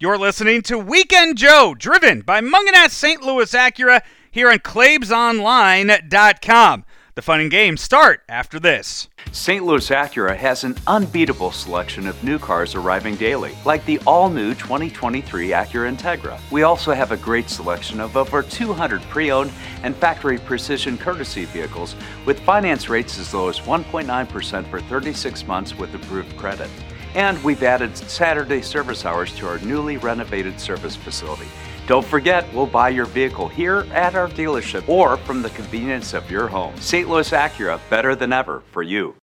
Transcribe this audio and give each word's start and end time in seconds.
You're 0.00 0.16
listening 0.16 0.62
to 0.62 0.78
Weekend 0.78 1.36
Joe, 1.36 1.74
driven 1.76 2.20
by 2.20 2.40
Mungenast 2.40 2.90
St. 2.90 3.20
Louis 3.20 3.52
Acura 3.52 4.00
here 4.30 4.48
on 4.48 4.60
ClaibsOnline.com. 4.60 6.84
The 7.16 7.22
fun 7.22 7.40
and 7.40 7.50
games 7.50 7.80
start 7.80 8.22
after 8.28 8.60
this. 8.60 9.08
St. 9.32 9.64
Louis 9.64 9.88
Acura 9.88 10.36
has 10.36 10.62
an 10.62 10.76
unbeatable 10.86 11.50
selection 11.50 12.06
of 12.06 12.22
new 12.22 12.38
cars 12.38 12.76
arriving 12.76 13.16
daily, 13.16 13.56
like 13.64 13.84
the 13.86 13.98
all 14.06 14.30
new 14.30 14.54
2023 14.54 15.48
Acura 15.48 15.92
Integra. 15.92 16.38
We 16.52 16.62
also 16.62 16.94
have 16.94 17.10
a 17.10 17.16
great 17.16 17.50
selection 17.50 17.98
of 17.98 18.16
over 18.16 18.44
200 18.44 19.02
pre 19.02 19.32
owned 19.32 19.50
and 19.82 19.96
factory 19.96 20.38
precision 20.38 20.96
courtesy 20.96 21.44
vehicles 21.46 21.96
with 22.24 22.38
finance 22.38 22.88
rates 22.88 23.18
as 23.18 23.34
low 23.34 23.48
as 23.48 23.58
1.9% 23.58 24.70
for 24.70 24.80
36 24.80 25.44
months 25.48 25.76
with 25.76 25.92
approved 25.92 26.36
credit. 26.36 26.70
And 27.14 27.42
we've 27.42 27.62
added 27.62 27.96
Saturday 27.96 28.62
service 28.62 29.04
hours 29.04 29.34
to 29.36 29.46
our 29.48 29.58
newly 29.60 29.96
renovated 29.96 30.60
service 30.60 30.96
facility. 30.96 31.46
Don't 31.86 32.04
forget, 32.04 32.52
we'll 32.52 32.66
buy 32.66 32.90
your 32.90 33.06
vehicle 33.06 33.48
here 33.48 33.86
at 33.92 34.14
our 34.14 34.28
dealership 34.28 34.86
or 34.88 35.16
from 35.16 35.40
the 35.40 35.48
convenience 35.50 36.12
of 36.12 36.30
your 36.30 36.46
home. 36.46 36.76
St. 36.76 37.08
Louis 37.08 37.30
Acura, 37.30 37.80
better 37.88 38.14
than 38.14 38.32
ever 38.32 38.62
for 38.72 38.82
you. 38.82 39.14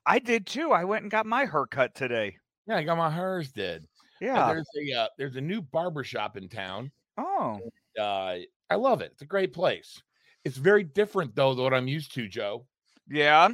I 0.06 0.20
did 0.20 0.46
too. 0.46 0.74
I 0.74 0.84
went 0.84 1.04
and 1.04 1.12
got 1.12 1.26
my 1.26 1.46
haircut 1.46 1.96
today. 1.96 2.36
Yeah, 2.68 2.76
I 2.76 2.84
got 2.84 2.98
my 2.98 3.10
hers 3.10 3.50
did. 3.54 3.88
Yeah. 4.20 4.46
there's 4.48 4.68
a 4.78 5.00
uh, 5.00 5.08
there's 5.18 5.38
a 5.38 5.42
new 5.42 5.62
barber 5.62 6.04
shop 6.04 6.36
in 6.36 6.50
town. 6.50 6.92
Oh. 7.18 7.62
Uh, 7.98 8.40
I 8.70 8.76
love 8.76 9.02
it. 9.02 9.12
It's 9.14 9.22
a 9.22 9.26
great 9.26 9.54
place. 9.54 10.02
It's 10.44 10.58
very 10.58 10.84
different 10.84 11.34
though 11.34 11.54
than 11.54 11.64
what 11.64 11.74
I'm 11.74 11.88
used 11.88 12.14
to, 12.16 12.28
Joe. 12.28 12.66
Yeah. 13.10 13.52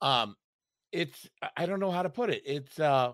Um, 0.00 0.34
it's 0.94 1.28
I 1.56 1.66
don't 1.66 1.80
know 1.80 1.90
how 1.90 2.02
to 2.02 2.08
put 2.08 2.30
it. 2.30 2.42
It's 2.46 2.78
uh 2.78 3.12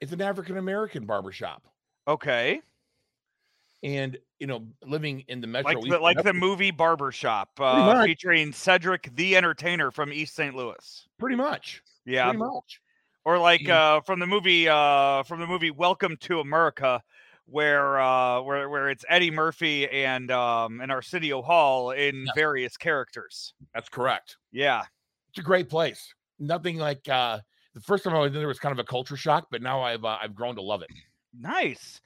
it's 0.00 0.12
an 0.12 0.20
African 0.20 0.58
American 0.58 1.06
barbershop. 1.06 1.66
Okay. 2.06 2.60
And 3.82 4.18
you 4.38 4.46
know, 4.46 4.66
living 4.84 5.24
in 5.28 5.40
the 5.40 5.46
metro 5.46 5.72
like 5.72 5.90
the, 5.90 5.98
like 5.98 6.22
the 6.22 6.32
movie 6.32 6.70
Barbershop, 6.70 7.50
uh, 7.58 8.04
featuring 8.04 8.52
Cedric 8.52 9.10
the 9.16 9.36
Entertainer 9.36 9.90
from 9.90 10.12
East 10.12 10.36
St. 10.36 10.54
Louis. 10.54 11.08
Pretty 11.18 11.36
much. 11.36 11.82
Yeah. 12.04 12.24
Pretty 12.24 12.38
much. 12.38 12.80
Or 13.24 13.38
like 13.38 13.68
uh 13.68 14.02
from 14.02 14.20
the 14.20 14.26
movie 14.26 14.68
uh 14.68 15.22
from 15.22 15.40
the 15.40 15.46
movie 15.46 15.70
Welcome 15.70 16.16
to 16.18 16.40
America, 16.40 17.02
where 17.46 17.98
uh 17.98 18.42
where 18.42 18.68
where 18.68 18.90
it's 18.90 19.04
Eddie 19.08 19.30
Murphy 19.30 19.88
and 19.88 20.30
um 20.30 20.80
and 20.82 20.92
Arsenio 20.92 21.40
Hall 21.40 21.92
in 21.92 22.24
yes. 22.26 22.34
various 22.36 22.76
characters. 22.76 23.54
That's 23.74 23.88
correct. 23.88 24.36
Yeah. 24.52 24.82
It's 25.30 25.38
a 25.38 25.42
great 25.42 25.70
place 25.70 26.14
nothing 26.42 26.76
like 26.76 27.08
uh 27.08 27.40
the 27.74 27.80
first 27.80 28.04
time 28.04 28.14
I 28.14 28.18
was 28.18 28.28
in 28.28 28.34
there 28.34 28.48
was 28.48 28.58
kind 28.58 28.72
of 28.72 28.78
a 28.78 28.84
culture 28.84 29.16
shock, 29.16 29.46
but 29.50 29.62
now 29.62 29.80
I've 29.80 30.04
uh, 30.04 30.18
I've 30.20 30.34
grown 30.34 30.56
to 30.56 30.62
love 30.62 30.82
it. 30.82 30.90
Nice. 31.32 32.00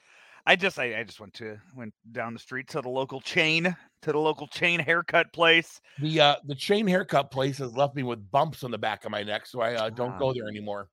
I 0.46 0.54
just 0.54 0.78
I, 0.78 1.00
I 1.00 1.02
just 1.02 1.18
went 1.18 1.34
to 1.34 1.58
went 1.74 1.92
down 2.12 2.32
the 2.32 2.38
street 2.38 2.68
to 2.68 2.80
the 2.80 2.88
local 2.88 3.20
chain 3.20 3.76
to 4.02 4.12
the 4.12 4.18
local 4.18 4.46
chain 4.46 4.78
haircut 4.78 5.32
place. 5.32 5.80
The 5.98 6.20
uh 6.20 6.36
the 6.44 6.54
chain 6.54 6.86
haircut 6.86 7.32
place 7.32 7.58
has 7.58 7.74
left 7.76 7.96
me 7.96 8.04
with 8.04 8.30
bumps 8.30 8.62
on 8.62 8.70
the 8.70 8.78
back 8.78 9.04
of 9.04 9.10
my 9.10 9.24
neck, 9.24 9.46
so 9.46 9.60
I 9.60 9.74
uh, 9.74 9.90
don't 9.90 10.18
go 10.18 10.32
there 10.32 10.46
anymore. 10.46 10.88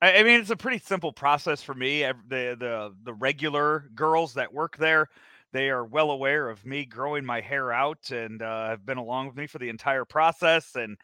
I, 0.00 0.18
I 0.18 0.22
mean, 0.22 0.40
it's 0.40 0.50
a 0.50 0.56
pretty 0.56 0.78
simple 0.78 1.12
process 1.12 1.62
for 1.62 1.74
me. 1.74 2.02
The 2.02 2.56
the 2.58 2.94
the 3.02 3.14
regular 3.14 3.90
girls 3.94 4.34
that 4.34 4.52
work 4.52 4.76
there, 4.76 5.08
they 5.52 5.68
are 5.70 5.84
well 5.84 6.12
aware 6.12 6.48
of 6.48 6.64
me 6.64 6.84
growing 6.84 7.24
my 7.24 7.40
hair 7.40 7.72
out 7.72 8.10
and 8.12 8.40
uh, 8.40 8.68
have 8.68 8.86
been 8.86 8.98
along 8.98 9.26
with 9.28 9.36
me 9.36 9.48
for 9.48 9.58
the 9.58 9.68
entire 9.68 10.04
process 10.04 10.76
and 10.76 10.96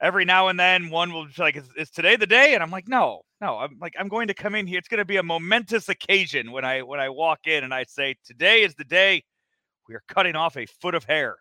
every 0.00 0.24
now 0.24 0.48
and 0.48 0.58
then 0.58 0.90
one 0.90 1.12
will 1.12 1.26
be 1.26 1.32
like, 1.38 1.56
is, 1.56 1.68
is, 1.76 1.90
today 1.90 2.16
the 2.16 2.26
day? 2.26 2.54
And 2.54 2.62
I'm 2.62 2.70
like, 2.70 2.88
no, 2.88 3.22
no, 3.40 3.58
I'm 3.58 3.78
like, 3.80 3.94
I'm 3.98 4.08
going 4.08 4.28
to 4.28 4.34
come 4.34 4.54
in 4.54 4.66
here. 4.66 4.78
It's 4.78 4.88
going 4.88 4.98
to 4.98 5.04
be 5.04 5.16
a 5.16 5.22
momentous 5.22 5.88
occasion 5.88 6.52
when 6.52 6.64
I, 6.64 6.82
when 6.82 7.00
I 7.00 7.08
walk 7.08 7.46
in 7.46 7.64
and 7.64 7.72
I 7.72 7.84
say, 7.84 8.16
today 8.24 8.62
is 8.62 8.74
the 8.74 8.84
day 8.84 9.24
we 9.88 9.94
are 9.94 10.02
cutting 10.08 10.36
off 10.36 10.56
a 10.56 10.66
foot 10.66 10.94
of 10.94 11.04
hair. 11.04 11.36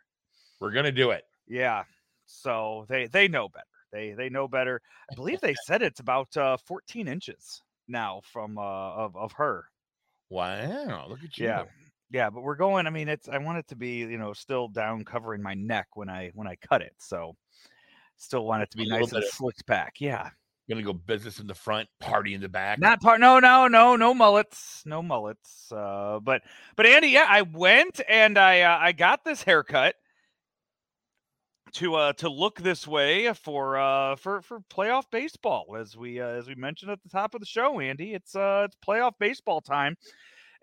We're 0.59 0.71
going 0.71 0.85
to 0.85 0.91
do 0.91 1.11
it. 1.11 1.23
Yeah. 1.47 1.83
So 2.25 2.85
they, 2.89 3.07
they 3.07 3.27
know 3.27 3.49
better. 3.49 3.65
They, 3.91 4.13
they 4.13 4.29
know 4.29 4.47
better. 4.47 4.81
I 5.11 5.15
believe 5.15 5.41
they 5.41 5.55
said 5.65 5.81
it's 5.81 5.99
about 5.99 6.35
uh, 6.35 6.57
14 6.65 7.07
inches 7.07 7.61
now 7.87 8.21
from, 8.31 8.57
uh, 8.57 8.61
of, 8.61 9.15
of 9.15 9.31
her. 9.33 9.65
Wow. 10.29 11.05
Look 11.07 11.23
at 11.23 11.37
you. 11.37 11.45
Yeah. 11.45 11.63
Yeah, 12.11 12.29
but 12.29 12.43
we're 12.43 12.55
going. 12.55 12.85
I 12.85 12.91
mean, 12.91 13.09
it's. 13.09 13.27
I 13.27 13.39
want 13.39 13.57
it 13.57 13.67
to 13.69 13.75
be, 13.75 13.97
you 13.97 14.17
know, 14.17 14.31
still 14.31 14.67
down 14.67 15.03
covering 15.03 15.41
my 15.41 15.55
neck 15.55 15.87
when 15.95 16.07
I 16.07 16.31
when 16.35 16.47
I 16.47 16.55
cut 16.55 16.83
it. 16.83 16.93
So 16.99 17.35
Still 18.17 18.45
want 18.45 18.63
it 18.63 18.71
to 18.71 18.77
be 18.77 18.87
nice 18.87 19.11
and 19.11 19.23
slicked 19.23 19.65
back. 19.65 19.95
Yeah. 19.99 20.29
Gonna 20.67 20.81
go 20.81 20.93
business 20.93 21.39
in 21.39 21.45
the 21.45 21.53
front, 21.53 21.87
party 21.99 22.33
in 22.33 22.41
the 22.41 22.49
back. 22.49 22.79
Not 22.79 22.99
part. 22.99 23.19
No, 23.19 23.39
no, 23.39 23.67
no, 23.67 23.95
no 23.95 24.15
mullets, 24.15 24.81
no 24.83 25.03
mullets. 25.03 25.71
Uh, 25.71 26.19
but 26.23 26.41
but 26.75 26.87
Andy, 26.87 27.09
yeah, 27.09 27.27
I 27.29 27.43
went 27.43 28.01
and 28.09 28.35
I 28.35 28.61
uh, 28.61 28.77
I 28.81 28.91
got 28.91 29.23
this 29.23 29.43
haircut 29.43 29.93
to 31.73 31.95
uh 31.95 32.13
to 32.13 32.29
look 32.29 32.59
this 32.61 32.87
way 32.87 33.31
for 33.33 33.77
uh 33.77 34.15
for 34.15 34.41
for 34.41 34.61
playoff 34.71 35.03
baseball 35.11 35.75
as 35.77 35.95
we 35.97 36.21
uh, 36.21 36.27
as 36.27 36.47
we 36.47 36.55
mentioned 36.55 36.89
at 36.89 37.03
the 37.03 37.09
top 37.09 37.33
of 37.33 37.41
the 37.41 37.45
show 37.45 37.81
Andy 37.81 38.13
it's 38.13 38.33
uh 38.33 38.63
it's 38.65 38.77
playoff 38.87 39.11
baseball 39.19 39.59
time 39.59 39.97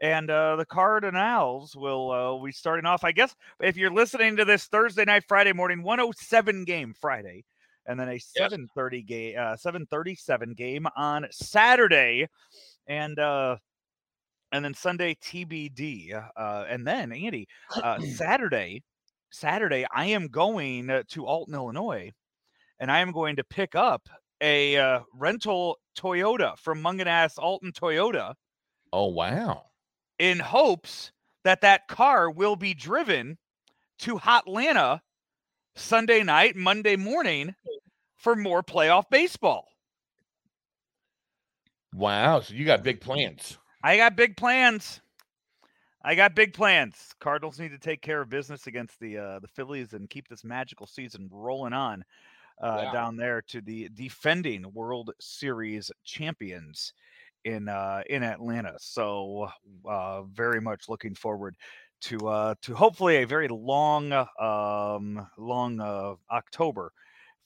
and 0.02 0.28
uh, 0.30 0.56
the 0.56 0.66
Cardinals 0.66 1.76
will 1.76 2.10
uh, 2.10 2.44
be 2.44 2.50
starting 2.50 2.84
off. 2.84 3.04
I 3.04 3.12
guess 3.12 3.34
if 3.60 3.76
you're 3.76 3.92
listening 3.92 4.36
to 4.36 4.44
this 4.44 4.66
Thursday 4.66 5.04
night, 5.04 5.22
Friday 5.28 5.52
morning, 5.52 5.84
107 5.84 6.64
game 6.64 6.92
Friday, 7.00 7.44
and 7.86 7.98
then 7.98 8.09
a 8.09 8.18
7:30 8.18 8.66
yes. 8.92 9.04
game, 9.06 9.34
uh, 9.38 9.56
7:37 9.56 10.56
game 10.56 10.88
on 10.97 11.27
Saturday, 11.30 12.27
and 12.88 13.16
uh, 13.21 13.56
and 14.50 14.65
then 14.65 14.74
Sunday 14.74 15.15
TBD, 15.15 16.12
uh, 16.36 16.65
and 16.68 16.84
then 16.84 17.12
Andy, 17.12 17.47
uh, 17.80 18.00
Saturday, 18.16 18.82
Saturday 19.30 19.86
I 19.94 20.06
am 20.06 20.27
going 20.27 21.04
to 21.10 21.27
Alton, 21.27 21.54
Illinois, 21.54 22.10
and 22.80 22.91
I 22.91 22.98
am 22.98 23.12
going 23.12 23.36
to 23.36 23.44
pick 23.44 23.77
up 23.77 24.09
a 24.41 24.77
uh, 24.77 25.00
rental 25.15 25.78
Toyota 25.97 26.59
from 26.59 26.82
Mungenast 26.82 27.38
Alton 27.38 27.71
Toyota. 27.71 28.34
Oh 28.92 29.06
wow! 29.06 29.66
In 30.22 30.39
hopes 30.39 31.10
that 31.42 31.63
that 31.63 31.89
car 31.89 32.30
will 32.30 32.54
be 32.54 32.74
driven 32.74 33.36
to 33.98 34.16
Hotlanta 34.16 35.01
Sunday 35.74 36.22
night, 36.22 36.54
Monday 36.54 36.95
morning 36.95 37.53
for 38.15 38.36
more 38.36 38.63
playoff 38.63 39.10
baseball. 39.10 39.66
Wow. 41.92 42.39
So 42.39 42.54
you 42.54 42.65
got 42.65 42.84
big 42.84 43.01
plans. 43.01 43.59
I 43.83 43.97
got 43.97 44.15
big 44.15 44.36
plans. 44.36 45.01
I 46.04 46.15
got 46.15 46.36
big 46.36 46.54
plans. 46.54 47.15
Cardinals 47.18 47.59
need 47.59 47.71
to 47.71 47.78
take 47.78 48.01
care 48.01 48.21
of 48.21 48.28
business 48.28 48.68
against 48.68 49.01
the 49.01 49.18
uh, 49.18 49.39
the 49.41 49.48
Phillies 49.48 49.92
and 49.92 50.09
keep 50.09 50.28
this 50.28 50.45
magical 50.45 50.86
season 50.86 51.28
rolling 51.33 51.72
on 51.72 52.04
uh, 52.63 52.83
Yeah. 52.84 52.92
down 52.92 53.16
there 53.16 53.42
to 53.48 53.60
the 53.60 53.89
defending 53.95 54.72
World 54.72 55.10
Series 55.18 55.91
champions 56.04 56.92
in 57.44 57.68
uh, 57.68 58.03
in 58.09 58.22
Atlanta. 58.22 58.74
So 58.78 59.48
uh, 59.89 60.22
very 60.24 60.60
much 60.60 60.89
looking 60.89 61.15
forward 61.15 61.56
to 62.03 62.28
uh, 62.28 62.54
to 62.62 62.74
hopefully 62.74 63.16
a 63.16 63.27
very 63.27 63.48
long 63.48 64.12
uh, 64.12 64.27
um, 64.39 65.27
long 65.39 65.80
uh, 65.80 66.15
October 66.30 66.92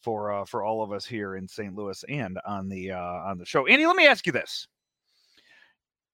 for 0.02 0.32
uh, 0.32 0.44
for 0.44 0.64
all 0.64 0.82
of 0.82 0.92
us 0.92 1.04
here 1.04 1.36
in 1.36 1.48
St. 1.48 1.74
Louis 1.74 2.04
and 2.08 2.38
on 2.46 2.68
the 2.68 2.92
uh, 2.92 2.98
on 2.98 3.38
the 3.38 3.44
show. 3.44 3.66
Andy, 3.66 3.86
let 3.86 3.96
me 3.96 4.06
ask 4.06 4.26
you 4.26 4.32
this. 4.32 4.66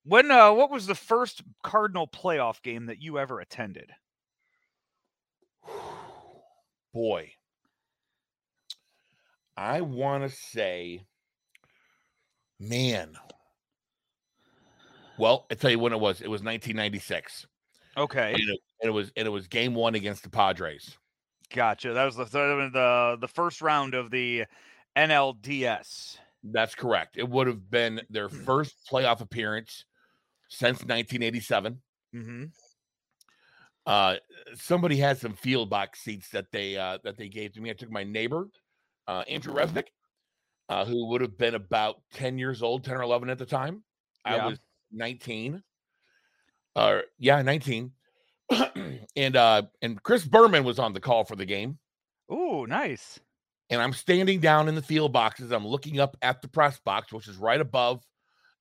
When 0.04 0.30
uh, 0.30 0.52
what 0.52 0.70
was 0.70 0.86
the 0.86 0.94
first 0.94 1.42
Cardinal 1.62 2.08
playoff 2.08 2.62
game 2.62 2.86
that 2.86 3.00
you 3.00 3.18
ever 3.18 3.40
attended? 3.40 3.90
Boy, 6.94 7.32
I 9.56 9.82
want 9.82 10.28
to 10.28 10.36
say, 10.36 11.04
man. 12.58 13.16
Well, 15.18 15.46
I 15.50 15.54
tell 15.54 15.70
you 15.70 15.78
when 15.78 15.92
it 15.92 16.00
was. 16.00 16.20
It 16.20 16.28
was 16.28 16.42
1996, 16.42 17.46
Okay, 17.96 18.32
and 18.32 18.40
it, 18.40 18.60
and 18.80 18.88
it 18.88 18.92
was 18.92 19.12
and 19.16 19.26
it 19.26 19.30
was 19.30 19.46
Game 19.46 19.74
One 19.74 19.94
against 19.94 20.22
the 20.22 20.30
Padres. 20.30 20.96
gotcha. 21.54 21.92
That 21.92 22.04
was 22.04 22.16
the 22.16 22.24
th- 22.24 22.72
the 22.72 23.18
the 23.20 23.28
first 23.28 23.60
round 23.60 23.94
of 23.94 24.10
the 24.10 24.44
NLDS. 24.96 26.16
That's 26.44 26.74
correct. 26.74 27.16
It 27.18 27.28
would 27.28 27.46
have 27.46 27.70
been 27.70 28.00
their 28.10 28.28
first 28.28 28.74
playoff 28.90 29.20
appearance 29.20 29.84
since 30.48 30.78
1987. 30.78 31.80
Mm-hmm. 32.14 32.44
Uh, 33.84 34.16
somebody 34.54 34.96
had 34.96 35.18
some 35.18 35.34
field 35.34 35.68
box 35.68 36.00
seats 36.00 36.28
that 36.30 36.46
they 36.52 36.76
uh, 36.76 36.98
that 37.04 37.16
they 37.16 37.28
gave 37.28 37.52
to 37.52 37.60
me. 37.60 37.70
I 37.70 37.74
took 37.74 37.90
my 37.90 38.04
neighbor, 38.04 38.48
uh, 39.08 39.24
Andrew 39.28 39.54
Resnick, 39.54 39.88
uh, 40.68 40.84
who 40.84 41.08
would 41.08 41.20
have 41.20 41.36
been 41.36 41.54
about 41.54 41.96
10 42.14 42.38
years 42.38 42.62
old, 42.62 42.84
10 42.84 42.94
or 42.96 43.02
11 43.02 43.28
at 43.28 43.38
the 43.38 43.46
time. 43.46 43.82
Yeah. 44.24 44.36
I 44.36 44.46
was 44.46 44.58
19. 44.92 45.62
Uh, 46.76 47.02
yeah, 47.18 47.42
19. 47.42 47.92
and 49.16 49.36
uh, 49.36 49.62
and 49.82 50.02
Chris 50.02 50.24
Berman 50.26 50.64
was 50.64 50.78
on 50.78 50.92
the 50.92 51.00
call 51.00 51.24
for 51.24 51.36
the 51.36 51.46
game. 51.46 51.78
Ooh, 52.32 52.66
nice. 52.66 53.20
And 53.70 53.80
I'm 53.80 53.92
standing 53.92 54.40
down 54.40 54.68
in 54.68 54.74
the 54.74 54.82
field 54.82 55.12
boxes. 55.12 55.50
I'm 55.50 55.66
looking 55.66 55.98
up 55.98 56.16
at 56.20 56.42
the 56.42 56.48
press 56.48 56.78
box, 56.80 57.12
which 57.12 57.28
is 57.28 57.36
right 57.36 57.60
above, 57.60 58.04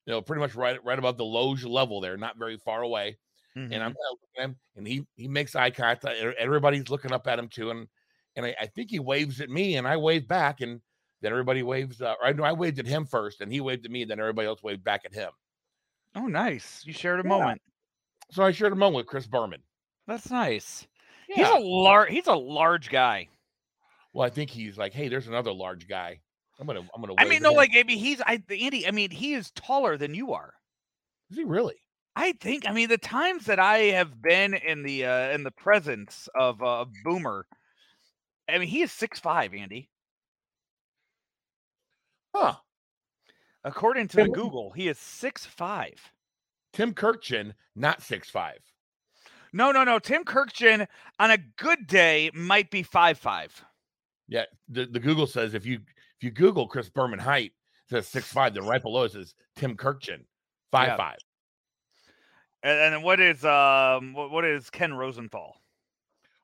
you 0.06 0.12
know, 0.12 0.22
pretty 0.22 0.40
much 0.40 0.54
right 0.56 0.82
right 0.84 0.98
above 0.98 1.18
the 1.18 1.24
loge 1.24 1.64
level 1.64 2.00
there, 2.00 2.16
not 2.16 2.38
very 2.38 2.58
far 2.58 2.82
away 2.82 3.18
and 3.70 3.82
Mhm. 3.82 3.84
I'm 3.84 3.94
looking 4.10 4.28
at 4.38 4.44
him, 4.44 4.60
and 4.76 4.86
he 4.88 5.06
he 5.16 5.28
makes 5.28 5.56
eye 5.56 5.70
contact. 5.72 6.06
Everybody's 6.38 6.90
looking 6.90 7.12
up 7.12 7.26
at 7.28 7.38
him 7.38 7.48
too, 7.48 7.70
and 7.70 7.88
and 8.36 8.46
I, 8.46 8.56
I 8.62 8.66
think 8.68 8.90
he 8.90 9.00
waves 9.00 9.40
at 9.40 9.50
me, 9.50 9.76
and 9.76 9.88
I 9.88 9.96
wave 9.98 10.28
back, 10.28 10.60
and 10.62 10.82
then 11.22 11.32
everybody 11.32 11.62
waves. 11.64 12.02
Uh, 12.02 12.14
or 12.20 12.26
I 12.26 12.32
know 12.34 12.44
I 12.44 12.52
waved 12.52 12.78
at 12.80 12.86
him 12.86 13.06
first, 13.06 13.40
and 13.42 13.52
he 13.52 13.60
waved 13.62 13.86
at 13.86 13.92
me, 13.92 14.02
and 14.02 14.10
then 14.12 14.20
everybody 14.20 14.48
else 14.48 14.62
waved 14.62 14.84
back 14.84 15.04
at 15.06 15.14
him. 15.14 15.32
Oh, 16.16 16.26
nice. 16.26 16.82
You 16.84 16.92
shared 16.92 17.20
a 17.20 17.22
Yeah. 17.24 17.28
moment. 17.28 17.62
So 18.30 18.42
I 18.42 18.52
shared 18.52 18.72
a 18.72 18.76
moment 18.76 18.96
with 18.96 19.06
Chris 19.06 19.26
Berman. 19.26 19.62
That's 20.06 20.30
nice. 20.30 20.86
He's 21.28 21.48
a 21.48 21.58
large. 21.58 22.10
He's 22.10 22.26
a 22.26 22.34
large 22.34 22.90
guy. 22.90 23.28
well, 24.12 24.26
I 24.26 24.30
think 24.30 24.50
he's 24.50 24.76
like, 24.76 24.92
hey, 24.92 25.08
there's 25.08 25.28
another 25.28 25.52
large 25.52 25.88
guy. 25.88 26.20
I'm 26.58 26.66
gonna 26.66 26.80
I'm 26.94 27.00
gonna. 27.00 27.14
I 27.18 27.24
mean, 27.24 27.42
no, 27.42 27.50
him." 27.50 27.56
like 27.56 27.70
maybe 27.72 27.96
he's. 27.96 28.20
I 28.20 28.42
Andy. 28.50 28.86
I 28.86 28.90
mean, 28.90 29.10
he 29.10 29.34
is 29.34 29.50
taller 29.52 29.96
than 29.96 30.14
you 30.14 30.32
are. 30.32 30.54
is 31.30 31.36
he 31.38 31.44
really? 31.44 31.76
I 32.14 32.32
think. 32.32 32.66
I 32.68 32.72
mean, 32.72 32.88
the 32.88 32.98
times 32.98 33.46
that 33.46 33.58
I 33.58 33.78
have 33.78 34.20
been 34.20 34.54
in 34.54 34.82
the 34.82 35.06
uh, 35.06 35.30
in 35.30 35.42
the 35.44 35.50
presence 35.50 36.28
of 36.34 36.62
uh, 36.62 36.84
Boomer, 37.04 37.46
I 38.48 38.58
mean, 38.58 38.68
he 38.68 38.82
is 38.82 38.92
six 38.92 39.18
five. 39.18 39.54
Andy, 39.54 39.88
Huh? 42.34 42.54
According 43.64 44.08
to 44.08 44.16
the 44.16 44.28
Google, 44.28 44.72
he 44.72 44.88
is 44.88 44.98
six 44.98 45.46
five. 45.46 46.12
Tim 46.72 46.94
Kurkjian, 46.94 47.52
not 47.76 48.02
six 48.02 48.30
five. 48.30 48.58
No, 49.52 49.70
no, 49.70 49.84
no. 49.84 49.98
Tim 49.98 50.24
Kurkjian 50.24 50.86
on 51.18 51.30
a 51.30 51.38
good 51.58 51.86
day 51.86 52.30
might 52.34 52.70
be 52.70 52.82
five 52.82 53.18
five. 53.18 53.64
Yeah, 54.28 54.44
the, 54.68 54.86
the 54.86 55.00
Google 55.00 55.26
says 55.26 55.54
if 55.54 55.66
you 55.66 55.74
if 55.76 56.22
you 56.22 56.30
Google 56.30 56.66
Chris 56.66 56.88
Berman 56.88 57.18
height, 57.18 57.52
it 57.86 57.90
says 57.90 58.08
six 58.08 58.32
five. 58.32 58.54
Then 58.54 58.64
right 58.66 58.82
below 58.82 59.04
it 59.04 59.12
says 59.12 59.34
Tim 59.56 59.76
Kurkjian, 59.76 60.24
five 60.70 60.88
Yeah. 60.88 60.96
five. 60.96 61.18
And, 62.62 62.94
and 62.94 63.04
what 63.04 63.20
is 63.20 63.44
um 63.44 64.14
what, 64.14 64.30
what 64.30 64.44
is 64.44 64.70
Ken 64.70 64.94
Rosenthal? 64.94 65.56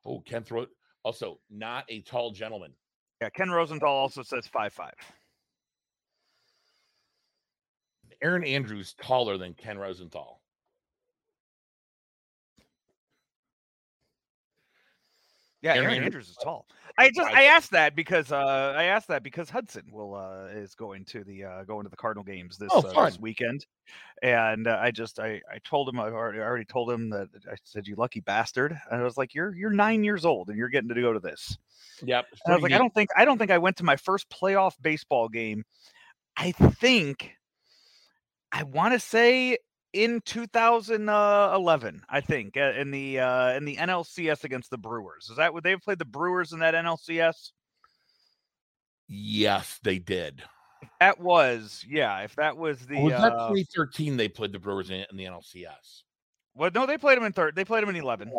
Oh, 0.04 0.20
Ken 0.20 0.42
throw 0.44 0.66
also 1.02 1.40
not 1.50 1.84
a 1.88 2.02
tall 2.02 2.30
gentleman. 2.32 2.72
Yeah, 3.20 3.30
Ken 3.30 3.50
Rosenthal 3.50 3.88
also 3.88 4.22
says 4.22 4.46
five 4.46 4.72
five. 4.72 4.94
Erin 8.22 8.44
Andrews 8.44 8.94
taller 9.00 9.38
than 9.38 9.54
Ken 9.54 9.78
Rosenthal. 9.78 10.40
Yeah, 15.60 15.74
Erin 15.74 15.86
Erin, 15.86 16.04
Andrews- 16.04 16.28
is 16.28 16.36
tall. 16.36 16.66
I 16.98 17.10
just 17.10 17.28
I- 17.32 17.44
asked 17.44 17.72
that 17.72 17.96
because 17.96 18.30
uh 18.30 18.74
I 18.76 18.84
asked 18.84 19.08
that 19.08 19.22
because 19.22 19.50
Hudson 19.50 19.82
will 19.90 20.14
uh 20.14 20.46
is 20.46 20.74
going 20.74 21.04
to 21.06 21.24
the 21.24 21.44
uh 21.44 21.64
going 21.64 21.84
to 21.84 21.90
the 21.90 21.96
Cardinal 21.96 22.22
games 22.24 22.56
this 22.58 22.70
Oh, 22.72 22.80
uh, 22.80 23.06
this 23.06 23.18
weekend, 23.18 23.66
and 24.22 24.68
uh, 24.68 24.78
I 24.80 24.92
just 24.92 25.18
I 25.18 25.40
I 25.52 25.58
told 25.64 25.88
him 25.88 25.98
I 25.98 26.10
already 26.10 26.38
I 26.38 26.42
already 26.44 26.64
told 26.64 26.90
him 26.90 27.10
that 27.10 27.28
I 27.50 27.56
said 27.64 27.88
you 27.88 27.96
lucky 27.96 28.20
bastard. 28.20 28.78
And 28.90 29.00
I 29.00 29.04
was 29.04 29.16
like 29.16 29.34
you're 29.34 29.54
you're 29.54 29.70
nine 29.70 30.04
years 30.04 30.24
old 30.24 30.48
and 30.48 30.56
you're 30.56 30.68
getting 30.68 30.88
to 30.88 31.00
go 31.00 31.12
to 31.12 31.20
this. 31.20 31.58
Yep. 32.04 32.26
And 32.44 32.52
I 32.52 32.56
was 32.56 32.62
like 32.62 32.72
I 32.72 32.78
don't 32.78 32.94
think 32.94 33.10
I 33.16 33.24
don't 33.24 33.38
think 33.38 33.50
I 33.50 33.58
went 33.58 33.76
to 33.78 33.84
my 33.84 33.96
first 33.96 34.28
playoff 34.30 34.74
baseball 34.80 35.28
game. 35.28 35.64
I 36.36 36.52
think 36.52 37.32
I 38.52 38.62
want 38.62 38.94
to 38.94 39.00
say 39.00 39.58
in 39.94 40.20
2011 40.26 42.02
i 42.10 42.20
think 42.20 42.56
uh, 42.58 42.72
in 42.78 42.90
the 42.90 43.18
uh 43.18 43.52
in 43.54 43.64
the 43.64 43.76
nlcs 43.76 44.44
against 44.44 44.70
the 44.70 44.78
brewers. 44.78 45.28
Is 45.30 45.36
that 45.38 45.54
what 45.54 45.64
they 45.64 45.76
played 45.76 45.98
the 45.98 46.04
brewers 46.04 46.52
in 46.52 46.58
that 46.60 46.74
nlcs 46.74 47.50
Yes, 49.10 49.80
they 49.82 49.98
did. 49.98 50.42
that 51.00 51.18
was 51.18 51.84
yeah 51.88 52.18
if 52.20 52.36
that 52.36 52.56
was 52.58 52.78
the 52.80 53.00
was 53.00 53.12
that 53.12 53.32
uh 53.32 53.48
2013 53.48 54.16
they 54.18 54.28
played 54.28 54.52
the 54.52 54.58
Brewers 54.58 54.90
in, 54.90 55.06
in 55.10 55.16
the 55.16 55.24
NLCS? 55.24 56.02
well 56.54 56.70
no 56.74 56.84
they 56.86 56.98
played 56.98 57.16
them 57.16 57.24
in 57.24 57.32
third 57.32 57.56
they 57.56 57.64
played 57.64 57.82
them 57.82 57.88
in 57.88 57.96
11 57.96 58.30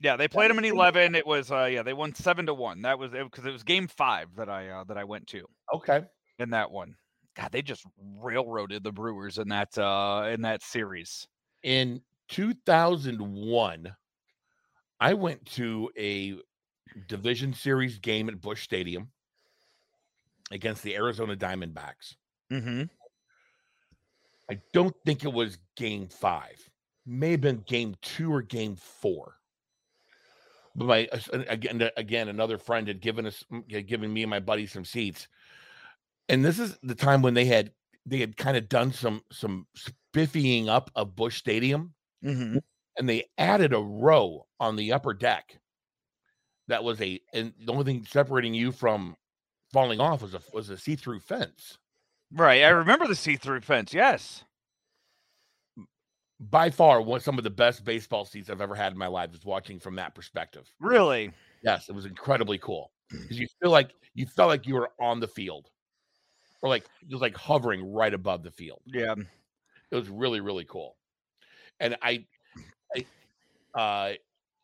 yeah 0.00 0.16
they 0.16 0.26
played 0.26 0.50
them 0.50 0.58
in 0.58 0.64
11 0.64 1.14
it 1.14 1.26
was 1.26 1.52
uh 1.52 1.64
yeah 1.64 1.82
they 1.82 1.92
won 1.92 2.14
seven 2.14 2.46
to 2.46 2.54
one. 2.54 2.82
That 2.82 2.98
was 2.98 3.12
because 3.12 3.46
it 3.46 3.52
was 3.52 3.62
game 3.62 3.86
five 3.86 4.34
that 4.36 4.48
i 4.48 4.68
uh 4.68 4.84
that 4.84 4.98
i 4.98 5.04
went 5.04 5.28
to. 5.28 5.46
Okay. 5.72 6.02
in 6.40 6.50
that 6.50 6.72
one 6.72 6.96
god 7.36 7.50
they 7.52 7.62
just 7.62 7.84
railroaded 8.20 8.82
the 8.84 8.92
brewers 8.92 9.38
in 9.38 9.48
that 9.48 9.76
uh 9.78 10.28
in 10.32 10.42
that 10.42 10.62
series 10.62 11.26
In 11.62 12.02
2001, 12.28 13.96
I 15.00 15.14
went 15.14 15.44
to 15.52 15.90
a 15.98 16.36
division 17.08 17.52
series 17.52 17.98
game 17.98 18.28
at 18.28 18.40
Busch 18.40 18.62
Stadium 18.62 19.10
against 20.50 20.82
the 20.82 20.94
Arizona 20.94 21.36
Diamondbacks. 21.36 22.16
mm-hmm 22.52 22.84
I 24.50 24.60
don't 24.72 24.94
think 25.06 25.24
it 25.24 25.32
was 25.32 25.58
game 25.76 26.06
five. 26.08 26.70
May 27.06 27.32
have 27.32 27.40
been 27.40 27.64
game 27.66 27.94
two 28.02 28.32
or 28.32 28.42
game 28.42 28.76
four. 28.76 29.36
But 30.76 30.86
my 30.86 31.08
uh, 31.12 31.44
again, 31.48 31.88
again, 31.96 32.28
another 32.28 32.58
friend 32.58 32.88
had 32.88 33.00
given 33.00 33.26
us, 33.26 33.42
mm, 33.50 33.70
had 33.72 33.86
given 33.86 34.12
me 34.12 34.22
and 34.22 34.30
my 34.30 34.40
buddy 34.40 34.66
some 34.66 34.84
seats, 34.84 35.28
and 36.28 36.44
this 36.44 36.58
is 36.58 36.78
the 36.82 36.94
time 36.94 37.22
when 37.22 37.34
they 37.34 37.44
had 37.44 37.72
they 38.06 38.18
had 38.18 38.36
kind 38.36 38.56
of 38.56 38.68
done 38.68 38.92
some 38.92 39.22
some 39.32 39.66
spiffying 39.76 40.68
up 40.68 40.90
of 40.94 41.16
Busch 41.16 41.36
Stadium, 41.38 41.94
mm-hmm 42.24 42.58
and 42.96 43.08
they 43.08 43.24
added 43.38 43.72
a 43.72 43.78
row 43.78 44.46
on 44.60 44.76
the 44.76 44.92
upper 44.92 45.12
deck. 45.12 45.58
That 46.68 46.84
was 46.84 47.00
a, 47.02 47.20
and 47.32 47.52
the 47.64 47.72
only 47.72 47.84
thing 47.84 48.06
separating 48.08 48.54
you 48.54 48.72
from 48.72 49.16
falling 49.72 50.00
off 50.00 50.22
was 50.22 50.34
a 50.34 50.40
was 50.52 50.70
a 50.70 50.78
see 50.78 50.96
through 50.96 51.20
fence. 51.20 51.78
right 52.32 52.62
i 52.62 52.68
remember 52.68 53.08
the 53.08 53.14
see-through 53.14 53.60
fence 53.60 53.92
yes 53.92 54.44
by 56.38 56.70
far 56.70 57.02
one 57.02 57.20
some 57.20 57.38
of 57.38 57.44
the 57.44 57.50
best 57.50 57.84
baseball 57.84 58.24
seats 58.24 58.48
I've 58.48 58.60
ever 58.60 58.74
had 58.74 58.92
in 58.92 58.98
my 58.98 59.08
life 59.08 59.34
is 59.34 59.44
watching 59.44 59.78
from 59.80 59.96
that 59.96 60.14
perspective. 60.14 60.72
really 60.80 61.32
Yes, 61.62 61.88
it 61.88 61.94
was 61.94 62.06
incredibly 62.06 62.58
cool 62.58 62.92
because 63.10 63.38
you 63.38 63.46
feel 63.60 63.70
like 63.70 63.90
you 64.14 64.26
felt 64.26 64.48
like 64.48 64.66
you 64.66 64.74
were 64.74 64.90
on 65.00 65.18
the 65.18 65.28
field, 65.28 65.70
or 66.64 66.68
like 66.70 66.84
it 67.02 67.12
was 67.12 67.20
like 67.20 67.36
hovering 67.36 67.92
right 67.92 68.14
above 68.14 68.42
the 68.42 68.50
field. 68.50 68.80
yeah 68.86 69.14
It 69.90 69.94
was 69.94 70.08
really 70.08 70.40
really 70.40 70.64
cool, 70.64 70.96
and 71.78 71.96
I, 72.02 72.24
I 73.76 73.78
uh, 73.78 74.14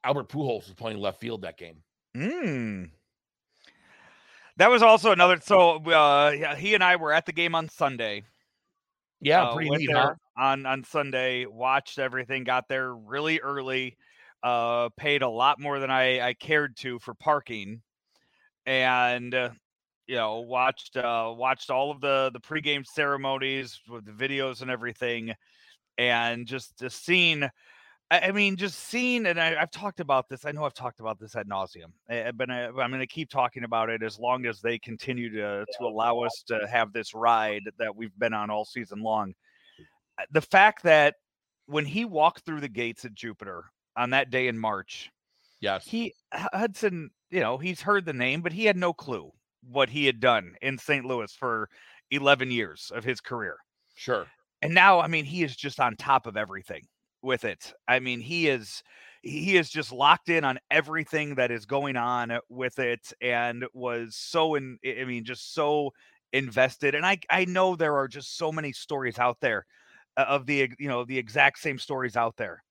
Albert 0.02 0.30
Pujols 0.30 0.66
was 0.66 0.74
playing 0.74 0.98
left 0.98 1.20
field 1.20 1.42
that 1.42 1.58
game. 1.58 1.76
Mm. 2.16 2.90
That 4.56 4.70
was 4.70 4.82
also 4.82 5.12
another. 5.12 5.38
So, 5.40 5.76
uh, 5.76 6.34
yeah, 6.36 6.56
he 6.56 6.74
and 6.74 6.82
I 6.82 6.96
were 6.96 7.12
at 7.12 7.26
the 7.26 7.32
game 7.32 7.54
on 7.54 7.68
Sunday. 7.68 8.24
Yeah, 9.20 9.44
uh, 9.44 9.54
pretty 9.54 9.70
neat. 9.70 9.90
Huh? 9.92 10.14
on 10.36 10.66
on 10.66 10.82
Sunday. 10.84 11.46
Watched 11.46 11.98
everything. 11.98 12.44
Got 12.44 12.68
there 12.68 12.94
really 12.94 13.40
early. 13.40 13.96
Uh, 14.42 14.88
paid 14.96 15.20
a 15.20 15.28
lot 15.28 15.60
more 15.60 15.78
than 15.78 15.90
I 15.90 16.28
I 16.28 16.34
cared 16.34 16.76
to 16.78 16.98
for 16.98 17.14
parking, 17.14 17.82
and 18.64 19.34
uh, 19.34 19.50
you 20.10 20.16
know 20.16 20.40
watched 20.40 20.96
uh 20.96 21.32
watched 21.36 21.70
all 21.70 21.92
of 21.92 22.00
the 22.00 22.30
the 22.32 22.40
pregame 22.40 22.84
ceremonies 22.84 23.80
with 23.88 24.04
the 24.04 24.10
videos 24.10 24.60
and 24.60 24.68
everything, 24.68 25.32
and 25.98 26.48
just 26.48 26.76
just 26.78 27.04
seeing 27.04 27.48
I, 28.12 28.32
mean, 28.32 28.56
just 28.56 28.76
seeing, 28.76 29.24
and 29.26 29.40
I, 29.40 29.54
have 29.54 29.70
talked 29.70 30.00
about 30.00 30.28
this. 30.28 30.44
I 30.44 30.50
know 30.50 30.64
I've 30.64 30.74
talked 30.74 30.98
about 30.98 31.20
this 31.20 31.36
ad 31.36 31.46
nauseum, 31.46 31.92
eh, 32.08 32.32
but 32.32 32.50
I, 32.50 32.64
am 32.64 32.74
going 32.74 32.98
to 32.98 33.06
keep 33.06 33.30
talking 33.30 33.62
about 33.62 33.88
it 33.88 34.02
as 34.02 34.18
long 34.18 34.46
as 34.46 34.60
they 34.60 34.80
continue 34.80 35.30
to 35.30 35.64
to 35.64 35.84
allow 35.84 36.18
us 36.18 36.42
to 36.48 36.66
have 36.68 36.92
this 36.92 37.14
ride 37.14 37.62
that 37.78 37.94
we've 37.94 38.18
been 38.18 38.34
on 38.34 38.50
all 38.50 38.64
season 38.64 39.00
long. 39.00 39.32
Uh, 40.18 40.24
the 40.32 40.40
fact 40.40 40.82
that 40.82 41.14
when 41.66 41.84
he 41.84 42.04
walked 42.04 42.44
through 42.44 42.62
the 42.62 42.68
gates 42.68 43.04
at 43.04 43.14
Jupiter 43.14 43.66
on 43.96 44.10
that 44.10 44.30
day 44.30 44.48
in 44.48 44.58
March, 44.58 45.12
yes, 45.60 45.86
he 45.86 46.12
Hudson, 46.32 47.10
you 47.30 47.38
know, 47.38 47.58
he's 47.58 47.80
heard 47.80 48.06
the 48.06 48.12
name, 48.12 48.42
but 48.42 48.52
he 48.52 48.64
had 48.64 48.76
no 48.76 48.92
clue 48.92 49.30
what 49.68 49.90
he 49.90 50.06
had 50.06 50.20
done 50.20 50.54
in 50.62 50.78
St. 50.78 51.04
Louis 51.04 51.32
for 51.32 51.68
11 52.10 52.50
years 52.50 52.90
of 52.94 53.04
his 53.04 53.20
career. 53.20 53.56
Sure. 53.94 54.26
And 54.62 54.74
now, 54.74 55.00
I 55.00 55.06
mean, 55.06 55.24
he 55.24 55.42
is 55.42 55.56
just 55.56 55.80
on 55.80 55.96
top 55.96 56.26
of 56.26 56.36
everything 56.36 56.82
with 57.22 57.44
it. 57.44 57.72
I 57.88 58.00
mean, 58.00 58.20
he 58.20 58.48
is 58.48 58.82
he 59.22 59.56
is 59.56 59.68
just 59.68 59.92
locked 59.92 60.28
in 60.28 60.44
on 60.44 60.58
everything 60.70 61.34
that 61.34 61.50
is 61.50 61.66
going 61.66 61.96
on 61.96 62.38
with 62.48 62.78
it 62.78 63.12
and 63.20 63.66
was 63.74 64.16
so 64.16 64.54
in 64.54 64.78
I 64.84 65.04
mean 65.04 65.24
just 65.24 65.54
so 65.54 65.92
invested 66.32 66.94
and 66.94 67.04
I 67.04 67.18
I 67.28 67.44
know 67.44 67.76
there 67.76 67.96
are 67.96 68.08
just 68.08 68.38
so 68.38 68.50
many 68.50 68.72
stories 68.72 69.18
out 69.18 69.38
there 69.40 69.66
of 70.16 70.46
the 70.46 70.70
you 70.78 70.88
know 70.88 71.04
the 71.04 71.18
exact 71.18 71.58
same 71.58 71.78
stories 71.78 72.16
out 72.16 72.36
there 72.36 72.62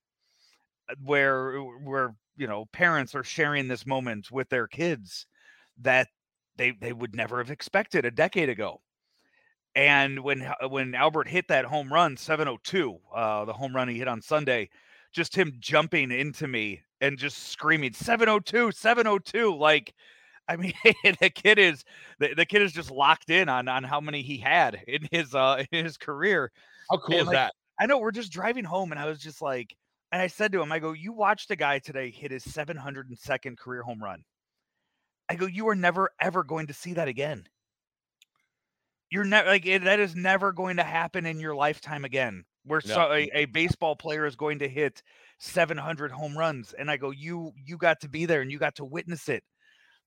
uh, 0.90 0.96
where 1.04 1.60
where 1.60 2.16
you 2.38 2.48
know 2.48 2.66
parents 2.72 3.14
are 3.16 3.24
sharing 3.24 3.68
this 3.68 3.86
moment 3.86 4.32
with 4.32 4.50
their 4.50 4.68
kids 4.68 5.28
that 5.82 6.08
they 6.60 6.72
they 6.80 6.94
would 6.94 7.16
never 7.16 7.40
have 7.40 7.50
expected 7.50 8.06
a 8.06 8.12
decade 8.12 8.50
ago 8.50 8.82
and 9.76 10.20
when 10.22 10.42
uh, 10.42 10.68
when 10.68 10.96
Albert 10.96 11.28
hit 11.28 11.48
that 11.50 11.66
home 11.66 11.94
run, 11.94 12.18
702, 12.18 12.98
uh, 13.16 13.46
the 13.46 13.54
home 13.54 13.76
run 13.76 13.88
he 13.88 14.00
hit 14.00 14.08
on 14.08 14.22
Sunday, 14.22 14.70
just 15.14 15.36
him 15.36 15.54
jumping 15.60 16.12
into 16.12 16.48
me 16.48 16.82
and 17.02 17.18
just 17.18 17.50
screaming 17.50 17.94
702, 17.94 18.72
702. 18.72 19.56
Like, 19.56 19.94
I 20.48 20.56
mean, 20.56 20.74
the 21.22 21.30
kid 21.30 21.60
is 21.60 21.84
the, 22.20 22.34
the 22.34 22.46
kid 22.46 22.62
is 22.62 22.72
just 22.72 22.92
locked 22.92 23.30
in 23.30 23.48
on 23.48 23.68
on 23.68 23.84
how 23.84 24.02
many 24.02 24.22
he 24.22 24.38
had 24.38 24.82
in 24.88 25.08
his 25.12 25.36
uh 25.36 25.64
in 25.72 25.86
his 25.86 25.98
career. 25.98 26.52
How 26.90 26.98
cool 26.98 27.16
and 27.16 27.22
is 27.22 27.28
like, 27.28 27.36
that? 27.36 27.54
I 27.80 27.86
know 27.86 28.00
we're 28.00 28.12
just 28.12 28.32
driving 28.32 28.66
home, 28.66 28.92
and 28.92 29.00
I 29.00 29.06
was 29.06 29.20
just 29.20 29.42
like, 29.42 29.76
and 30.12 30.22
I 30.22 30.28
said 30.28 30.52
to 30.52 30.62
him, 30.62 30.72
I 30.72 30.80
go, 30.80 30.92
you 30.92 31.14
watched 31.14 31.52
a 31.52 31.56
guy 31.56 31.80
today 31.80 32.12
hit 32.12 32.32
his 32.32 32.44
702nd 32.44 33.58
career 33.58 33.84
home 33.84 34.04
run. 34.04 34.24
I 35.30 35.36
go, 35.36 35.46
you 35.46 35.68
are 35.70 35.76
never 35.76 36.10
ever 36.20 36.44
going 36.44 36.68
to 36.68 36.74
see 36.74 36.94
that 36.94 37.08
again. 37.08 37.48
You're 39.12 39.26
never 39.26 39.50
like 39.50 39.66
it, 39.66 39.84
that 39.84 40.00
is 40.00 40.16
never 40.16 40.52
going 40.52 40.78
to 40.78 40.84
happen 40.84 41.26
in 41.26 41.40
your 41.40 41.56
lifetime 41.56 42.06
again 42.06 42.46
where 42.66 42.82
no. 42.86 42.94
so, 42.94 43.14
a, 43.14 43.30
a, 43.34 43.46
baseball 43.46 43.96
player 43.96 44.26
is 44.26 44.36
going 44.36 44.60
to 44.60 44.68
hit 44.70 45.02
700 45.40 46.12
home 46.12 46.38
runs 46.38 46.74
and 46.74 46.92
i 46.92 46.98
go 46.98 47.12
you 47.12 47.52
you 47.66 47.78
got 47.78 48.00
to 48.02 48.10
be 48.10 48.26
there 48.26 48.42
and 48.42 48.52
you 48.52 48.60
got 48.60 48.76
to 48.76 48.86
witness 48.86 49.30
it. 49.30 49.44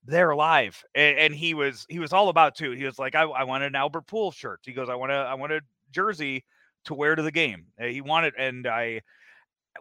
There 0.05 0.35
live 0.35 0.83
and, 0.95 1.17
and 1.17 1.35
he 1.35 1.55
was 1.55 1.87
he 1.89 2.01
was 2.01 2.13
all 2.13 2.29
about 2.29 2.57
too 2.57 2.73
he 2.73 2.85
was 2.85 2.99
like 2.99 3.15
i, 3.15 3.23
I 3.23 3.45
want 3.45 3.63
an 3.63 3.77
albert 3.77 4.07
Pujols 4.07 4.35
shirt. 4.35 4.61
He 4.65 4.73
goes 4.73 4.89
i 4.89 4.95
want 4.95 5.13
a 5.13 5.17
i 5.17 5.35
want 5.35 5.53
a 5.53 5.61
jersey 5.93 6.45
to 6.85 6.95
wear 6.95 7.15
to 7.15 7.23
the 7.23 7.31
game. 7.31 7.67
He 7.81 8.01
wanted 8.01 8.35
and 8.37 8.67
i 8.67 9.01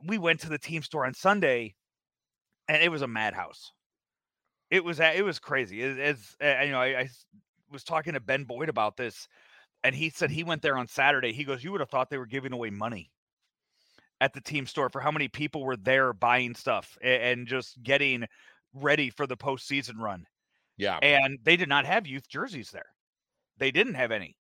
we 0.05 0.17
went 0.17 0.39
to 0.41 0.49
the 0.49 0.59
team 0.59 0.83
store 0.83 1.05
on 1.05 1.13
sunday 1.13 1.73
and 2.67 2.81
it 2.81 2.89
was 2.89 3.01
a 3.01 3.07
madhouse 3.07 3.71
it 4.71 4.83
was 4.83 4.99
it 4.99 5.23
was 5.23 5.37
crazy 5.37 5.83
as, 5.83 6.35
you 6.41 6.71
know 6.71 6.79
I, 6.79 7.01
I 7.01 7.09
was 7.69 7.83
talking 7.83 8.13
to 8.13 8.19
Ben 8.19 8.45
Boyd 8.45 8.69
about 8.69 8.97
this, 8.97 9.27
and 9.83 9.93
he 9.93 10.09
said 10.09 10.31
he 10.31 10.43
went 10.43 10.61
there 10.61 10.77
on 10.77 10.87
Saturday. 10.87 11.33
He 11.33 11.43
goes, 11.43 11.63
"You 11.63 11.71
would 11.73 11.81
have 11.81 11.89
thought 11.89 12.09
they 12.09 12.17
were 12.17 12.25
giving 12.25 12.53
away 12.53 12.69
money 12.69 13.11
at 14.21 14.33
the 14.33 14.41
team 14.41 14.65
store 14.65 14.89
for 14.89 15.01
how 15.01 15.11
many 15.11 15.27
people 15.27 15.63
were 15.63 15.77
there 15.77 16.13
buying 16.13 16.55
stuff 16.55 16.97
and, 17.01 17.47
just 17.47 17.81
getting 17.83 18.25
ready 18.73 19.09
for 19.09 19.27
the 19.27 19.37
postseason 19.37 19.99
run." 19.99 20.25
Yeah, 20.77 20.97
and 21.01 21.37
they 21.43 21.57
did 21.57 21.69
not 21.69 21.85
have 21.85 22.07
youth 22.07 22.27
jerseys 22.27 22.71
there. 22.71 22.87
They 23.57 23.71
didn't 23.71 23.95
have 23.95 24.11
any. 24.11 24.37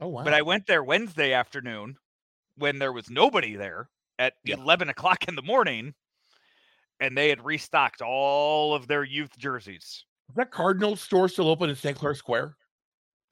Oh 0.00 0.08
wow! 0.08 0.24
But 0.24 0.34
I 0.34 0.42
went 0.42 0.66
there 0.66 0.82
Wednesday 0.82 1.32
afternoon 1.32 1.96
when 2.56 2.78
there 2.80 2.92
was 2.92 3.08
nobody 3.08 3.54
there 3.54 3.88
at 4.18 4.34
yep. 4.44 4.58
eleven 4.58 4.88
o'clock 4.88 5.28
in 5.28 5.36
the 5.36 5.42
morning, 5.42 5.94
and 7.00 7.16
they 7.16 7.28
had 7.28 7.44
restocked 7.44 8.02
all 8.02 8.74
of 8.74 8.86
their 8.86 9.04
youth 9.04 9.36
jerseys. 9.38 10.04
Is 10.28 10.34
that 10.36 10.50
Cardinal 10.50 10.96
store 10.96 11.28
still 11.28 11.48
open 11.48 11.70
in 11.70 11.76
St. 11.76 11.96
Clair 11.96 12.14
Square? 12.14 12.56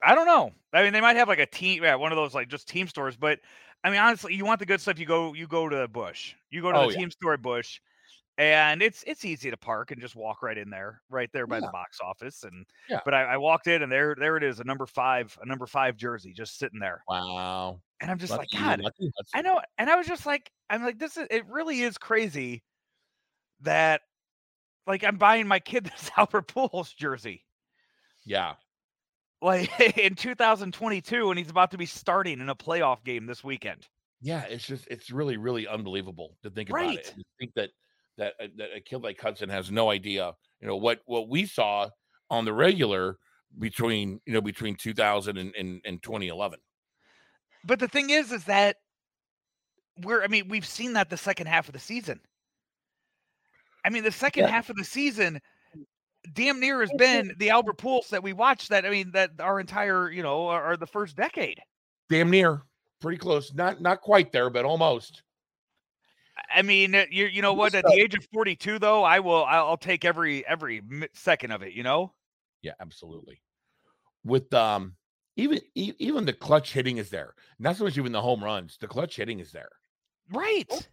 I 0.03 0.15
don't 0.15 0.25
know. 0.25 0.51
I 0.73 0.83
mean, 0.83 0.93
they 0.93 1.01
might 1.01 1.15
have 1.15 1.27
like 1.27 1.39
a 1.39 1.45
team, 1.45 1.83
yeah, 1.83 1.95
one 1.95 2.11
of 2.11 2.15
those 2.15 2.33
like 2.33 2.49
just 2.49 2.67
team 2.67 2.87
stores. 2.87 3.15
But 3.15 3.39
I 3.83 3.89
mean, 3.89 3.99
honestly, 3.99 4.33
you 4.33 4.45
want 4.45 4.59
the 4.59 4.65
good 4.65 4.81
stuff, 4.81 4.99
you 4.99 5.05
go, 5.05 5.33
you 5.33 5.47
go 5.47 5.69
to 5.69 5.75
the 5.75 5.87
Busch, 5.87 6.35
you 6.49 6.61
go 6.61 6.71
to 6.71 6.77
oh, 6.77 6.87
the 6.87 6.93
yeah. 6.93 6.99
team 6.99 7.11
store 7.11 7.33
at 7.33 7.41
Busch, 7.41 7.79
and 8.37 8.81
it's 8.81 9.03
it's 9.07 9.25
easy 9.25 9.49
to 9.49 9.57
park 9.57 9.91
and 9.91 9.99
just 9.99 10.15
walk 10.15 10.43
right 10.43 10.57
in 10.57 10.69
there, 10.69 11.01
right 11.09 11.29
there 11.33 11.47
by 11.47 11.57
yeah. 11.57 11.61
the 11.61 11.71
box 11.71 11.99
office. 12.03 12.43
And 12.43 12.65
yeah, 12.89 12.99
but 13.05 13.13
I, 13.13 13.23
I, 13.23 13.37
walked 13.37 13.67
in 13.67 13.81
and 13.81 13.91
there 13.91 14.15
there 14.19 14.37
it 14.37 14.43
is, 14.43 14.59
a 14.59 14.63
number 14.63 14.85
five, 14.85 15.37
a 15.41 15.45
number 15.45 15.65
five 15.65 15.97
jersey 15.97 16.33
just 16.33 16.57
sitting 16.57 16.79
there. 16.79 17.03
Wow. 17.07 17.79
And 17.99 18.11
I'm 18.11 18.19
just 18.19 18.31
lucky, 18.31 18.55
like, 18.55 18.63
God, 18.63 18.81
lucky, 18.81 19.11
I 19.33 19.41
know. 19.41 19.59
And 19.79 19.89
I 19.89 19.95
was 19.95 20.05
just 20.05 20.27
like, 20.27 20.51
I'm 20.69 20.83
like, 20.83 20.99
this 20.99 21.17
is 21.17 21.25
it. 21.31 21.47
Really 21.47 21.81
is 21.81 21.97
crazy 21.97 22.61
that 23.61 24.01
like 24.85 25.03
I'm 25.03 25.17
buying 25.17 25.47
my 25.47 25.59
kid 25.59 25.85
this 25.97 26.11
Albert 26.17 26.47
Pujols 26.47 26.95
jersey. 26.95 27.43
Yeah 28.25 28.55
like 29.41 29.79
in 29.97 30.15
2022 30.15 31.29
and 31.29 31.39
he's 31.39 31.49
about 31.49 31.71
to 31.71 31.77
be 31.77 31.85
starting 31.85 32.39
in 32.39 32.49
a 32.49 32.55
playoff 32.55 33.03
game 33.03 33.25
this 33.25 33.43
weekend. 33.43 33.87
Yeah, 34.21 34.43
it's 34.43 34.65
just 34.65 34.87
it's 34.89 35.11
really 35.11 35.37
really 35.37 35.67
unbelievable 35.67 36.37
to 36.43 36.49
think 36.49 36.69
right. 36.71 36.85
about 36.85 36.95
it. 36.95 37.13
Think 37.39 37.51
that 37.55 37.69
that 38.17 38.33
uh, 38.41 38.47
that 38.57 38.69
a 38.75 38.81
kid 38.81 39.03
like 39.03 39.21
Hudson 39.21 39.49
has 39.49 39.69
no 39.69 39.91
idea, 39.91 40.33
you 40.59 40.67
know, 40.67 40.75
what 40.75 41.01
what 41.05 41.29
we 41.29 41.45
saw 41.45 41.89
on 42.29 42.45
the 42.45 42.53
regular 42.53 43.17
between 43.59 44.19
you 44.25 44.33
know 44.33 44.41
between 44.41 44.75
2000 44.75 45.37
and, 45.37 45.53
and, 45.55 45.81
and 45.85 46.01
2011. 46.01 46.59
But 47.63 47.79
the 47.79 47.87
thing 47.87 48.09
is, 48.09 48.31
is 48.31 48.45
that 48.45 48.77
we're 50.01 50.23
I 50.23 50.27
mean 50.27 50.47
we've 50.47 50.65
seen 50.65 50.93
that 50.93 51.11
the 51.11 51.17
second 51.17 51.45
half 51.45 51.67
of 51.67 51.73
the 51.73 51.79
season. 51.79 52.19
I 53.87 53.89
mean 53.89 54.03
the 54.03 54.11
second 54.11 54.43
yeah. 54.43 54.49
half 54.49 54.69
of 54.69 54.75
the 54.75 54.83
season 54.83 55.41
damn 56.33 56.59
near 56.59 56.81
has 56.81 56.91
been 56.97 57.33
the 57.37 57.49
Albert 57.49 57.77
Pujols 57.77 58.09
that 58.09 58.21
we 58.21 58.33
watched. 58.33 58.69
That 58.69 58.85
I 58.85 58.89
mean, 58.89 59.11
that 59.11 59.31
our 59.39 59.59
entire 59.59 60.11
you 60.11 60.23
know 60.23 60.47
are 60.47 60.77
the 60.77 60.87
first 60.87 61.15
decade. 61.15 61.61
Damn 62.09 62.29
near, 62.29 62.63
pretty 63.01 63.17
close. 63.17 63.53
Not 63.53 63.81
not 63.81 64.01
quite 64.01 64.31
there, 64.31 64.49
but 64.49 64.65
almost. 64.65 65.23
I 66.53 66.61
mean, 66.61 66.95
uh, 66.95 67.05
you 67.09 67.25
you 67.25 67.41
know 67.41 67.53
what? 67.53 67.75
At 67.75 67.85
the 67.85 67.93
age 67.93 68.13
of 68.13 68.25
forty 68.33 68.55
two, 68.55 68.79
though, 68.79 69.03
I 69.03 69.19
will 69.19 69.45
I'll 69.45 69.77
take 69.77 70.05
every 70.05 70.45
every 70.45 70.81
second 71.13 71.51
of 71.51 71.61
it. 71.61 71.73
You 71.73 71.83
know. 71.83 72.13
Yeah, 72.61 72.73
absolutely. 72.79 73.41
With 74.25 74.53
um, 74.53 74.95
even 75.37 75.59
even 75.75 76.25
the 76.25 76.33
clutch 76.33 76.73
hitting 76.73 76.97
is 76.97 77.09
there. 77.09 77.33
Not 77.59 77.77
so 77.77 77.85
much 77.85 77.97
even 77.97 78.11
the 78.11 78.21
home 78.21 78.43
runs. 78.43 78.77
The 78.79 78.87
clutch 78.87 79.15
hitting 79.15 79.39
is 79.39 79.51
there. 79.51 79.69
Right 80.31 80.87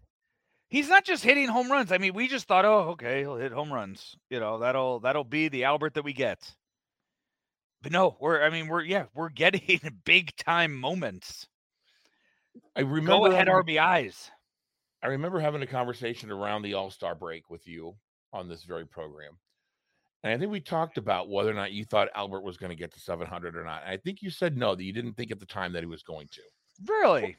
he's 0.68 0.88
not 0.88 1.04
just 1.04 1.24
hitting 1.24 1.48
home 1.48 1.70
runs. 1.70 1.92
I 1.92 1.98
mean, 1.98 2.14
we 2.14 2.28
just 2.28 2.46
thought, 2.46 2.64
oh, 2.64 2.90
okay, 2.90 3.20
he'll 3.20 3.36
hit 3.36 3.52
home 3.52 3.72
runs. 3.72 4.16
You 4.30 4.40
know, 4.40 4.58
that'll 4.58 5.00
that'll 5.00 5.24
be 5.24 5.48
the 5.48 5.64
Albert 5.64 5.94
that 5.94 6.04
we 6.04 6.12
get. 6.12 6.54
But 7.82 7.92
no, 7.92 8.16
we're 8.20 8.42
I 8.42 8.50
mean, 8.50 8.68
we're 8.68 8.82
yeah, 8.82 9.04
we're 9.14 9.28
getting 9.28 9.80
big 10.04 10.34
time 10.36 10.74
moments. 10.74 11.46
I 12.76 12.80
remember 12.80 13.08
go 13.08 13.26
ahead 13.26 13.48
having, 13.48 13.76
RBIs. 13.76 14.30
I 15.02 15.08
remember 15.08 15.40
having 15.40 15.62
a 15.62 15.66
conversation 15.66 16.30
around 16.30 16.62
the 16.62 16.74
All 16.74 16.90
Star 16.90 17.14
break 17.14 17.50
with 17.50 17.66
you 17.66 17.94
on 18.32 18.48
this 18.48 18.64
very 18.64 18.86
program. 18.86 19.38
And 20.22 20.32
I 20.32 20.38
think 20.38 20.50
we 20.50 20.60
talked 20.60 20.96
about 20.96 21.28
whether 21.28 21.50
or 21.50 21.54
not 21.54 21.72
you 21.72 21.84
thought 21.84 22.08
Albert 22.14 22.42
was 22.42 22.56
going 22.56 22.70
to 22.70 22.76
get 22.76 22.92
to 22.94 23.00
700 23.00 23.56
or 23.56 23.64
not. 23.64 23.82
I 23.86 23.98
think 23.98 24.22
you 24.22 24.30
said 24.30 24.56
no, 24.56 24.74
that 24.74 24.82
you 24.82 24.92
didn't 24.92 25.12
think 25.12 25.30
at 25.30 25.38
the 25.38 25.44
time 25.44 25.74
that 25.74 25.82
he 25.82 25.86
was 25.86 26.02
going 26.02 26.28
to. 26.32 26.40
Really? 26.88 27.36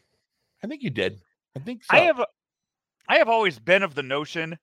I 0.64 0.68
think 0.68 0.84
you 0.84 0.92
did. 0.92 1.20
I 1.56 1.60
think 1.60 1.84
so. 1.84 1.98
I 1.98 2.02
have 2.02 2.24
I 3.08 3.18
have 3.18 3.30
always 3.30 3.60
been 3.60 3.84
of 3.84 3.96
the 3.96 4.04
notion 4.04 4.58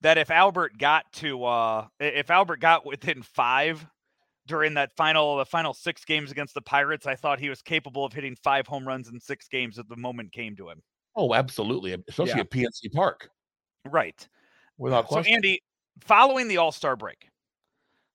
that 0.00 0.18
if 0.18 0.30
Albert 0.30 0.78
got 0.78 1.10
to 1.14 1.44
uh 1.44 1.86
if 1.98 2.30
Albert 2.30 2.60
got 2.60 2.84
within 2.86 3.22
5 3.22 3.86
during 4.46 4.74
that 4.74 4.94
final 4.96 5.36
the 5.36 5.46
final 5.46 5.72
6 5.72 6.04
games 6.04 6.30
against 6.30 6.54
the 6.54 6.62
Pirates, 6.62 7.06
I 7.06 7.14
thought 7.14 7.40
he 7.40 7.48
was 7.48 7.62
capable 7.62 8.04
of 8.04 8.12
hitting 8.12 8.36
5 8.42 8.66
home 8.66 8.86
runs 8.86 9.08
in 9.08 9.18
6 9.18 9.48
games 9.48 9.78
if 9.78 9.88
the 9.88 9.96
moment 9.96 10.32
came 10.32 10.56
to 10.56 10.68
him. 10.68 10.82
Oh, 11.16 11.34
absolutely, 11.34 11.96
especially 12.08 12.32
yeah. 12.32 12.40
at 12.40 12.50
PNC 12.50 12.92
Park. 12.92 13.30
Right. 13.86 14.28
Without 14.78 15.06
question. 15.06 15.32
So 15.32 15.36
Andy, 15.36 15.62
following 16.00 16.48
the 16.48 16.56
All-Star 16.56 16.96
break. 16.96 17.28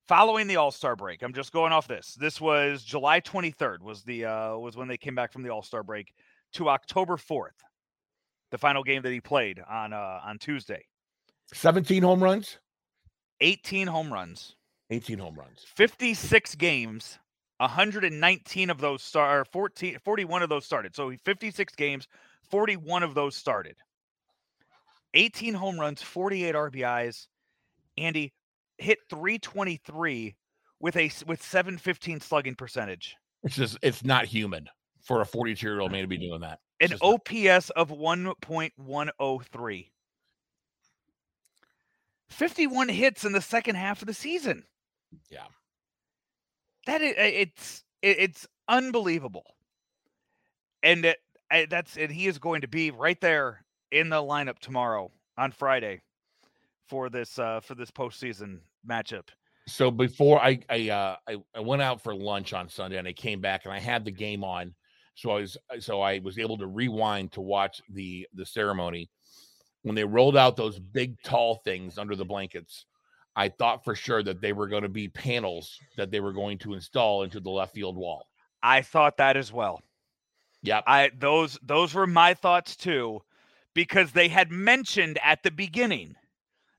Following 0.07 0.47
the 0.47 0.57
All-Star 0.57 0.95
break, 0.95 1.21
I'm 1.21 1.33
just 1.33 1.53
going 1.53 1.71
off 1.71 1.87
this. 1.87 2.17
This 2.19 2.41
was 2.41 2.83
July 2.83 3.21
23rd 3.21 3.81
was 3.81 4.03
the 4.03 4.25
uh 4.25 4.57
was 4.57 4.75
when 4.77 4.87
they 4.87 4.97
came 4.97 5.15
back 5.15 5.31
from 5.31 5.43
the 5.43 5.49
All-Star 5.49 5.83
break 5.83 6.13
to 6.53 6.69
October 6.69 7.15
4th 7.15 7.61
the 8.51 8.57
final 8.57 8.83
game 8.83 9.01
that 9.01 9.11
he 9.11 9.21
played 9.21 9.61
on 9.69 9.93
uh, 9.93 10.19
on 10.23 10.37
Tuesday. 10.37 10.85
17 11.53 12.03
home 12.03 12.23
runs, 12.23 12.59
18 13.41 13.87
home 13.87 14.11
runs, 14.11 14.55
18 14.89 15.19
home 15.19 15.35
runs. 15.35 15.65
56 15.75 16.55
games, 16.55 17.19
119 17.57 18.69
of 18.69 18.79
those 18.79 19.01
star 19.01 19.45
14 19.45 19.97
41 20.03 20.43
of 20.43 20.49
those 20.49 20.65
started. 20.65 20.95
So 20.95 21.11
56 21.25 21.75
games, 21.75 22.07
41 22.49 23.03
of 23.03 23.13
those 23.13 23.35
started. 23.35 23.75
18 25.15 25.55
home 25.55 25.79
runs, 25.79 26.01
48 26.01 26.55
RBIs. 26.55 27.27
Andy 27.97 28.33
hit 28.77 28.99
323 29.09 30.35
with 30.79 30.95
a 30.95 31.11
with 31.25 31.41
715 31.41 32.21
slugging 32.21 32.55
percentage. 32.55 33.15
It's 33.43 33.55
just 33.55 33.77
it's 33.81 34.03
not 34.03 34.25
human 34.25 34.67
for 35.01 35.21
a 35.21 35.25
42 35.25 35.65
year 35.65 35.79
old 35.79 35.91
man 35.91 36.01
to 36.01 36.07
be 36.07 36.17
doing 36.17 36.41
that. 36.41 36.59
An 36.81 36.93
OPS 37.01 37.69
of 37.71 37.89
1.103. 37.89 39.89
51 42.29 42.89
hits 42.89 43.25
in 43.25 43.33
the 43.33 43.41
second 43.41 43.75
half 43.75 44.01
of 44.01 44.07
the 44.07 44.13
season. 44.13 44.63
Yeah. 45.29 45.45
That 46.85 47.01
is, 47.01 47.13
it's 47.17 47.83
it's 48.01 48.47
unbelievable. 48.67 49.55
And 50.81 51.05
it, 51.05 51.19
that's 51.69 51.97
and 51.97 52.11
he 52.11 52.27
is 52.27 52.37
going 52.37 52.61
to 52.61 52.67
be 52.67 52.91
right 52.91 53.19
there 53.19 53.65
in 53.91 54.09
the 54.09 54.17
lineup 54.17 54.59
tomorrow 54.59 55.11
on 55.37 55.51
Friday 55.51 56.01
for 56.87 57.09
this 57.09 57.37
uh 57.37 57.59
for 57.59 57.75
this 57.75 57.91
postseason 57.91 58.59
matchup. 58.87 59.29
So 59.67 59.91
before 59.91 60.41
I 60.41 60.59
I 60.69 60.89
uh 60.89 61.15
I, 61.27 61.37
I 61.55 61.59
went 61.59 61.81
out 61.81 62.01
for 62.01 62.15
lunch 62.15 62.53
on 62.53 62.69
Sunday 62.69 62.97
and 62.97 63.07
I 63.07 63.13
came 63.13 63.41
back 63.41 63.65
and 63.65 63.73
I 63.73 63.79
had 63.79 64.05
the 64.05 64.11
game 64.11 64.43
on. 64.43 64.73
So 65.15 65.31
I 65.31 65.41
was 65.41 65.57
uh, 65.69 65.79
so 65.79 66.01
I 66.01 66.19
was 66.19 66.37
able 66.39 66.57
to 66.57 66.67
rewind 66.67 67.31
to 67.33 67.41
watch 67.41 67.81
the 67.89 68.27
the 68.33 68.45
ceremony 68.45 69.09
when 69.83 69.95
they 69.95 70.03
rolled 70.05 70.37
out 70.37 70.55
those 70.55 70.79
big 70.79 71.21
tall 71.23 71.55
things 71.55 71.97
under 71.97 72.15
the 72.15 72.25
blankets. 72.25 72.85
I 73.35 73.49
thought 73.49 73.83
for 73.85 73.95
sure 73.95 74.23
that 74.23 74.41
they 74.41 74.53
were 74.53 74.67
going 74.67 74.83
to 74.83 74.89
be 74.89 75.07
panels 75.07 75.79
that 75.97 76.11
they 76.11 76.19
were 76.19 76.33
going 76.33 76.57
to 76.59 76.73
install 76.73 77.23
into 77.23 77.39
the 77.39 77.49
left 77.49 77.73
field 77.73 77.95
wall. 77.97 78.27
I 78.63 78.81
thought 78.81 79.17
that 79.17 79.35
as 79.37 79.51
well. 79.51 79.81
Yeah. 80.61 80.81
I 80.85 81.11
those 81.17 81.57
those 81.61 81.93
were 81.93 82.07
my 82.07 82.33
thoughts 82.33 82.75
too 82.75 83.21
because 83.73 84.11
they 84.11 84.27
had 84.27 84.51
mentioned 84.51 85.17
at 85.23 85.43
the 85.43 85.51
beginning 85.51 86.15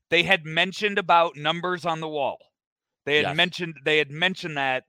they 0.09 0.23
had 0.23 0.45
mentioned 0.45 0.97
about 0.99 1.37
numbers 1.37 1.85
on 1.85 2.01
the 2.01 2.09
wall. 2.09 2.39
They 3.05 3.17
had 3.17 3.27
Yes. 3.27 3.35
mentioned 3.35 3.75
they 3.85 3.97
had 3.97 4.11
mentioned 4.11 4.57
that 4.57 4.85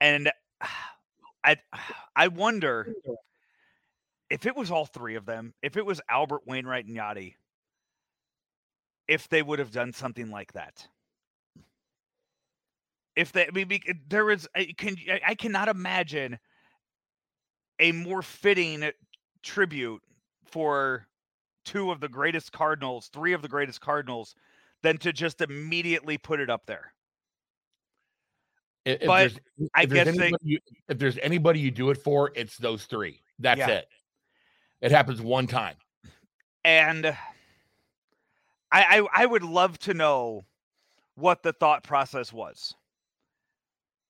and 0.00 0.30
ah, 0.60 0.91
I 1.44 1.56
I 2.16 2.28
wonder 2.28 2.92
if 4.30 4.46
it 4.46 4.56
was 4.56 4.70
all 4.70 4.86
three 4.86 5.16
of 5.16 5.26
them, 5.26 5.54
if 5.62 5.76
it 5.76 5.84
was 5.84 6.00
Albert 6.08 6.42
Wainwright 6.46 6.86
and 6.86 6.96
Yadi, 6.96 7.34
if 9.08 9.28
they 9.28 9.42
would 9.42 9.58
have 9.58 9.72
done 9.72 9.92
something 9.92 10.30
like 10.30 10.52
that. 10.54 10.88
If 13.14 13.32
they, 13.32 13.46
I 13.46 13.50
mean, 13.50 13.68
bec- 13.68 13.88
eh, 13.88 13.92
there 14.08 14.30
is, 14.30 14.48
I 14.56 14.72
can, 14.76 14.96
I 15.26 15.34
cannot 15.34 15.68
imagine 15.68 16.38
a 17.78 17.92
more 17.92 18.22
fitting 18.22 18.90
tribute 19.42 20.02
for 20.46 21.06
two 21.64 21.90
of 21.90 22.00
the 22.00 22.08
greatest 22.08 22.52
Cardinals, 22.52 23.10
three 23.12 23.34
of 23.34 23.42
the 23.42 23.48
greatest 23.48 23.80
Cardinals, 23.80 24.34
than 24.82 24.96
to 24.98 25.12
just 25.12 25.42
immediately 25.42 26.16
put 26.16 26.40
it 26.40 26.48
up 26.48 26.64
there. 26.66 26.94
If, 28.84 29.02
if 29.02 29.06
But 29.06 29.18
there's, 29.18 29.38
I 29.74 29.82
if 29.82 29.90
there's 29.90 30.06
guess 30.06 30.16
they- 30.16 30.32
you, 30.42 30.58
if 30.88 30.98
there's 30.98 31.18
anybody 31.18 31.60
you 31.60 31.70
do 31.70 31.90
it 31.90 31.98
for, 31.98 32.32
it's 32.34 32.56
those 32.56 32.84
three. 32.86 33.22
That's 33.38 33.58
Yeah. 33.58 33.68
it. 33.68 33.88
It 34.80 34.90
happens 34.90 35.20
one 35.22 35.46
time. 35.46 35.76
and 36.64 37.06
I, 37.06 37.16
I 39.00 39.22
I 39.22 39.26
would 39.26 39.42
love 39.44 39.78
to 39.80 39.94
know 39.94 40.44
what 41.14 41.42
the 41.42 41.52
thought 41.52 41.84
process 41.84 42.32
was. 42.32 42.74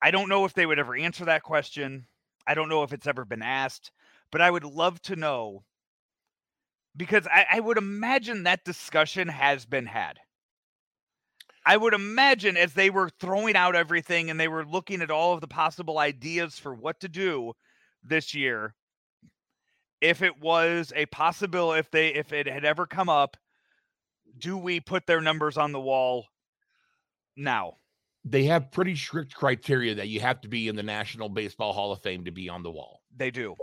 I 0.00 0.10
don't 0.10 0.28
know 0.28 0.44
if 0.44 0.54
they 0.54 0.66
would 0.66 0.78
ever 0.78 0.96
answer 0.96 1.24
that 1.26 1.42
question. 1.42 2.06
I 2.46 2.54
don't 2.54 2.68
know 2.68 2.82
if 2.82 2.92
it's 2.92 3.06
ever 3.06 3.24
been 3.24 3.42
asked, 3.42 3.90
but 4.30 4.40
I 4.40 4.50
would 4.50 4.64
love 4.64 5.00
to 5.02 5.16
know 5.16 5.64
because 6.96 7.26
I, 7.26 7.46
I 7.52 7.60
would 7.60 7.78
imagine 7.78 8.42
that 8.44 8.64
discussion 8.64 9.28
has 9.28 9.64
been 9.66 9.86
had. 9.86 10.18
I 11.64 11.76
would 11.76 11.94
imagine 11.94 12.56
as 12.56 12.74
they 12.74 12.90
were 12.90 13.08
throwing 13.08 13.54
out 13.56 13.76
everything 13.76 14.30
and 14.30 14.38
they 14.38 14.48
were 14.48 14.64
looking 14.64 15.00
at 15.00 15.10
all 15.10 15.32
of 15.32 15.40
the 15.40 15.48
possible 15.48 15.98
ideas 15.98 16.58
for 16.58 16.74
what 16.74 17.00
to 17.00 17.08
do 17.08 17.52
this 18.02 18.34
year, 18.34 18.74
if 20.00 20.22
it 20.22 20.40
was 20.40 20.92
a 20.96 21.06
possibility, 21.06 21.78
if 21.78 21.90
they 21.90 22.08
if 22.08 22.32
it 22.32 22.46
had 22.46 22.64
ever 22.64 22.86
come 22.86 23.08
up, 23.08 23.36
do 24.38 24.56
we 24.56 24.80
put 24.80 25.06
their 25.06 25.20
numbers 25.20 25.56
on 25.56 25.72
the 25.72 25.80
wall 25.80 26.26
now? 27.36 27.74
They 28.24 28.44
have 28.44 28.70
pretty 28.70 28.96
strict 28.96 29.34
criteria 29.34 29.94
that 29.96 30.08
you 30.08 30.20
have 30.20 30.40
to 30.42 30.48
be 30.48 30.68
in 30.68 30.76
the 30.76 30.82
National 30.82 31.28
Baseball 31.28 31.72
Hall 31.72 31.92
of 31.92 32.02
Fame 32.02 32.24
to 32.24 32.30
be 32.30 32.48
on 32.48 32.62
the 32.62 32.70
wall. 32.70 33.02
They 33.16 33.30
do. 33.30 33.56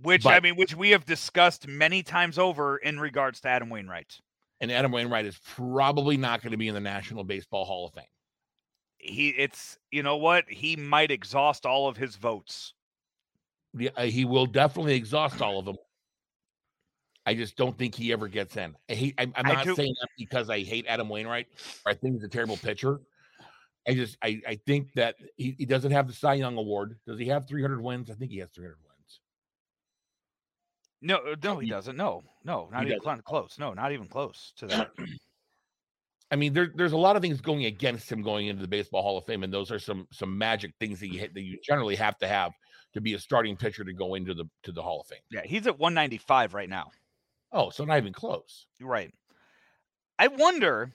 Which 0.00 0.26
I 0.26 0.38
mean, 0.38 0.54
which 0.54 0.76
we 0.76 0.90
have 0.90 1.04
discussed 1.04 1.66
many 1.66 2.04
times 2.04 2.38
over 2.38 2.76
in 2.76 3.00
regards 3.00 3.40
to 3.40 3.48
Adam 3.48 3.68
Wainwright. 3.68 4.18
And 4.60 4.72
Adam 4.72 4.90
Wainwright 4.90 5.26
is 5.26 5.38
probably 5.56 6.16
not 6.16 6.42
going 6.42 6.50
to 6.50 6.56
be 6.56 6.68
in 6.68 6.74
the 6.74 6.80
National 6.80 7.22
Baseball 7.24 7.64
Hall 7.64 7.86
of 7.86 7.94
Fame. 7.94 8.04
He 8.98 9.28
it's 9.28 9.78
you 9.92 10.02
know 10.02 10.16
what? 10.16 10.44
He 10.48 10.74
might 10.74 11.10
exhaust 11.10 11.64
all 11.64 11.88
of 11.88 11.96
his 11.96 12.16
votes. 12.16 12.74
The- 13.74 13.90
uh, 13.96 14.02
he 14.02 14.24
will 14.24 14.46
definitely 14.46 14.96
exhaust 14.96 15.40
all 15.40 15.58
of 15.58 15.64
them. 15.64 15.76
I 17.24 17.34
just 17.34 17.56
don't 17.56 17.76
think 17.76 17.94
he 17.94 18.10
ever 18.10 18.26
gets 18.26 18.56
in. 18.56 18.74
I 18.88 18.94
hate, 18.94 19.14
I 19.18 19.26
not 19.42 19.76
saying 19.76 19.94
that 20.00 20.08
because 20.16 20.48
I 20.48 20.60
hate 20.60 20.86
Adam 20.88 21.10
Wainwright 21.10 21.46
or 21.84 21.92
I 21.92 21.94
think 21.94 22.14
he's 22.14 22.24
a 22.24 22.28
terrible 22.28 22.56
pitcher. 22.56 23.00
I 23.86 23.94
just 23.94 24.16
I, 24.22 24.40
I 24.48 24.58
think 24.66 24.94
that 24.94 25.16
he, 25.36 25.54
he 25.58 25.66
doesn't 25.66 25.90
have 25.92 26.06
the 26.06 26.14
Cy 26.14 26.34
Young 26.34 26.56
Award. 26.56 26.98
Does 27.06 27.18
he 27.18 27.26
have 27.26 27.46
300 27.46 27.82
wins? 27.82 28.10
I 28.10 28.14
think 28.14 28.30
he 28.30 28.38
has 28.38 28.48
300 28.54 28.76
wins. 28.82 28.87
No, 31.00 31.16
uh, 31.16 31.36
no, 31.42 31.58
he 31.58 31.68
doesn't. 31.68 31.96
No, 31.96 32.24
no, 32.44 32.68
not 32.72 32.82
he 32.82 32.88
even 32.88 33.00
doesn't. 33.02 33.24
close. 33.24 33.56
No, 33.58 33.72
not 33.72 33.92
even 33.92 34.08
close 34.08 34.52
to 34.56 34.66
that. 34.66 34.90
I 36.30 36.36
mean, 36.36 36.52
there, 36.52 36.70
there's 36.74 36.92
a 36.92 36.98
lot 36.98 37.16
of 37.16 37.22
things 37.22 37.40
going 37.40 37.64
against 37.64 38.10
him 38.12 38.20
going 38.20 38.48
into 38.48 38.60
the 38.60 38.68
Baseball 38.68 39.02
Hall 39.02 39.16
of 39.16 39.24
Fame, 39.24 39.44
and 39.44 39.52
those 39.52 39.70
are 39.70 39.78
some 39.78 40.06
some 40.12 40.36
magic 40.36 40.72
things 40.78 41.00
that 41.00 41.08
you 41.08 41.20
ha- 41.20 41.32
that 41.32 41.42
you 41.42 41.58
generally 41.64 41.96
have 41.96 42.18
to 42.18 42.28
have 42.28 42.52
to 42.94 43.00
be 43.00 43.14
a 43.14 43.18
starting 43.18 43.56
pitcher 43.56 43.84
to 43.84 43.92
go 43.92 44.14
into 44.14 44.34
the 44.34 44.44
to 44.64 44.72
the 44.72 44.82
Hall 44.82 45.00
of 45.00 45.06
Fame. 45.06 45.20
yeah, 45.30 45.42
he's 45.44 45.66
at 45.66 45.78
195 45.78 46.54
right 46.54 46.68
now. 46.68 46.90
Oh, 47.52 47.70
so 47.70 47.84
not 47.84 47.96
even 47.98 48.12
close. 48.12 48.66
Right. 48.80 49.12
I 50.18 50.28
wonder 50.28 50.92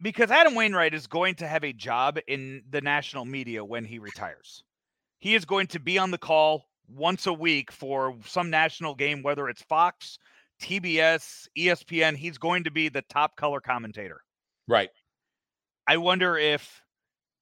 because 0.00 0.30
Adam 0.30 0.54
Wainwright 0.54 0.94
is 0.94 1.06
going 1.06 1.34
to 1.36 1.48
have 1.48 1.64
a 1.64 1.72
job 1.72 2.18
in 2.28 2.62
the 2.70 2.80
national 2.80 3.24
media 3.24 3.64
when 3.64 3.84
he 3.84 3.98
retires. 3.98 4.62
He 5.18 5.34
is 5.34 5.44
going 5.44 5.66
to 5.68 5.80
be 5.80 5.98
on 5.98 6.10
the 6.10 6.18
call 6.18 6.66
once 6.88 7.26
a 7.26 7.32
week 7.32 7.70
for 7.72 8.16
some 8.24 8.50
national 8.50 8.94
game, 8.94 9.22
whether 9.22 9.48
it's 9.48 9.62
Fox, 9.62 10.18
TBS, 10.60 11.48
ESPN. 11.58 12.16
He's 12.16 12.38
going 12.38 12.64
to 12.64 12.70
be 12.70 12.88
the 12.88 13.02
top 13.02 13.36
color 13.36 13.60
commentator. 13.60 14.20
Right. 14.68 14.90
I 15.86 15.96
wonder 15.98 16.36
if 16.36 16.80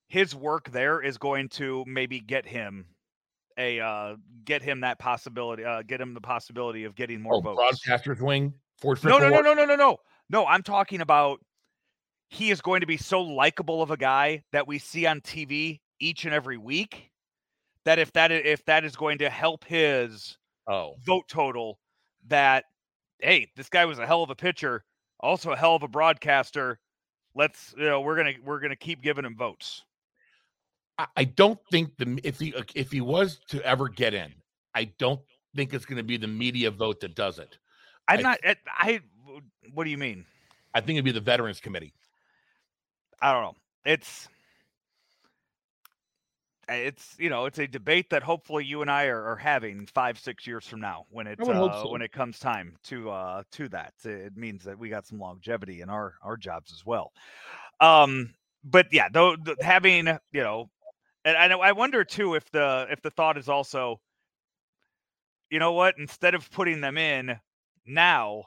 his 0.09 0.35
work 0.35 0.71
there 0.71 1.01
is 1.01 1.17
going 1.19 1.49
to 1.51 1.85
maybe 1.87 2.21
get 2.21 2.47
him 2.47 2.87
a 3.57 3.79
uh 3.81 4.17
get 4.45 4.63
him 4.63 4.81
that 4.81 4.99
possibility 4.99 5.65
uh 5.65 5.81
get 5.83 6.01
him 6.01 6.13
the 6.13 6.21
possibility 6.21 6.83
of 6.85 6.97
getting 6.97 7.21
more 7.23 7.37
Oh, 7.37 7.41
votes. 7.41 7.57
broadcaster's 7.57 8.21
wing. 8.21 8.53
Ford 8.81 9.03
No, 9.05 9.19
no, 9.19 9.29
no, 9.29 9.41
no, 9.41 9.55
no, 9.55 9.65
no, 9.65 9.77
no. 9.77 9.97
No, 10.29 10.45
I'm 10.47 10.63
talking 10.63 11.01
about 11.01 11.39
he 12.31 12.51
is 12.51 12.61
going 12.61 12.81
to 12.81 12.87
be 12.87 12.97
so 12.97 13.21
likable 13.23 13.81
of 13.81 13.91
a 13.93 13.97
guy 13.97 14.43
that 14.53 14.67
we 14.67 14.79
see 14.79 15.07
on 15.07 15.21
TV 15.21 15.81
each 16.01 16.25
and 16.25 16.35
every 16.35 16.59
week 16.59 17.11
that 17.85 17.99
if 17.99 18.13
that 18.13 18.33
if 18.33 18.65
that 18.67 18.85
is 18.85 18.97
going 18.97 19.19
to 19.19 19.31
help 19.31 19.65
his 19.65 20.37
Oh, 20.67 20.95
vote 21.05 21.29
total 21.29 21.79
that 22.29 22.65
hey, 23.21 23.51
this 23.55 23.69
guy 23.69 23.85
was 23.85 23.99
a 23.99 24.07
hell 24.07 24.23
of 24.23 24.31
a 24.31 24.35
pitcher, 24.35 24.85
also 25.21 25.51
a 25.53 25.57
hell 25.57 25.77
of 25.77 25.83
a 25.83 25.89
broadcaster. 25.89 26.79
Let's 27.35 27.75
you 27.77 27.85
know, 27.85 28.01
we're 28.01 28.17
going 28.17 28.35
to 28.35 28.41
we're 28.41 28.61
to 28.61 28.77
keep 28.77 29.03
giving 29.03 29.25
him 29.25 29.37
votes. 29.37 29.85
I, 30.99 31.07
I 31.17 31.25
don't 31.25 31.59
think 31.71 31.97
the 31.99 32.19
if 32.25 32.41
he 32.41 32.55
if 32.75 32.91
he 32.91 33.01
was 33.01 33.41
to 33.49 33.63
ever 33.63 33.89
get 33.89 34.15
in, 34.15 34.33
I 34.75 34.85
don't 34.99 35.21
think 35.55 35.75
it's 35.75 35.85
going 35.85 35.99
to 35.99 36.03
be 36.03 36.17
the 36.17 36.29
media 36.29 36.71
vote 36.71 37.01
that 37.01 37.15
does 37.15 37.39
it. 37.39 37.59
I'm 38.09 38.21
I- 38.21 38.23
not 38.23 38.39
I, 38.67 39.01
what 39.73 39.85
do 39.85 39.91
you 39.91 39.99
mean? 39.99 40.25
I 40.75 40.81
think 40.81 40.97
it'd 40.97 41.05
be 41.05 41.13
the 41.13 41.21
Veterans 41.21 41.61
Committee. 41.61 41.93
I 43.21 43.33
don't 43.33 43.43
know. 43.43 43.55
It's 43.85 44.29
it's 46.69 47.15
you 47.19 47.29
know 47.31 47.47
it's 47.47 47.59
a 47.59 47.67
debate 47.67 48.11
that 48.11 48.23
hopefully 48.23 48.65
you 48.65 48.83
and 48.83 48.91
I 48.91 49.07
are, 49.07 49.23
are 49.23 49.37
having 49.37 49.87
five 49.87 50.19
six 50.19 50.47
years 50.47 50.67
from 50.67 50.81
now 50.81 51.07
when 51.11 51.27
it 51.27 51.39
uh, 51.41 51.83
so. 51.83 51.91
when 51.91 52.03
it 52.03 52.13
comes 52.13 52.39
time 52.39 52.77
to 52.85 53.11
uh 53.11 53.43
to 53.53 53.69
that 53.71 53.95
it 54.05 54.37
means 54.37 54.65
that 54.65 54.79
we 54.79 54.89
got 54.89 55.07
some 55.07 55.19
longevity 55.19 55.81
in 55.81 55.91
our 55.91 56.15
our 56.23 56.37
jobs 56.37 56.73
as 56.73 56.85
well. 56.85 57.13
Um, 57.81 58.35
but 58.65 58.87
yeah, 58.93 59.09
though 59.13 59.37
th- 59.37 59.59
having 59.61 60.07
you 60.33 60.43
know, 60.43 60.71
and 61.25 61.37
I 61.37 61.49
know 61.49 61.61
I 61.61 61.73
wonder 61.73 62.05
too 62.05 62.35
if 62.35 62.51
the 62.51 62.87
if 62.91 63.03
the 63.03 63.11
thought 63.11 63.37
is 63.39 63.49
also 63.49 64.01
you 65.51 65.59
know 65.59 65.73
what? 65.73 65.95
Instead 65.99 66.35
of 66.35 66.51
putting 66.51 66.81
them 66.81 66.99
in 66.99 67.39
now, 67.87 68.45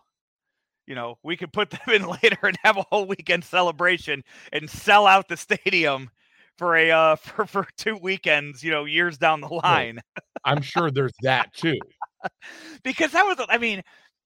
you 0.88 0.96
know, 0.96 1.18
we 1.24 1.38
could 1.38 1.54
put 1.54 1.70
them 1.70 1.80
in 1.88 2.08
later 2.08 2.40
and 2.44 2.58
have 2.64 2.78
a 2.78 2.86
whole 2.90 3.06
weekend 3.06 3.44
celebration 3.44 4.24
and 4.52 4.70
sell 4.70 5.08
out 5.08 5.28
the 5.28 5.38
stadium 5.38 6.10
for 6.58 6.76
a 6.76 6.92
uh 6.92 7.16
for 7.18 7.46
for 7.46 7.68
two 7.78 7.98
weekends, 7.98 8.64
you 8.64 8.72
know, 8.72 8.86
years 8.86 9.18
down 9.18 9.42
the 9.42 9.48
line. 9.48 10.02
I'm 10.44 10.62
sure 10.62 10.92
there's 10.92 11.14
that 11.22 11.54
too. 11.54 11.78
because 12.84 13.12
that 13.12 13.24
was, 13.24 13.46
I 13.50 13.58
mean, 13.58 13.82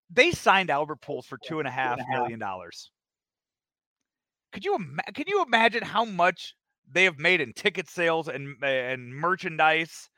they 0.10 0.32
signed 0.32 0.70
Albert 0.70 1.02
Pujols 1.02 1.26
for 1.26 1.38
two 1.46 1.60
and 1.60 1.68
a 1.68 1.72
half 1.72 2.00
million 2.10 2.40
dollars. 2.40 2.92
Could 4.52 4.66
you 4.66 4.76
ima- 4.76 5.04
can 5.14 5.26
you 5.28 5.44
imagine 5.44 5.84
how 5.84 6.06
much 6.06 6.56
they 6.92 7.06
have 7.06 7.20
made 7.20 7.40
in 7.42 7.54
ticket 7.54 7.90
sales 7.90 8.28
and 8.28 8.56
and 8.64 9.14
merchandise 9.16 10.10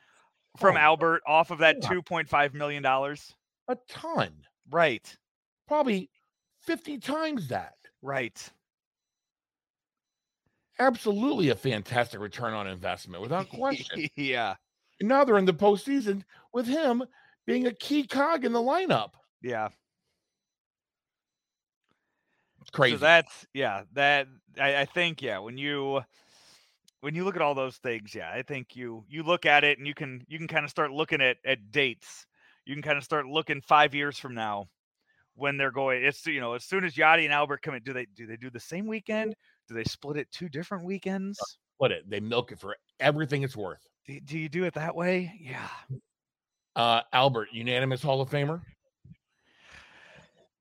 from 0.57 0.75
Oh, 0.75 0.79
Albert 0.79 1.21
off 1.27 1.51
of 1.51 1.59
that 1.59 1.81
two 1.81 2.01
point 2.01 2.27
five 2.29 2.53
million 2.53 2.81
dollars? 2.83 3.33
A 3.67 3.77
ton. 3.87 4.33
Right, 4.71 5.15
Probably 5.67 6.09
50 6.61 6.97
times 6.99 7.49
that. 7.49 7.73
right. 8.01 8.49
Absolutely 10.79 11.49
a 11.49 11.55
fantastic 11.55 12.19
return 12.19 12.53
on 12.53 12.67
investment 12.67 13.21
without 13.21 13.49
question. 13.49 14.07
yeah, 14.15 14.55
And 14.99 15.09
now 15.09 15.23
they're 15.23 15.37
in 15.37 15.45
the 15.45 15.53
postseason 15.53 16.23
with 16.51 16.65
him 16.65 17.03
being 17.45 17.67
a 17.67 17.73
key 17.73 18.07
cog 18.07 18.45
in 18.45 18.53
the 18.53 18.59
lineup. 18.59 19.11
yeah. 19.41 19.69
It's 22.61 22.69
crazy. 22.69 22.95
So 22.95 22.99
that's 22.99 23.45
yeah, 23.53 23.83
that 23.91 24.27
I, 24.59 24.77
I 24.77 24.85
think 24.85 25.21
yeah, 25.21 25.39
when 25.39 25.57
you 25.57 26.01
when 27.01 27.13
you 27.13 27.25
look 27.25 27.35
at 27.35 27.41
all 27.41 27.53
those 27.53 27.75
things, 27.75 28.15
yeah, 28.15 28.31
I 28.33 28.41
think 28.41 28.77
you 28.77 29.03
you 29.09 29.23
look 29.23 29.45
at 29.45 29.65
it 29.65 29.77
and 29.77 29.85
you 29.85 29.93
can 29.93 30.23
you 30.29 30.37
can 30.37 30.47
kind 30.47 30.63
of 30.63 30.71
start 30.71 30.91
looking 30.91 31.21
at 31.21 31.35
at 31.45 31.71
dates. 31.71 32.25
You 32.65 32.73
can 32.73 32.81
kind 32.81 32.97
of 32.97 33.03
start 33.03 33.25
looking 33.25 33.59
five 33.59 33.93
years 33.93 34.17
from 34.17 34.33
now 34.33 34.69
when 35.35 35.57
they're 35.57 35.71
going. 35.71 36.05
It's 36.05 36.25
you 36.25 36.39
know 36.39 36.53
as 36.53 36.63
soon 36.63 36.85
as 36.85 36.95
Yadi 36.95 37.25
and 37.25 37.33
Albert 37.33 37.61
come 37.63 37.75
in, 37.75 37.83
do 37.83 37.91
they 37.91 38.07
do 38.15 38.25
they 38.25 38.37
do 38.37 38.49
the 38.49 38.61
same 38.61 38.87
weekend? 38.87 39.35
Do 39.67 39.73
they 39.75 39.83
split 39.83 40.17
it 40.17 40.31
two 40.31 40.49
different 40.49 40.83
weekends? 40.85 41.39
Put 41.79 41.91
it. 41.91 42.09
They 42.09 42.19
milk 42.19 42.51
it 42.51 42.59
for 42.59 42.75
everything 42.99 43.43
it's 43.43 43.55
worth. 43.55 43.85
Do, 44.05 44.19
do 44.19 44.37
you 44.37 44.49
do 44.49 44.65
it 44.65 44.73
that 44.73 44.95
way? 44.95 45.33
Yeah. 45.39 45.67
Uh, 46.75 47.01
Albert, 47.13 47.49
unanimous 47.51 48.01
Hall 48.01 48.19
of 48.21 48.29
Famer, 48.29 48.61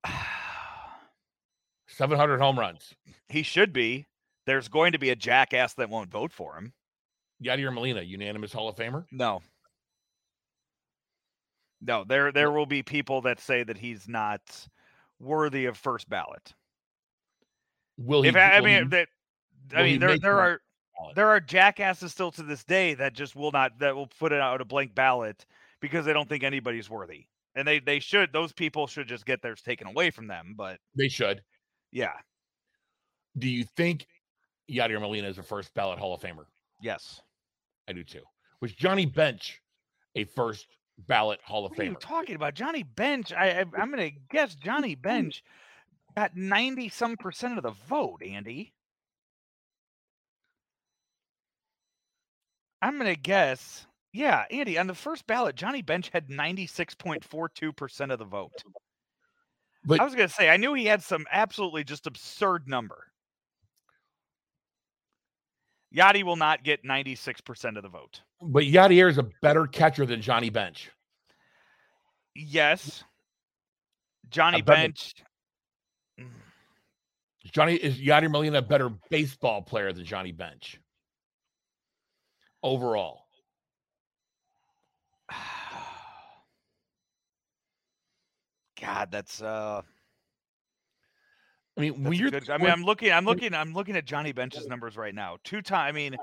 700 1.89 2.39
home 2.39 2.59
runs. 2.59 2.95
he 3.29 3.43
should 3.43 3.73
be. 3.73 4.07
There's 4.47 4.69
going 4.69 4.93
to 4.93 4.99
be 4.99 5.11
a 5.11 5.17
jackass 5.17 5.75
that 5.75 5.89
won't 5.89 6.11
vote 6.11 6.33
for 6.33 6.57
him. 6.57 6.73
Yadier 7.43 7.73
Molina, 7.73 8.03
unanimous 8.03 8.53
Hall 8.53 8.69
of 8.69 8.77
Famer. 8.77 9.05
No. 9.13 9.41
No, 11.81 12.05
there 12.05 12.31
there 12.31 12.51
will 12.53 12.67
be 12.67 12.83
people 12.83 13.23
that 13.23 13.41
say 13.41 13.65
that 13.65 13.79
he's 13.79 14.09
not 14.09 14.41
worthy 15.19 15.65
of 15.67 15.77
first 15.77 16.09
ballot. 16.09 16.55
Will 17.99 18.23
he? 18.23 18.29
If 18.29 18.37
I, 18.37 18.61
will 18.61 18.67
mean 18.67 18.83
he- 18.85 18.89
that 18.91 19.09
I 19.75 19.83
mean 19.83 20.01
there 20.01 20.19
there 20.19 20.39
are 20.41 20.61
ballot? 20.99 21.17
there 21.17 21.29
are 21.29 21.41
jackasses 21.41 22.13
still 22.13 22.31
to 22.33 22.43
this 22.43 22.65
day 22.65 22.95
that 22.95 23.13
just 23.15 23.35
will 23.37 23.53
not 23.53 23.79
that 23.79 23.95
will 23.95 24.07
put 24.07 24.33
it 24.33 24.41
out 24.41 24.61
a 24.61 24.65
blank 24.65 24.95
ballot 24.95 25.45
because 25.81 26.05
they 26.05 26.13
don't 26.13 26.29
think 26.29 26.43
anybody's 26.45 26.89
worthy. 26.91 27.27
And 27.55 27.67
they 27.69 27.81
they 27.81 27.99
should 28.01 28.33
those 28.33 28.53
people 28.53 28.87
should 28.87 29.07
just 29.09 29.27
get 29.27 29.43
theirs 29.43 29.61
taken 29.63 29.87
away 29.87 30.11
from 30.11 30.27
them, 30.27 30.55
but 30.57 30.79
they 30.97 31.09
should. 31.09 31.43
yeah. 31.91 32.13
Do 33.39 33.49
you 33.49 33.65
think 33.77 34.07
Yadier 34.71 35.01
Molina 35.01 35.29
is 35.29 35.39
a 35.39 35.43
first 35.43 35.73
ballot 35.75 35.99
Hall 35.99 36.15
of 36.15 36.21
Famer? 36.21 36.45
Yes. 36.83 37.21
I 37.89 37.93
do 37.93 38.05
too. 38.05 38.23
Was 38.61 38.73
Johnny 38.73 39.07
Bench 39.07 39.61
a 40.15 40.25
first 40.25 40.67
ballot 41.09 41.41
Hall 41.43 41.65
of 41.65 41.71
What 41.73 41.81
are 41.81 41.85
you 41.85 41.93
Famer? 41.93 42.01
talking 42.01 42.35
about? 42.37 42.55
Johnny 42.55 42.83
Bench. 42.83 43.33
I, 43.33 43.61
I 43.61 43.65
I'm 43.79 43.91
gonna 43.91 44.11
guess 44.31 44.55
Johnny 44.55 44.95
Bench 44.95 45.43
got 46.17 46.37
ninety 46.37 46.89
some 46.89 47.17
percent 47.17 47.57
of 47.57 47.63
the 47.63 47.75
vote, 47.89 48.23
Andy. 48.23 48.73
I'm 52.81 52.99
gonna 52.99 53.15
guess. 53.15 53.87
Yeah, 54.13 54.45
Andy, 54.51 54.77
on 54.77 54.87
the 54.87 54.95
first 54.95 55.27
ballot, 55.27 55.57
Johnny 55.57 55.81
Bench 55.81 56.11
had 56.13 56.29
96.42% 56.29 58.13
of 58.13 58.19
the 58.19 58.25
vote. 58.27 58.53
But- 59.85 60.01
I 60.01 60.05
was 60.05 60.15
gonna 60.15 60.29
say 60.29 60.51
I 60.51 60.57
knew 60.59 60.75
he 60.75 60.85
had 60.85 61.03
some 61.03 61.27
absolutely 61.31 61.85
just 61.85 62.07
absurd 62.07 62.69
number. 62.69 63.07
Yadi 65.95 66.23
will 66.23 66.37
not 66.37 66.63
get 66.65 66.85
96% 66.85 67.77
of 67.77 67.83
the 67.83 67.89
vote. 67.89 68.23
But 68.41 68.65
Yadier 68.65 69.11
is 69.11 69.19
a 69.19 69.29
better 69.43 69.67
catcher 69.67 70.07
than 70.07 70.23
Johnny 70.23 70.51
Bench. 70.51 70.91
Yes. 72.35 73.05
Johnny 74.31 74.63
Bench. 74.63 75.15
Mm. 77.47 77.53
Johnny 77.53 77.75
is 77.75 77.99
Yadier 77.99 78.31
Molina 78.31 78.59
a 78.59 78.63
better 78.63 78.91
baseball 79.11 79.63
player 79.63 79.93
than 79.93 80.05
Johnny 80.05 80.33
Bench 80.33 80.81
overall. 82.63 83.27
God, 88.81 89.11
that's 89.11 89.43
uh 89.43 89.83
I 91.77 91.81
mean, 91.81 91.93
that's 91.93 92.05
when 92.05 92.13
a 92.13 92.17
you're 92.17 92.31
good, 92.31 92.51
I 92.51 92.59
mean, 92.59 92.71
I'm 92.71 92.85
looking 92.85 93.11
I'm 93.13 93.25
looking 93.25 93.55
I'm 93.55 93.73
looking 93.73 93.97
at 93.97 94.05
Johnny 94.05 94.33
Bench's 94.33 94.67
numbers 94.67 94.97
right 94.97 95.15
now. 95.15 95.39
Two 95.45 95.63
time 95.63 95.89
I 95.89 95.93
mean 95.93 96.17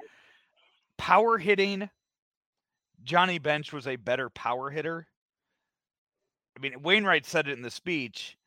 power 0.97 1.37
hitting 1.37 1.89
Johnny 3.03 3.39
Bench 3.39 3.73
was 3.73 3.87
a 3.87 3.95
better 3.95 4.29
power 4.29 4.69
hitter. 4.69 5.07
I 6.57 6.59
mean, 6.59 6.81
Wainwright 6.81 7.25
said 7.25 7.47
it 7.47 7.53
in 7.53 7.61
the 7.61 7.71
speech. 7.71 8.37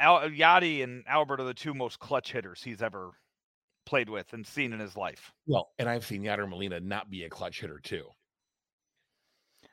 Al, 0.00 0.28
Yadi 0.28 0.82
and 0.82 1.04
Albert 1.06 1.40
are 1.40 1.44
the 1.44 1.54
two 1.54 1.74
most 1.74 1.98
clutch 1.98 2.32
hitters 2.32 2.62
he's 2.62 2.82
ever 2.82 3.12
played 3.86 4.08
with 4.08 4.32
and 4.32 4.46
seen 4.46 4.72
in 4.72 4.80
his 4.80 4.96
life. 4.96 5.32
well, 5.46 5.70
and 5.78 5.88
I've 5.88 6.04
seen 6.04 6.22
Yadier 6.22 6.48
Molina 6.48 6.80
not 6.80 7.10
be 7.10 7.24
a 7.24 7.30
clutch 7.30 7.60
hitter 7.60 7.80
too. 7.82 8.04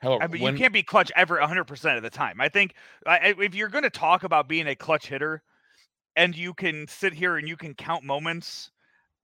However, 0.00 0.24
I 0.24 0.26
mean, 0.26 0.42
when, 0.42 0.54
you 0.54 0.58
can't 0.58 0.72
be 0.72 0.82
clutch 0.82 1.10
ever 1.16 1.38
100% 1.38 1.96
of 1.96 2.02
the 2.02 2.10
time. 2.10 2.40
I 2.40 2.48
think 2.48 2.74
I, 3.06 3.34
if 3.38 3.54
you're 3.54 3.68
going 3.68 3.84
to 3.84 3.90
talk 3.90 4.24
about 4.24 4.48
being 4.48 4.66
a 4.66 4.74
clutch 4.74 5.06
hitter 5.06 5.42
and 6.16 6.36
you 6.36 6.54
can 6.54 6.86
sit 6.86 7.12
here 7.12 7.36
and 7.36 7.48
you 7.48 7.56
can 7.56 7.74
count 7.74 8.04
moments, 8.04 8.70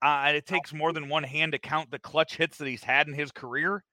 uh, 0.03 0.25
and 0.27 0.37
it 0.37 0.47
takes 0.47 0.73
more 0.73 0.93
than 0.93 1.09
one 1.09 1.25
hand 1.25 1.53
to 1.53 1.59
count 1.59 1.91
the 1.91 1.99
clutch 1.99 2.37
hits 2.37 2.59
that 2.59 2.69
he's 2.69 2.85
had 2.85 3.07
in 3.07 3.15
his 3.15 3.33
career. 3.33 3.85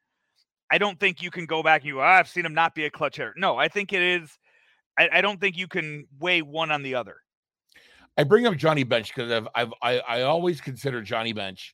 I 0.71 0.77
don't 0.77 0.99
think 0.99 1.21
you 1.21 1.31
can 1.31 1.45
go 1.45 1.63
back 1.63 1.81
and 1.81 1.87
you, 1.87 2.01
"Ah, 2.01 2.17
I've 2.17 2.29
seen 2.29 2.45
him 2.45 2.53
not 2.53 2.75
be 2.75 2.85
a 2.85 2.91
clutch 2.91 3.17
hitter. 3.17 3.33
No, 3.35 3.57
I 3.57 3.67
think 3.67 3.91
it 3.91 4.01
is. 4.01 4.37
I, 4.99 5.09
I 5.13 5.21
don't 5.21 5.39
think 5.39 5.57
you 5.57 5.67
can 5.67 6.05
weigh 6.19 6.41
one 6.41 6.69
on 6.71 6.83
the 6.83 6.95
other. 6.95 7.15
I 8.17 8.25
bring 8.25 8.45
up 8.45 8.57
Johnny 8.57 8.83
Bench 8.83 9.15
because 9.15 9.31
I've, 9.31 9.47
I've 9.55 9.73
I, 9.81 9.99
I 9.99 10.21
always 10.23 10.59
consider 10.59 11.01
Johnny 11.01 11.31
Bench 11.31 11.73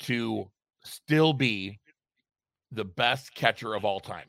to 0.00 0.50
still 0.84 1.32
be 1.32 1.80
the 2.70 2.84
best 2.84 3.34
catcher 3.34 3.74
of 3.74 3.86
all 3.86 3.98
time. 3.98 4.26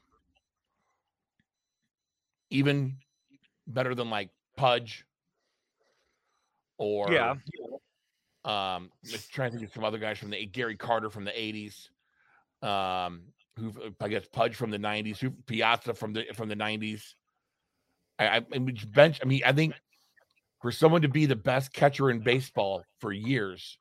Even 2.49 2.97
better 3.67 3.93
than 3.93 4.09
like 4.09 4.29
Pudge 4.55 5.05
or 6.77 7.11
Yeah. 7.11 7.35
um 8.45 8.91
just 9.03 9.29
trying 9.33 9.51
to 9.51 9.57
think 9.57 9.67
of 9.67 9.73
some 9.73 9.83
other 9.83 9.97
guys 9.97 10.17
from 10.17 10.29
the 10.29 10.45
Gary 10.45 10.77
Carter 10.77 11.09
from 11.09 11.25
the 11.25 11.31
80s. 11.31 11.89
Um 12.65 13.23
who 13.57 13.73
I 13.99 14.07
guess 14.07 14.25
Pudge 14.31 14.55
from 14.55 14.71
the 14.71 14.79
90s, 14.79 15.17
who 15.17 15.31
Piazza 15.31 15.93
from 15.93 16.13
the 16.13 16.23
from 16.33 16.47
the 16.47 16.55
90s. 16.55 17.01
I, 18.19 18.37
I, 18.53 18.59
mean, 18.59 18.77
bench. 18.93 19.19
I 19.21 19.25
mean, 19.25 19.41
I 19.45 19.51
think 19.51 19.73
for 20.61 20.71
someone 20.71 21.01
to 21.03 21.07
be 21.07 21.25
the 21.25 21.35
best 21.35 21.73
catcher 21.73 22.09
in 22.09 22.19
baseball 22.19 22.83
for 22.99 23.11
years, 23.11 23.77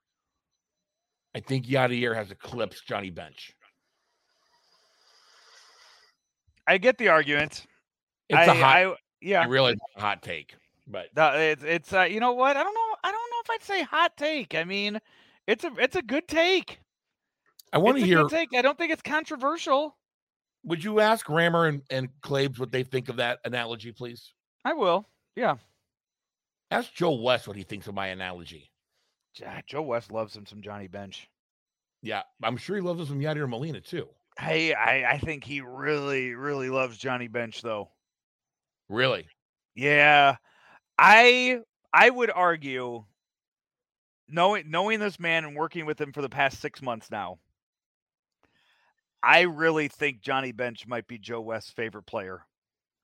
I 1.34 1.40
think 1.40 1.66
Yadier 1.66 2.14
has 2.14 2.30
eclipsed 2.30 2.86
Johnny 2.86 3.10
Bench. 3.10 3.52
I 6.66 6.78
get 6.78 6.98
the 6.98 7.08
argument. 7.08 7.66
It's 8.28 8.38
I, 8.38 8.44
a 8.44 8.54
hot. 8.54 8.76
I, 8.76 8.94
yeah. 9.20 9.42
I 9.42 9.46
realize 9.46 9.74
it's 9.74 9.96
a 9.96 10.00
hot 10.00 10.22
take, 10.22 10.54
but 10.86 11.06
No, 11.16 11.32
it's 11.34 11.62
it's 11.62 11.92
uh, 11.92 12.02
you 12.02 12.20
know 12.20 12.32
what? 12.32 12.56
I 12.56 12.62
don't 12.62 12.74
know. 12.74 12.96
I 13.04 13.12
don't 13.12 13.30
know 13.30 13.40
if 13.44 13.50
I'd 13.50 13.64
say 13.64 13.82
hot 13.82 14.16
take. 14.16 14.54
I 14.54 14.64
mean, 14.64 15.00
it's 15.46 15.64
a 15.64 15.72
it's 15.78 15.96
a 15.96 16.02
good 16.02 16.26
take. 16.26 16.80
I 17.72 17.78
want 17.78 17.98
to 17.98 18.04
hear. 18.04 18.22
good 18.22 18.30
take. 18.30 18.48
I 18.56 18.62
don't 18.62 18.76
think 18.76 18.92
it's 18.92 19.02
controversial. 19.02 19.96
Would 20.66 20.82
you 20.82 21.00
ask 21.00 21.28
Rammer 21.28 21.66
and, 21.66 21.82
and 21.90 22.08
Claves 22.20 22.58
what 22.58 22.72
they 22.72 22.82
think 22.82 23.08
of 23.08 23.16
that 23.16 23.38
analogy, 23.44 23.92
please? 23.92 24.32
I 24.64 24.74
will. 24.74 25.08
Yeah. 25.36 25.56
Ask 26.70 26.92
Joe 26.92 27.12
West 27.12 27.46
what 27.46 27.56
he 27.56 27.62
thinks 27.62 27.86
of 27.86 27.94
my 27.94 28.08
analogy. 28.08 28.70
Ja- 29.36 29.60
Joe 29.66 29.82
West 29.82 30.10
loves 30.10 30.34
him 30.36 30.44
some 30.44 30.60
Johnny 30.60 30.88
Bench. 30.88 31.28
Yeah, 32.02 32.22
I'm 32.42 32.56
sure 32.56 32.76
he 32.76 32.82
loves 32.82 33.00
him 33.00 33.06
some 33.06 33.20
Yadier 33.20 33.48
Molina 33.48 33.80
too. 33.80 34.08
Hey, 34.38 34.74
I 34.74 35.12
I 35.12 35.18
think 35.18 35.44
he 35.44 35.60
really 35.60 36.34
really 36.34 36.68
loves 36.68 36.98
Johnny 36.98 37.28
Bench 37.28 37.62
though. 37.62 37.90
Really? 38.88 39.28
Yeah. 39.74 40.36
I 40.98 41.60
I 41.92 42.10
would 42.10 42.30
argue 42.30 43.04
knowing 44.28 44.70
knowing 44.70 44.98
this 45.00 45.20
man 45.20 45.44
and 45.44 45.56
working 45.56 45.86
with 45.86 46.00
him 46.00 46.12
for 46.12 46.22
the 46.22 46.28
past 46.28 46.60
6 46.60 46.82
months 46.82 47.10
now. 47.10 47.38
I 49.26 49.40
really 49.40 49.88
think 49.88 50.20
Johnny 50.20 50.52
Bench 50.52 50.86
might 50.86 51.08
be 51.08 51.18
Joe 51.18 51.40
West's 51.40 51.72
favorite 51.72 52.06
player. 52.06 52.46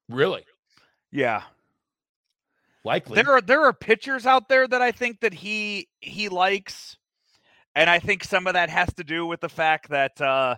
Really? 0.09 0.45
Yeah. 1.11 1.43
Likely. 2.85 3.17
There 3.17 3.33
are 3.33 3.41
there 3.41 3.65
are 3.65 3.73
pitchers 3.73 4.25
out 4.25 4.49
there 4.49 4.69
that 4.69 4.81
I 4.81 4.93
think 4.93 5.21
that 5.21 5.35
he 5.35 5.89
he 6.01 6.29
likes. 6.29 6.97
And 7.75 7.91
I 7.91 7.99
think 7.99 8.23
some 8.23 8.47
of 8.47 8.55
that 8.55 8.71
has 8.71 8.93
to 8.95 9.05
do 9.05 9.27
with 9.27 9.41
the 9.41 9.49
fact 9.49 9.89
that 9.91 10.21
uh 10.21 10.55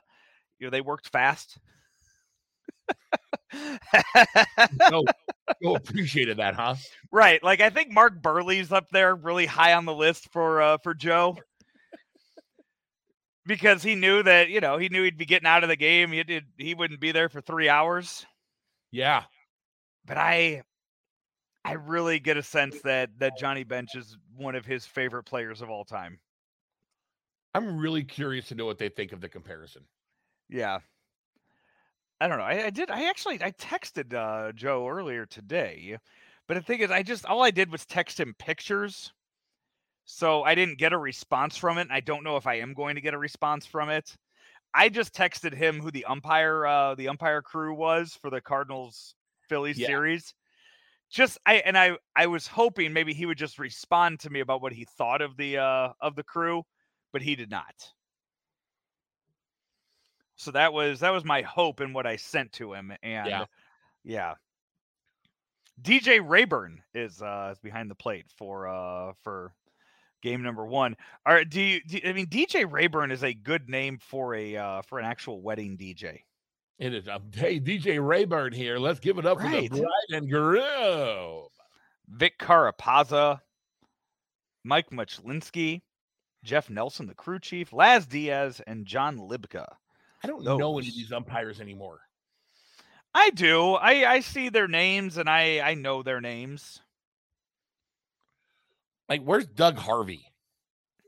you 0.59 0.67
know 0.67 0.71
they 0.71 0.83
worked 0.83 1.09
fast. 1.09 1.59
no, 4.91 5.03
appreciated 5.77 6.37
that, 6.37 6.55
huh? 6.55 6.75
Right. 7.11 7.43
Like 7.43 7.63
I 7.63 7.71
think 7.71 7.91
Mark 7.91 8.21
Buehrle's 8.21 8.71
up 8.71 8.91
there 8.91 9.15
really 9.15 9.47
high 9.47 9.73
on 9.73 9.87
the 9.87 9.95
list 9.95 10.31
for 10.31 10.61
uh 10.61 10.77
for 10.83 10.93
Joe. 10.93 11.39
Because 13.47 13.83
he 13.83 13.95
knew 13.95 14.23
that, 14.23 14.49
you 14.49 14.61
know, 14.61 14.79
he 14.79 14.89
knew 14.89 15.03
he'd 15.03 15.19
be 15.19 15.25
getting 15.25 15.47
out 15.47 15.63
of 15.63 15.69
the 15.69 15.77
game. 15.77 16.13
He 16.13 16.23
did 16.23 16.45
he 16.57 16.75
wouldn't 16.75 17.01
be 17.01 17.13
there 17.13 17.29
for 17.29 17.41
3 17.41 17.69
hours. 17.69 18.25
Yeah. 18.91 19.25
But 20.07 20.19
I 20.19 20.63
I 21.65 21.73
really 21.73 22.21
get 22.21 22.37
a 22.37 22.43
sense 22.43 22.81
that 22.83 23.11
that 23.19 23.39
Johnny 23.39 23.65
Bench 23.65 23.95
is 23.95 24.17
one 24.37 24.55
of 24.55 24.67
his 24.67 24.87
favorite 24.87 25.25
players 25.25 25.63
of 25.63 25.71
all 25.71 25.85
time. 25.85 26.19
I'm 27.55 27.79
really 27.79 28.03
curious 28.03 28.49
to 28.49 28.55
know 28.55 28.67
what 28.67 28.79
they 28.79 28.89
think 28.89 29.13
of 29.13 29.21
the 29.21 29.29
comparison. 29.29 29.85
Yeah. 30.49 30.81
I 32.21 32.29
don't 32.29 32.39
know. 32.39 32.45
I, 32.45 32.67
I 32.67 32.71
did. 32.71 32.91
I 32.91 33.09
actually 33.09 33.43
I 33.43 33.51
texted 33.53 34.15
uh, 34.15 34.53
Joe 34.53 34.89
earlier 34.89 35.27
today, 35.27 35.99
but 36.47 36.55
the 36.55 36.63
thing 36.63 36.81
is, 36.81 36.91
I 36.91 37.03
just 37.03 37.27
all 37.27 37.43
I 37.43 37.51
did 37.51 37.71
was 37.71 37.85
text 37.85 38.19
him 38.21 38.35
pictures, 38.39 39.13
so 40.05 40.43
I 40.43 40.55
didn't 40.55 40.79
get 40.79 40.93
a 40.93 40.99
response 40.99 41.57
from 41.57 41.79
it. 41.79 41.89
I 41.91 42.01
don't 42.01 42.25
know 42.25 42.37
if 42.37 42.47
I 42.47 42.57
am 42.57 42.75
going 42.75 42.97
to 42.97 43.01
get 43.01 43.15
a 43.15 43.19
response 43.19 43.67
from 43.67 43.91
it. 43.91 44.17
I 44.75 44.89
just 44.89 45.15
texted 45.15 45.55
him 45.55 45.81
who 45.81 45.91
the 45.91 46.05
umpire, 46.07 46.67
uh, 46.67 46.95
the 46.95 47.09
umpire 47.09 47.43
crew 47.43 47.75
was 47.75 48.15
for 48.15 48.31
the 48.31 48.41
Cardinals 48.41 49.15
Phillies 49.49 49.79
Yeah. 49.79 49.87
series. 49.87 50.35
Just 51.11 51.39
I 51.47 51.57
and 51.57 51.79
I 51.79 51.99
I 52.17 52.27
was 52.27 52.47
hoping 52.49 52.93
maybe 52.93 53.15
he 53.15 53.27
would 53.27 53.39
just 53.39 53.59
respond 53.59 54.21
to 54.21 54.31
me 54.31 54.41
about 54.41 54.63
what 54.63 54.73
he 54.73 54.85
thought 54.85 55.23
of 55.23 55.37
the 55.37 55.59
uh 55.59 55.93
of 56.01 56.17
the 56.17 56.25
crew, 56.25 56.65
but 57.13 57.23
he 57.23 57.37
did 57.37 57.51
not. 57.51 57.93
So 60.37 60.51
that 60.53 60.73
was 60.73 61.01
that 61.01 61.11
was 61.11 61.25
my 61.25 61.43
hope 61.43 61.81
in 61.81 61.93
what 61.93 62.07
I 62.07 62.17
sent 62.17 62.53
to 62.55 62.73
him, 62.75 62.93
and 63.03 63.27
Yeah. 63.27 63.47
yeah. 64.05 64.37
DJ 65.81 66.21
Reyburn 66.21 66.83
is 66.95 67.23
uh 67.23 67.51
is 67.53 67.59
behind 67.61 67.91
the 67.91 67.95
plate 67.95 68.31
for 68.31 68.69
uh 68.69 69.13
for 69.23 69.55
game 70.25 70.43
number 70.43 70.67
one. 70.67 70.97
All 71.25 71.35
right, 71.35 71.49
do 71.49 71.61
you, 71.61 71.81
do 71.87 72.01
I 72.05 72.13
mean 72.13 72.27
DJ 72.27 72.69
Reyburn 72.69 73.13
is 73.13 73.23
a 73.23 73.33
good 73.35 73.69
name 73.69 73.99
for 73.99 74.35
a 74.35 74.57
uh 74.57 74.83
for 74.83 74.99
an 74.99 75.05
actual 75.05 75.41
wedding 75.41 75.77
DJ. 75.77 76.21
It 76.81 76.93
is 76.93 77.07
a 77.07 77.21
hey 77.33 77.61
DJ 77.61 78.05
Reyburn 78.05 78.53
here. 78.53 78.79
Let's 78.79 78.99
give 78.99 79.19
it 79.19 79.27
up 79.27 79.39
Right. 79.39 79.69
for 79.71 79.77
the 79.77 79.83
bride 79.83 80.19
and 80.19 80.29
groom. 80.31 81.45
Vic 82.09 82.39
Carapazza, 82.39 83.41
Mike 84.65 84.91
Muchlinski, 84.91 85.83
Jeff 86.43 86.69
Nelson, 86.69 87.07
the 87.07 87.15
crew 87.15 87.39
chief, 87.39 87.73
Laz 87.73 88.07
Diaz, 88.07 88.61
and 88.67 88.85
John 88.87 89.17
Libka. 89.19 89.77
I 90.23 90.27
don't 90.27 90.43
know 90.43 90.79
any 90.79 90.89
of 90.89 90.95
these 90.95 91.13
umpires 91.13 91.61
anymore. 91.61 92.01
I 93.15 93.31
do. 93.31 93.75
I 93.75 94.11
I 94.15 94.21
see 94.21 94.49
their 94.49 94.69
names 94.69 95.19
and 95.19 95.29
I 95.29 95.61
I 95.61 95.75
know 95.75 96.03
their 96.03 96.21
names. 96.21 96.81
Like, 99.09 99.23
where's 99.23 99.47
Doug 99.47 99.77
Harvey? 99.77 100.25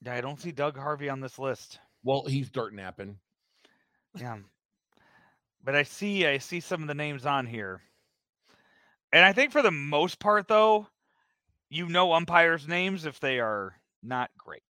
I 0.06 0.20
don't 0.20 0.40
see 0.40 0.52
Doug 0.52 0.76
Harvey 0.76 1.08
on 1.08 1.20
this 1.20 1.38
list. 1.38 1.80
Well, 2.04 2.24
he's 2.26 2.50
dirt 2.50 2.74
napping. 2.74 3.18
Yeah. 4.14 4.38
But 5.64 5.74
I 5.74 5.82
see 5.82 6.26
I 6.26 6.38
see 6.38 6.60
some 6.60 6.82
of 6.82 6.88
the 6.88 6.94
names 6.94 7.26
on 7.26 7.46
here. 7.46 7.80
And 9.12 9.24
I 9.24 9.32
think 9.32 9.52
for 9.52 9.62
the 9.62 9.70
most 9.70 10.20
part 10.20 10.46
though, 10.46 10.86
you 11.70 11.88
know 11.88 12.12
umpires' 12.12 12.68
names 12.68 13.04
if 13.06 13.18
they 13.18 13.40
are 13.40 13.74
not 14.02 14.30
great. 14.38 14.62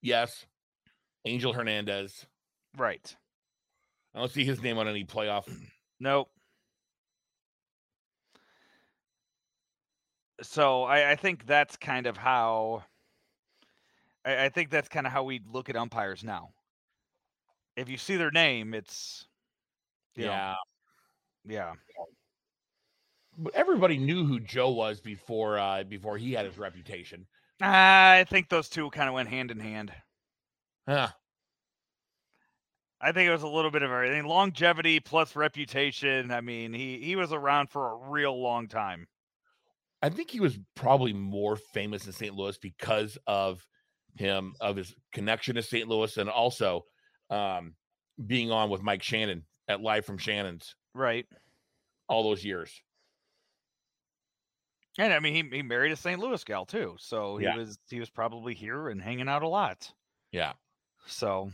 Yes. 0.00 0.46
Angel 1.24 1.52
Hernandez. 1.52 2.26
Right. 2.76 3.16
I 4.14 4.18
don't 4.18 4.30
see 4.30 4.44
his 4.44 4.62
name 4.62 4.78
on 4.78 4.88
any 4.88 5.04
playoff. 5.04 5.44
Nope. 5.98 6.28
So 10.40 10.84
I, 10.84 11.12
I 11.12 11.16
think 11.16 11.46
that's 11.46 11.76
kind 11.76 12.06
of 12.06 12.16
how 12.16 12.84
I, 14.24 14.44
I 14.44 14.48
think 14.48 14.70
that's 14.70 14.88
kind 14.88 15.06
of 15.06 15.12
how 15.12 15.22
we 15.24 15.40
look 15.46 15.68
at 15.68 15.76
umpires 15.76 16.24
now. 16.24 16.54
If 17.76 17.88
you 17.88 17.98
see 17.98 18.16
their 18.16 18.30
name, 18.30 18.72
it's 18.74 19.28
you 20.16 20.26
know, 20.26 20.32
Yeah. 20.32 20.54
yeah. 21.44 21.74
But 23.36 23.54
everybody 23.54 23.98
knew 23.98 24.24
who 24.24 24.40
Joe 24.40 24.70
was 24.70 25.00
before 25.00 25.58
uh 25.58 25.84
before 25.84 26.16
he 26.16 26.32
had 26.32 26.46
his 26.46 26.56
reputation. 26.56 27.28
I 27.62 28.26
think 28.28 28.48
those 28.50 28.68
two 28.68 28.90
kind 28.90 29.08
of 29.08 29.14
went 29.14 29.30
hand 29.30 29.50
in 29.50 29.58
hand. 29.58 29.94
Huh. 30.86 31.12
I 33.02 33.12
think 33.12 33.28
it 33.28 33.32
was 33.32 33.42
a 33.42 33.48
little 33.48 33.70
bit 33.70 33.82
of 33.82 33.90
everything. 33.90 34.24
Longevity 34.24 34.98
plus 35.00 35.36
reputation. 35.36 36.30
I 36.30 36.40
mean, 36.40 36.72
he 36.72 36.98
he 37.00 37.16
was 37.16 37.30
around 37.32 37.68
for 37.68 37.90
a 37.92 38.10
real 38.10 38.40
long 38.40 38.66
time. 38.68 39.08
I 40.02 40.08
think 40.08 40.30
he 40.30 40.40
was 40.40 40.58
probably 40.74 41.12
more 41.12 41.56
famous 41.56 42.06
in 42.06 42.12
St. 42.12 42.34
Louis 42.34 42.58
because 42.58 43.16
of 43.26 43.64
him 44.16 44.54
of 44.60 44.76
his 44.76 44.94
connection 45.12 45.54
to 45.54 45.62
St. 45.62 45.88
Louis 45.88 46.16
and 46.16 46.28
also 46.28 46.84
um 47.30 47.74
being 48.26 48.50
on 48.50 48.68
with 48.68 48.82
Mike 48.82 49.02
Shannon 49.02 49.44
at 49.68 49.80
Live 49.80 50.04
from 50.04 50.18
Shannon's 50.18 50.74
Right. 50.94 51.26
all 52.08 52.22
those 52.24 52.44
years. 52.44 52.82
And 54.98 55.12
I 55.12 55.20
mean, 55.20 55.34
he, 55.50 55.56
he 55.56 55.62
married 55.62 55.92
a 55.92 55.96
St. 55.96 56.20
Louis 56.20 56.44
gal 56.44 56.66
too, 56.66 56.96
so 56.98 57.38
he 57.38 57.44
Yeah. 57.44 57.56
was 57.56 57.78
he 57.88 57.98
was 57.98 58.10
probably 58.10 58.54
here 58.54 58.88
and 58.88 59.00
hanging 59.00 59.28
out 59.28 59.42
a 59.42 59.48
lot. 59.48 59.90
Yeah. 60.32 60.52
So, 61.06 61.50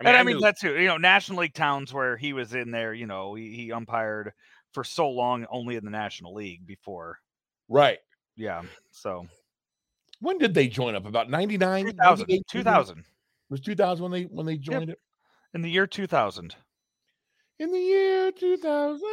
I 0.00 0.08
and 0.08 0.16
I 0.16 0.20
I 0.20 0.22
mean 0.24 0.36
knew- 0.36 0.40
that's 0.42 0.60
too. 0.60 0.74
You 0.78 0.88
know, 0.88 0.96
National 0.96 1.38
League 1.40 1.54
towns 1.54 1.92
where 1.94 2.16
he 2.16 2.32
was 2.32 2.54
in 2.54 2.70
there. 2.72 2.92
You 2.92 3.06
know, 3.06 3.34
he, 3.34 3.54
he 3.54 3.70
umpired 3.70 4.32
for 4.72 4.82
so 4.82 5.08
long 5.08 5.46
only 5.50 5.76
in 5.76 5.84
the 5.84 5.90
National 5.90 6.34
League 6.34 6.66
before. 6.66 7.20
Right. 7.68 7.98
Yeah. 8.36 8.62
So 8.90 9.26
When 10.20 10.38
did 10.38 10.54
they 10.54 10.68
join 10.68 10.94
up? 10.94 11.06
About 11.06 11.28
99? 11.30 11.86
2000, 11.86 11.96
98? 12.28 12.42
2000 12.50 13.04
Was 13.50 13.60
2000 13.60 14.02
when 14.02 14.12
they 14.12 14.22
when 14.24 14.46
they 14.46 14.56
joined 14.56 14.90
it? 14.90 14.98
in 15.54 15.62
the 15.62 15.70
year 15.70 15.86
2000. 15.86 16.54
In 17.60 17.72
the 17.72 17.78
year 17.78 18.30
2000. 18.32 19.00
Is 19.00 19.04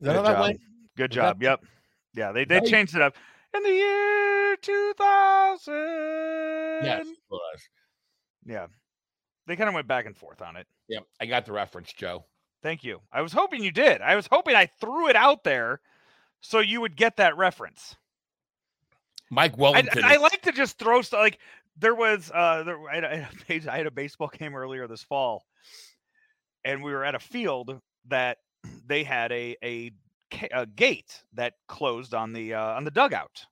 that 0.00 0.14
Good 0.14 0.22
job. 0.24 0.54
Good 0.96 1.10
Was 1.10 1.10
that- 1.10 1.10
job. 1.10 1.42
Yep. 1.42 1.60
Yeah, 2.14 2.32
they 2.32 2.44
they 2.44 2.60
changed 2.60 2.94
it 2.96 3.02
up 3.02 3.14
in 3.56 3.62
the 3.62 3.70
year 3.70 4.56
2000. 4.56 5.74
Yes. 6.84 7.06
it. 7.06 7.18
Yeah. 8.46 8.66
They 9.46 9.56
kind 9.56 9.68
of 9.68 9.74
went 9.74 9.86
back 9.88 10.06
and 10.06 10.16
forth 10.16 10.42
on 10.42 10.56
it. 10.56 10.66
Yep. 10.88 11.04
I 11.20 11.26
got 11.26 11.46
the 11.46 11.52
reference, 11.52 11.92
Joe. 11.92 12.24
Thank 12.62 12.84
you. 12.84 13.00
I 13.12 13.22
was 13.22 13.32
hoping 13.32 13.62
you 13.64 13.70
did. 13.72 14.00
I 14.00 14.16
was 14.16 14.26
hoping 14.30 14.54
I 14.54 14.66
threw 14.66 15.08
it 15.08 15.16
out 15.16 15.44
there 15.44 15.80
so 16.40 16.58
you 16.60 16.80
would 16.80 16.96
get 16.96 17.16
that 17.16 17.36
reference. 17.36 17.96
Mike 19.30 19.52
I, 19.54 19.60
Wellington. 19.60 20.04
I 20.04 20.14
is- 20.14 20.20
like 20.20 20.42
to 20.42 20.52
just 20.52 20.78
throw 20.78 21.02
stuff 21.02 21.20
like 21.20 21.38
there 21.78 21.94
was 21.94 22.30
uh 22.34 22.62
there, 22.64 22.78
I, 22.88 22.94
had 22.96 23.04
a- 23.04 23.10
I 23.12 23.16
had 23.16 23.32
a 23.34 23.44
base- 23.46 23.66
I 23.66 23.76
had 23.76 23.86
a 23.86 23.90
baseball 23.90 24.28
game 24.36 24.54
earlier 24.54 24.86
this 24.86 25.02
fall, 25.02 25.44
and 26.64 26.82
we 26.82 26.92
were 26.92 27.04
at 27.04 27.14
a 27.14 27.20
field 27.20 27.80
that 28.08 28.38
they 28.86 29.04
had 29.04 29.30
a 29.32 29.56
a, 29.62 29.92
a 30.52 30.66
gate 30.66 31.22
that 31.34 31.54
closed 31.68 32.14
on 32.14 32.32
the 32.32 32.54
uh, 32.54 32.72
on 32.76 32.84
the 32.84 32.90
dugout. 32.90 33.44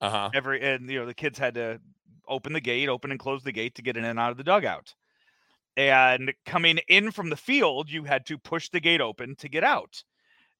uh-huh. 0.00 0.30
Every 0.34 0.60
and 0.62 0.88
you 0.90 1.00
know 1.00 1.06
the 1.06 1.14
kids 1.14 1.38
had 1.38 1.54
to 1.54 1.80
open 2.28 2.52
the 2.52 2.60
gate, 2.60 2.88
open 2.88 3.10
and 3.10 3.18
close 3.18 3.42
the 3.42 3.52
gate 3.52 3.74
to 3.76 3.82
get 3.82 3.96
in 3.96 4.04
and 4.04 4.18
out 4.18 4.30
of 4.30 4.36
the 4.36 4.44
dugout. 4.44 4.94
And 5.76 6.32
coming 6.44 6.78
in 6.88 7.10
from 7.10 7.30
the 7.30 7.36
field, 7.36 7.90
you 7.90 8.04
had 8.04 8.26
to 8.26 8.36
push 8.36 8.68
the 8.68 8.80
gate 8.80 9.00
open 9.00 9.34
to 9.36 9.48
get 9.48 9.64
out. 9.64 10.04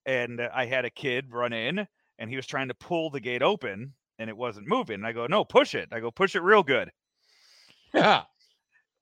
And 0.06 0.40
uh, 0.40 0.48
I 0.52 0.66
had 0.66 0.84
a 0.84 0.90
kid 0.90 1.32
run 1.32 1.52
in, 1.52 1.86
and 2.18 2.30
he 2.30 2.36
was 2.36 2.46
trying 2.46 2.68
to 2.68 2.74
pull 2.74 3.10
the 3.10 3.20
gate 3.20 3.42
open, 3.42 3.94
and 4.18 4.28
it 4.28 4.36
wasn't 4.36 4.68
moving. 4.68 4.96
And 4.96 5.06
I 5.06 5.12
go, 5.12 5.26
"No, 5.26 5.44
push 5.44 5.74
it." 5.74 5.88
I 5.92 6.00
go, 6.00 6.10
"Push 6.10 6.34
it 6.34 6.42
real 6.42 6.62
good." 6.62 6.90
Yeah. 7.94 8.22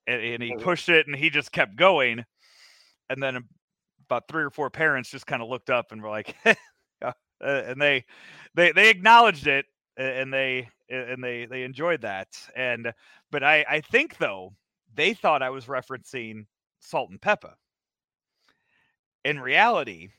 And, 0.07 0.21
and 0.21 0.43
he 0.43 0.55
pushed 0.55 0.89
it, 0.89 1.07
and 1.07 1.15
he 1.15 1.29
just 1.29 1.51
kept 1.51 1.75
going. 1.75 2.25
And 3.09 3.21
then 3.21 3.43
about 4.07 4.27
three 4.27 4.43
or 4.43 4.49
four 4.49 4.69
parents 4.69 5.09
just 5.09 5.27
kind 5.27 5.41
of 5.41 5.49
looked 5.49 5.69
up 5.69 5.91
and 5.91 6.01
were 6.01 6.09
like, 6.09 6.35
uh, 7.03 7.13
and 7.41 7.81
they 7.81 8.05
they 8.55 8.71
they 8.71 8.89
acknowledged 8.89 9.47
it 9.47 9.65
and 9.97 10.33
they 10.33 10.69
and 10.89 11.23
they 11.23 11.45
they 11.45 11.63
enjoyed 11.63 12.01
that 12.01 12.27
and 12.55 12.93
but 13.31 13.43
i 13.43 13.65
i 13.69 13.81
think 13.81 14.17
though 14.17 14.53
they 14.93 15.13
thought 15.13 15.41
i 15.41 15.49
was 15.49 15.65
referencing 15.65 16.45
Salt-N-Pepa 16.79 17.53
in 19.23 19.39
reality 19.39 20.09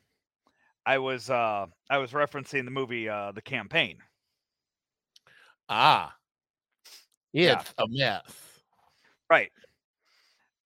i 0.86 0.98
was 0.98 1.30
uh 1.30 1.66
i 1.90 1.98
was 1.98 2.10
referencing 2.12 2.64
the 2.64 2.70
movie 2.70 3.08
uh 3.08 3.32
the 3.32 3.42
campaign 3.42 3.98
Ah. 5.68 6.14
Yeah. 7.32 7.60
It's 7.60 7.72
a 7.78 7.84
mess. 7.88 8.22
right 9.30 9.50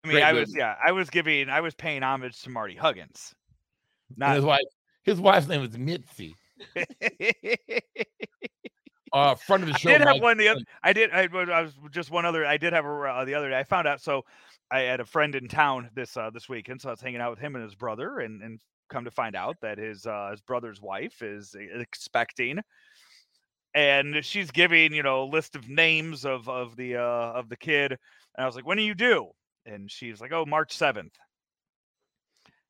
I 0.03 0.09
mean, 0.09 0.15
Great 0.15 0.25
I 0.25 0.33
movie. 0.33 0.41
was 0.43 0.57
yeah, 0.57 0.75
I 0.85 0.93
was 0.93 1.11
giving, 1.11 1.49
I 1.49 1.61
was 1.61 1.75
paying 1.75 2.03
homage 2.03 2.41
to 2.43 2.51
Marty 2.51 2.75
Huggins. 2.77 3.35
And 4.11 4.19
Not 4.19 4.37
his 4.37 4.45
wife, 4.45 4.61
his 5.05 5.21
wife's 5.21 5.47
name 5.49 5.61
was 5.61 5.77
Mitzi. 5.77 6.35
Uh, 9.13 9.35
front 9.35 9.63
of 9.63 9.69
the 9.69 9.75
show. 9.79 9.89
I 9.91 9.93
did 9.93 10.01
have 10.03 10.15
Mike- 10.17 10.23
one 10.23 10.39
the 10.39 10.49
other. 10.49 10.61
I 10.83 10.93
did. 10.93 11.11
I, 11.13 11.27
was- 11.27 11.49
I 11.49 11.63
was 11.63 11.73
just 11.91 12.11
one 12.11 12.25
other. 12.27 12.45
I 12.45 12.57
did 12.57 12.73
have 12.73 12.85
a 12.85 12.89
uh, 12.89 13.25
the 13.25 13.35
other 13.35 13.49
day. 13.51 13.59
I 13.59 13.65
found 13.65 13.87
out. 13.89 14.01
So 14.01 14.25
I 14.71 14.81
had 14.81 15.01
a 15.01 15.05
friend 15.05 15.35
in 15.35 15.49
town 15.49 15.91
this 15.95 16.17
uh, 16.17 16.31
this 16.31 16.49
weekend. 16.49 16.81
So 16.83 16.89
I 16.89 16.93
was 16.93 17.01
hanging 17.01 17.21
out 17.21 17.31
with 17.31 17.39
him 17.39 17.55
and 17.55 17.65
his 17.65 17.75
brother, 17.75 18.19
and 18.21 18.43
and 18.43 18.61
come 18.89 19.05
to 19.05 19.11
find 19.11 19.37
out 19.37 19.57
that 19.63 19.79
his 19.79 20.07
uh, 20.07 20.29
his 20.31 20.41
brother's 20.41 20.81
wife 20.81 21.23
is 21.23 21.55
expecting, 21.59 22.61
and 23.75 24.25
she's 24.25 24.51
giving 24.51 24.93
you 24.93 25.03
know 25.03 25.25
a 25.25 25.31
list 25.31 25.57
of 25.57 25.69
names 25.69 26.25
of 26.25 26.49
of 26.49 26.77
the 26.77 26.97
uh, 26.97 27.33
of 27.33 27.49
the 27.49 27.57
kid. 27.57 27.93
And 27.93 28.45
I 28.45 28.47
was 28.47 28.55
like, 28.55 28.67
when 28.67 28.77
do 28.77 28.83
you 28.83 28.95
do 28.95 29.31
And 29.65 29.91
she's 29.91 30.21
like, 30.21 30.33
oh, 30.33 30.45
March 30.45 30.77
seventh. 30.77 31.15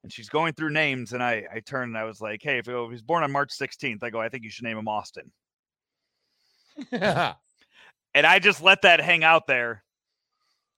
And 0.05 0.13
she's 0.13 0.29
going 0.29 0.53
through 0.53 0.71
names, 0.71 1.13
and 1.13 1.23
I 1.23 1.45
I 1.53 1.61
turned 1.61 1.91
and 1.91 1.99
I 1.99 2.05
was 2.05 2.21
like, 2.21 2.41
hey, 2.43 2.59
if, 2.59 2.69
if 2.69 2.91
he's 2.91 3.03
born 3.03 3.25
on 3.25 3.33
March 3.33 3.53
sixteenth, 3.53 4.03
I 4.03 4.11
go, 4.11 4.21
I 4.21 4.29
think 4.29 4.45
you 4.45 4.51
should 4.51 4.65
name 4.65 4.79
him 4.79 4.89
Austin 4.89 5.33
and 6.93 8.27
I 8.27 8.39
just 8.39 8.63
let 8.63 8.83
that 8.83 9.01
hang 9.01 9.25
out 9.25 9.47
there. 9.47 9.83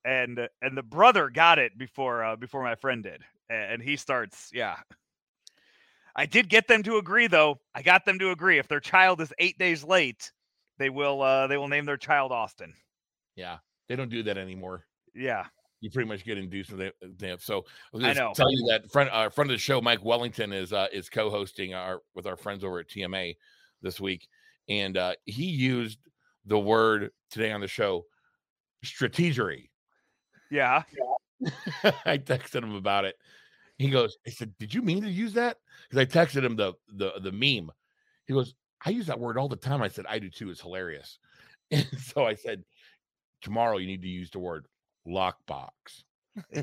And 0.05 0.47
and 0.61 0.77
the 0.77 0.83
brother 0.83 1.29
got 1.29 1.59
it 1.59 1.77
before 1.77 2.23
uh, 2.23 2.35
before 2.37 2.63
my 2.63 2.75
friend 2.75 3.03
did, 3.03 3.21
and 3.49 3.81
he 3.81 3.97
starts, 3.97 4.49
yeah. 4.53 4.77
I 6.19 6.25
did 6.25 6.49
get 6.49 6.67
them 6.67 6.83
to 6.83 6.97
agree, 6.97 7.27
though. 7.27 7.61
I 7.73 7.81
got 7.81 8.03
them 8.03 8.19
to 8.19 8.31
agree. 8.31 8.57
If 8.59 8.67
their 8.67 8.81
child 8.81 9.21
is 9.21 9.31
eight 9.39 9.57
days 9.57 9.85
late, 9.85 10.33
they 10.77 10.89
will 10.89 11.21
uh, 11.21 11.47
they 11.47 11.55
will 11.55 11.69
name 11.69 11.85
their 11.85 11.95
child 11.95 12.33
Austin. 12.33 12.73
yeah, 13.37 13.59
they 13.87 13.95
don't 13.95 14.09
do 14.09 14.21
that 14.23 14.37
anymore. 14.37 14.85
Yeah, 15.15 15.45
You 15.79 15.89
pretty 15.89 16.09
much 16.09 16.25
get 16.25 16.37
induced 16.37 16.71
with 16.71 16.81
it. 16.81 16.93
them. 17.19 17.37
So 17.39 17.59
I 17.93 17.97
was 17.97 18.03
I 18.03 18.11
know. 18.13 18.33
tell 18.35 18.51
you 18.51 18.67
that 18.69 18.91
friend, 18.91 19.09
uh, 19.13 19.29
friend 19.29 19.49
of 19.49 19.53
the 19.53 19.59
show, 19.59 19.79
Mike 19.79 20.03
Wellington, 20.03 20.51
is 20.51 20.73
uh, 20.73 20.87
is 20.91 21.07
co-hosting 21.09 21.73
our 21.73 22.01
with 22.15 22.27
our 22.27 22.35
friends 22.35 22.65
over 22.65 22.79
at 22.79 22.89
TMA 22.89 23.37
this 23.81 24.01
week, 24.01 24.27
and 24.67 24.97
uh, 24.97 25.13
he 25.23 25.45
used 25.45 25.99
the 26.45 26.59
word 26.59 27.11
today 27.31 27.53
on 27.53 27.61
the 27.61 27.67
show, 27.69 28.03
strategery. 28.83 29.69
yeah. 30.51 30.83
I 32.05 32.17
texted 32.17 32.61
him 32.61 32.75
about 32.75 33.05
it. 33.05 33.15
He 33.79 33.89
goes, 33.89 34.17
I 34.27 34.29
said, 34.29 34.53
Did 34.59 34.73
you 34.73 34.81
mean 34.81 35.01
to 35.03 35.09
use 35.09 35.33
that? 35.33 35.57
Because 35.89 36.01
I 36.01 36.05
texted 36.05 36.43
him 36.43 36.55
the 36.57 36.73
the 36.93 37.13
the 37.21 37.31
meme. 37.31 37.71
He 38.25 38.33
goes, 38.33 38.53
I 38.85 38.91
use 38.91 39.07
that 39.07 39.19
word 39.19 39.37
all 39.37 39.47
the 39.47 39.55
time. 39.55 39.81
I 39.81 39.87
said, 39.87 40.05
I 40.07 40.19
do 40.19 40.29
too. 40.29 40.51
It's 40.51 40.61
hilarious. 40.61 41.17
And 41.71 41.85
so 42.01 42.25
I 42.25 42.33
said, 42.33 42.63
Tomorrow 43.41 43.77
you 43.77 43.85
need 43.85 44.01
to 44.01 44.07
use 44.07 44.31
the 44.31 44.39
word 44.39 44.65
lockbox. 45.07 45.69
Oh. 46.37 46.41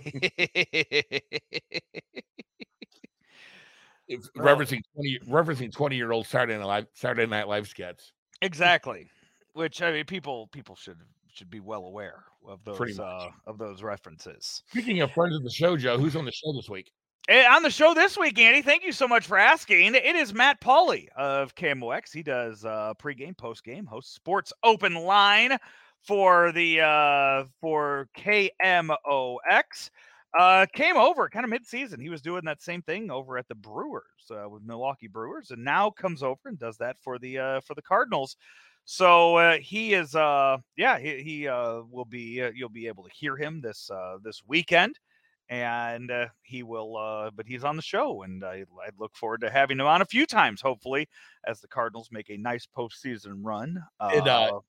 referencing 4.36 4.80
20 4.94 5.20
referencing 5.28 5.72
20 5.72 5.96
year 5.96 6.12
old 6.12 6.26
Saturday 6.26 6.58
Night 6.58 6.66
Live 6.66 6.86
Saturday 6.94 7.26
Night 7.26 7.46
Live 7.48 7.68
sketch. 7.68 8.12
exactly. 8.42 9.08
Which 9.52 9.80
I 9.80 9.92
mean, 9.92 10.04
people 10.06 10.48
people 10.48 10.74
should 10.74 10.98
should 11.32 11.50
be 11.50 11.60
well 11.60 11.84
aware 11.84 12.24
of 12.48 12.64
those 12.64 12.98
uh, 12.98 13.28
of 13.46 13.58
those 13.58 13.82
references. 13.82 14.62
Speaking 14.70 15.00
of 15.02 15.12
friends 15.12 15.36
of 15.36 15.44
the 15.44 15.50
show, 15.50 15.76
Joe, 15.76 15.98
who's 15.98 16.16
on 16.16 16.24
the 16.24 16.32
show 16.32 16.52
this 16.52 16.68
week? 16.68 16.90
Eh, 17.28 17.44
on 17.50 17.64
the 17.64 17.70
show 17.70 17.92
this 17.92 18.16
week, 18.16 18.38
Andy, 18.38 18.62
thank 18.62 18.84
you 18.84 18.92
so 18.92 19.08
much 19.08 19.26
for 19.26 19.36
asking. 19.36 19.96
It 19.96 20.14
is 20.14 20.32
Matt 20.32 20.60
Pauley 20.60 21.08
of 21.16 21.56
KMOX. 21.56 22.12
He 22.12 22.22
does 22.22 22.64
uh, 22.64 22.92
pregame, 23.02 23.34
postgame, 23.34 23.84
hosts 23.84 24.14
Sports 24.14 24.52
Open 24.62 24.94
Line 24.94 25.58
for 26.02 26.52
the 26.52 26.82
uh, 26.82 27.44
for 27.60 28.08
KMOX. 28.16 29.90
Uh, 30.38 30.66
came 30.72 30.96
over 30.96 31.28
kind 31.28 31.42
of 31.42 31.50
mid-season. 31.50 31.98
He 31.98 32.10
was 32.10 32.22
doing 32.22 32.44
that 32.44 32.62
same 32.62 32.82
thing 32.82 33.10
over 33.10 33.38
at 33.38 33.48
the 33.48 33.56
Brewers 33.56 34.30
uh, 34.30 34.48
with 34.48 34.62
Milwaukee 34.62 35.08
Brewers, 35.08 35.50
and 35.50 35.64
now 35.64 35.90
comes 35.90 36.22
over 36.22 36.38
and 36.44 36.56
does 36.60 36.76
that 36.76 36.96
for 37.00 37.18
the 37.18 37.38
uh, 37.38 37.60
for 37.62 37.74
the 37.74 37.82
Cardinals. 37.82 38.36
So 38.84 39.34
uh, 39.34 39.58
he 39.58 39.94
is, 39.94 40.14
uh, 40.14 40.58
yeah, 40.76 40.96
he, 41.00 41.20
he 41.24 41.48
uh, 41.48 41.80
will 41.90 42.04
be. 42.04 42.40
Uh, 42.40 42.52
you'll 42.54 42.68
be 42.68 42.86
able 42.86 43.02
to 43.02 43.10
hear 43.12 43.36
him 43.36 43.60
this 43.60 43.90
uh, 43.90 44.18
this 44.22 44.42
weekend 44.46 45.00
and 45.48 46.10
uh, 46.10 46.26
he 46.42 46.62
will 46.62 46.96
uh, 46.96 47.30
but 47.34 47.46
he's 47.46 47.64
on 47.64 47.76
the 47.76 47.82
show 47.82 48.22
and 48.22 48.44
I, 48.44 48.64
I 48.84 48.90
look 48.98 49.14
forward 49.14 49.42
to 49.42 49.50
having 49.50 49.78
him 49.78 49.86
on 49.86 50.02
a 50.02 50.06
few 50.06 50.26
times 50.26 50.60
hopefully 50.60 51.08
as 51.46 51.60
the 51.60 51.68
cardinals 51.68 52.08
make 52.10 52.30
a 52.30 52.36
nice 52.36 52.66
postseason 52.66 53.36
run 53.42 53.82
Did, 54.10 54.26
uh, 54.28 54.60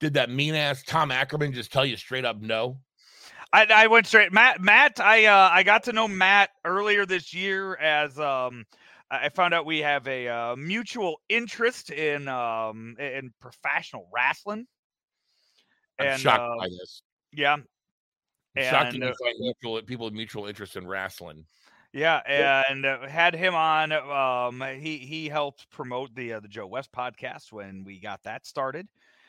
Did 0.00 0.14
that 0.14 0.30
mean 0.30 0.54
ass 0.54 0.82
Tom 0.82 1.10
Ackerman 1.10 1.52
just 1.52 1.72
tell 1.72 1.84
you 1.84 1.96
straight 1.96 2.24
up 2.24 2.40
no? 2.40 2.78
I, 3.52 3.66
I 3.66 3.86
went 3.88 4.06
straight 4.06 4.32
matt 4.32 4.60
matt 4.60 5.00
i 5.00 5.26
uh, 5.26 5.50
i 5.52 5.62
got 5.62 5.84
to 5.84 5.92
know 5.92 6.08
matt 6.08 6.50
earlier 6.64 7.04
this 7.04 7.34
year 7.34 7.76
as 7.76 8.18
um 8.18 8.64
I 9.10 9.28
found 9.28 9.54
out 9.54 9.66
we 9.66 9.78
have 9.78 10.06
a 10.08 10.26
uh, 10.26 10.56
mutual 10.56 11.20
interest 11.28 11.90
in 11.90 12.26
um 12.26 12.96
in 12.98 13.32
professional 13.40 14.08
wrestling. 14.12 14.66
I'm 16.00 16.06
And, 16.06 16.20
shocked 16.20 16.42
uh, 16.42 16.58
by 16.58 16.68
this. 16.68 17.02
Yeah, 17.32 17.58
and, 18.56 18.94
you 18.94 19.04
uh, 19.04 19.14
find 19.22 19.34
mutual 19.38 19.80
people 19.82 20.06
with 20.06 20.14
mutual 20.14 20.46
interest 20.46 20.76
in 20.76 20.86
wrestling. 20.86 21.44
Yeah, 21.92 22.20
and 22.28 22.84
uh, 22.84 23.06
had 23.08 23.34
him 23.34 23.54
on. 23.54 23.92
Um, 23.92 24.62
he 24.78 24.98
he 24.98 25.28
helped 25.28 25.70
promote 25.70 26.14
the 26.14 26.34
uh, 26.34 26.40
the 26.40 26.48
Joe 26.48 26.66
West 26.66 26.92
podcast 26.92 27.52
when 27.52 27.84
we 27.84 27.98
got 27.98 28.22
that 28.24 28.46
started, 28.46 28.86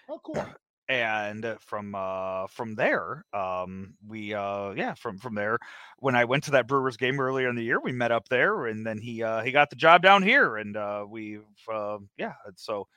Oh, 0.10 0.20
cool. 0.24 0.46
and 0.90 1.46
uh, 1.46 1.56
from 1.60 1.96
uh 1.96 2.48
from 2.48 2.76
there, 2.76 3.26
um, 3.34 3.94
we 4.08 4.34
uh 4.34 4.72
yeah 4.72 4.94
from 4.94 5.18
from 5.18 5.36
there, 5.36 5.60
when 6.00 6.16
I 6.16 6.26
went 6.26 6.44
to 6.46 6.52
that 6.52 6.68
Brewers 6.68 6.98
game 6.98 7.20
earlier 7.20 7.50
in 7.50 7.56
the 7.56 7.64
year, 7.64 7.80
we 7.80 7.92
met 7.92 8.12
up 8.12 8.30
there, 8.30 8.68
and 8.68 8.86
then 8.86 8.98
he 8.98 9.24
uh 9.24 9.42
he 9.42 9.52
got 9.52 9.70
the 9.70 9.76
job 9.76 10.02
down 10.02 10.24
here, 10.24 10.58
and 10.58 10.78
uh 10.78 11.06
we've 11.08 11.44
uh, 11.72 12.00
yeah, 12.18 12.34
so 12.56 12.88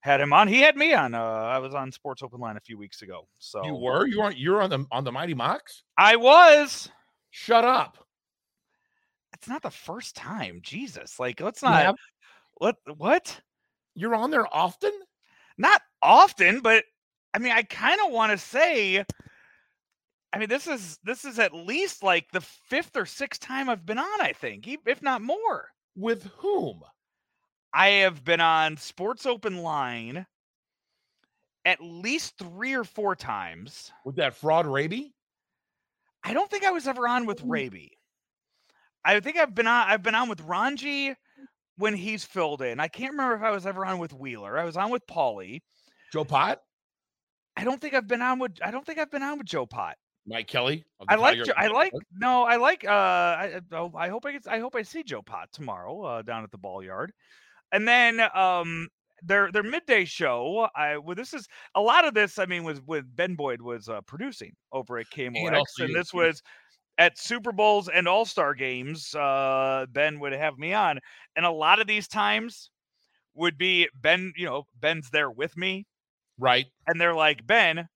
had 0.00 0.20
him 0.20 0.32
on. 0.32 0.48
He 0.48 0.60
had 0.60 0.76
me 0.76 0.94
on. 0.94 1.14
Uh, 1.14 1.20
I 1.22 1.58
was 1.58 1.74
on 1.74 1.92
Sports 1.92 2.22
Open 2.22 2.40
Line 2.40 2.56
a 2.56 2.60
few 2.60 2.78
weeks 2.78 3.02
ago. 3.02 3.28
So 3.38 3.64
You 3.64 3.74
were 3.74 4.06
you 4.06 4.18
weren't 4.20 4.38
you're 4.38 4.62
on 4.62 4.70
the 4.70 4.86
on 4.90 5.04
the 5.04 5.12
Mighty 5.12 5.34
Mox. 5.34 5.82
I 5.98 6.16
was. 6.16 6.88
Shut 7.30 7.64
up. 7.64 7.98
It's 9.34 9.48
not 9.48 9.62
the 9.62 9.70
first 9.70 10.16
time. 10.16 10.60
Jesus, 10.62 11.18
like 11.18 11.40
let's 11.40 11.62
not. 11.62 11.82
have- 11.82 11.94
What 12.54 12.76
what? 12.96 13.40
You're 13.94 14.14
on 14.14 14.30
there 14.30 14.46
often. 14.54 14.92
not 15.58 15.80
often, 16.02 16.60
but 16.60 16.84
I 17.34 17.38
mean, 17.38 17.52
I 17.52 17.62
kind 17.62 18.00
of 18.04 18.12
want 18.12 18.32
to 18.32 18.38
say, 18.38 19.04
I 20.32 20.38
mean, 20.38 20.48
this 20.48 20.66
is 20.66 20.98
this 21.04 21.24
is 21.24 21.38
at 21.38 21.54
least 21.54 22.02
like 22.02 22.26
the 22.32 22.40
fifth 22.40 22.96
or 22.96 23.06
sixth 23.06 23.40
time 23.40 23.68
I've 23.68 23.84
been 23.86 23.98
on. 23.98 24.20
I 24.20 24.32
think, 24.32 24.66
if 24.86 25.02
not 25.02 25.22
more. 25.22 25.68
With 25.96 26.24
whom? 26.38 26.82
I 27.72 27.88
have 27.88 28.24
been 28.24 28.40
on 28.40 28.76
Sports 28.76 29.26
Open 29.26 29.58
Line 29.58 30.26
at 31.64 31.80
least 31.80 32.38
three 32.38 32.74
or 32.74 32.84
four 32.84 33.14
times. 33.14 33.92
With 34.04 34.16
that 34.16 34.34
fraud 34.34 34.66
Raby? 34.66 35.14
I 36.24 36.32
don't 36.34 36.50
think 36.50 36.64
I 36.64 36.70
was 36.70 36.86
ever 36.86 37.06
on 37.06 37.26
with 37.26 37.42
Raby. 37.44 37.92
I 39.04 39.20
think 39.20 39.36
I've 39.36 39.54
been 39.54 39.66
on. 39.66 39.88
I've 39.88 40.02
been 40.02 40.14
on 40.14 40.28
with 40.28 40.40
Ranji 40.42 41.14
when 41.76 41.94
he's 41.94 42.24
filled 42.24 42.60
in. 42.60 42.80
I 42.80 42.88
can't 42.88 43.12
remember 43.12 43.36
if 43.36 43.42
I 43.42 43.50
was 43.50 43.66
ever 43.66 43.86
on 43.86 43.98
with 43.98 44.12
Wheeler. 44.12 44.58
I 44.58 44.64
was 44.64 44.76
on 44.76 44.90
with 44.90 45.06
Pauley. 45.06 45.60
Joe 46.12 46.24
Pot? 46.24 46.60
I 47.56 47.64
don't 47.64 47.80
think 47.80 47.94
I've 47.94 48.08
been 48.08 48.20
on 48.22 48.38
with. 48.38 48.52
I 48.64 48.70
don't 48.70 48.84
think 48.84 48.98
I've 48.98 49.10
been 49.10 49.22
on 49.22 49.38
with 49.38 49.46
Joe 49.46 49.66
Pot. 49.66 49.96
Mike 50.26 50.46
Kelly? 50.48 50.84
I 51.08 51.14
like. 51.16 51.38
Tiger- 51.38 51.54
I 51.56 51.68
like. 51.68 51.92
No, 52.12 52.42
I 52.42 52.56
like. 52.56 52.84
Uh, 52.84 52.90
I, 52.90 53.52
I- 53.56 53.76
oh, 53.76 53.92
I 53.96 54.08
hope 54.08 54.26
I 54.26 54.32
get. 54.32 54.46
I 54.46 54.58
hope 54.58 54.74
I 54.76 54.82
see 54.82 55.02
Joe 55.02 55.22
Pot 55.22 55.48
tomorrow 55.52 56.02
uh, 56.02 56.22
down 56.22 56.44
at 56.44 56.50
the 56.50 56.58
ball 56.58 56.82
yard, 56.84 57.12
and 57.72 57.86
then 57.88 58.20
um 58.34 58.88
their 59.22 59.50
their 59.52 59.62
midday 59.62 60.04
show. 60.04 60.68
I 60.74 60.98
well, 60.98 61.14
this 61.14 61.34
is 61.34 61.46
a 61.74 61.80
lot 61.80 62.04
of 62.06 62.14
this. 62.14 62.38
I 62.38 62.46
mean, 62.46 62.64
was 62.64 62.80
with 62.82 63.04
Ben 63.16 63.34
Boyd 63.34 63.60
was 63.62 63.88
uh, 63.88 64.00
producing 64.02 64.54
over 64.72 64.98
at 64.98 65.10
KMOX, 65.10 65.78
and 65.80 65.94
this 65.94 66.12
was 66.14 66.42
at 66.98 67.18
Super 67.18 67.52
Bowls 67.52 67.88
and 67.88 68.08
All 68.08 68.24
Star 68.26 68.54
games. 68.54 69.14
Uh, 69.14 69.86
Ben 69.90 70.20
would 70.20 70.32
have 70.32 70.58
me 70.58 70.72
on, 70.74 71.00
and 71.36 71.46
a 71.46 71.50
lot 71.50 71.80
of 71.80 71.86
these 71.86 72.08
times 72.08 72.70
would 73.34 73.58
be 73.58 73.88
Ben. 73.94 74.32
You 74.36 74.46
know, 74.46 74.64
Ben's 74.80 75.10
there 75.10 75.30
with 75.30 75.56
me, 75.56 75.86
Right. 76.38 76.66
and 76.86 77.00
they're 77.00 77.14
like, 77.14 77.46
Ben, 77.46 77.88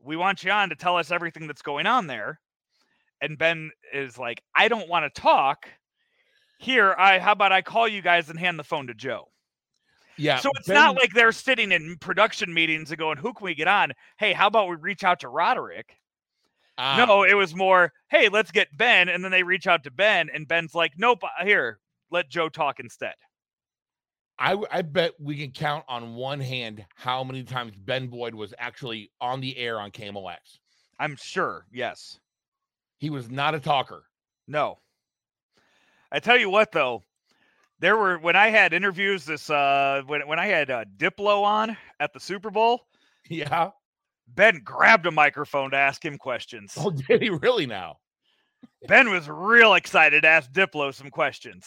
we 0.00 0.16
want 0.16 0.44
you 0.44 0.50
on 0.50 0.70
to 0.70 0.76
tell 0.76 0.96
us 0.96 1.10
everything 1.10 1.46
that's 1.46 1.62
going 1.62 1.86
on 1.86 2.06
there. 2.06 2.40
And 3.20 3.38
Ben 3.38 3.70
is 3.92 4.18
like, 4.18 4.42
I 4.56 4.68
don't 4.68 4.88
want 4.88 5.12
to 5.12 5.20
talk. 5.20 5.68
Here, 6.60 6.94
I 6.98 7.18
how 7.18 7.32
about 7.32 7.52
I 7.52 7.62
call 7.62 7.88
you 7.88 8.02
guys 8.02 8.28
and 8.28 8.38
hand 8.38 8.58
the 8.58 8.64
phone 8.64 8.86
to 8.88 8.94
Joe? 8.94 9.30
Yeah. 10.18 10.38
so 10.40 10.50
it's 10.56 10.66
Ben- 10.68 10.74
not 10.74 10.96
like 10.96 11.14
they're 11.14 11.32
sitting 11.32 11.72
in 11.72 11.96
production 11.96 12.52
meetings 12.52 12.90
and 12.90 12.98
going, 12.98 13.16
Who 13.16 13.32
can 13.32 13.46
we 13.46 13.54
get 13.54 13.66
on? 13.66 13.92
Hey, 14.18 14.34
how 14.34 14.46
about 14.46 14.68
we 14.68 14.76
reach 14.76 15.02
out 15.02 15.20
to 15.20 15.28
Roderick? 15.28 15.96
Ah, 16.76 17.02
No, 17.06 17.22
it 17.24 17.32
was 17.32 17.54
more, 17.54 17.94
hey, 18.10 18.28
let's 18.28 18.50
get 18.50 18.68
Ben. 18.76 19.08
And 19.08 19.24
then 19.24 19.30
they 19.30 19.42
reach 19.42 19.66
out 19.66 19.84
to 19.84 19.90
Ben, 19.90 20.28
and 20.34 20.46
Ben's 20.46 20.74
like, 20.74 20.92
Nope, 20.98 21.24
uh, 21.24 21.44
here, 21.44 21.78
let 22.10 22.28
Joe 22.28 22.50
talk 22.50 22.78
instead. 22.78 23.14
I, 24.38 24.62
I 24.70 24.82
bet 24.82 25.12
we 25.18 25.38
can 25.38 25.52
count 25.52 25.84
on 25.88 26.14
one 26.14 26.40
hand 26.40 26.84
how 26.94 27.24
many 27.24 27.42
times 27.42 27.72
Ben 27.74 28.06
Boyd 28.08 28.34
was 28.34 28.52
actually 28.58 29.10
on 29.18 29.40
the 29.40 29.56
air 29.56 29.80
on 29.80 29.90
KMOX. 29.90 30.32
X. 30.32 30.58
I'm 30.98 31.16
sure, 31.16 31.64
yes. 31.72 32.20
He 32.98 33.08
was 33.08 33.30
not 33.30 33.54
a 33.54 33.60
talker. 33.60 34.04
No. 34.46 34.78
I 36.12 36.18
tell 36.20 36.36
you 36.38 36.50
what, 36.50 36.72
though, 36.72 37.04
there 37.78 37.96
were 37.96 38.18
when 38.18 38.36
I 38.36 38.48
had 38.50 38.72
interviews 38.72 39.24
this 39.24 39.50
uh 39.50 40.02
when 40.06 40.26
when 40.28 40.38
I 40.38 40.46
had 40.46 40.70
uh, 40.70 40.84
Diplo 40.96 41.42
on 41.42 41.76
at 42.00 42.12
the 42.12 42.20
Super 42.20 42.50
Bowl. 42.50 42.82
Yeah. 43.28 43.70
Ben 44.26 44.60
grabbed 44.64 45.06
a 45.06 45.10
microphone 45.12 45.70
to 45.72 45.76
ask 45.76 46.04
him 46.04 46.18
questions. 46.18 46.74
Oh, 46.76 46.90
did 47.08 47.22
he 47.22 47.30
really 47.30 47.66
now? 47.66 47.98
Ben 48.88 49.10
was 49.10 49.28
real 49.28 49.74
excited 49.74 50.22
to 50.22 50.28
ask 50.28 50.50
Diplo 50.52 50.92
some 50.94 51.10
questions. 51.10 51.66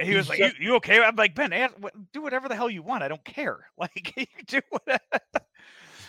He 0.00 0.14
was 0.16 0.28
like, 0.28 0.38
you, 0.38 0.50
"You 0.60 0.74
okay?" 0.76 1.00
I'm 1.02 1.16
like, 1.16 1.34
"Ben, 1.34 1.52
ask, 1.52 1.74
do 2.12 2.22
whatever 2.22 2.48
the 2.48 2.56
hell 2.56 2.70
you 2.70 2.82
want. 2.82 3.02
I 3.02 3.08
don't 3.08 3.24
care. 3.24 3.68
Like, 3.78 4.12
you 4.16 4.26
do 4.46 4.60
whatever." 4.70 5.00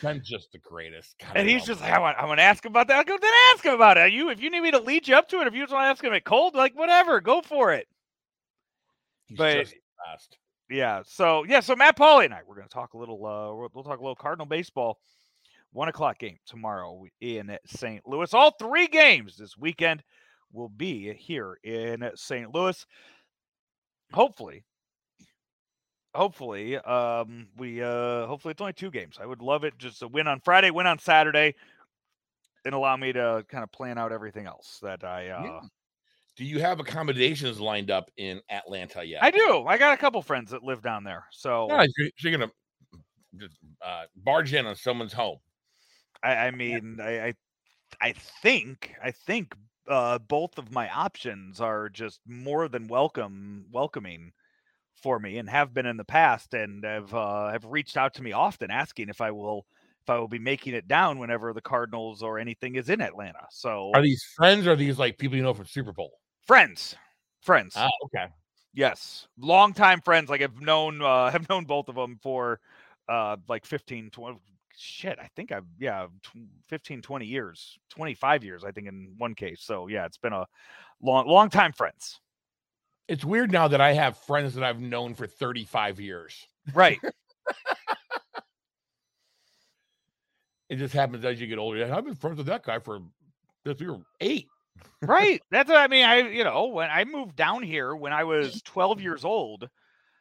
Ben's 0.04 0.28
just 0.30 0.52
the 0.52 0.60
greatest. 0.60 1.16
God, 1.20 1.38
And 1.38 1.50
I 1.50 1.50
he's 1.50 1.66
just 1.66 1.82
him. 1.82 1.82
like, 1.82 1.94
I 1.94 2.00
want, 2.00 2.18
I 2.20 2.26
want 2.26 2.40
to 2.40 2.44
ask 2.44 2.66
him 2.66 2.72
about 2.72 2.90
that. 2.90 3.00
I 3.00 3.04
go, 3.06 3.18
then 3.22 3.32
ask 3.54 3.66
him 3.66 3.74
about 3.74 3.98
it. 3.98 4.14
You, 4.14 4.30
if 4.30 4.42
you 4.42 4.52
need 4.52 4.62
me 4.62 4.72
to 4.72 4.80
lead 4.80 5.08
you 5.08 5.16
up 5.16 5.30
to 5.30 5.42
it, 5.42 5.48
if 5.48 5.56
you 5.56 5.62
just 5.64 5.74
want 5.74 5.86
to 5.86 5.90
ask 5.90 6.04
him 6.04 6.14
at 6.14 6.26
cold, 6.26 6.56
like 6.56 6.76
whatever, 6.76 7.22
go 7.22 7.42
for 7.42 7.74
it. 7.74 7.88
He's 9.28 9.38
but-. 9.38 9.74
Yeah. 10.70 11.04
So 11.06 11.46
yeah. 11.46 11.62
So 11.62 11.76
Matt 11.76 11.98
Pauley 11.98 12.26
and 12.26 12.34
I, 12.34 12.42
we're 12.46 12.56
going 12.56 12.68
to 12.68 12.74
talk 12.74 12.94
a 12.94 12.98
little. 12.98 13.16
Uh, 13.26 13.56
we'll, 13.56 13.70
we'll 13.74 13.84
talk 13.84 14.00
a 14.00 14.04
little 14.04 14.16
Cardinal 14.16 14.46
baseball. 14.46 15.00
One 15.72 15.88
o'clock 15.88 16.20
game 16.20 16.38
tomorrow 16.46 17.04
in 17.22 17.58
St. 17.66 18.08
Louis. 18.08 18.34
All 18.34 18.52
three 18.52 18.88
games 18.88 19.38
this 19.38 19.58
weekend 19.58 20.04
will 20.52 20.70
be 20.70 21.14
here 21.14 21.58
in 21.64 22.12
St. 22.16 22.54
Louis. 22.54 22.86
Hopefully, 24.14 24.64
hopefully, 26.14 26.78
um, 26.78 27.48
we 27.58 27.82
uh, 27.82 28.26
hopefully 28.28 28.52
it's 28.52 28.62
only 28.62 28.74
two 28.74 28.92
games. 28.92 29.18
I 29.20 29.26
would 29.26 29.42
love 29.42 29.64
it 29.64 29.78
just 29.78 30.02
a 30.02 30.08
win 30.08 30.28
on 30.28 30.40
Friday, 30.40 30.72
win 30.72 30.88
on 30.88 31.00
Saturday, 31.00 31.56
and 32.66 32.74
allow 32.74 32.96
me 32.98 33.14
to 33.14 33.46
kind 33.48 33.64
of 33.64 33.72
plan 33.72 33.98
out 33.98 34.12
everything 34.12 34.46
else 34.46 34.80
that 34.82 35.04
I 35.04 35.30
uh, 35.30 35.44
Yeah. 35.44 35.60
Do 36.36 36.46
you 36.46 36.60
have 36.60 36.80
accommodations 36.80 37.60
lined 37.60 37.92
up 37.92 38.10
in 38.18 38.42
Atlanta 38.50 39.04
yet? 39.04 39.24
I 39.24 39.30
do. 39.30 39.66
I 39.68 39.78
got 39.78 39.94
a 39.94 39.98
couple 39.98 40.22
friends 40.24 40.50
that 40.50 40.64
live 40.64 40.82
down 40.82 41.04
there, 41.04 41.26
so 41.32 41.68
Yeah, 41.70 41.86
you're, 41.98 42.10
you're 42.24 42.38
gonna 42.38 42.52
just 43.38 43.58
uh, 43.82 44.06
barge 44.16 44.54
in 44.54 44.66
on 44.66 44.76
someone's 44.76 45.14
home. 45.14 45.38
I, 46.24 46.48
I 46.48 46.52
mean, 46.52 47.00
I, 47.02 47.28
I, 47.28 47.34
I 48.02 48.14
think, 48.14 48.96
I 49.04 49.12
think 49.12 49.56
uh, 49.88 50.18
both 50.20 50.58
of 50.58 50.72
my 50.72 50.90
options 50.90 51.60
are 51.60 51.90
just 51.90 52.22
more 52.26 52.68
than 52.68 52.88
welcome, 52.88 53.66
welcoming 53.72 54.32
for 55.04 55.20
me, 55.20 55.38
and 55.38 55.50
have 55.50 55.74
been 55.74 55.86
in 55.86 55.98
the 55.98 56.06
past, 56.06 56.54
and 56.54 56.84
have 56.84 57.14
uh, 57.14 57.52
have 57.52 57.66
reached 57.66 57.98
out 57.98 58.16
to 58.16 58.24
me 58.24 58.32
often, 58.32 58.72
asking 58.72 59.10
if 59.10 59.22
I 59.22 59.32
will, 59.32 59.66
if 60.02 60.10
I 60.10 60.18
will 60.18 60.30
be 60.30 60.40
making 60.40 60.74
it 60.74 60.88
down 60.88 61.20
whenever 61.20 61.54
the 61.54 61.62
Cardinals 61.62 62.24
or 62.24 62.40
anything 62.40 62.76
is 62.76 62.90
in 62.90 63.02
Atlanta. 63.02 63.46
So 63.52 63.92
Are 63.94 64.02
these 64.02 64.24
friends 64.36 64.66
or 64.66 64.72
are 64.72 64.76
these 64.76 64.98
like 64.98 65.18
people 65.20 65.38
you 65.38 65.44
know 65.44 65.54
from 65.54 65.68
Super 65.68 65.92
Bowl? 65.92 66.14
friends, 66.48 66.96
friends, 67.42 67.76
Ah, 67.76 67.90
okay. 68.06 68.28
yes, 68.74 69.28
longtime 69.38 70.02
friends. 70.02 70.30
Like 70.30 70.42
I've 70.42 70.62
known, 70.62 71.02
uh, 71.02 71.30
have 71.32 71.48
known 71.50 71.66
both 71.66 71.90
of 71.90 71.96
them 71.96 72.18
for 72.24 72.60
uh, 73.10 73.38
like 73.48 73.66
15, 73.66 74.10
20, 74.10 74.40
shit, 74.76 75.20
I 75.20 75.30
think 75.36 75.52
I've, 75.52 75.66
yeah, 75.80 76.08
tw- 76.24 76.48
15, 76.70 77.02
20 77.02 77.26
years, 77.26 77.78
25 77.90 78.44
years, 78.44 78.64
I 78.64 78.72
think 78.72 78.88
in 78.88 79.14
one 79.18 79.36
case. 79.36 79.62
So 79.62 79.88
yeah, 79.88 80.06
it's 80.06 80.18
been 80.18 80.34
a 80.34 80.46
long, 81.02 81.28
long 81.28 81.50
time 81.50 81.74
friends. 81.74 82.20
It's 83.08 83.26
weird 83.26 83.52
now 83.52 83.68
that 83.68 83.82
I 83.82 83.94
have 83.94 84.18
friends 84.18 84.56
that 84.56 84.64
I've 84.64 84.80
known 84.80 85.14
for 85.14 85.28
35 85.28 86.00
years. 86.00 86.48
Right. 86.74 87.00
It 90.70 90.78
just 90.78 90.94
happens 90.96 91.24
as 91.24 91.40
you 91.40 91.46
get 91.46 91.60
older. 91.60 91.94
I've 91.94 92.04
been 92.04 92.16
friends 92.16 92.38
with 92.38 92.48
that 92.48 92.64
guy 92.64 92.80
for 92.80 93.00
since 93.64 93.80
we 93.80 93.88
were 93.88 94.00
eight. 94.20 94.48
right. 95.04 95.40
That's 95.52 95.70
what 95.70 95.78
I 95.78 95.88
mean. 95.88 96.04
I, 96.04 96.30
you 96.30 96.44
know, 96.44 96.66
when 96.66 96.90
I 96.90 97.04
moved 97.04 97.36
down 97.36 97.62
here 97.62 97.96
when 97.96 98.12
I 98.12 98.24
was 98.24 98.60
12 98.64 99.00
years 99.02 99.24
old. 99.24 99.70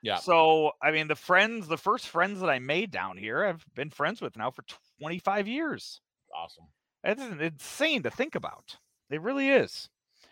Yeah. 0.02 0.16
So, 0.16 0.72
I 0.82 0.90
mean, 0.90 1.08
the 1.08 1.14
friends, 1.14 1.68
the 1.68 1.78
first 1.78 2.06
friends 2.06 2.40
that 2.40 2.50
I 2.50 2.58
made 2.58 2.90
down 2.90 3.16
here, 3.16 3.46
I've 3.46 3.64
been 3.74 3.88
friends 3.88 4.20
with 4.20 4.36
now 4.36 4.50
for 4.50 4.62
25 5.00 5.48
years. 5.48 6.02
Awesome. 6.36 6.64
That's 7.02 7.22
insane 7.22 8.02
to 8.02 8.10
think 8.10 8.34
about. 8.34 8.76
It 9.10 9.22
really 9.22 9.48
is. 9.48 9.88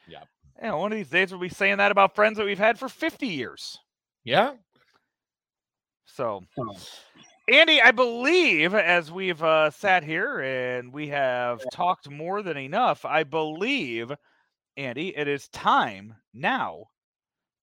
Yeah. 0.06 0.24
You 0.60 0.68
know, 0.68 0.78
one 0.78 0.92
of 0.92 0.98
these 0.98 1.08
days 1.08 1.30
we'll 1.30 1.40
be 1.40 1.48
saying 1.48 1.78
that 1.78 1.90
about 1.90 2.14
friends 2.14 2.36
that 2.36 2.44
we've 2.44 2.58
had 2.58 2.78
for 2.78 2.88
50 2.88 3.26
years. 3.26 3.78
Yeah. 4.24 4.52
So, 6.04 6.42
Andy, 7.50 7.80
I 7.80 7.92
believe 7.92 8.74
as 8.74 9.10
we've 9.10 9.42
uh, 9.42 9.70
sat 9.70 10.04
here 10.04 10.40
and 10.40 10.92
we 10.92 11.08
have 11.08 11.62
talked 11.72 12.10
more 12.10 12.42
than 12.42 12.58
enough, 12.58 13.04
I 13.04 13.24
believe, 13.24 14.12
Andy, 14.76 15.16
it 15.16 15.28
is 15.28 15.48
time 15.48 16.16
now 16.34 16.86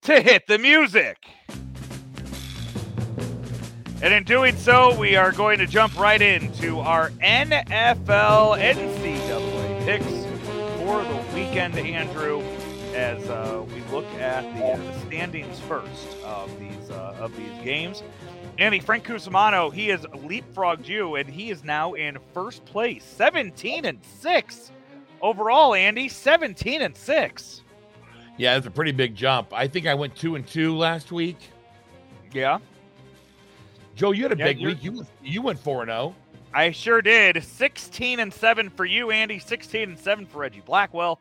to 0.04 0.20
hit 0.20 0.48
the 0.48 0.58
music. 0.58 1.18
And 4.02 4.14
in 4.14 4.24
doing 4.24 4.56
so, 4.56 4.98
we 4.98 5.16
are 5.16 5.32
going 5.32 5.60
to 5.60 5.68
jump 5.68 6.00
right 6.00 6.22
into 6.22 6.80
our 6.80 7.10
NFL 7.12 8.60
NCAA 8.60 9.86
picks 9.86 10.06
for 10.80 11.04
the 11.04 11.24
weekend, 11.34 11.78
Andrew, 11.78 12.42
as 12.98 13.30
uh, 13.30 13.64
we 13.74 13.82
look 13.96 14.08
at 14.16 14.42
the, 14.58 14.66
uh, 14.66 14.78
the 14.78 15.00
standings 15.06 15.60
first 15.62 16.18
of 16.26 16.60
these 16.60 16.90
uh, 16.90 17.16
of 17.20 17.36
these 17.38 17.64
games. 17.64 18.02
Andy 18.58 18.80
Frank 18.80 19.06
Cusimano, 19.06 19.72
he 19.72 19.88
has 19.90 20.02
leapfrogged 20.02 20.88
you, 20.88 21.16
and 21.16 21.30
he 21.30 21.52
is 21.52 21.64
now 21.64 21.94
in 21.94 22.18
first 22.34 22.66
place, 22.66 23.04
17 23.04 23.86
and 23.86 24.00
six 24.04 24.72
overall. 25.22 25.76
Andy, 25.76 26.10
17 26.10 26.82
and 26.82 26.98
six. 26.98 27.62
Yeah, 28.36 28.58
it's 28.58 28.66
a 28.66 28.72
pretty 28.72 28.92
big 28.92 29.16
jump. 29.16 29.54
I 29.54 29.68
think 29.68 29.86
I 29.86 29.94
went 29.94 30.16
two 30.16 30.36
and 30.36 30.46
two 30.46 30.76
last 30.76 31.12
week. 31.12 31.38
Yeah, 32.34 32.58
Joe, 33.96 34.12
you 34.12 34.24
had 34.24 34.32
a 34.32 34.38
Yeah, 34.38 34.46
big 34.46 34.62
week. 34.62 34.84
You 34.84 35.06
you 35.24 35.44
went 35.44 35.60
four 35.60 35.84
and 35.84 35.92
oh. 35.92 35.94
zero. 35.94 36.16
I 36.54 36.72
sure 36.72 37.04
did. 37.04 37.44
16 37.44 38.20
and 38.20 38.34
7 38.34 38.70
for 38.70 38.86
you, 38.86 39.12
Andy. 39.12 39.38
16 39.38 39.90
and 39.90 40.00
7 40.00 40.26
for 40.26 40.40
Reggie 40.40 40.64
Blackwell. 40.66 41.20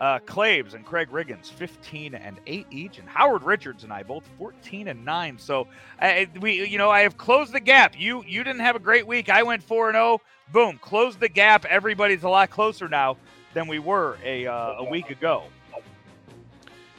Uh, 0.00 0.18
Claves 0.20 0.72
and 0.72 0.84
Craig 0.86 1.10
Riggins, 1.10 1.50
15 1.50 2.14
and 2.14 2.40
8 2.46 2.66
each, 2.70 2.98
and 2.98 3.06
Howard 3.06 3.42
Richards 3.42 3.84
and 3.84 3.92
I 3.92 4.02
both 4.02 4.24
14 4.38 4.88
and 4.88 5.04
9. 5.04 5.38
So 5.38 5.66
I, 6.00 6.26
we, 6.40 6.66
you 6.66 6.78
know, 6.78 6.88
I 6.88 7.00
have 7.00 7.18
closed 7.18 7.52
the 7.52 7.60
gap. 7.60 7.94
You, 7.98 8.24
you 8.26 8.42
didn't 8.42 8.62
have 8.62 8.76
a 8.76 8.80
great 8.80 9.06
week. 9.06 9.28
I 9.28 9.42
went 9.42 9.62
4 9.62 9.90
and 9.90 9.96
0. 9.96 10.20
Boom, 10.52 10.78
closed 10.78 11.20
the 11.20 11.28
gap. 11.28 11.66
Everybody's 11.66 12.22
a 12.22 12.30
lot 12.30 12.48
closer 12.48 12.88
now 12.88 13.18
than 13.52 13.66
we 13.66 13.78
were 13.78 14.16
a 14.24 14.46
uh, 14.46 14.78
a 14.78 14.84
week 14.84 15.10
ago. 15.10 15.44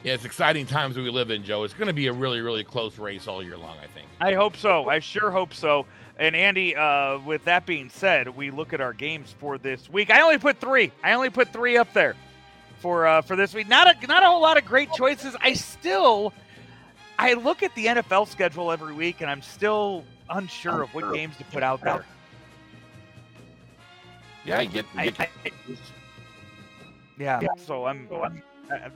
Yeah, 0.04 0.14
it's 0.14 0.24
exciting 0.24 0.66
times 0.66 0.96
that 0.96 1.02
we 1.02 1.10
live 1.10 1.30
in, 1.30 1.44
Joe. 1.44 1.62
It's 1.62 1.74
going 1.74 1.86
to 1.86 1.92
be 1.92 2.06
a 2.06 2.12
really 2.12 2.40
really 2.40 2.64
close 2.64 2.98
race 2.98 3.26
all 3.26 3.42
year 3.42 3.56
long. 3.56 3.76
I 3.82 3.86
think. 3.88 4.08
I 4.20 4.34
hope 4.34 4.56
so. 4.56 4.88
I 4.88 5.00
sure 5.00 5.30
hope 5.30 5.54
so. 5.54 5.86
And 6.18 6.36
Andy, 6.36 6.76
uh, 6.76 7.18
with 7.20 7.44
that 7.44 7.66
being 7.66 7.88
said, 7.88 8.28
we 8.28 8.50
look 8.50 8.72
at 8.72 8.80
our 8.80 8.92
games 8.92 9.34
for 9.38 9.58
this 9.58 9.88
week. 9.90 10.10
I 10.10 10.20
only 10.20 10.38
put 10.38 10.58
three. 10.58 10.92
I 11.02 11.12
only 11.12 11.30
put 11.30 11.52
three 11.52 11.76
up 11.76 11.92
there 11.92 12.14
for 12.82 13.06
uh, 13.06 13.22
for 13.22 13.36
this 13.36 13.54
week. 13.54 13.68
Not 13.68 13.86
a 14.02 14.06
not 14.06 14.22
a 14.22 14.26
whole 14.26 14.42
lot 14.42 14.58
of 14.58 14.64
great 14.66 14.92
choices. 14.92 15.34
I 15.40 15.54
still, 15.54 16.34
I 17.18 17.32
look 17.34 17.62
at 17.62 17.74
the 17.74 17.86
NFL 17.86 18.28
schedule 18.28 18.70
every 18.72 18.92
week, 18.92 19.20
and 19.22 19.30
I'm 19.30 19.40
still 19.40 20.04
unsure 20.28 20.82
of 20.82 20.92
what 20.94 21.14
games 21.14 21.36
to 21.38 21.44
put 21.44 21.62
out 21.62 21.80
there. 21.80 22.04
Yeah, 24.44 24.58
I 24.58 24.64
get. 24.66 24.84
I- 24.96 25.08
get- 25.08 25.30
Yeah. 27.18 27.40
So 27.64 27.84
I'm, 27.86 28.08
I'm, 28.12 28.42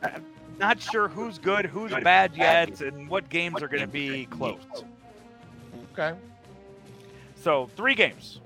I'm 0.03 0.25
not 0.59 0.81
sure 0.83 1.07
who's 1.07 1.39
good, 1.39 1.67
who's 1.67 1.93
bad 2.03 2.35
yet, 2.37 2.81
and 2.81 3.09
what 3.09 3.29
games 3.29 3.63
are 3.63 3.69
going 3.69 3.83
to 3.83 3.87
be 3.87 4.27
close. 4.27 4.59
okay. 5.93 6.17
So 7.37 7.71
three 7.77 7.95
games, 7.95 8.41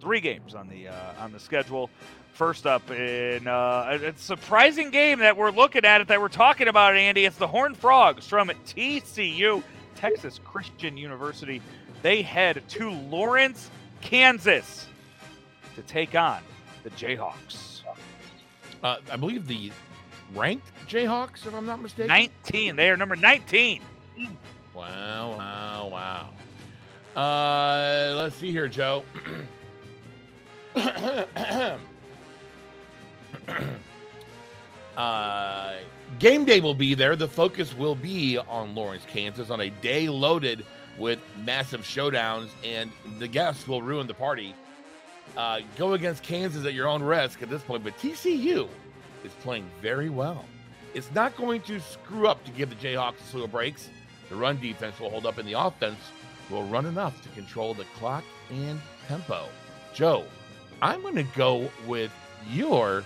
three 0.00 0.20
games 0.20 0.54
on 0.54 0.68
the 0.68 0.88
uh, 0.88 0.94
on 1.20 1.32
the 1.32 1.40
schedule. 1.40 1.90
First 2.36 2.66
up 2.66 2.90
in 2.90 3.46
uh, 3.46 3.98
a 4.02 4.08
a 4.08 4.16
surprising 4.18 4.90
game 4.90 5.20
that 5.20 5.38
we're 5.38 5.50
looking 5.50 5.86
at 5.86 6.02
it 6.02 6.08
that 6.08 6.20
we're 6.20 6.28
talking 6.28 6.68
about, 6.68 6.94
Andy. 6.94 7.24
It's 7.24 7.38
the 7.38 7.46
Horned 7.46 7.78
Frogs 7.78 8.26
from 8.26 8.50
TCU, 8.66 9.62
Texas 9.94 10.38
Christian 10.44 10.98
University. 10.98 11.62
They 12.02 12.20
head 12.20 12.62
to 12.68 12.90
Lawrence, 12.90 13.70
Kansas, 14.02 14.86
to 15.76 15.82
take 15.82 16.14
on 16.14 16.42
the 16.84 16.90
Jayhawks. 16.90 17.80
Uh, 18.82 18.98
I 19.10 19.16
believe 19.16 19.46
the 19.46 19.72
ranked 20.34 20.70
Jayhawks, 20.86 21.46
if 21.46 21.54
I'm 21.54 21.64
not 21.64 21.80
mistaken. 21.80 22.08
19. 22.08 22.76
They 22.76 22.90
are 22.90 22.98
number 22.98 23.16
19. 23.16 23.80
Wow, 24.74 25.36
wow, 25.38 26.28
wow. 27.16 27.18
Uh, 27.18 28.14
let's 28.14 28.36
see 28.36 28.52
here, 28.52 28.68
Joe. 28.68 29.04
uh, 34.96 35.74
game 36.18 36.44
day 36.44 36.60
will 36.60 36.74
be 36.74 36.94
there. 36.94 37.16
The 37.16 37.28
focus 37.28 37.76
will 37.76 37.94
be 37.94 38.38
on 38.38 38.74
Lawrence, 38.74 39.04
Kansas, 39.08 39.50
on 39.50 39.60
a 39.60 39.70
day 39.70 40.08
loaded 40.08 40.64
with 40.98 41.20
massive 41.44 41.82
showdowns, 41.82 42.48
and 42.64 42.90
the 43.18 43.28
guests 43.28 43.68
will 43.68 43.82
ruin 43.82 44.06
the 44.06 44.14
party. 44.14 44.54
uh, 45.36 45.60
go 45.76 45.92
against 45.94 46.22
Kansas 46.22 46.64
at 46.64 46.74
your 46.74 46.88
own 46.88 47.02
risk 47.02 47.42
at 47.42 47.50
this 47.50 47.62
point, 47.62 47.84
but 47.84 47.96
TCU 47.98 48.68
is 49.24 49.32
playing 49.42 49.68
very 49.82 50.08
well. 50.08 50.44
It's 50.94 51.12
not 51.14 51.36
going 51.36 51.60
to 51.62 51.80
screw 51.80 52.26
up 52.26 52.42
to 52.44 52.50
give 52.52 52.70
the 52.70 52.76
Jayhawks 52.76 53.20
a 53.20 53.24
slew 53.24 53.44
of 53.44 53.52
breaks. 53.52 53.88
The 54.30 54.36
run 54.36 54.58
defense 54.60 54.98
will 54.98 55.10
hold 55.10 55.26
up, 55.26 55.38
and 55.38 55.48
the 55.48 55.54
offense 55.54 55.98
will 56.50 56.64
run 56.64 56.86
enough 56.86 57.22
to 57.22 57.28
control 57.30 57.74
the 57.74 57.84
clock 57.98 58.24
and 58.50 58.80
tempo. 59.08 59.46
Joe, 59.94 60.24
I'm 60.82 61.02
going 61.02 61.16
to 61.16 61.22
go 61.36 61.70
with 61.86 62.12
your 62.50 63.04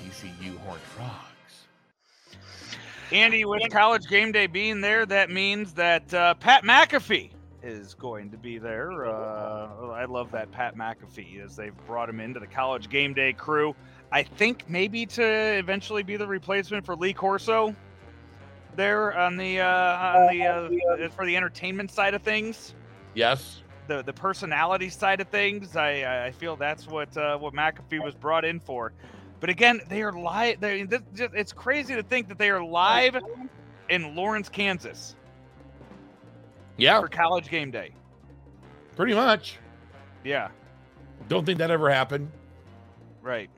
TCU 0.00 0.56
Horned 0.58 0.80
Frogs. 0.82 1.20
Andy, 3.12 3.44
with 3.44 3.62
college 3.70 4.06
game 4.08 4.32
day 4.32 4.46
being 4.46 4.80
there, 4.80 5.04
that 5.06 5.30
means 5.30 5.72
that 5.74 6.12
uh, 6.14 6.34
Pat 6.34 6.62
McAfee 6.64 7.30
is 7.62 7.94
going 7.94 8.30
to 8.30 8.36
be 8.36 8.58
there. 8.58 9.06
Uh, 9.06 9.90
I 9.90 10.04
love 10.04 10.30
that 10.30 10.50
Pat 10.52 10.76
McAfee 10.76 11.44
as 11.44 11.56
they've 11.56 11.76
brought 11.86 12.08
him 12.08 12.20
into 12.20 12.40
the 12.40 12.46
college 12.46 12.88
game 12.88 13.12
day 13.12 13.32
crew. 13.32 13.74
I 14.12 14.22
think 14.22 14.64
maybe 14.68 15.06
to 15.06 15.22
eventually 15.24 16.02
be 16.02 16.16
the 16.16 16.26
replacement 16.26 16.86
for 16.86 16.96
Lee 16.96 17.12
Corso 17.12 17.74
there 18.76 19.16
on 19.16 19.36
the 19.36 19.60
uh, 19.60 19.66
on 19.66 20.36
the 20.36 20.46
uh, 20.46 21.08
for 21.10 21.26
the 21.26 21.36
entertainment 21.36 21.90
side 21.90 22.14
of 22.14 22.22
things. 22.22 22.74
Yes. 23.14 23.62
The 23.88 24.02
the 24.02 24.12
personality 24.12 24.88
side 24.88 25.20
of 25.20 25.28
things. 25.28 25.76
I 25.76 26.26
I 26.26 26.30
feel 26.32 26.56
that's 26.56 26.86
what 26.86 27.14
uh, 27.16 27.36
what 27.38 27.54
McAfee 27.54 28.02
was 28.02 28.14
brought 28.14 28.44
in 28.44 28.60
for. 28.60 28.92
But 29.40 29.48
again, 29.48 29.80
they 29.88 30.02
are 30.02 30.12
live. 30.12 30.58
It's 30.62 31.52
crazy 31.52 31.94
to 31.94 32.02
think 32.02 32.28
that 32.28 32.38
they 32.38 32.50
are 32.50 32.62
live 32.62 33.16
in 33.88 34.14
Lawrence, 34.14 34.48
Kansas. 34.48 35.16
Yeah. 36.76 37.00
For 37.00 37.08
college 37.08 37.48
game 37.48 37.70
day. 37.70 37.92
Pretty 38.96 39.14
much. 39.14 39.58
Yeah. 40.24 40.48
Don't 41.28 41.44
think 41.44 41.58
that 41.58 41.70
ever 41.70 41.90
happened. 41.90 42.30
Right. 43.22 43.50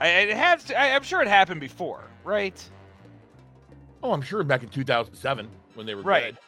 I, 0.00 0.08
it 0.08 0.36
has. 0.36 0.64
To, 0.64 0.78
I, 0.78 0.86
am 0.86 1.02
sure 1.02 1.22
it 1.22 1.28
happened 1.28 1.60
before, 1.60 2.04
right? 2.22 2.62
Oh, 4.02 4.12
I'm 4.12 4.22
sure 4.22 4.42
back 4.44 4.62
in 4.62 4.68
2007 4.68 5.48
when 5.74 5.86
they 5.86 5.94
were 5.94 6.02
right. 6.02 6.34
Good. 6.34 6.38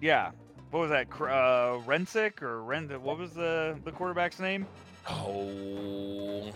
Yeah. 0.00 0.32
What 0.70 0.80
was 0.80 0.90
that? 0.90 1.06
Uh, 1.12 1.80
Rensick 1.86 2.42
or 2.42 2.62
Ren? 2.62 2.88
What 3.02 3.18
was 3.18 3.32
the 3.32 3.78
the 3.84 3.92
quarterback's 3.92 4.40
name? 4.40 4.66
Oh, 5.08 6.50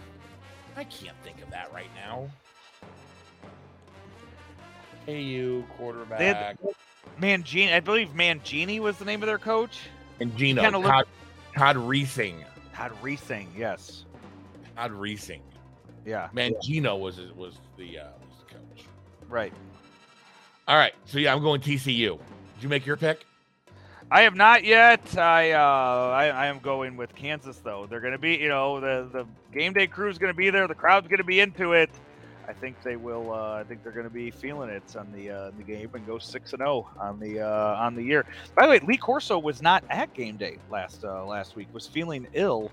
I 0.76 0.84
can't 0.84 1.16
think 1.22 1.42
of 1.42 1.50
that 1.50 1.72
right 1.72 1.90
now. 1.94 2.28
KU 5.06 5.64
quarterback. 5.76 6.56
Mangini, 7.20 7.72
I 7.72 7.80
believe 7.80 8.08
Mangini 8.08 8.80
was 8.80 8.96
the 8.96 9.04
name 9.04 9.22
of 9.22 9.26
their 9.26 9.38
coach. 9.38 9.80
And 10.20 10.36
Gino. 10.36 10.62
Todd, 10.62 10.74
looked... 10.82 11.08
Todd 11.56 11.76
Reesing. 11.76 12.36
Todd 12.74 12.92
Reesing, 13.02 13.46
yes. 13.56 14.04
Todd 14.76 14.92
Reesing. 14.92 15.40
Yeah. 16.04 16.28
Mangino 16.34 16.98
was 16.98 17.20
was 17.34 17.58
the 17.78 17.98
uh, 17.98 18.08
was 18.28 18.38
the 18.46 18.54
coach. 18.54 18.86
Right. 19.28 19.52
All 20.68 20.76
right. 20.76 20.92
So 21.06 21.18
yeah, 21.18 21.34
I'm 21.34 21.42
going 21.42 21.60
TCU. 21.60 22.18
Did 22.18 22.62
you 22.62 22.68
make 22.68 22.84
your 22.84 22.96
pick? 22.96 23.24
I 24.10 24.22
have 24.22 24.34
not 24.34 24.64
yet. 24.64 25.16
I, 25.16 25.52
uh, 25.52 25.58
I, 25.58 26.26
I 26.26 26.46
am 26.46 26.58
going 26.58 26.96
with 26.96 27.14
Kansas 27.14 27.58
though. 27.58 27.86
They're 27.88 28.00
going 28.00 28.12
to 28.12 28.18
be, 28.18 28.36
you 28.36 28.48
know, 28.48 28.80
the 28.80 29.08
the 29.10 29.26
game 29.52 29.72
day 29.72 29.86
crew 29.86 30.10
is 30.10 30.18
going 30.18 30.32
to 30.32 30.36
be 30.36 30.50
there. 30.50 30.68
The 30.68 30.74
crowd's 30.74 31.08
going 31.08 31.18
to 31.18 31.24
be 31.24 31.40
into 31.40 31.72
it. 31.72 31.90
I 32.46 32.52
think 32.52 32.82
they 32.82 32.96
will. 32.96 33.32
Uh, 33.32 33.60
I 33.60 33.64
think 33.64 33.82
they're 33.82 33.92
going 33.92 34.04
to 34.04 34.12
be 34.12 34.30
feeling 34.30 34.68
it 34.68 34.96
on 34.96 35.10
the 35.12 35.30
uh, 35.30 35.50
the 35.56 35.62
game 35.62 35.90
and 35.94 36.06
go 36.06 36.18
six 36.18 36.52
and 36.52 36.60
zero 36.60 36.88
oh 36.94 37.00
on 37.00 37.18
the 37.18 37.40
uh, 37.40 37.76
on 37.76 37.94
the 37.94 38.02
year. 38.02 38.26
By 38.54 38.64
the 38.64 38.70
way, 38.70 38.78
Lee 38.80 38.98
Corso 38.98 39.38
was 39.38 39.62
not 39.62 39.82
at 39.88 40.12
game 40.14 40.36
day 40.36 40.58
last 40.70 41.04
uh, 41.04 41.24
last 41.24 41.56
week. 41.56 41.68
Was 41.72 41.86
feeling 41.86 42.26
ill, 42.34 42.70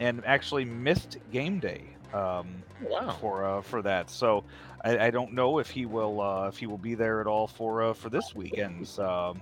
and 0.00 0.22
actually 0.26 0.64
missed 0.64 1.18
game 1.30 1.60
day 1.60 1.82
um, 2.12 2.62
wow. 2.82 3.16
for 3.20 3.44
uh, 3.44 3.62
for 3.62 3.82
that. 3.82 4.10
So 4.10 4.44
I, 4.84 5.06
I, 5.06 5.10
don't 5.10 5.32
know 5.32 5.58
if 5.58 5.70
he 5.70 5.86
will 5.86 6.20
uh, 6.20 6.48
if 6.48 6.58
he 6.58 6.66
will 6.66 6.78
be 6.78 6.94
there 6.94 7.20
at 7.20 7.26
all 7.26 7.46
for 7.46 7.82
uh, 7.82 7.94
for 7.94 8.10
this 8.10 8.34
weekend's 8.34 8.98
um, 8.98 9.40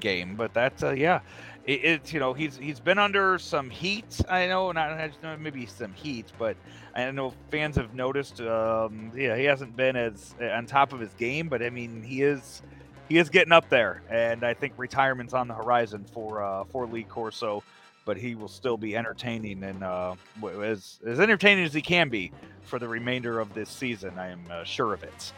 game. 0.00 0.36
But 0.36 0.54
that's 0.54 0.82
uh, 0.82 0.92
yeah, 0.92 1.20
it, 1.66 1.84
it's 1.84 2.12
you 2.12 2.20
know 2.20 2.32
he's 2.32 2.56
he's 2.56 2.80
been 2.80 2.98
under 2.98 3.38
some 3.38 3.70
heat. 3.70 4.20
I 4.28 4.46
know 4.46 4.72
not 4.72 5.40
maybe 5.40 5.66
some 5.66 5.92
heat, 5.92 6.32
but 6.38 6.56
I 6.94 7.10
know 7.10 7.34
fans 7.50 7.76
have 7.76 7.94
noticed. 7.94 8.40
Um, 8.40 9.12
yeah, 9.14 9.36
he 9.36 9.44
hasn't 9.44 9.76
been 9.76 9.96
as 9.96 10.34
uh, 10.40 10.46
on 10.46 10.66
top 10.66 10.92
of 10.92 11.00
his 11.00 11.12
game, 11.14 11.48
but 11.48 11.62
I 11.62 11.70
mean 11.70 12.02
he 12.02 12.22
is 12.22 12.62
he 13.08 13.18
is 13.18 13.28
getting 13.28 13.52
up 13.52 13.68
there, 13.68 14.02
and 14.10 14.44
I 14.44 14.54
think 14.54 14.74
retirement's 14.76 15.34
on 15.34 15.48
the 15.48 15.54
horizon 15.54 16.04
for 16.12 16.42
uh, 16.42 16.64
for 16.64 16.86
Lee 16.86 17.04
Corso 17.04 17.62
but 18.04 18.16
he 18.16 18.34
will 18.34 18.48
still 18.48 18.76
be 18.76 18.96
entertaining 18.96 19.62
and 19.62 19.82
uh, 19.82 20.14
as 20.62 21.00
as 21.06 21.20
entertaining 21.20 21.64
as 21.64 21.72
he 21.72 21.82
can 21.82 22.08
be 22.08 22.32
for 22.62 22.78
the 22.78 22.88
remainder 22.88 23.40
of 23.40 23.52
this 23.54 23.68
season. 23.68 24.18
I 24.18 24.28
am 24.28 24.44
uh, 24.50 24.64
sure 24.64 24.92
of 24.92 25.02
it. 25.02 25.32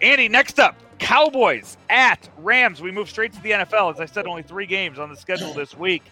Andy, 0.00 0.28
next 0.28 0.58
up, 0.58 0.76
Cowboys 0.98 1.76
at 1.90 2.28
Rams. 2.38 2.80
We 2.80 2.90
move 2.90 3.08
straight 3.08 3.32
to 3.34 3.42
the 3.42 3.50
NFL. 3.50 3.94
As 3.94 4.00
I 4.00 4.06
said, 4.06 4.26
only 4.26 4.42
three 4.42 4.66
games 4.66 4.98
on 4.98 5.10
the 5.10 5.16
schedule 5.16 5.52
this 5.52 5.76
week. 5.76 6.04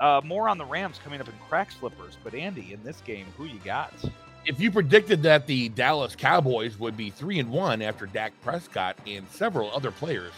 Uh, 0.00 0.20
more 0.24 0.48
on 0.48 0.58
the 0.58 0.64
Rams 0.64 0.98
coming 1.02 1.20
up 1.20 1.28
in 1.28 1.34
crack 1.48 1.70
slippers. 1.70 2.16
But 2.24 2.34
Andy, 2.34 2.72
in 2.72 2.82
this 2.82 3.00
game, 3.02 3.26
who 3.36 3.44
you 3.44 3.60
got? 3.64 3.92
If 4.44 4.58
you 4.58 4.72
predicted 4.72 5.22
that 5.22 5.46
the 5.46 5.68
Dallas 5.68 6.16
Cowboys 6.16 6.78
would 6.78 6.96
be 6.96 7.10
three 7.10 7.38
and 7.38 7.50
one 7.50 7.80
after 7.80 8.06
Dak 8.06 8.32
Prescott 8.42 8.98
and 9.06 9.28
several 9.28 9.70
other 9.70 9.92
players 9.92 10.32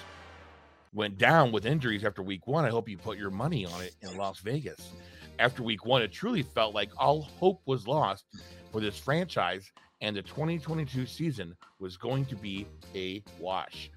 went 0.93 1.17
down 1.17 1.51
with 1.53 1.65
injuries 1.65 2.05
after 2.05 2.23
week 2.23 2.47
one, 2.47 2.65
I 2.65 2.69
hope 2.69 2.89
you 2.89 2.99
put 2.99 3.19
your 3.19 3.31
money 3.31 3.65
on 3.65 3.83
it 3.83 3.95
in 4.03 4.17
Las 4.17 4.41
Vegas 4.41 4.93
after 5.39 5.63
week 5.63 5.85
one, 5.85 6.03
it 6.03 6.13
truly 6.13 6.43
felt 6.43 6.75
like 6.75 6.91
all 6.97 7.23
hope 7.23 7.61
was 7.67 7.87
lost 7.87 8.25
for 8.73 8.81
this 8.81 8.99
franchise, 8.99 9.71
and 10.01 10.17
the 10.17 10.23
2022 10.23 11.07
season 11.07 11.57
was 11.79 11.97
going 11.97 12.25
to 12.27 12.37
be 12.37 12.67
a 12.95 13.23
wash. 13.39 13.91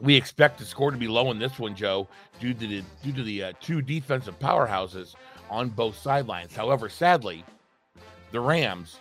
We 0.00 0.14
expect 0.14 0.58
the 0.58 0.64
score 0.64 0.90
to 0.90 0.96
be 0.96 1.08
low 1.08 1.30
in 1.30 1.38
this 1.38 1.58
one, 1.58 1.74
Joe, 1.74 2.08
due 2.38 2.52
to 2.52 2.66
the 2.66 2.82
due 3.02 3.12
to 3.12 3.22
the 3.22 3.44
uh, 3.44 3.52
two 3.60 3.80
defensive 3.80 4.38
powerhouses 4.38 5.14
on 5.48 5.70
both 5.70 5.96
sidelines. 5.96 6.54
However, 6.54 6.88
sadly, 6.88 7.44
the 8.30 8.40
Rams 8.40 8.98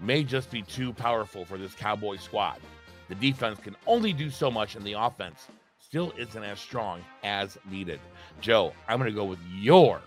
may 0.00 0.24
just 0.24 0.50
be 0.50 0.62
too 0.62 0.92
powerful 0.92 1.44
for 1.44 1.58
this 1.58 1.74
Cowboy 1.74 2.16
squad. 2.16 2.60
The 3.08 3.14
defense 3.14 3.58
can 3.58 3.76
only 3.86 4.12
do 4.12 4.30
so 4.30 4.50
much, 4.50 4.74
and 4.74 4.84
the 4.84 4.94
offense 4.94 5.48
still 5.78 6.12
isn't 6.16 6.42
as 6.42 6.58
strong 6.58 7.04
as 7.22 7.58
needed. 7.70 8.00
Joe, 8.40 8.72
I'm 8.88 8.98
going 8.98 9.10
to 9.10 9.14
go 9.14 9.24
with 9.24 9.40
your 9.54 10.00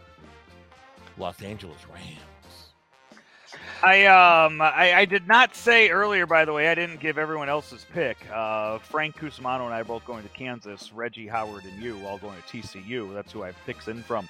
Los 1.18 1.41
Angeles 1.41 1.80
Rams. 1.91 2.20
I 3.84 4.05
um 4.05 4.61
I, 4.61 4.93
I, 4.93 5.05
did 5.05 5.28
not 5.28 5.55
say 5.55 5.89
earlier, 5.89 6.26
by 6.26 6.45
the 6.45 6.53
way, 6.53 6.70
I 6.70 6.76
didn't 6.76 6.99
give 6.99 7.18
everyone 7.18 7.49
else's 7.49 7.86
pick. 7.93 8.18
Uh, 8.32 8.80
Frank 8.80 9.18
Cusimano 9.18 9.66
and 9.66 9.74
I 9.74 9.84
both 9.84 10.05
going 10.05 10.24
to 10.24 10.30
Kansas. 10.30 10.91
Reggie 10.93 11.28
Howard 11.28 11.66
and 11.66 11.82
you 11.82 11.99
all 12.05 12.18
going 12.18 12.36
to 12.36 12.57
TCU. 12.57 13.13
That's 13.13 13.32
who 13.32 13.43
I 13.43 13.51
picks 13.66 13.88
in 13.88 14.01
from. 14.01 14.28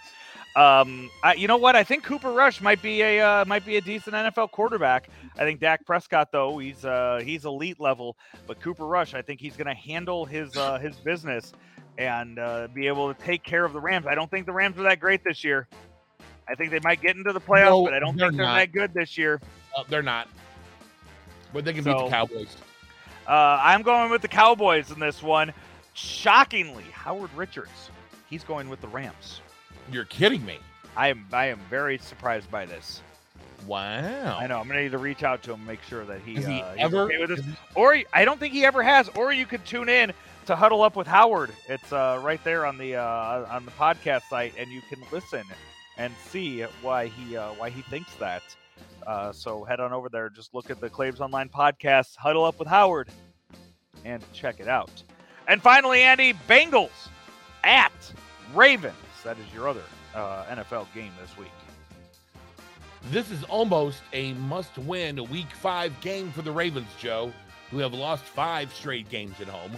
Um, 0.56 1.10
I, 1.22 1.34
you 1.34 1.48
know 1.48 1.58
what? 1.58 1.76
I 1.76 1.84
think 1.84 2.04
Cooper 2.04 2.32
Rush 2.32 2.62
might 2.62 2.82
be 2.82 3.02
a 3.02 3.22
uh, 3.22 3.46
might 3.46 3.66
be 3.66 3.76
a 3.76 3.82
decent 3.82 4.16
NFL 4.16 4.52
quarterback. 4.52 5.10
I 5.38 5.44
think 5.44 5.60
Dak 5.60 5.86
Prescott 5.86 6.32
though 6.32 6.58
he's 6.58 6.86
uh, 6.86 7.22
he's 7.24 7.46
elite 7.46 7.80
level, 7.80 8.16
but 8.48 8.60
Cooper 8.62 8.86
Rush 8.86 9.14
I 9.14 9.22
think 9.22 9.42
he's 9.42 9.56
going 9.56 9.68
to 9.68 9.74
handle 9.74 10.26
his 10.26 10.56
uh, 10.56 10.80
his 10.80 10.96
business 10.98 11.54
and 11.98 12.40
uh, 12.40 12.68
be 12.74 12.88
able 12.88 13.14
to 13.14 13.22
take 13.22 13.44
care 13.44 13.66
of 13.66 13.74
the 13.74 13.80
Rams. 13.80 14.08
I 14.08 14.16
don't 14.16 14.32
think 14.32 14.46
the 14.46 14.54
Rams 14.54 14.78
are 14.78 14.84
that 14.84 15.00
great 15.00 15.24
this 15.24 15.44
year. 15.44 15.68
I 16.48 16.56
think 16.56 16.72
they 16.72 16.80
might 16.84 17.02
get 17.02 17.16
into 17.16 17.34
the 17.34 17.42
playoffs, 17.42 17.70
no, 17.70 17.84
but 17.86 17.94
I 17.94 18.00
don't 18.00 18.16
they're 18.18 18.30
think 18.30 18.38
they're 18.38 18.46
not. 18.46 18.56
that 18.56 18.72
good 18.72 18.94
this 18.94 19.18
year. 19.18 19.42
Uh, 19.76 19.84
they're 19.90 20.04
not. 20.04 20.28
But 21.54 21.66
they 21.66 21.74
can 21.74 21.84
so, 21.84 21.94
beat 21.94 22.04
the 22.06 22.10
Cowboys. 22.10 22.58
Uh, 23.28 23.60
I'm 23.62 23.82
going 23.82 24.12
with 24.12 24.22
the 24.22 24.28
Cowboys 24.28 24.92
in 24.92 25.00
this 25.00 25.24
one. 25.24 25.54
Shockingly, 25.94 26.84
Howard 26.92 27.34
Richards, 27.36 27.90
he's 28.30 28.44
going 28.44 28.70
with 28.70 28.82
the 28.82 28.88
Rams. 28.88 29.42
You're 29.92 30.06
kidding 30.06 30.46
me. 30.46 30.60
I 30.96 31.10
am. 31.10 31.26
I 31.32 31.48
am 31.48 31.60
very 31.70 31.98
surprised 31.98 32.50
by 32.52 32.66
this. 32.66 33.02
Wow. 33.66 34.38
I 34.38 34.48
know. 34.48 34.60
I'm 34.60 34.68
gonna 34.68 34.84
need 34.84 34.92
to 34.92 34.98
reach 34.98 35.24
out 35.24 35.42
to 35.44 35.54
him, 35.54 35.66
make 35.66 35.82
sure 35.84 36.06
that 36.06 36.22
he, 36.22 36.36
Has 36.36 36.46
he 36.46 36.62
uh, 36.62 36.76
ever 36.78 37.02
okay 37.02 37.18
with 37.18 37.30
this. 37.30 37.46
Or 37.74 37.98
I 38.14 38.26
don't 38.26 38.40
think 38.40 38.54
he 38.54 38.66
ever 38.66 38.84
has. 38.84 39.10
Or 39.10 39.34
you 39.34 39.46
could 39.46 39.66
tune 39.66 39.90
in 39.90 40.14
to 40.46 40.56
huddle 40.56 40.84
up 40.84 40.96
with 40.96 41.08
Howard. 41.08 41.52
It's 41.68 41.92
uh, 41.92 42.20
right 42.24 42.44
there 42.44 42.66
on 42.66 42.78
the 42.78 42.96
uh, 42.96 43.48
on 43.50 43.66
the 43.66 43.72
podcast 43.72 44.24
site, 44.30 44.54
and 44.58 44.70
you 44.72 44.82
can 44.90 45.00
listen 45.12 45.44
and 45.98 46.14
see 46.30 46.62
why 46.82 47.08
he 47.08 47.38
uh, 47.38 47.52
why 47.54 47.70
he 47.70 47.82
thinks 47.84 48.14
that. 48.16 48.44
Uh, 49.06 49.32
so 49.32 49.64
head 49.64 49.80
on 49.80 49.94
over 49.94 50.10
there, 50.10 50.30
just 50.30 50.54
look 50.54 50.70
at 50.70 50.82
the 50.82 50.90
Claves 50.90 51.22
Online 51.22 51.50
podcast, 51.50 52.16
huddle 52.16 52.44
up 52.44 52.58
with 52.58 52.68
Howard, 52.68 53.10
and 54.04 54.24
check 54.34 54.60
it 54.60 54.68
out. 54.68 55.04
And 55.48 55.62
finally, 55.62 56.02
Andy, 56.02 56.34
Bengals 56.50 57.10
at 57.64 57.92
Ravens. 58.54 58.96
That 59.24 59.38
is 59.38 59.54
your 59.54 59.68
other 59.68 59.84
uh, 60.16 60.46
NFL 60.46 60.88
game 60.94 61.12
this 61.22 61.38
week. 61.38 61.52
This 63.12 63.30
is 63.30 63.44
almost 63.44 64.02
a 64.14 64.34
must-win 64.34 65.24
Week 65.30 65.52
Five 65.52 66.00
game 66.02 66.32
for 66.32 66.42
the 66.42 66.52
Ravens, 66.52 66.90
Joe, 67.00 67.32
who 67.70 67.78
have 67.78 67.94
lost 67.94 68.24
five 68.24 68.74
straight 68.74 69.08
games 69.10 69.40
at 69.40 69.48
home. 69.48 69.72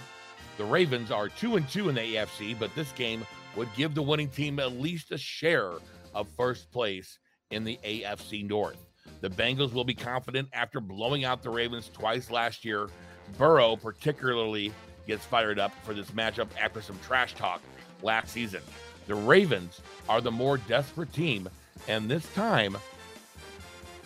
The 0.58 0.64
Ravens 0.64 1.12
are 1.12 1.28
two 1.28 1.58
and 1.58 1.68
two 1.70 1.90
in 1.90 1.96
the 1.96 2.02
AFC, 2.02 2.58
but 2.58 2.74
this 2.76 2.92
game 2.94 3.26
would 3.58 3.68
give 3.76 3.96
the 3.96 4.02
winning 4.02 4.30
team 4.30 4.60
at 4.60 4.74
least 4.74 5.12
a 5.12 5.18
share 5.18 5.74
of 6.18 6.28
first 6.36 6.72
place 6.72 7.20
in 7.52 7.64
the 7.64 7.80
AFC 7.86 8.48
North. 8.50 8.84
The 9.22 9.30
Bengals 9.30 9.72
will 9.72 9.84
be 9.84 9.94
confident 9.94 10.50
after 10.52 10.82
blowing 10.82 11.24
out 11.24 11.44
the 11.44 11.50
Ravens 11.50 11.90
twice 11.94 12.30
last 12.30 12.66
year. 12.66 12.90
Burrow, 13.38 13.76
particularly, 13.76 14.74
gets 15.06 15.24
fired 15.24 15.60
up 15.60 15.72
for 15.84 15.94
this 15.94 16.12
matchup 16.12 16.48
after 16.60 16.82
some 16.82 17.00
trash 17.06 17.36
talk 17.36 17.62
last 18.02 18.30
season. 18.30 18.62
The 19.06 19.16
Ravens 19.16 19.80
are 20.10 20.20
the 20.20 20.32
more 20.32 20.58
desperate 20.58 21.14
team, 21.14 21.48
and 21.88 22.10
this 22.10 22.26
time 22.34 22.76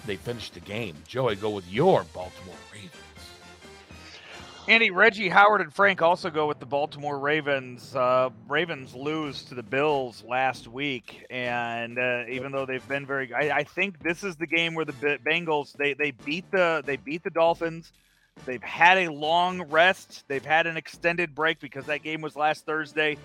they 0.05 0.17
finished 0.17 0.53
the 0.53 0.59
game. 0.59 0.95
Joe, 1.07 1.29
I 1.29 1.35
go 1.35 1.49
with 1.49 1.67
your 1.71 2.05
Baltimore 2.13 2.55
Ravens. 2.73 2.93
Andy, 4.67 4.91
Reggie, 4.91 5.27
Howard, 5.27 5.61
and 5.61 5.73
Frank 5.73 6.01
also 6.01 6.29
go 6.29 6.47
with 6.47 6.59
the 6.59 6.65
Baltimore 6.65 7.17
Ravens. 7.17 7.95
Uh, 7.95 8.29
Ravens 8.47 8.93
lose 8.93 9.43
to 9.45 9.55
the 9.55 9.63
Bills 9.63 10.23
last 10.27 10.67
week, 10.67 11.25
and 11.31 11.97
uh, 11.97 12.23
even 12.29 12.51
though 12.51 12.65
they've 12.65 12.87
been 12.87 13.05
very, 13.05 13.33
I, 13.33 13.57
I, 13.57 13.63
think 13.63 14.03
this 14.03 14.23
is 14.23 14.35
the 14.35 14.45
game 14.45 14.75
where 14.75 14.85
the 14.85 14.93
Bengals 14.93 15.73
they 15.73 15.93
they 15.93 16.11
beat 16.11 16.49
the 16.51 16.83
they 16.85 16.97
beat 16.97 17.23
the 17.23 17.31
Dolphins. 17.31 17.91
They've 18.45 18.61
had 18.61 18.99
a 18.99 19.11
long 19.11 19.63
rest. 19.63 20.25
They've 20.27 20.45
had 20.45 20.67
an 20.67 20.77
extended 20.77 21.33
break 21.33 21.59
because 21.59 21.85
that 21.87 22.03
game 22.03 22.21
was 22.21 22.35
last 22.35 22.65
Thursday. 22.65 23.17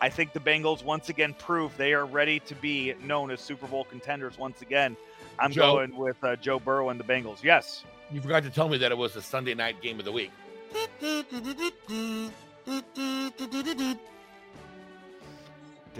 I 0.00 0.08
think 0.08 0.32
the 0.32 0.40
Bengals 0.40 0.84
once 0.84 1.08
again 1.08 1.34
prove 1.38 1.76
they 1.76 1.94
are 1.94 2.06
ready 2.06 2.40
to 2.40 2.54
be 2.56 2.94
known 3.04 3.30
as 3.30 3.40
Super 3.40 3.66
Bowl 3.66 3.84
contenders 3.84 4.38
once 4.38 4.60
again. 4.60 4.96
I'm 5.38 5.52
Joe, 5.52 5.74
going 5.74 5.96
with 5.96 6.22
uh, 6.22 6.36
Joe 6.36 6.58
Burrow 6.58 6.90
and 6.90 7.00
the 7.00 7.04
Bengals. 7.04 7.42
Yes. 7.42 7.84
You 8.10 8.20
forgot 8.20 8.42
to 8.42 8.50
tell 8.50 8.68
me 8.68 8.78
that 8.78 8.92
it 8.92 8.98
was 8.98 9.14
the 9.14 9.22
Sunday 9.22 9.54
night 9.54 9.80
game 9.80 9.98
of 9.98 10.04
the 10.04 10.12
week. 10.12 10.30
Did 11.02 11.26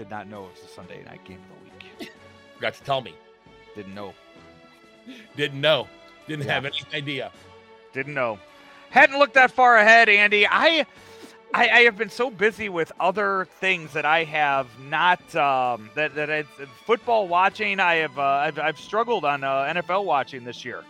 not 0.09 0.29
know 0.29 0.45
it 0.45 0.51
was 0.51 0.61
the 0.61 0.69
Sunday 0.73 1.03
night 1.03 1.21
game 1.25 1.41
of 1.51 1.59
the 1.59 1.65
week. 1.99 2.11
forgot 2.55 2.73
to 2.75 2.83
tell 2.83 3.01
me. 3.01 3.13
Didn't 3.75 3.93
know. 3.93 4.13
Didn't 5.35 5.59
know. 5.59 5.89
Didn't 6.27 6.45
yeah. 6.45 6.53
have 6.53 6.65
any 6.65 6.79
idea. 6.93 7.33
Didn't 7.91 8.13
know. 8.13 8.39
Hadn't 8.91 9.19
looked 9.19 9.33
that 9.33 9.51
far 9.51 9.75
ahead, 9.75 10.07
Andy. 10.07 10.47
I 10.47 10.85
I, 11.53 11.69
I, 11.69 11.81
have 11.81 11.97
been 11.97 12.09
so 12.09 12.31
busy 12.31 12.69
with 12.69 12.91
other 12.99 13.47
things 13.59 13.93
that 13.93 14.05
I 14.05 14.23
have 14.23 14.67
not 14.79 15.19
um, 15.35 15.91
that 15.95 16.15
that 16.15 16.31
I, 16.31 16.43
football 16.85 17.27
watching. 17.27 17.81
I 17.81 17.95
have 17.95 18.17
uh, 18.17 18.21
I've, 18.21 18.57
I've, 18.57 18.79
struggled 18.79 19.25
on 19.25 19.43
uh, 19.43 19.73
NFL 19.73 20.05
watching 20.05 20.45
this 20.45 20.63
year. 20.63 20.85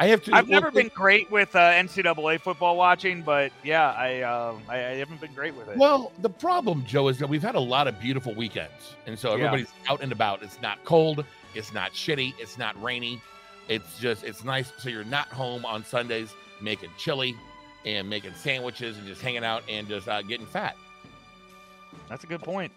I 0.00 0.06
have 0.06 0.24
to. 0.24 0.34
I've 0.34 0.48
well, 0.48 0.62
never 0.62 0.70
been 0.70 0.90
great 0.94 1.30
with 1.30 1.54
uh, 1.54 1.72
NCAA 1.72 2.40
football 2.40 2.74
watching, 2.78 3.20
but 3.20 3.52
yeah, 3.62 3.90
I, 3.90 4.22
um, 4.22 4.62
I, 4.66 4.76
I 4.76 4.94
haven't 4.96 5.20
been 5.20 5.34
great 5.34 5.54
with 5.54 5.68
it. 5.68 5.76
Well, 5.76 6.10
the 6.20 6.30
problem, 6.30 6.86
Joe, 6.86 7.08
is 7.08 7.18
that 7.18 7.28
we've 7.28 7.42
had 7.42 7.54
a 7.54 7.60
lot 7.60 7.86
of 7.86 8.00
beautiful 8.00 8.34
weekends, 8.34 8.94
and 9.06 9.18
so 9.18 9.34
everybody's 9.34 9.68
yeah. 9.84 9.92
out 9.92 10.00
and 10.00 10.10
about. 10.10 10.42
It's 10.42 10.60
not 10.62 10.82
cold. 10.84 11.26
It's 11.54 11.74
not 11.74 11.92
shitty. 11.92 12.32
It's 12.38 12.56
not 12.56 12.82
rainy. 12.82 13.20
It's 13.68 13.98
just 13.98 14.24
it's 14.24 14.42
nice. 14.42 14.72
So 14.78 14.88
you're 14.88 15.04
not 15.04 15.28
home 15.28 15.66
on 15.66 15.84
Sundays 15.84 16.32
making 16.62 16.90
chili 16.96 17.36
and 17.84 18.08
making 18.08 18.32
sandwiches 18.32 18.96
and 18.96 19.06
just 19.06 19.20
hanging 19.20 19.44
out 19.44 19.62
and 19.68 19.86
just 19.86 20.08
uh, 20.08 20.22
getting 20.22 20.46
fat. 20.46 20.76
That's 22.08 22.24
a 22.24 22.26
good 22.26 22.42
point. 22.42 22.72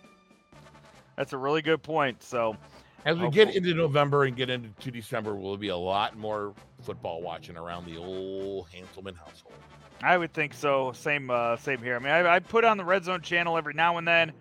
That's 1.16 1.32
a 1.32 1.38
really 1.38 1.62
good 1.62 1.84
point. 1.84 2.22
So, 2.22 2.58
as 3.06 3.18
we 3.18 3.30
get 3.30 3.56
into 3.56 3.74
November 3.74 4.26
and 4.26 4.36
get 4.36 4.50
into 4.50 4.92
December, 4.92 5.36
will 5.36 5.58
be 5.58 5.70
a 5.70 5.78
lot 5.78 6.18
more 6.18 6.54
football 6.84 7.22
watching 7.22 7.58
around 7.58 7.86
the 7.86 7.98
old 7.98 8.68
Hanselman 8.68 9.16
household. 9.16 9.56
I 10.02 10.18
would 10.18 10.34
think 10.34 10.54
so. 10.54 10.92
Same, 10.94 11.30
uh, 11.30 11.56
same 11.58 11.80
here. 11.80 11.96
I 11.96 12.00
mean, 12.00 12.12
I, 12.12 12.36
I 12.36 12.40
put 12.40 12.66
on 12.66 12.78
the 12.78 12.84
Red 12.84 13.06
Zone 13.06 13.22
channel 13.22 13.58
every 13.58 13.74
now 13.74 13.98
and 13.98 14.08
then, 14.08 14.34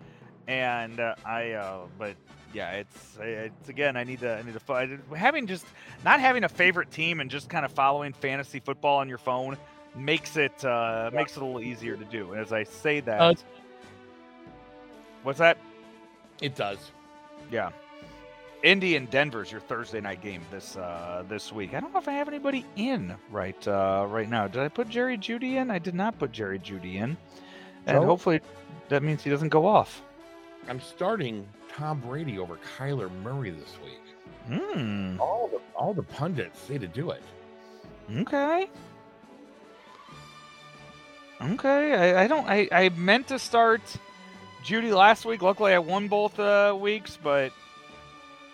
and 0.47 0.99
uh, 0.99 1.15
I, 1.25 1.51
uh, 1.51 1.87
but 1.97 2.15
yeah, 2.53 2.71
it's 2.71 3.17
it's 3.19 3.69
again. 3.69 3.97
I 3.97 4.03
need 4.03 4.19
to 4.19 4.37
I 4.37 4.41
need 4.43 4.53
to 4.53 4.59
find 4.59 5.01
having 5.15 5.47
just 5.47 5.65
not 6.03 6.19
having 6.19 6.43
a 6.43 6.49
favorite 6.49 6.91
team 6.91 7.19
and 7.19 7.31
just 7.31 7.49
kind 7.49 7.65
of 7.65 7.71
following 7.71 8.13
fantasy 8.13 8.59
football 8.59 8.99
on 8.99 9.09
your 9.09 9.17
phone 9.17 9.57
makes 9.95 10.37
it 10.37 10.63
uh, 10.63 11.09
makes 11.13 11.35
it 11.35 11.41
a 11.41 11.45
little 11.45 11.61
easier 11.61 11.95
to 11.95 12.05
do. 12.05 12.31
And 12.31 12.41
as 12.41 12.53
I 12.53 12.63
say 12.63 12.99
that, 13.01 13.21
uh, 13.21 13.33
what's 15.23 15.39
that? 15.39 15.57
It 16.41 16.55
does. 16.55 16.91
Yeah. 17.51 17.71
Indy 18.63 18.95
and 18.95 19.09
Denver's 19.09 19.51
your 19.51 19.59
Thursday 19.59 19.99
night 19.99 20.21
game 20.21 20.41
this 20.49 20.77
uh, 20.77 21.25
this 21.27 21.51
week. 21.51 21.73
I 21.73 21.81
don't 21.81 21.93
know 21.93 21.99
if 21.99 22.07
I 22.07 22.13
have 22.13 22.29
anybody 22.29 22.65
in 22.77 23.13
right 23.29 23.67
uh, 23.67 24.05
right 24.07 24.29
now. 24.29 24.47
Did 24.47 24.61
I 24.61 24.69
put 24.69 24.87
Jerry 24.87 25.17
Jeudy 25.17 25.55
in? 25.55 25.69
I 25.69 25.79
did 25.79 25.93
not 25.93 26.17
put 26.17 26.31
Jerry 26.31 26.59
Jeudy 26.59 26.95
in, 26.95 27.17
and 27.85 27.99
no. 27.99 28.05
hopefully 28.05 28.39
that 28.87 29.03
means 29.03 29.21
he 29.21 29.29
doesn't 29.29 29.49
go 29.49 29.67
off. 29.67 30.01
I'm 30.69 30.79
starting 30.79 31.45
Tom 31.75 31.99
Brady 31.99 32.39
over 32.39 32.57
Kyler 32.77 33.11
Murray 33.21 33.49
this 33.49 33.75
week. 33.83 33.99
Hmm. 34.47 35.19
All 35.19 35.49
the 35.49 35.59
all 35.75 35.93
the 35.93 36.03
pundits 36.03 36.57
say 36.61 36.77
to 36.77 36.87
do 36.87 37.11
it. 37.11 37.21
Okay. 38.15 38.69
Okay, 41.41 41.93
I, 41.93 42.23
I 42.23 42.27
don't. 42.27 42.47
I, 42.47 42.69
I 42.71 42.89
meant 42.89 43.27
to 43.27 43.39
start 43.39 43.81
Jeudy 44.63 44.95
last 44.95 45.25
week. 45.25 45.41
Luckily, 45.41 45.73
I 45.73 45.79
won 45.79 46.07
both 46.07 46.39
uh, 46.39 46.77
weeks, 46.79 47.17
but 47.21 47.51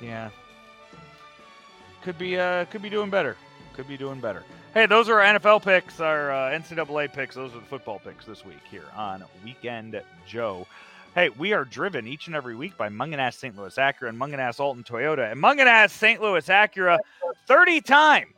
yeah, 0.01 0.29
could 2.03 2.17
be 2.17 2.37
uh 2.37 2.65
could 2.65 2.81
be 2.81 2.89
doing 2.89 3.09
better. 3.09 3.35
Could 3.73 3.87
be 3.87 3.97
doing 3.97 4.19
better. 4.19 4.43
Hey, 4.73 4.85
those 4.85 5.09
are 5.09 5.19
our 5.19 5.39
NFL 5.39 5.63
picks, 5.63 5.99
our 5.99 6.31
uh, 6.31 6.51
NCAA 6.51 7.11
picks. 7.11 7.35
Those 7.35 7.53
are 7.55 7.59
the 7.59 7.65
football 7.65 7.99
picks 7.99 8.25
this 8.25 8.45
week 8.45 8.61
here 8.69 8.85
on 8.95 9.23
Weekend 9.43 9.99
Joe. 10.27 10.67
Hey, 11.15 11.29
we 11.29 11.53
are 11.53 11.65
driven 11.65 12.07
each 12.07 12.27
and 12.27 12.35
every 12.35 12.55
week 12.55 12.77
by 12.77 12.87
Mungenast 12.87 13.35
St. 13.35 13.57
Louis 13.57 13.75
Acura 13.75 14.09
and 14.09 14.19
Mungenast 14.19 14.59
Alton 14.59 14.83
Toyota. 14.83 15.31
And 15.31 15.41
Mungenast 15.41 15.89
St. 15.89 16.21
Louis 16.21 16.45
Acura, 16.47 16.99
30 17.47 17.81
time, 17.81 18.33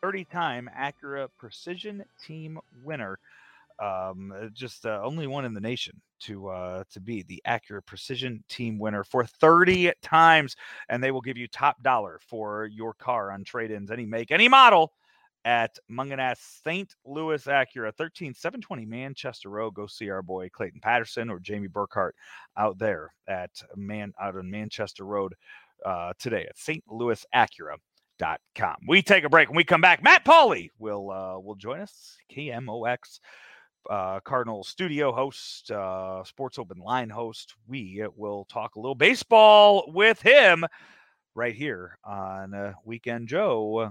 30 0.00 0.24
time 0.24 0.70
Acura 0.74 1.28
Precision 1.38 2.02
Team 2.24 2.58
winner 2.82 3.18
um, 3.78 4.50
just 4.54 4.86
uh, 4.86 5.00
only 5.02 5.26
one 5.26 5.44
in 5.44 5.52
the 5.54 5.60
nation 5.60 6.00
to 6.22 6.48
uh, 6.48 6.84
to 6.90 7.00
be 7.00 7.22
the 7.22 7.42
Acura 7.46 7.84
Precision 7.84 8.42
Team 8.48 8.78
winner 8.78 9.04
for 9.04 9.24
30 9.24 9.92
times, 10.02 10.56
and 10.88 11.02
they 11.02 11.10
will 11.10 11.20
give 11.20 11.36
you 11.36 11.48
top 11.48 11.82
dollar 11.82 12.18
for 12.26 12.66
your 12.66 12.94
car 12.94 13.30
on 13.30 13.44
trade-ins, 13.44 13.90
any 13.90 14.06
make, 14.06 14.30
any 14.30 14.48
model, 14.48 14.92
at 15.44 15.78
Mungenast 15.90 16.62
St. 16.64 16.94
Louis 17.04 17.44
Acura, 17.44 17.94
13720 17.96 18.86
Manchester 18.86 19.50
Road. 19.50 19.74
Go 19.74 19.86
see 19.86 20.10
our 20.10 20.22
boy 20.22 20.48
Clayton 20.48 20.80
Patterson 20.80 21.30
or 21.30 21.40
Jamie 21.40 21.68
Burkhart 21.68 22.12
out 22.56 22.78
there 22.78 23.12
at 23.26 23.50
man 23.76 24.12
out 24.20 24.36
on 24.36 24.50
Manchester 24.50 25.04
Road 25.04 25.34
uh, 25.84 26.12
today 26.18 26.46
at 26.48 26.58
St. 26.58 26.82
Louis 26.88 27.24
Acura. 27.34 27.76
Com. 28.54 28.76
We 28.86 29.02
take 29.02 29.24
a 29.24 29.28
break. 29.28 29.48
When 29.48 29.56
we 29.56 29.64
come 29.64 29.80
back, 29.80 30.00
Matt 30.00 30.24
Pauley 30.24 30.68
will 30.78 31.10
uh, 31.10 31.40
will 31.40 31.56
join 31.56 31.80
us. 31.80 32.16
KMOX 32.32 33.18
uh, 33.88 34.20
Cardinal 34.20 34.64
studio 34.64 35.12
host, 35.12 35.70
uh, 35.70 36.24
Sports 36.24 36.58
Open 36.58 36.78
line 36.78 37.10
host. 37.10 37.54
We 37.66 38.04
will 38.16 38.44
talk 38.46 38.76
a 38.76 38.80
little 38.80 38.94
baseball 38.94 39.84
with 39.88 40.20
him 40.20 40.64
right 41.34 41.54
here 41.54 41.98
on 42.04 42.54
uh, 42.54 42.72
Weekend 42.84 43.28
Joe, 43.28 43.78
uh, 43.78 43.90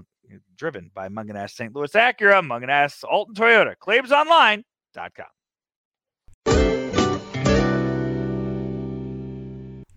driven 0.56 0.90
by 0.94 1.08
Mungenast 1.08 1.50
St. 1.50 1.74
Louis 1.74 1.92
Acura, 1.92 2.42
Mungenast 2.42 3.04
Alton 3.04 3.34
Toyota, 3.34 3.74
ClaimsOnline.com. 3.76 5.26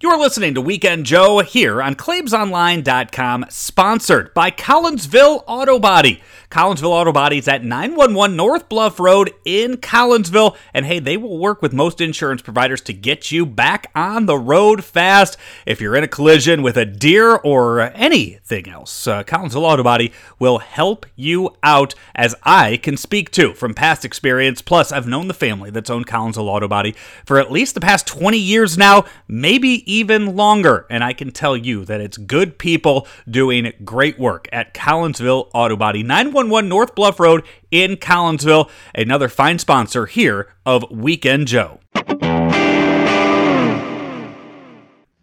You're 0.06 0.20
listening 0.20 0.54
to 0.54 0.62
Weekend 0.62 1.08
Joe 1.08 1.40
here 1.40 1.82
on 1.82 1.96
ClaimsOnline.com, 1.96 3.48
sponsored 3.50 4.36
by 4.36 4.52
Collinsville 4.52 5.44
Auto 5.48 5.80
Body. 5.80 6.22
Collinsville 6.52 6.92
Auto 6.92 7.12
Body 7.12 7.40
is 7.40 7.48
at 7.48 7.64
911 7.64 8.36
North 8.38 8.70
Bluff 8.70 9.00
Road 9.00 9.34
in 9.46 9.78
Collinsville. 9.78 10.56
And 10.74 10.86
hey, 10.86 11.00
they 11.00 11.18
will 11.18 11.38
work 11.38 11.62
with 11.62 11.74
most 11.74 12.00
insurance 12.00 12.42
providers 12.42 12.82
to 12.82 12.94
get 12.94 13.32
you 13.32 13.46
back 13.46 13.92
on 13.96 14.26
the 14.26 14.38
road 14.38 14.84
fast. 14.84 15.38
If 15.66 15.82
you're 15.82 15.96
in 15.96 16.04
a 16.04 16.08
collision 16.08 16.62
with 16.62 16.78
a 16.78 16.86
deer 16.86 17.36
or 17.36 17.82
anything 17.82 18.70
else, 18.70 19.08
uh, 19.08 19.24
Collinsville 19.24 19.64
Auto 19.64 19.84
Body 19.84 20.14
will 20.40 20.60
help 20.60 21.06
you 21.16 21.56
out, 21.64 21.96
as 22.14 22.36
I 22.44 22.78
can 22.78 22.96
speak 22.96 23.32
to 23.32 23.54
from 23.54 23.74
past 23.74 24.06
experience. 24.06 24.62
Plus, 24.62 24.92
I've 24.92 25.08
known 25.08 25.28
the 25.28 25.34
family 25.34 25.72
that's 25.72 25.90
owned 25.90 26.08
Collinsville 26.08 26.48
Auto 26.48 26.68
Body 26.68 26.96
for 27.26 27.40
at 27.40 27.52
least 27.52 27.74
the 27.74 27.82
past 27.82 28.08
20 28.08 28.38
years 28.38 28.78
now, 28.78 29.06
maybe 29.28 29.92
even 29.96 30.36
longer. 30.36 30.86
And 30.90 31.04
I 31.04 31.14
can 31.14 31.32
tell 31.32 31.56
you 31.56 31.86
that 31.86 32.02
it's 32.02 32.18
good 32.18 32.58
people 32.58 33.08
doing 33.30 33.72
great 33.86 34.20
work 34.20 34.50
at 34.52 34.74
Collinsville 34.74 35.50
Auto 35.54 35.78
Body. 35.78 36.04
911 36.04 36.68
North 36.68 36.96
Bluff 36.96 37.20
Road 37.20 37.44
in 37.72 37.96
Collinsville, 37.96 38.70
another 38.94 39.30
fine 39.30 39.58
sponsor 39.58 40.06
here 40.06 40.54
of 40.66 40.86
Weekend 40.92 41.48
Joe. 41.48 41.80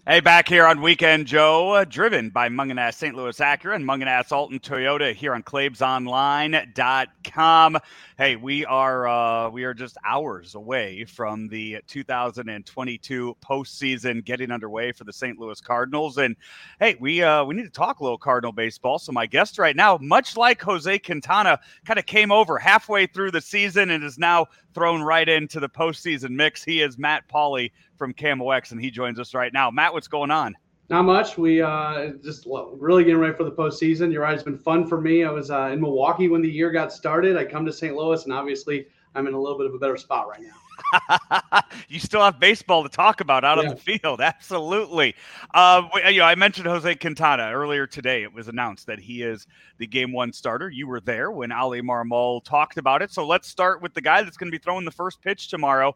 Hey, 0.04 0.18
back 0.18 0.48
here 0.48 0.66
on 0.66 0.82
Weekend 0.82 1.28
Joe, 1.28 1.74
uh, 1.74 1.84
driven 1.84 2.30
by 2.30 2.48
Mungenast 2.48 2.94
St. 2.94 3.14
Louis 3.14 3.38
Acura 3.38 3.76
and 3.76 3.84
Mungenast 3.84 4.32
Alton 4.32 4.58
Toyota 4.58 5.14
here 5.14 5.32
on 5.32 5.44
ClaibsOnline.com. 5.44 7.78
Hey, 8.18 8.34
we 8.34 8.64
are 8.64 9.06
uh, 9.06 9.48
we 9.50 9.62
are 9.62 9.74
just 9.74 9.96
hours 10.04 10.56
away 10.56 11.04
from 11.04 11.46
the 11.46 11.78
2022 11.86 13.36
postseason 13.40 14.24
getting 14.24 14.50
underway 14.50 14.90
for 14.90 15.04
the 15.04 15.12
St. 15.12 15.38
Louis 15.38 15.60
Cardinals, 15.60 16.18
and 16.18 16.34
hey, 16.80 16.96
we 16.98 17.22
uh, 17.22 17.44
we 17.44 17.54
need 17.54 17.62
to 17.62 17.70
talk 17.70 18.00
a 18.00 18.02
little 18.02 18.18
Cardinal 18.18 18.50
baseball. 18.50 18.98
So 18.98 19.12
my 19.12 19.26
guest 19.26 19.56
right 19.56 19.76
now, 19.76 19.98
much 20.02 20.36
like 20.36 20.60
Jose 20.62 20.98
Quintana, 20.98 21.60
kind 21.84 22.00
of 22.00 22.06
came 22.06 22.32
over 22.32 22.58
halfway 22.58 23.06
through 23.06 23.30
the 23.30 23.40
season 23.40 23.90
and 23.90 24.02
is 24.02 24.18
now 24.18 24.48
thrown 24.74 25.02
right 25.02 25.28
into 25.28 25.60
the 25.60 25.68
postseason 25.68 26.30
mix. 26.30 26.62
He 26.64 26.80
is 26.80 26.98
Matt 26.98 27.28
Pauley 27.28 27.72
from 27.96 28.12
KMOX, 28.14 28.72
and 28.72 28.80
he 28.80 28.90
joins 28.90 29.18
us 29.18 29.34
right 29.34 29.52
now. 29.52 29.70
Matt, 29.70 29.92
what's 29.92 30.08
going 30.08 30.30
on? 30.30 30.54
Not 30.88 31.04
much. 31.04 31.38
We 31.38 31.62
uh, 31.62 32.12
just 32.22 32.46
really 32.46 33.04
getting 33.04 33.20
ready 33.20 33.34
for 33.34 33.44
the 33.44 33.52
postseason. 33.52 34.12
You're 34.12 34.22
right. 34.22 34.34
It's 34.34 34.42
been 34.42 34.58
fun 34.58 34.86
for 34.86 35.00
me. 35.00 35.24
I 35.24 35.30
was 35.30 35.50
uh, 35.50 35.70
in 35.72 35.80
Milwaukee 35.80 36.28
when 36.28 36.42
the 36.42 36.50
year 36.50 36.70
got 36.70 36.92
started. 36.92 37.36
I 37.36 37.44
come 37.44 37.64
to 37.64 37.72
St. 37.72 37.94
Louis, 37.94 38.24
and 38.24 38.32
obviously, 38.32 38.86
I'm 39.14 39.26
in 39.26 39.34
a 39.34 39.40
little 39.40 39.56
bit 39.56 39.66
of 39.66 39.74
a 39.74 39.78
better 39.78 39.96
spot 39.96 40.28
right 40.28 40.42
now. 40.42 40.54
you 41.88 41.98
still 41.98 42.20
have 42.20 42.38
baseball 42.38 42.82
to 42.82 42.88
talk 42.88 43.20
about 43.20 43.44
out 43.44 43.58
yeah. 43.58 43.68
on 43.68 43.74
the 43.74 43.80
field. 43.80 44.20
Absolutely. 44.22 45.14
Uh, 45.54 45.88
you 46.08 46.18
know, 46.18 46.24
I 46.24 46.34
mentioned 46.34 46.66
Jose 46.66 46.94
Quintana 46.96 47.50
earlier 47.52 47.86
today. 47.86 48.22
It 48.22 48.32
was 48.32 48.48
announced 48.48 48.86
that 48.86 48.98
he 48.98 49.22
is 49.22 49.46
the 49.78 49.86
game 49.86 50.12
one 50.12 50.32
starter. 50.32 50.70
You 50.70 50.86
were 50.86 51.00
there 51.00 51.30
when 51.30 51.52
Oli 51.52 51.82
Marmol 51.82 52.44
talked 52.44 52.78
about 52.78 53.02
it. 53.02 53.12
So 53.12 53.26
let's 53.26 53.48
start 53.48 53.82
with 53.82 53.94
the 53.94 54.00
guy 54.00 54.22
that's 54.22 54.36
going 54.36 54.50
to 54.50 54.56
be 54.56 54.62
throwing 54.62 54.84
the 54.84 54.90
first 54.90 55.20
pitch 55.20 55.48
tomorrow 55.48 55.94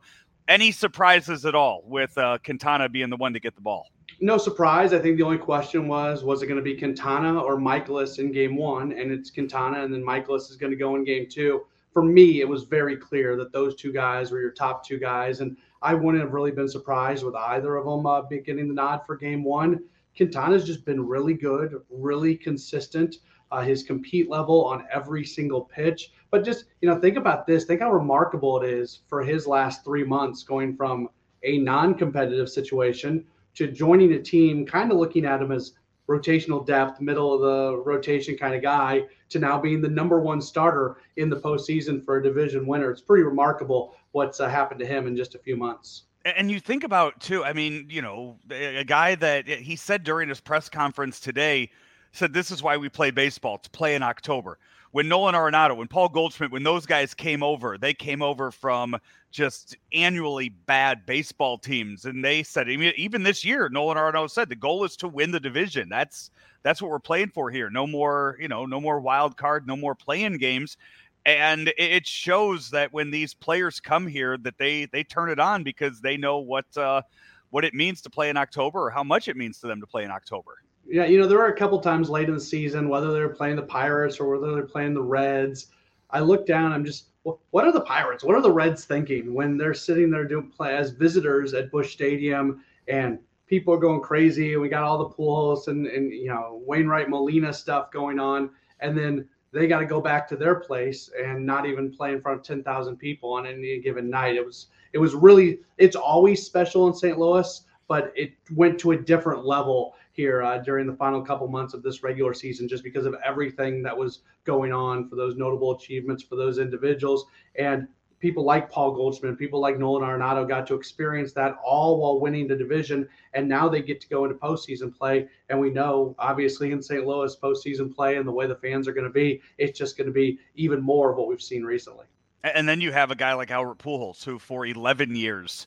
any 0.49 0.71
surprises 0.71 1.45
at 1.45 1.55
all 1.55 1.83
with 1.87 2.17
uh, 2.19 2.39
Quintana 2.45 2.89
being 2.89 3.11
the 3.11 3.17
one 3.17 3.33
to 3.33 3.41
get 3.41 3.55
the 3.55 3.61
ball? 3.61 3.89
No 4.21 4.39
surprise. 4.39 4.93
I 4.93 4.99
think 4.99 5.17
the 5.17 5.23
only 5.23 5.39
question 5.39 5.89
was, 5.89 6.25
was 6.25 6.43
it 6.43 6.47
going 6.47 6.59
to 6.59 6.63
be 6.63 6.77
Quintana 6.77 7.39
or 7.39 7.57
Mikolas 7.57 8.19
in 8.19 8.33
game 8.33 8.57
one? 8.57 8.93
And 8.93 9.11
it's 9.11 9.31
Quintana, 9.31 9.83
and 9.83 9.93
then 9.93 10.03
Mikolas 10.03 10.51
is 10.51 10.57
going 10.57 10.71
to 10.71 10.77
go 10.77 10.97
in 10.97 11.05
game 11.05 11.27
two. 11.29 11.67
For 11.97 12.03
me, 12.03 12.43
it 12.43 12.47
was 12.47 12.65
very 12.65 12.95
clear 12.95 13.37
that 13.37 13.53
those 13.53 13.75
two 13.75 13.91
guys 13.91 14.31
were 14.31 14.39
your 14.39 14.51
top 14.51 14.85
two 14.87 14.99
guys. 14.99 15.41
And 15.41 15.57
I 15.81 15.95
wouldn't 15.95 16.23
have 16.23 16.35
really 16.35 16.51
been 16.51 16.69
surprised 16.69 17.25
with 17.25 17.35
either 17.35 17.77
of 17.77 17.87
them 17.87 18.05
uh, 18.05 18.21
getting 18.21 18.69
the 18.69 18.75
nod 18.75 19.01
for 19.07 19.17
game 19.17 19.43
one. 19.43 19.83
Quintana's 20.15 20.67
just 20.67 20.85
been 20.85 21.07
really 21.07 21.33
good, 21.33 21.81
really 21.89 22.37
consistent. 22.37 23.17
Uh, 23.51 23.63
his 23.63 23.83
compete 23.83 24.29
level 24.29 24.63
on 24.67 24.85
every 24.93 25.25
single 25.25 25.63
pitch. 25.63 26.11
But 26.31 26.45
just, 26.45 26.67
you 26.83 26.91
know, 26.91 27.01
think 27.01 27.17
about 27.17 27.47
this. 27.47 27.65
Think 27.65 27.81
how 27.81 27.91
remarkable 27.91 28.63
it 28.63 28.69
is 28.69 29.01
for 29.09 29.23
his 29.23 29.47
last 29.47 29.83
three 29.83 30.05
months 30.05 30.43
going 30.43 30.77
from 30.77 31.09
a 31.45 31.57
non 31.57 31.95
competitive 31.95 32.51
situation 32.51 33.25
to 33.55 33.73
joining 33.73 34.13
a 34.13 34.23
team, 34.23 34.67
kind 34.67 34.93
of 34.93 34.99
looking 34.99 35.25
at 35.25 35.41
him 35.41 35.51
as 35.51 35.73
rotational 36.11 36.67
depth, 36.67 37.01
middle 37.01 37.33
of 37.33 37.41
the 37.41 37.83
rotation 37.85 38.37
kind 38.37 38.55
of 38.55 38.61
guy, 38.61 39.07
to 39.29 39.39
now 39.39 39.59
being 39.59 39.81
the 39.81 39.89
number 39.89 40.21
one 40.21 40.41
starter 40.41 40.97
in 41.17 41.29
the 41.29 41.37
postseason 41.37 42.05
for 42.05 42.19
a 42.19 42.23
division 42.23 42.67
winner. 42.67 42.91
It's 42.91 43.01
pretty 43.01 43.25
remarkable 43.25 43.95
what's 44.13 44.41
uh, 44.41 44.49
happened 44.49 44.81
to 44.81 44.87
him 44.87 45.07
in 45.07 45.17
just 45.17 45.35
a 45.35 45.39
few 45.39 45.57
months. 45.57 46.05
And 46.25 46.51
you 46.51 46.59
think 46.59 46.83
about 46.83 47.21
too, 47.21 47.45
I 47.45 47.53
mean, 47.53 47.87
you 47.89 48.03
know, 48.03 48.39
a 48.51 48.85
guy 48.85 49.15
that 49.17 49.47
he 49.47 49.77
said 49.77 50.03
during 50.03 50.29
his 50.29 50.41
press 50.41 50.69
conference 50.69 51.21
today 51.21 51.71
said 52.13 52.33
this 52.33 52.51
is 52.51 52.63
why 52.63 52.77
we 52.77 52.89
play 52.89 53.11
baseball 53.11 53.59
to 53.59 53.71
play 53.71 53.95
in 53.95 54.03
October 54.03 54.59
when 54.97 55.09
Nolan 55.09 55.35
Arenado, 55.35 55.77
when 55.77 55.89
Paul 55.89 56.09
Goldschmidt, 56.09 56.51
when 56.51 56.63
those 56.63 56.87
guys 56.87 57.13
came 57.13 57.43
over, 57.43 57.77
they 57.77 57.93
came 57.93 58.23
over 58.23 58.51
from 58.51 58.97
just 59.31 59.77
annually 59.93 60.49
bad 60.49 61.05
baseball 61.05 61.59
teams, 61.59 62.07
and 62.07 62.25
they 62.25 62.43
said 62.43 62.71
even 62.71 63.23
this 63.23 63.45
year, 63.45 63.69
Nolan 63.69 63.99
Arenado 63.99 64.31
said 64.31 64.49
the 64.49 64.57
goal 64.57 64.85
is 64.85 64.97
to 64.97 65.07
win 65.07 65.33
the 65.33 65.39
division. 65.39 65.91
That's 65.91 66.31
that's 66.67 66.83
what 66.83 66.91
we're 66.91 66.99
playing 66.99 67.31
for 67.31 67.51
here. 67.51 67.71
No 67.71 67.87
more, 67.87 68.37
you 68.41 68.49
know, 68.49 68.67
no 68.67 68.81
more 68.81 69.01
wild 69.01 69.37
card, 69.37 69.67
no 69.67 69.77
more 69.77 69.95
playing 69.95 70.39
games. 70.39 70.77
And 71.25 71.73
it 71.77 72.07
shows 72.07 72.71
that 72.71 72.93
when 72.93 73.11
these 73.11 73.35
players 73.35 73.81
come 73.81 74.07
here, 74.07 74.37
that 74.39 74.59
they 74.59 74.87
they 74.87 75.05
turn 75.05 75.31
it 75.31 75.41
on 75.41 75.63
because 75.63 76.01
they 76.01 76.17
know 76.17 76.39
what 76.39 76.65
uh, 76.77 77.03
what 77.51 77.65
it 77.65 77.75
means 77.75 78.03
to 78.03 78.11
play 78.11 78.31
in 78.31 78.37
October 78.37 78.81
or 78.81 78.91
how 78.91 79.03
much 79.03 79.29
it 79.29 79.37
means 79.37 79.59
to 79.61 79.67
them 79.67 79.81
to 79.81 79.87
play 79.87 80.05
in 80.05 80.11
October 80.11 80.59
yeah, 80.89 81.05
you 81.05 81.19
know, 81.19 81.27
there 81.27 81.39
were 81.39 81.49
a 81.49 81.57
couple 81.57 81.81
times 81.81 82.09
late 82.09 82.29
in 82.29 82.35
the 82.35 82.41
season, 82.41 82.89
whether 82.89 83.13
they're 83.13 83.29
playing 83.29 83.57
the 83.57 83.63
Pirates 83.63 84.21
or 84.21 84.29
whether 84.29 84.55
they're 84.55 84.67
playing 84.67 84.95
the 84.95 85.03
Reds. 85.03 85.69
I 86.11 86.21
look 86.21 86.47
down, 86.47 86.73
I'm 86.73 86.85
just, 86.85 87.07
what 87.23 87.65
are 87.65 87.73
the 87.73 87.81
Pirates? 87.81 88.23
What 88.23 88.37
are 88.37 88.43
the 88.43 88.53
Reds 88.53 88.85
thinking 88.85 89.35
when 89.35 89.57
they're 89.57 89.75
sitting 89.75 90.11
there 90.11 90.25
doing 90.25 90.49
play 90.49 90.77
as 90.77 90.91
visitors 90.91 91.55
at 91.55 91.73
Busch 91.73 91.93
Stadium 91.93 92.63
and 92.87 93.19
people 93.47 93.73
are 93.73 93.79
going 93.79 94.01
crazy 94.01 94.53
and 94.55 94.63
we 94.63 94.69
got 94.69 94.83
all 94.83 94.99
the 94.99 95.09
pools 95.09 95.69
and, 95.69 95.87
and 95.87 96.13
you 96.13 96.29
know, 96.29 96.63
Wainwright 96.67 97.09
Molina 97.09 97.53
stuff 97.53 97.91
going 97.91 98.19
on. 98.19 98.51
And 98.81 98.97
then 98.97 99.29
they 99.53 99.67
got 99.67 99.81
to 99.81 99.87
go 99.87 100.01
back 100.01 100.29
to 100.29 100.37
their 100.37 100.57
place 100.57 101.11
and 101.23 101.45
not 101.47 101.67
even 101.67 101.91
play 101.91 102.13
in 102.13 102.21
front 102.21 102.41
of 102.41 102.45
10,000 102.45 102.97
people 102.97 103.33
on 103.33 103.47
any 103.47 103.81
given 103.81 104.11
night. 104.11 104.37
It 104.37 104.45
was, 104.45 104.67
it 104.93 104.99
was 104.99 105.15
really, 105.15 105.61
it's 105.79 105.97
always 105.97 106.45
special 106.45 106.87
in 106.89 106.95
St. 106.95 107.19
Louis, 107.19 107.63
but 107.89 108.13
it 108.17 108.33
went 108.55 108.79
to 108.81 108.93
a 108.93 108.97
different 108.97 109.47
level 109.47 109.95
here 110.13 110.43
uh, 110.43 110.59
during 110.59 110.87
the 110.87 110.95
final 110.95 111.23
couple 111.23 111.47
months 111.47 111.75
of 111.75 111.83
this 111.83 112.03
regular 112.03 112.35
season, 112.35 112.67
just 112.67 112.83
because 112.83 113.07
of 113.07 113.15
everything 113.25 113.83
that 113.83 113.97
was 113.97 114.21
going 114.45 114.73
on 114.73 115.09
for 115.09 115.15
those 115.15 115.37
notable 115.37 115.77
achievements 115.77 116.23
for 116.23 116.37
those 116.37 116.59
individuals. 116.59 117.27
And 117.57 117.87
people 118.27 118.43
like 118.43 118.69
Paul 118.69 118.91
Goldschmidt, 118.91 119.39
people 119.39 119.61
like 119.61 119.79
Nolan 119.79 120.03
Arenado 120.03 120.49
got 120.49 120.67
to 120.67 120.75
experience 120.75 121.33
that 121.35 121.57
all 121.65 122.01
while 122.01 122.19
winning 122.19 122.49
the 122.49 122.57
division. 122.57 123.09
And 123.35 123.49
now 123.49 123.69
they 123.69 123.81
get 123.81 124.01
to 124.01 124.09
go 124.09 124.25
into 124.25 124.35
postseason 124.35 124.93
play. 124.93 125.29
And 125.49 125.61
we 125.61 125.71
know, 125.71 126.17
obviously, 126.19 126.73
in 126.73 126.83
St. 126.83 127.07
Louis, 127.07 127.37
postseason 127.37 127.95
play 127.95 128.17
and 128.17 128.27
the 128.27 128.33
way 128.33 128.49
the 128.49 128.57
fans 128.57 128.89
are 128.89 128.93
going 128.93 129.07
to 129.07 129.13
be, 129.13 129.41
it's 129.59 129.79
just 129.79 129.97
going 129.97 130.09
to 130.09 130.13
be 130.13 130.41
even 130.57 130.83
more 130.83 131.13
of 131.13 131.17
what 131.17 131.29
we've 131.29 131.41
seen 131.41 131.63
recently. 131.63 132.07
And 132.43 132.69
then 132.69 132.81
you 132.81 132.91
have 132.91 133.13
a 133.13 133.15
guy 133.15 133.33
like 133.35 133.53
Albert 133.53 133.79
Pujols, 133.79 134.25
who 134.25 134.41
for 134.41 134.67
11 134.67 135.15
years 135.15 135.65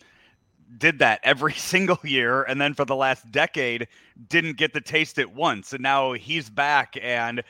did 0.77 0.99
that 0.99 1.21
every 1.23 1.53
single 1.71 1.99
year 2.03 2.43
and 2.43 2.59
then 2.59 2.73
for 2.73 2.83
the 2.83 2.95
last 2.95 3.31
decade 3.31 3.87
didn't 4.27 4.57
get 4.57 4.73
the 4.73 4.81
taste 4.81 5.17
it 5.17 5.31
once 5.31 5.73
and 5.73 5.81
now 5.81 6.13
he's 6.13 6.47
back 6.47 6.95
and 7.01 7.41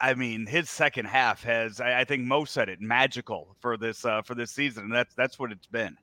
i 0.00 0.14
mean 0.14 0.46
his 0.46 0.70
second 0.70 1.06
half 1.06 1.42
has 1.42 1.80
i 1.80 2.04
think 2.04 2.22
Mo 2.22 2.44
said 2.44 2.68
it 2.68 2.80
magical 2.80 3.56
for 3.60 3.76
this 3.76 4.04
uh, 4.04 4.22
for 4.22 4.34
this 4.34 4.50
season 4.50 4.84
and 4.84 4.94
that's 4.94 5.14
that's 5.14 5.38
what 5.38 5.52
it's 5.52 5.66
been 5.66 5.96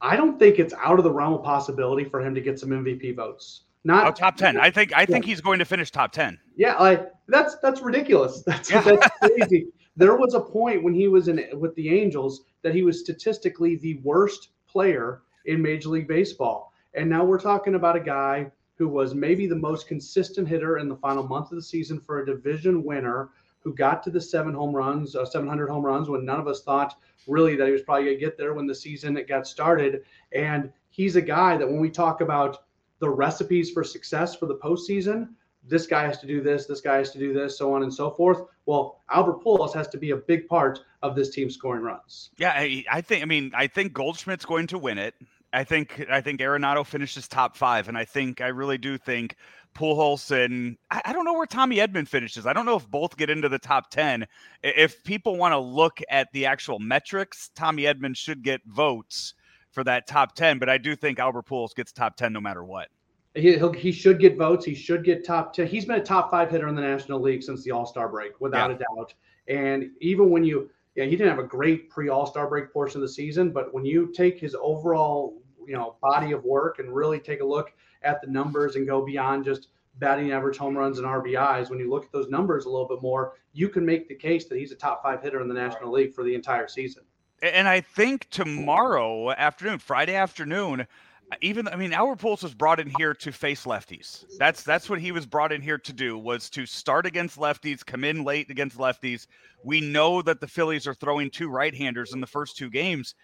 i 0.00 0.16
don't 0.16 0.38
think 0.38 0.58
it's 0.58 0.74
out 0.74 0.98
of 0.98 1.04
the 1.04 1.12
realm 1.12 1.34
of 1.34 1.42
possibility 1.42 2.04
for 2.04 2.20
him 2.20 2.34
to 2.34 2.40
get 2.40 2.58
some 2.58 2.70
mvp 2.70 3.14
votes 3.16 3.62
not 3.84 4.06
oh, 4.06 4.10
top 4.10 4.36
10 4.36 4.58
i 4.58 4.70
think 4.70 4.92
i 4.94 5.00
yeah. 5.00 5.06
think 5.06 5.24
he's 5.24 5.40
going 5.40 5.58
to 5.58 5.64
finish 5.64 5.90
top 5.90 6.12
10 6.12 6.38
yeah 6.56 6.76
like 6.78 7.12
that's 7.28 7.56
that's 7.56 7.80
ridiculous 7.80 8.42
that's 8.46 8.70
yeah. 8.70 8.80
that's 8.80 9.08
crazy 9.22 9.66
there 9.96 10.16
was 10.16 10.34
a 10.34 10.40
point 10.40 10.82
when 10.82 10.94
he 10.94 11.08
was 11.08 11.28
in 11.28 11.44
with 11.54 11.74
the 11.76 11.88
angels 11.88 12.42
that 12.62 12.74
he 12.74 12.82
was 12.82 13.00
statistically 13.00 13.76
the 13.76 14.00
worst 14.02 14.48
player 14.66 15.22
in 15.46 15.62
Major 15.62 15.90
League 15.90 16.08
Baseball. 16.08 16.72
And 16.94 17.08
now 17.08 17.24
we're 17.24 17.40
talking 17.40 17.74
about 17.74 17.96
a 17.96 18.00
guy 18.00 18.50
who 18.76 18.88
was 18.88 19.14
maybe 19.14 19.46
the 19.46 19.54
most 19.54 19.86
consistent 19.86 20.48
hitter 20.48 20.78
in 20.78 20.88
the 20.88 20.96
final 20.96 21.22
month 21.22 21.50
of 21.50 21.56
the 21.56 21.62
season 21.62 22.00
for 22.00 22.20
a 22.20 22.26
division 22.26 22.82
winner 22.82 23.30
who 23.60 23.74
got 23.74 24.02
to 24.02 24.10
the 24.10 24.20
seven 24.20 24.52
home 24.52 24.74
runs, 24.74 25.16
uh, 25.16 25.24
700 25.24 25.68
home 25.68 25.84
runs 25.84 26.08
when 26.08 26.24
none 26.24 26.38
of 26.38 26.46
us 26.46 26.62
thought 26.62 26.96
really 27.26 27.56
that 27.56 27.66
he 27.66 27.72
was 27.72 27.82
probably 27.82 28.04
going 28.04 28.16
to 28.16 28.20
get 28.20 28.36
there 28.36 28.52
when 28.52 28.66
the 28.66 28.74
season 28.74 29.18
got 29.26 29.46
started. 29.46 30.02
And 30.32 30.70
he's 30.90 31.16
a 31.16 31.22
guy 31.22 31.56
that 31.56 31.66
when 31.66 31.80
we 31.80 31.90
talk 31.90 32.20
about 32.20 32.64
the 32.98 33.08
recipes 33.08 33.70
for 33.70 33.82
success 33.82 34.34
for 34.34 34.46
the 34.46 34.56
postseason, 34.56 35.30
this 35.66 35.86
guy 35.86 36.04
has 36.04 36.18
to 36.18 36.26
do 36.26 36.42
this, 36.42 36.66
this 36.66 36.82
guy 36.82 36.98
has 36.98 37.10
to 37.12 37.18
do 37.18 37.32
this, 37.32 37.56
so 37.56 37.72
on 37.72 37.82
and 37.82 37.92
so 37.92 38.10
forth. 38.10 38.42
Well, 38.66 39.00
Albert 39.10 39.42
Pujols 39.42 39.72
has 39.74 39.88
to 39.88 39.98
be 39.98 40.10
a 40.10 40.16
big 40.16 40.46
part 40.46 40.80
of 41.02 41.16
this 41.16 41.30
team 41.30 41.50
scoring 41.50 41.82
runs. 41.82 42.30
Yeah, 42.36 42.52
I, 42.54 42.84
I 42.90 43.00
think. 43.00 43.22
I 43.22 43.24
mean, 43.24 43.52
I 43.54 43.66
think 43.66 43.94
Goldschmidt's 43.94 44.44
going 44.44 44.66
to 44.68 44.78
win 44.78 44.98
it. 44.98 45.14
I 45.54 45.62
think 45.64 46.04
I 46.10 46.20
think 46.20 46.40
Arenado 46.40 46.84
finishes 46.84 47.28
top 47.28 47.56
five, 47.56 47.88
and 47.88 47.96
I 47.96 48.04
think 48.04 48.40
I 48.40 48.48
really 48.48 48.76
do 48.76 48.98
think 48.98 49.36
Pujols 49.74 50.30
and 50.30 50.76
I, 50.90 51.00
I, 51.06 51.12
don't 51.12 51.24
know 51.24 51.32
where 51.32 51.46
Tommy 51.46 51.76
Edman 51.76 52.06
finishes. 52.08 52.46
I 52.46 52.52
don't 52.52 52.66
know 52.66 52.76
if 52.76 52.88
both 52.90 53.16
get 53.16 53.30
into 53.30 53.48
the 53.48 53.58
top 53.58 53.90
ten. 53.90 54.26
If 54.62 55.02
people 55.04 55.36
want 55.36 55.52
to 55.52 55.58
look 55.58 56.00
at 56.10 56.28
the 56.32 56.46
actual 56.46 56.78
metrics, 56.80 57.50
Tommy 57.54 57.84
Edman 57.84 58.16
should 58.16 58.42
get 58.42 58.60
votes 58.66 59.34
for 59.70 59.84
that 59.84 60.06
top 60.08 60.34
ten. 60.34 60.58
But 60.58 60.68
I 60.68 60.76
do 60.76 60.96
think 60.96 61.18
Albert 61.18 61.46
Pujols 61.46 61.74
gets 61.74 61.92
top 61.92 62.16
ten 62.16 62.32
no 62.32 62.40
matter 62.40 62.64
what. 62.64 62.88
He 63.34 63.56
he 63.76 63.92
should 63.92 64.18
get 64.18 64.36
votes. 64.36 64.64
He 64.64 64.74
should 64.74 65.04
get 65.04 65.24
top 65.24 65.52
ten. 65.54 65.68
He's 65.68 65.84
been 65.84 66.00
a 66.00 66.04
top 66.04 66.32
five 66.32 66.50
hitter 66.50 66.66
in 66.66 66.74
the 66.74 66.82
National 66.82 67.20
League 67.20 67.44
since 67.44 67.62
the 67.62 67.70
All 67.70 67.86
Star 67.86 68.08
break, 68.08 68.40
without 68.40 68.70
yeah. 68.70 68.76
a 68.76 68.78
doubt. 68.78 69.14
And 69.46 69.90
even 70.00 70.30
when 70.30 70.44
you 70.44 70.70
yeah, 70.94 71.04
he 71.04 71.16
didn't 71.16 71.28
have 71.28 71.44
a 71.44 71.48
great 71.48 71.90
pre 71.90 72.08
All 72.08 72.26
Star 72.26 72.48
break 72.48 72.72
portion 72.72 72.98
of 72.98 73.02
the 73.02 73.12
season, 73.12 73.50
but 73.50 73.72
when 73.74 73.84
you 73.84 74.12
take 74.12 74.38
his 74.38 74.56
overall 74.60 75.42
you 75.66 75.74
know 75.74 75.96
body 76.00 76.32
of 76.32 76.44
work 76.44 76.78
and 76.78 76.94
really 76.94 77.18
take 77.18 77.40
a 77.40 77.44
look 77.44 77.72
at 78.02 78.20
the 78.20 78.26
numbers 78.26 78.76
and 78.76 78.86
go 78.86 79.04
beyond 79.04 79.44
just 79.44 79.68
batting 79.98 80.32
average 80.32 80.56
home 80.56 80.76
runs 80.76 80.98
and 80.98 81.06
RBIs, 81.06 81.70
when 81.70 81.78
you 81.78 81.88
look 81.88 82.04
at 82.04 82.12
those 82.12 82.28
numbers 82.28 82.64
a 82.64 82.68
little 82.68 82.88
bit 82.88 83.00
more, 83.00 83.34
you 83.52 83.68
can 83.68 83.86
make 83.86 84.08
the 84.08 84.14
case 84.14 84.46
that 84.46 84.58
he's 84.58 84.72
a 84.72 84.76
top 84.76 85.02
five 85.02 85.22
hitter 85.22 85.40
in 85.40 85.48
the 85.48 85.54
National 85.54 85.92
League 85.92 86.12
for 86.12 86.24
the 86.24 86.34
entire 86.34 86.68
season. 86.68 87.04
And 87.42 87.68
I 87.68 87.80
think 87.80 88.28
tomorrow 88.30 89.30
afternoon, 89.30 89.78
Friday 89.78 90.14
afternoon, 90.14 90.86
uh, 91.32 91.36
even 91.40 91.68
I 91.68 91.76
mean 91.76 91.92
Albert 91.92 92.18
Pujols 92.18 92.42
was 92.42 92.54
brought 92.54 92.80
in 92.80 92.90
here 92.98 93.14
to 93.14 93.32
face 93.32 93.64
lefties. 93.64 94.24
That's 94.38 94.62
that's 94.62 94.88
what 94.88 95.00
he 95.00 95.12
was 95.12 95.26
brought 95.26 95.52
in 95.52 95.60
here 95.60 95.78
to 95.78 95.92
do 95.92 96.18
was 96.18 96.50
to 96.50 96.66
start 96.66 97.06
against 97.06 97.38
lefties, 97.38 97.84
come 97.84 98.04
in 98.04 98.24
late 98.24 98.50
against 98.50 98.78
lefties. 98.78 99.26
We 99.62 99.80
know 99.80 100.22
that 100.22 100.40
the 100.40 100.48
Phillies 100.48 100.86
are 100.86 100.94
throwing 100.94 101.30
two 101.30 101.48
right-handers 101.48 102.12
in 102.12 102.20
the 102.20 102.26
first 102.26 102.56
two 102.56 102.70
games. 102.70 103.14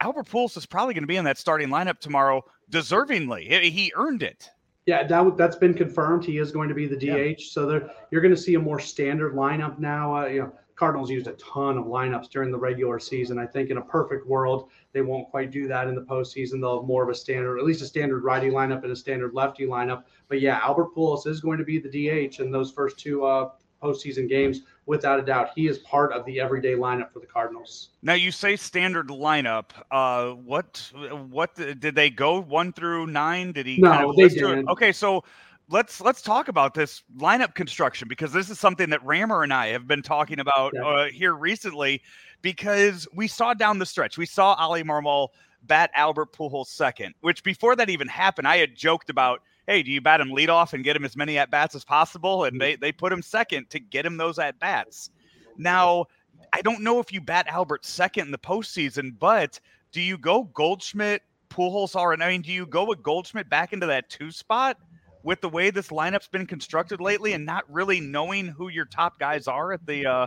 Albert 0.00 0.26
Pujols 0.26 0.56
is 0.56 0.66
probably 0.66 0.94
going 0.94 1.02
to 1.02 1.08
be 1.08 1.16
in 1.16 1.24
that 1.24 1.38
starting 1.38 1.68
lineup 1.68 1.98
tomorrow, 1.98 2.44
deservingly. 2.70 3.70
He 3.70 3.92
earned 3.94 4.22
it. 4.22 4.50
Yeah, 4.86 5.06
that 5.06 5.36
that's 5.38 5.56
been 5.56 5.72
confirmed. 5.72 6.24
He 6.24 6.38
is 6.38 6.52
going 6.52 6.68
to 6.68 6.74
be 6.74 6.86
the 6.86 6.96
DH. 6.96 7.06
Yeah. 7.06 7.34
So 7.38 7.66
there, 7.66 7.90
you're 8.10 8.20
going 8.20 8.34
to 8.34 8.40
see 8.40 8.54
a 8.54 8.60
more 8.60 8.78
standard 8.78 9.32
lineup 9.32 9.78
now. 9.78 10.14
Uh, 10.14 10.26
you 10.26 10.40
know, 10.40 10.52
Cardinals 10.76 11.10
used 11.10 11.26
a 11.26 11.32
ton 11.34 11.78
of 11.78 11.84
lineups 11.86 12.28
during 12.28 12.50
the 12.50 12.58
regular 12.58 12.98
season. 12.98 13.38
I 13.38 13.46
think 13.46 13.70
in 13.70 13.78
a 13.78 13.82
perfect 13.82 14.26
world, 14.26 14.70
they 14.92 15.02
won't 15.02 15.30
quite 15.30 15.50
do 15.50 15.68
that 15.68 15.88
in 15.88 15.94
the 15.94 16.02
postseason. 16.02 16.60
They'll 16.60 16.80
have 16.80 16.86
more 16.86 17.02
of 17.02 17.08
a 17.08 17.14
standard, 17.14 17.58
at 17.58 17.64
least 17.64 17.80
a 17.80 17.86
standard 17.86 18.24
righty 18.24 18.50
lineup 18.50 18.82
and 18.82 18.92
a 18.92 18.96
standard 18.96 19.34
lefty 19.34 19.66
lineup. 19.66 20.04
But 20.28 20.40
yeah, 20.40 20.58
Albert 20.62 20.94
Pujols 20.94 21.26
is 21.26 21.40
going 21.40 21.58
to 21.58 21.64
be 21.64 21.78
the 21.78 21.88
DH 21.88 22.40
in 22.40 22.50
those 22.50 22.72
first 22.72 22.98
two 22.98 23.24
uh, 23.24 23.50
postseason 23.82 24.28
games, 24.28 24.62
without 24.86 25.18
a 25.18 25.22
doubt. 25.22 25.50
He 25.54 25.66
is 25.66 25.78
part 25.78 26.12
of 26.12 26.24
the 26.26 26.40
everyday 26.40 26.74
lineup 26.74 27.12
for 27.12 27.20
the 27.20 27.26
Cardinals. 27.26 27.90
Now 28.02 28.14
you 28.14 28.30
say 28.30 28.56
standard 28.56 29.08
lineup. 29.08 29.70
Uh, 29.90 30.30
what 30.30 30.90
what 31.30 31.54
did 31.54 31.94
they 31.94 32.10
go 32.10 32.40
one 32.40 32.72
through 32.72 33.06
nine? 33.06 33.52
Did 33.52 33.66
he? 33.66 33.78
No, 33.78 33.90
kind 33.90 34.10
of 34.10 34.16
they 34.16 34.28
didn't. 34.28 34.68
Okay, 34.68 34.92
so 34.92 35.24
let's 35.68 36.00
let's 36.00 36.22
talk 36.22 36.48
about 36.48 36.74
this 36.74 37.02
lineup 37.16 37.54
construction 37.54 38.08
because 38.08 38.32
this 38.32 38.50
is 38.50 38.58
something 38.58 38.90
that 38.90 39.04
Rammer 39.04 39.42
and 39.42 39.52
I 39.52 39.68
have 39.68 39.86
been 39.86 40.02
talking 40.02 40.40
about 40.40 40.76
uh, 40.76 41.06
here 41.06 41.34
recently. 41.34 42.02
Because 42.42 43.08
we 43.14 43.26
saw 43.26 43.54
down 43.54 43.78
the 43.78 43.86
stretch, 43.86 44.18
we 44.18 44.26
saw 44.26 44.54
Oli 44.60 44.82
Marmol 44.82 45.28
bat 45.62 45.90
Albert 45.94 46.34
Pujols 46.34 46.66
second, 46.66 47.14
which 47.22 47.42
before 47.42 47.74
that 47.76 47.88
even 47.88 48.06
happened, 48.06 48.46
I 48.46 48.58
had 48.58 48.74
joked 48.74 49.08
about 49.08 49.40
hey, 49.66 49.82
do 49.82 49.90
you 49.90 50.00
bat 50.00 50.20
him 50.20 50.30
lead 50.30 50.50
off 50.50 50.72
and 50.72 50.84
get 50.84 50.96
him 50.96 51.04
as 51.04 51.16
many 51.16 51.38
at 51.38 51.50
bats 51.50 51.74
as 51.74 51.84
possible? 51.84 52.44
And 52.44 52.60
they, 52.60 52.76
they 52.76 52.92
put 52.92 53.12
him 53.12 53.22
second 53.22 53.70
to 53.70 53.80
get 53.80 54.04
him 54.04 54.16
those 54.16 54.38
at 54.38 54.58
bats. 54.58 55.10
Now, 55.56 56.06
I 56.52 56.62
don't 56.62 56.82
know 56.82 57.00
if 57.00 57.12
you 57.12 57.20
bat 57.20 57.46
Albert 57.48 57.84
second 57.84 58.26
in 58.26 58.30
the 58.30 58.38
postseason, 58.38 59.18
but 59.18 59.58
do 59.92 60.00
you 60.00 60.18
go 60.18 60.44
Goldschmidt, 60.44 61.22
Pujols 61.50 61.96
are? 61.96 62.12
I 62.12 62.30
mean, 62.30 62.42
do 62.42 62.52
you 62.52 62.66
go 62.66 62.84
with 62.84 63.02
Goldschmidt 63.02 63.48
back 63.48 63.72
into 63.72 63.86
that 63.86 64.10
two 64.10 64.30
spot 64.30 64.76
with 65.22 65.40
the 65.40 65.48
way 65.48 65.70
this 65.70 65.88
lineup's 65.88 66.28
been 66.28 66.46
constructed 66.46 67.00
lately 67.00 67.32
and 67.32 67.46
not 67.46 67.64
really 67.72 68.00
knowing 68.00 68.48
who 68.48 68.68
your 68.68 68.84
top 68.84 69.18
guys 69.18 69.46
are 69.46 69.72
at 69.72 69.86
the 69.86 70.06
uh, 70.06 70.26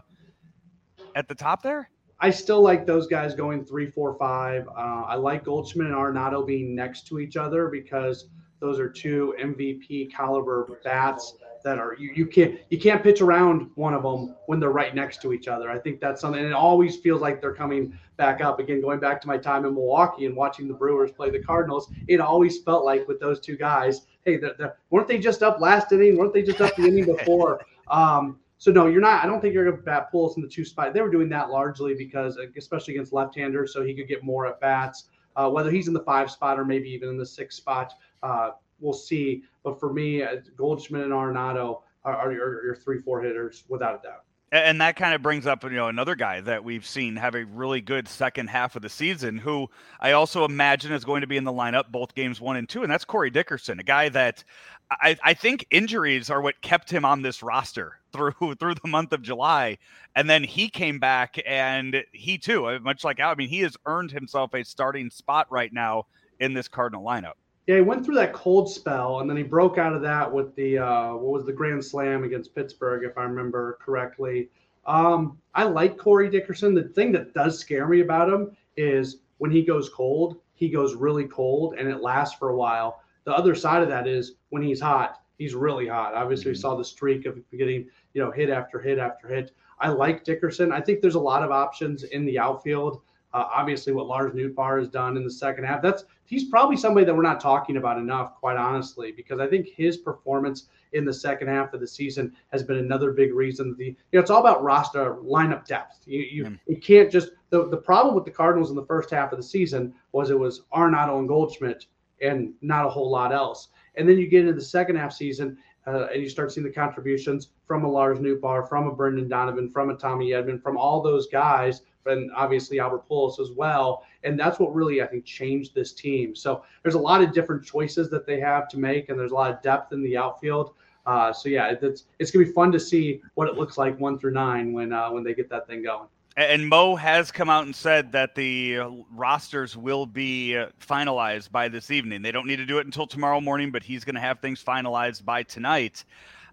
at 1.16 1.28
the 1.28 1.36
top 1.36 1.62
there? 1.62 1.90
I 2.20 2.32
still 2.32 2.62
like 2.62 2.86
those 2.86 3.06
guys 3.06 3.36
going 3.36 3.64
three, 3.64 3.92
four, 3.92 4.16
five. 4.18 4.68
Uh, 4.70 5.04
I 5.06 5.16
like 5.16 5.44
Goldschmidt 5.44 5.88
and 5.88 5.96
Arenado 5.96 6.46
being 6.46 6.74
next 6.74 7.08
to 7.08 7.20
each 7.20 7.38
other 7.38 7.68
because 7.68 8.30
those 8.60 8.80
are 8.80 8.90
two 8.90 9.36
MVP 9.40 10.12
caliber 10.12 10.80
bats 10.84 11.36
that 11.64 11.80
are 11.80 11.96
you, 12.00 12.12
you 12.16 12.26
can't 12.26 12.60
you 12.70 12.80
can't 12.80 13.04
pitch 13.04 13.22
around 13.22 13.70
one 13.76 13.94
of 13.94 14.04
them 14.04 14.36
when 14.46 14.60
they're 14.60 14.72
right 14.72 14.96
next 14.96 15.22
to 15.22 15.34
each 15.34 15.48
other. 15.48 15.70
I 15.70 15.78
think 15.78 16.00
that's 16.00 16.22
something, 16.22 16.40
and 16.40 16.50
it 16.50 16.54
always 16.54 16.98
feels 16.98 17.22
like 17.22 17.42
they're 17.42 17.54
coming 17.54 17.98
back 18.16 18.42
up 18.42 18.60
again. 18.60 18.82
Going 18.82 19.00
back 19.00 19.22
to 19.22 19.28
my 19.28 19.38
time 19.38 19.66
in 19.66 19.74
Milwaukee 19.74 20.26
and 20.26 20.36
watching 20.36 20.68
the 20.68 20.74
Brewers 20.74 21.12
play 21.12 21.30
the 21.30 21.44
Cardinals, 21.44 21.92
it 22.08 22.20
always 22.20 22.62
felt 22.62 22.86
like 22.86 23.08
with 23.08 23.20
those 23.20 23.40
two 23.40 23.58
guys, 23.58 24.08
hey, 24.26 24.38
they're, 24.38 24.56
they're, 24.58 24.78
weren't 24.90 25.08
they 25.08 25.18
just 25.18 25.44
up 25.44 25.60
last 25.60 25.92
inning? 25.92 26.18
Weren't 26.18 26.34
they 26.34 26.44
just 26.44 26.62
up 26.62 26.76
the 26.76 26.88
inning 26.88 27.06
before? 27.06 27.62
Um, 27.90 28.40
so 28.58 28.70
no, 28.70 28.88
you're 28.88 29.00
not. 29.00 29.24
I 29.24 29.28
don't 29.28 29.40
think 29.40 29.54
you're 29.54 29.64
going 29.64 29.78
to 29.78 29.82
bat 29.82 30.12
Pujols 30.12 30.36
in 30.36 30.42
the 30.42 30.50
two 30.50 30.66
spot. 30.66 30.94
They 30.94 31.00
were 31.00 31.10
doing 31.10 31.30
that 31.30 31.50
largely 31.50 31.94
because, 31.94 32.38
especially 32.58 32.96
against 32.96 33.14
left-handers, 33.14 33.72
so 33.72 33.82
he 33.82 33.94
could 33.94 34.10
get 34.10 34.26
more 34.26 34.46
at 34.46 34.60
bats. 34.60 35.06
Uh, 35.38 35.50
whether 35.50 35.70
he's 35.70 35.88
in 35.88 35.94
the 35.94 36.04
five 36.04 36.32
spot 36.32 36.60
or 36.60 36.66
maybe 36.66 36.90
even 36.90 37.08
in 37.08 37.18
the 37.18 37.26
six 37.26 37.56
spot, 37.56 37.94
uh, 38.24 38.52
we'll 38.80 38.94
see. 38.94 39.44
But 39.64 39.80
for 39.80 39.94
me, 39.94 40.24
uh, 40.24 40.38
Goldschmidt 40.56 41.04
and 41.04 41.12
Arenado 41.12 41.82
are, 42.04 42.16
are 42.16 42.32
your, 42.32 42.66
your 42.66 42.76
three, 42.76 43.00
four 43.00 43.22
hitters 43.22 43.64
without 43.68 44.00
a 44.00 44.08
doubt. 44.08 44.24
And 44.50 44.80
that 44.80 44.96
kind 44.96 45.14
of 45.14 45.22
brings 45.22 45.46
up, 45.46 45.64
you 45.64 45.72
know, 45.72 45.90
another 45.90 46.16
guy 46.16 46.40
that 46.40 46.64
we've 46.64 46.86
seen 46.86 47.18
have 47.18 47.36
a 47.36 47.44
really 47.44 47.82
good 47.82 48.08
second 48.08 48.48
half 48.48 48.78
of 48.78 48.82
the 48.82 48.88
season, 48.88 49.38
who 49.38 49.70
I 50.00 50.14
also 50.14 50.46
imagine 50.46 50.94
is 50.94 51.04
going 51.04 51.20
to 51.20 51.28
be 51.28 51.36
in 51.36 51.44
the 51.44 51.52
lineup 51.52 51.92
both 51.92 52.16
games 52.16 52.40
one 52.40 52.56
and 52.56 52.68
two, 52.68 52.82
and 52.82 52.90
that's 52.90 53.04
Corey 53.04 53.30
Dickerson, 53.30 53.78
a 53.82 53.84
guy 53.84 54.08
that 54.08 54.46
I, 54.90 55.18
I 55.22 55.34
think 55.34 55.68
injuries 55.70 56.30
are 56.30 56.42
what 56.42 56.62
kept 56.62 56.90
him 56.90 57.04
on 57.04 57.22
this 57.22 57.44
roster 57.44 58.00
through 58.14 58.56
through 58.58 58.76
the 58.76 58.88
month 58.88 59.12
of 59.12 59.22
July, 59.22 59.80
and 60.16 60.30
then 60.30 60.46
he 60.46 60.70
came 60.70 60.98
back, 60.98 61.38
and 61.46 62.06
he 62.14 62.38
too, 62.38 62.68
uh, 62.68 62.80
much 62.80 63.04
like 63.04 63.20
I 63.20 63.36
mean, 63.36 63.50
he 63.50 63.60
has 63.60 63.76
earned 63.86 64.12
himself 64.12 64.54
a 64.54 64.64
starting 64.64 65.10
spot 65.10 65.48
right 65.50 65.74
now 65.74 66.06
in 66.40 66.54
this 66.54 66.70
Cardinal 66.70 67.04
lineup. 67.04 67.34
Yeah, 67.68 67.76
he 67.76 67.82
went 67.82 68.06
through 68.06 68.16
that 68.16 68.32
cold 68.32 68.70
spell, 68.70 69.20
and 69.20 69.30
then 69.30 69.36
he 69.36 69.44
broke 69.44 69.78
out 69.78 69.94
of 69.94 70.02
that 70.02 70.32
with 70.32 70.56
the 70.56 70.78
uh, 70.78 71.14
what 71.14 71.34
was 71.34 71.46
the 71.46 71.52
grand 71.52 71.84
slam 71.84 72.24
against 72.24 72.56
Pittsburgh, 72.56 73.04
if 73.04 73.18
I 73.18 73.24
remember 73.24 73.78
correctly. 73.82 74.50
Um, 74.86 75.38
I 75.54 75.66
like 75.66 75.98
Corey 75.98 76.30
Dickerson. 76.30 76.74
The 76.74 76.84
thing 76.84 77.12
that 77.12 77.34
does 77.34 77.60
scare 77.60 77.86
me 77.88 78.00
about 78.00 78.32
him 78.32 78.56
is 78.78 79.18
when 79.40 79.52
he 79.52 79.64
goes 79.64 79.90
cold, 79.90 80.38
he 80.54 80.70
goes 80.70 80.96
really 80.96 81.26
cold, 81.26 81.76
and 81.78 81.90
it 81.90 82.02
lasts 82.02 82.38
for 82.40 82.50
a 82.50 82.56
while. 82.56 83.02
The 83.26 83.34
other 83.34 83.54
side 83.54 83.84
of 83.84 83.90
that 83.90 84.08
is 84.08 84.36
when 84.48 84.64
he's 84.64 84.80
hot, 84.80 85.22
he's 85.38 85.54
really 85.54 85.88
hot. 85.88 86.14
Obviously, 86.14 86.46
mm-hmm. 86.46 86.52
we 86.52 86.62
saw 86.62 86.76
the 86.76 86.86
streak 86.86 87.26
of 87.26 87.38
getting 87.52 87.90
you 88.14 88.24
know 88.24 88.32
hit 88.32 88.50
after 88.50 88.80
hit 88.80 88.98
after 88.98 89.28
hit. 89.28 89.52
I 89.80 89.90
like 89.90 90.24
Dickerson. 90.24 90.72
I 90.72 90.80
think 90.80 91.02
there's 91.02 91.16
a 91.16 91.20
lot 91.20 91.44
of 91.44 91.52
options 91.52 92.04
in 92.04 92.26
the 92.26 92.40
outfield. 92.40 93.02
Uh, 93.38 93.48
obviously, 93.54 93.94
what 93.94 94.08
Lars 94.08 94.34
Nootbaar 94.34 94.80
has 94.80 94.88
done 94.88 95.16
in 95.16 95.24
the 95.24 95.30
second 95.30 95.64
half, 95.64 95.80
that's 95.80 96.06
he's 96.26 96.46
probably 96.46 96.76
somebody 96.76 97.06
that 97.06 97.16
we're 97.16 97.22
not 97.22 97.40
talking 97.40 97.78
about 97.78 98.00
enough, 98.00 98.34
quite 98.34 98.58
honestly, 98.58 99.12
because 99.12 99.40
I 99.40 99.46
think 99.46 99.68
his 99.68 99.96
performance 99.96 100.70
in 100.94 101.06
the 101.06 101.14
second 101.14 101.48
half 101.48 101.72
of 101.74 101.80
the 101.80 101.86
season 101.86 102.36
has 102.52 102.64
been 102.64 102.78
another 102.78 103.12
big 103.12 103.36
reason. 103.36 103.76
The 103.78 103.86
you 103.86 103.96
know 104.14 104.22
it's 104.22 104.32
all 104.32 104.40
about 104.40 104.64
roster 104.64 105.18
lineup 105.24 105.68
depth. 105.68 106.00
You 106.08 106.22
you, 106.22 106.44
mm. 106.46 106.60
you 106.68 106.78
can't 106.78 107.12
just 107.12 107.30
the, 107.52 107.70
the 107.70 107.78
problem 107.78 108.16
with 108.16 108.26
the 108.26 108.32
Cardinals 108.32 108.72
in 108.72 108.76
the 108.76 108.88
first 108.88 109.12
half 109.12 109.32
of 109.32 109.38
the 109.38 109.44
season 109.44 109.94
was 110.14 110.32
it 110.32 110.40
was 110.40 110.64
Arenado 110.74 111.20
and 111.20 111.28
Goldschmidt 111.28 111.86
and 112.20 112.56
not 112.64 112.88
a 112.88 112.90
whole 112.90 113.12
lot 113.12 113.32
else. 113.32 113.68
And 113.94 114.10
then 114.10 114.18
you 114.18 114.28
get 114.28 114.42
into 114.42 114.54
the 114.54 114.62
second 114.62 114.96
half 114.96 115.14
season 115.14 115.60
uh, 115.86 116.08
and 116.12 116.24
you 116.24 116.28
start 116.28 116.52
seeing 116.52 116.66
the 116.66 116.74
contributions 116.74 117.50
from 117.68 117.84
a 117.84 117.88
Lars 117.88 118.18
Nootbaar, 118.18 118.68
from 118.68 118.88
a 118.88 118.96
Brendan 118.96 119.30
Donovan, 119.30 119.70
from 119.70 119.92
a 119.92 119.96
Tommy 119.96 120.32
Edman, 120.32 120.60
from 120.60 120.76
all 120.76 121.04
those 121.04 121.28
guys 121.28 121.84
and 122.08 122.32
obviously 122.36 122.80
Albert 122.80 123.08
Pujols 123.10 123.40
as 123.40 123.52
well. 123.52 124.04
And 124.24 124.40
that's 124.40 124.60
what 124.60 124.74
really, 124.74 125.02
I 125.02 125.08
think, 125.08 125.26
changed 125.26 125.74
this 125.74 125.94
team. 125.94 126.36
So 126.36 126.64
there's 126.84 126.96
a 126.96 127.00
lot 127.00 127.22
of 127.22 127.34
different 127.34 127.64
choices 127.64 128.10
that 128.10 128.26
they 128.26 128.40
have 128.40 128.68
to 128.70 128.80
make, 128.80 129.10
and 129.10 129.20
there's 129.20 129.32
a 129.32 129.36
lot 129.36 129.52
of 129.52 129.62
depth 129.62 129.94
in 129.94 130.02
the 130.04 130.18
outfield. 130.18 130.74
Uh, 131.06 131.32
so 131.32 131.48
yeah, 131.48 131.74
it's 131.82 132.04
it's 132.20 132.32
gonna 132.32 132.46
be 132.46 132.52
fun 132.52 132.72
to 132.74 132.80
see 132.80 133.22
what 133.36 133.48
it 133.48 133.56
looks 133.56 133.78
like 133.78 133.98
one 133.98 134.20
through 134.20 134.32
nine 134.32 134.74
when 134.74 134.92
uh, 134.92 135.10
when 135.10 135.24
they 135.24 135.34
get 135.34 135.50
that 135.50 135.66
thing 135.66 135.82
going. 135.82 136.08
And 136.36 136.68
Mo 136.68 136.96
has 136.96 137.32
come 137.32 137.50
out 137.50 137.66
and 137.66 137.76
said 137.76 138.12
that 138.12 138.36
the 138.36 138.78
rosters 139.12 139.76
will 139.76 140.06
be 140.06 140.56
finalized 140.80 141.52
by 141.52 141.68
this 141.68 141.90
evening. 141.90 142.22
They 142.22 142.32
don't 142.32 142.46
need 142.46 142.58
to 142.58 142.66
do 142.66 142.78
it 142.78 142.86
until 142.86 143.08
tomorrow 143.08 143.42
morning, 143.42 143.72
but 143.72 143.82
he's 143.82 144.04
going 144.04 144.14
to 144.14 144.22
have 144.22 144.40
things 144.40 144.64
finalized 144.64 145.26
by 145.26 145.42
tonight. 145.42 146.06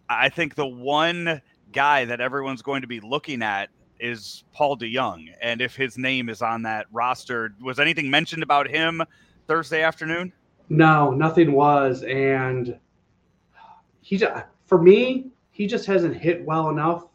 I 0.09 0.30
think 0.30 0.55
the 0.55 0.64
one 0.64 1.42
guy 1.70 2.07
that 2.07 2.22
everyone's 2.22 2.62
going 2.62 2.80
to 2.80 2.86
be 2.86 3.00
looking 3.00 3.42
at 3.42 3.68
is 4.01 4.45
Paul 4.53 4.76
DeJong, 4.76 5.28
and 5.40 5.61
if 5.61 5.76
his 5.76 5.97
name 5.97 6.28
is 6.28 6.42
on 6.42 6.62
that 6.62 6.86
roster, 6.92 7.55
was 7.61 7.78
anything 7.78 8.11
mentioned 8.11 8.42
about 8.42 8.68
him 8.68 9.03
Thursday 9.47 9.82
afternoon? 9.82 10.32
No, 10.68 11.11
nothing 11.11 11.53
was, 11.53 12.03
and 12.03 12.78
he 14.01 14.16
just, 14.16 14.45
for 14.66 14.80
me, 14.80 15.28
he 15.51 15.66
just 15.66 15.86
hasn't 15.86 16.16
hit 16.16 16.45
well 16.45 16.68
enough 16.68 17.07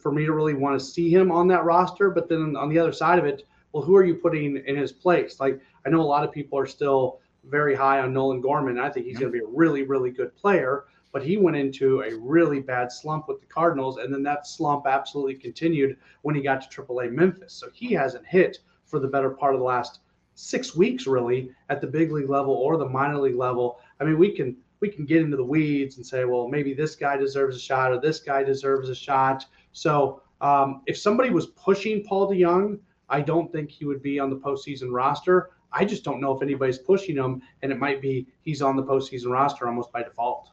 for 0.00 0.12
me 0.12 0.24
to 0.24 0.32
really 0.32 0.54
want 0.54 0.78
to 0.78 0.84
see 0.84 1.10
him 1.10 1.30
on 1.32 1.48
that 1.48 1.64
roster. 1.64 2.10
But 2.10 2.28
then 2.28 2.56
on 2.56 2.68
the 2.68 2.78
other 2.78 2.92
side 2.92 3.18
of 3.18 3.24
it, 3.24 3.46
well, 3.72 3.82
who 3.82 3.96
are 3.96 4.04
you 4.04 4.14
putting 4.14 4.58
in 4.66 4.76
his 4.76 4.92
place? 4.92 5.40
Like 5.40 5.60
I 5.86 5.90
know 5.90 6.00
a 6.00 6.02
lot 6.02 6.24
of 6.24 6.32
people 6.32 6.58
are 6.58 6.66
still 6.66 7.20
very 7.44 7.74
high 7.74 8.00
on 8.00 8.12
Nolan 8.12 8.40
Gorman. 8.40 8.78
I 8.78 8.90
think 8.90 9.06
he's 9.06 9.18
going 9.18 9.32
to 9.32 9.38
be 9.38 9.44
a 9.44 9.48
really, 9.48 9.82
really 9.82 10.10
good 10.10 10.34
player 10.36 10.84
but 11.12 11.22
he 11.22 11.36
went 11.36 11.56
into 11.56 12.02
a 12.02 12.14
really 12.16 12.60
bad 12.60 12.90
slump 12.90 13.28
with 13.28 13.40
the 13.40 13.46
Cardinals, 13.46 13.98
and 13.98 14.12
then 14.12 14.22
that 14.22 14.46
slump 14.46 14.86
absolutely 14.86 15.34
continued 15.34 15.96
when 16.22 16.34
he 16.34 16.40
got 16.40 16.68
to 16.68 16.82
AAA 16.82 17.12
Memphis. 17.12 17.52
So 17.52 17.68
he 17.72 17.92
hasn't 17.92 18.26
hit 18.26 18.58
for 18.84 18.98
the 18.98 19.08
better 19.08 19.30
part 19.30 19.54
of 19.54 19.60
the 19.60 19.66
last 19.66 20.00
six 20.34 20.74
weeks, 20.74 21.06
really, 21.06 21.50
at 21.68 21.80
the 21.80 21.86
big 21.86 22.10
league 22.10 22.30
level 22.30 22.54
or 22.54 22.76
the 22.76 22.88
minor 22.88 23.18
league 23.18 23.36
level. 23.36 23.78
I 24.00 24.04
mean, 24.04 24.18
we 24.18 24.32
can 24.32 24.56
we 24.80 24.88
can 24.88 25.04
get 25.04 25.22
into 25.22 25.36
the 25.36 25.44
weeds 25.44 25.96
and 25.96 26.04
say, 26.04 26.24
well, 26.24 26.48
maybe 26.48 26.74
this 26.74 26.96
guy 26.96 27.16
deserves 27.16 27.56
a 27.56 27.60
shot 27.60 27.92
or 27.92 28.00
this 28.00 28.18
guy 28.18 28.42
deserves 28.42 28.88
a 28.88 28.94
shot. 28.94 29.46
So 29.72 30.22
um, 30.40 30.82
if 30.86 30.98
somebody 30.98 31.30
was 31.30 31.46
pushing 31.46 32.02
Paul 32.02 32.28
DeJong, 32.28 32.80
I 33.08 33.20
don't 33.20 33.52
think 33.52 33.70
he 33.70 33.84
would 33.84 34.02
be 34.02 34.18
on 34.18 34.28
the 34.28 34.36
postseason 34.36 34.88
roster. 34.90 35.50
I 35.72 35.84
just 35.84 36.02
don't 36.02 36.20
know 36.20 36.34
if 36.34 36.42
anybody's 36.42 36.78
pushing 36.78 37.16
him, 37.16 37.42
and 37.62 37.70
it 37.70 37.78
might 37.78 38.02
be 38.02 38.26
he's 38.40 38.60
on 38.60 38.74
the 38.74 38.82
postseason 38.82 39.30
roster 39.30 39.68
almost 39.68 39.92
by 39.92 40.02
default. 40.02 40.50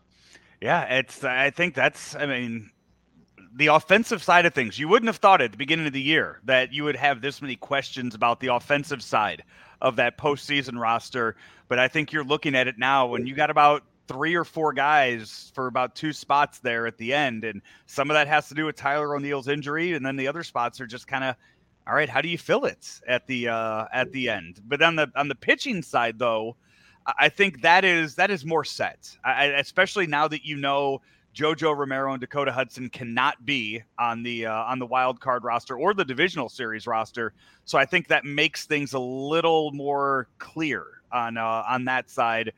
Yeah, 0.61 0.83
it's. 0.83 1.23
I 1.23 1.51
think 1.51 1.73
that's. 1.75 2.15
I 2.15 2.25
mean, 2.25 2.69
the 3.55 3.67
offensive 3.67 4.21
side 4.21 4.45
of 4.45 4.53
things. 4.53 4.77
You 4.77 4.87
wouldn't 4.87 5.07
have 5.07 5.17
thought 5.17 5.41
at 5.41 5.51
the 5.51 5.57
beginning 5.57 5.87
of 5.87 5.93
the 5.93 6.01
year 6.01 6.39
that 6.45 6.73
you 6.73 6.83
would 6.83 6.95
have 6.95 7.21
this 7.21 7.41
many 7.41 7.55
questions 7.55 8.15
about 8.15 8.39
the 8.39 8.47
offensive 8.47 9.01
side 9.01 9.43
of 9.81 9.95
that 9.95 10.17
postseason 10.17 10.79
roster. 10.79 11.35
But 11.67 11.79
I 11.79 11.87
think 11.87 12.11
you're 12.11 12.23
looking 12.23 12.55
at 12.55 12.67
it 12.67 12.77
now 12.77 13.07
when 13.07 13.25
you 13.25 13.35
got 13.35 13.49
about 13.49 13.83
three 14.07 14.35
or 14.35 14.43
four 14.43 14.73
guys 14.73 15.51
for 15.53 15.67
about 15.67 15.95
two 15.95 16.11
spots 16.11 16.59
there 16.59 16.87
at 16.87 16.97
the 16.97 17.13
end. 17.13 17.43
And 17.43 17.61
some 17.85 18.09
of 18.09 18.15
that 18.15 18.27
has 18.27 18.49
to 18.49 18.55
do 18.55 18.65
with 18.65 18.75
Tyler 18.75 19.15
O'Neill's 19.15 19.47
injury. 19.47 19.93
And 19.93 20.05
then 20.05 20.15
the 20.15 20.27
other 20.27 20.43
spots 20.43 20.81
are 20.81 20.87
just 20.87 21.07
kind 21.07 21.23
of 21.23 21.35
all 21.87 21.95
right, 21.95 22.09
how 22.09 22.21
do 22.21 22.27
you 22.27 22.37
fill 22.37 22.65
it 22.65 23.01
at 23.07 23.25
the 23.25 23.47
uh 23.47 23.85
at 23.91 24.11
the 24.11 24.29
end? 24.29 24.61
But 24.67 24.81
on 24.81 24.95
the 24.95 25.11
on 25.15 25.27
the 25.27 25.35
pitching 25.35 25.81
side 25.81 26.19
though, 26.19 26.55
I 27.17 27.29
think 27.29 27.61
that 27.61 27.85
is 27.85 28.15
that 28.15 28.29
is 28.29 28.45
more 28.45 28.63
set. 28.63 29.17
I, 29.23 29.45
especially 29.45 30.07
now 30.07 30.27
that 30.27 30.45
you 30.45 30.55
know 30.57 31.01
JoJo 31.35 31.77
Romero 31.77 32.11
and 32.11 32.21
Dakota 32.21 32.51
Hudson 32.51 32.89
cannot 32.89 33.45
be 33.45 33.81
on 33.97 34.23
the 34.23 34.47
uh, 34.47 34.53
on 34.53 34.79
the 34.79 34.85
wild 34.85 35.19
card 35.19 35.43
roster 35.43 35.77
or 35.77 35.93
the 35.93 36.05
divisional 36.05 36.49
series 36.49 36.87
roster. 36.87 37.33
So 37.65 37.77
I 37.77 37.85
think 37.85 38.07
that 38.07 38.25
makes 38.25 38.65
things 38.65 38.93
a 38.93 38.99
little 38.99 39.71
more 39.71 40.27
clear 40.37 40.85
on 41.11 41.37
uh, 41.37 41.63
on 41.67 41.85
that 41.85 42.09
side. 42.09 42.53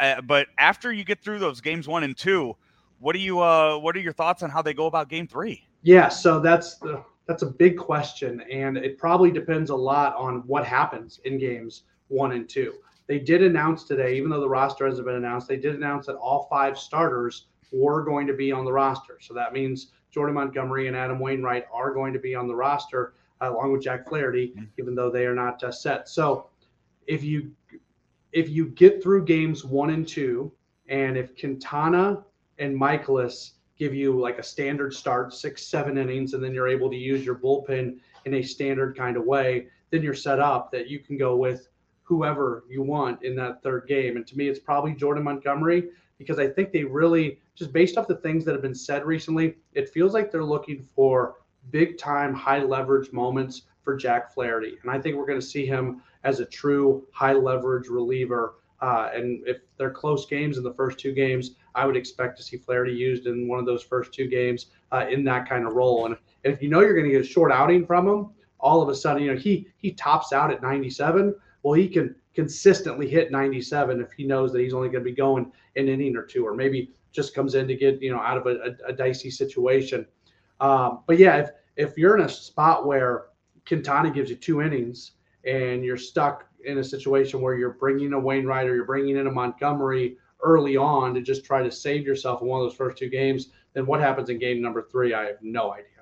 Uh, 0.00 0.20
but 0.22 0.48
after 0.58 0.92
you 0.92 1.04
get 1.04 1.22
through 1.22 1.38
those 1.38 1.60
games 1.60 1.88
one 1.88 2.04
and 2.04 2.16
two, 2.16 2.56
what 2.98 3.12
do 3.12 3.18
you 3.18 3.40
uh, 3.40 3.78
what 3.78 3.96
are 3.96 4.00
your 4.00 4.12
thoughts 4.12 4.42
on 4.42 4.50
how 4.50 4.62
they 4.62 4.74
go 4.74 4.86
about 4.86 5.08
game 5.08 5.26
three? 5.26 5.66
Yeah, 5.82 6.08
so 6.08 6.40
that's 6.40 6.78
the, 6.78 7.02
that's 7.26 7.42
a 7.42 7.46
big 7.46 7.76
question, 7.76 8.40
and 8.50 8.76
it 8.76 8.98
probably 8.98 9.30
depends 9.30 9.70
a 9.70 9.76
lot 9.76 10.16
on 10.16 10.38
what 10.46 10.66
happens 10.66 11.20
in 11.24 11.38
games 11.38 11.84
one 12.08 12.32
and 12.32 12.48
two. 12.48 12.74
They 13.06 13.18
did 13.18 13.42
announce 13.42 13.84
today, 13.84 14.16
even 14.16 14.30
though 14.30 14.40
the 14.40 14.48
roster 14.48 14.86
hasn't 14.86 15.06
been 15.06 15.16
announced, 15.16 15.48
they 15.48 15.56
did 15.56 15.74
announce 15.74 16.06
that 16.06 16.16
all 16.16 16.48
five 16.50 16.78
starters 16.78 17.46
were 17.72 18.04
going 18.04 18.26
to 18.26 18.32
be 18.32 18.52
on 18.52 18.64
the 18.64 18.72
roster. 18.72 19.18
So 19.20 19.34
that 19.34 19.52
means 19.52 19.92
Jordan 20.10 20.34
Montgomery 20.34 20.88
and 20.88 20.96
Adam 20.96 21.18
Wainwright 21.18 21.66
are 21.72 21.92
going 21.92 22.12
to 22.12 22.18
be 22.18 22.34
on 22.34 22.48
the 22.48 22.54
roster 22.54 23.14
uh, 23.40 23.50
along 23.50 23.72
with 23.72 23.82
Jack 23.82 24.08
Flaherty, 24.08 24.48
mm-hmm. 24.48 24.64
even 24.78 24.94
though 24.94 25.10
they 25.10 25.26
are 25.26 25.34
not 25.34 25.62
uh, 25.62 25.70
set. 25.70 26.08
So 26.08 26.48
if 27.06 27.22
you 27.22 27.52
if 28.32 28.48
you 28.48 28.66
get 28.66 29.02
through 29.02 29.24
games 29.24 29.64
one 29.64 29.90
and 29.90 30.06
two, 30.06 30.52
and 30.88 31.16
if 31.16 31.38
Quintana 31.38 32.24
and 32.58 32.78
Mikolas 32.78 33.52
give 33.78 33.94
you 33.94 34.18
like 34.18 34.38
a 34.38 34.42
standard 34.42 34.94
start, 34.94 35.32
six, 35.32 35.66
seven 35.66 35.96
innings, 35.98 36.34
and 36.34 36.42
then 36.42 36.52
you're 36.54 36.68
able 36.68 36.90
to 36.90 36.96
use 36.96 37.24
your 37.24 37.36
bullpen 37.36 37.98
in 38.24 38.34
a 38.34 38.42
standard 38.42 38.96
kind 38.96 39.16
of 39.16 39.24
way, 39.24 39.68
then 39.90 40.02
you're 40.02 40.14
set 40.14 40.38
up 40.38 40.70
that 40.72 40.88
you 40.88 40.98
can 40.98 41.16
go 41.16 41.36
with 41.36 41.68
whoever 42.06 42.64
you 42.70 42.82
want 42.82 43.22
in 43.24 43.34
that 43.34 43.62
third 43.62 43.86
game. 43.88 44.16
And 44.16 44.26
to 44.28 44.36
me, 44.36 44.48
it's 44.48 44.60
probably 44.60 44.94
Jordan 44.94 45.24
Montgomery 45.24 45.88
because 46.18 46.38
I 46.38 46.46
think 46.46 46.72
they 46.72 46.84
really, 46.84 47.40
just 47.56 47.72
based 47.72 47.98
off 47.98 48.06
the 48.06 48.16
things 48.16 48.44
that 48.44 48.52
have 48.52 48.62
been 48.62 48.76
said 48.76 49.04
recently, 49.04 49.56
it 49.74 49.88
feels 49.88 50.14
like 50.14 50.30
they're 50.30 50.44
looking 50.44 50.86
for 50.94 51.34
big 51.72 51.98
time, 51.98 52.32
high 52.32 52.62
leverage 52.62 53.12
moments 53.12 53.62
for 53.82 53.96
Jack 53.96 54.32
Flaherty. 54.32 54.78
And 54.82 54.90
I 54.90 55.00
think 55.00 55.16
we're 55.16 55.26
going 55.26 55.40
to 55.40 55.46
see 55.46 55.66
him 55.66 56.00
as 56.22 56.38
a 56.38 56.44
true 56.44 57.04
high 57.10 57.32
leverage 57.32 57.88
reliever. 57.88 58.54
Uh, 58.80 59.10
and 59.12 59.42
if 59.46 59.58
they're 59.76 59.90
close 59.90 60.26
games 60.26 60.58
in 60.58 60.62
the 60.62 60.74
first 60.74 61.00
two 61.00 61.12
games, 61.12 61.56
I 61.74 61.86
would 61.86 61.96
expect 61.96 62.36
to 62.36 62.42
see 62.44 62.56
Flaherty 62.56 62.92
used 62.92 63.26
in 63.26 63.48
one 63.48 63.58
of 63.58 63.66
those 63.66 63.82
first 63.82 64.12
two 64.12 64.28
games 64.28 64.66
uh, 64.92 65.06
in 65.10 65.24
that 65.24 65.48
kind 65.48 65.66
of 65.66 65.72
role. 65.72 66.06
And, 66.06 66.16
and 66.44 66.54
if 66.54 66.62
you 66.62 66.68
know 66.68 66.80
you're 66.80 66.94
going 66.94 67.06
to 67.06 67.12
get 67.12 67.20
a 67.20 67.28
short 67.28 67.50
outing 67.50 67.84
from 67.84 68.06
him, 68.06 68.30
all 68.60 68.80
of 68.80 68.88
a 68.88 68.94
sudden, 68.94 69.22
you 69.22 69.32
know, 69.32 69.38
he 69.38 69.68
he 69.76 69.92
tops 69.92 70.32
out 70.32 70.50
at 70.50 70.62
97. 70.62 71.34
Well, 71.66 71.72
he 71.72 71.88
can 71.88 72.14
consistently 72.32 73.08
hit 73.08 73.32
97 73.32 74.00
if 74.00 74.12
he 74.12 74.24
knows 74.24 74.52
that 74.52 74.60
he's 74.60 74.72
only 74.72 74.88
going 74.88 75.02
to 75.02 75.10
be 75.10 75.16
going 75.16 75.50
an 75.74 75.88
inning 75.88 76.16
or 76.16 76.22
two, 76.22 76.46
or 76.46 76.54
maybe 76.54 76.92
just 77.10 77.34
comes 77.34 77.56
in 77.56 77.66
to 77.66 77.74
get 77.74 78.00
you 78.00 78.12
know 78.12 78.20
out 78.20 78.38
of 78.38 78.46
a, 78.46 78.76
a, 78.86 78.90
a 78.90 78.92
dicey 78.92 79.30
situation. 79.30 80.06
Um, 80.60 81.00
but 81.08 81.18
yeah, 81.18 81.38
if 81.38 81.50
if 81.74 81.98
you're 81.98 82.16
in 82.16 82.24
a 82.24 82.28
spot 82.28 82.86
where 82.86 83.24
Quintana 83.66 84.12
gives 84.12 84.30
you 84.30 84.36
two 84.36 84.62
innings 84.62 85.14
and 85.44 85.84
you're 85.84 85.96
stuck 85.96 86.44
in 86.64 86.78
a 86.78 86.84
situation 86.84 87.40
where 87.40 87.56
you're 87.56 87.70
bringing 87.70 88.12
a 88.12 88.20
Wainwright 88.20 88.68
or 88.68 88.76
you're 88.76 88.84
bringing 88.84 89.16
in 89.16 89.26
a 89.26 89.32
Montgomery 89.32 90.18
early 90.44 90.76
on 90.76 91.14
to 91.14 91.20
just 91.20 91.44
try 91.44 91.64
to 91.64 91.70
save 91.72 92.06
yourself 92.06 92.42
in 92.42 92.46
one 92.46 92.60
of 92.60 92.70
those 92.70 92.76
first 92.76 92.96
two 92.96 93.08
games, 93.08 93.48
then 93.72 93.86
what 93.86 93.98
happens 93.98 94.30
in 94.30 94.38
game 94.38 94.62
number 94.62 94.82
three? 94.82 95.14
I 95.14 95.24
have 95.24 95.42
no 95.42 95.72
idea. 95.72 95.95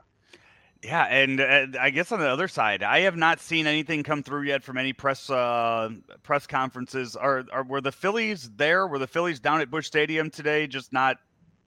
Yeah, 0.84 1.04
and 1.04 1.40
uh, 1.40 1.66
I 1.80 1.88
guess 1.88 2.12
on 2.12 2.20
the 2.20 2.28
other 2.28 2.46
side, 2.46 2.82
I 2.82 3.00
have 3.00 3.16
not 3.16 3.40
seen 3.40 3.66
anything 3.66 4.02
come 4.02 4.22
through 4.22 4.42
yet 4.42 4.62
from 4.62 4.76
any 4.76 4.92
press 4.92 5.30
uh, 5.30 5.88
press 6.22 6.46
conferences. 6.46 7.16
Are, 7.16 7.44
are 7.52 7.64
were 7.64 7.80
the 7.80 7.90
Phillies 7.90 8.50
there? 8.56 8.86
Were 8.86 8.98
the 8.98 9.06
Phillies 9.06 9.40
down 9.40 9.62
at 9.62 9.70
Busch 9.70 9.86
Stadium 9.86 10.28
today, 10.28 10.66
just 10.66 10.92
not 10.92 11.16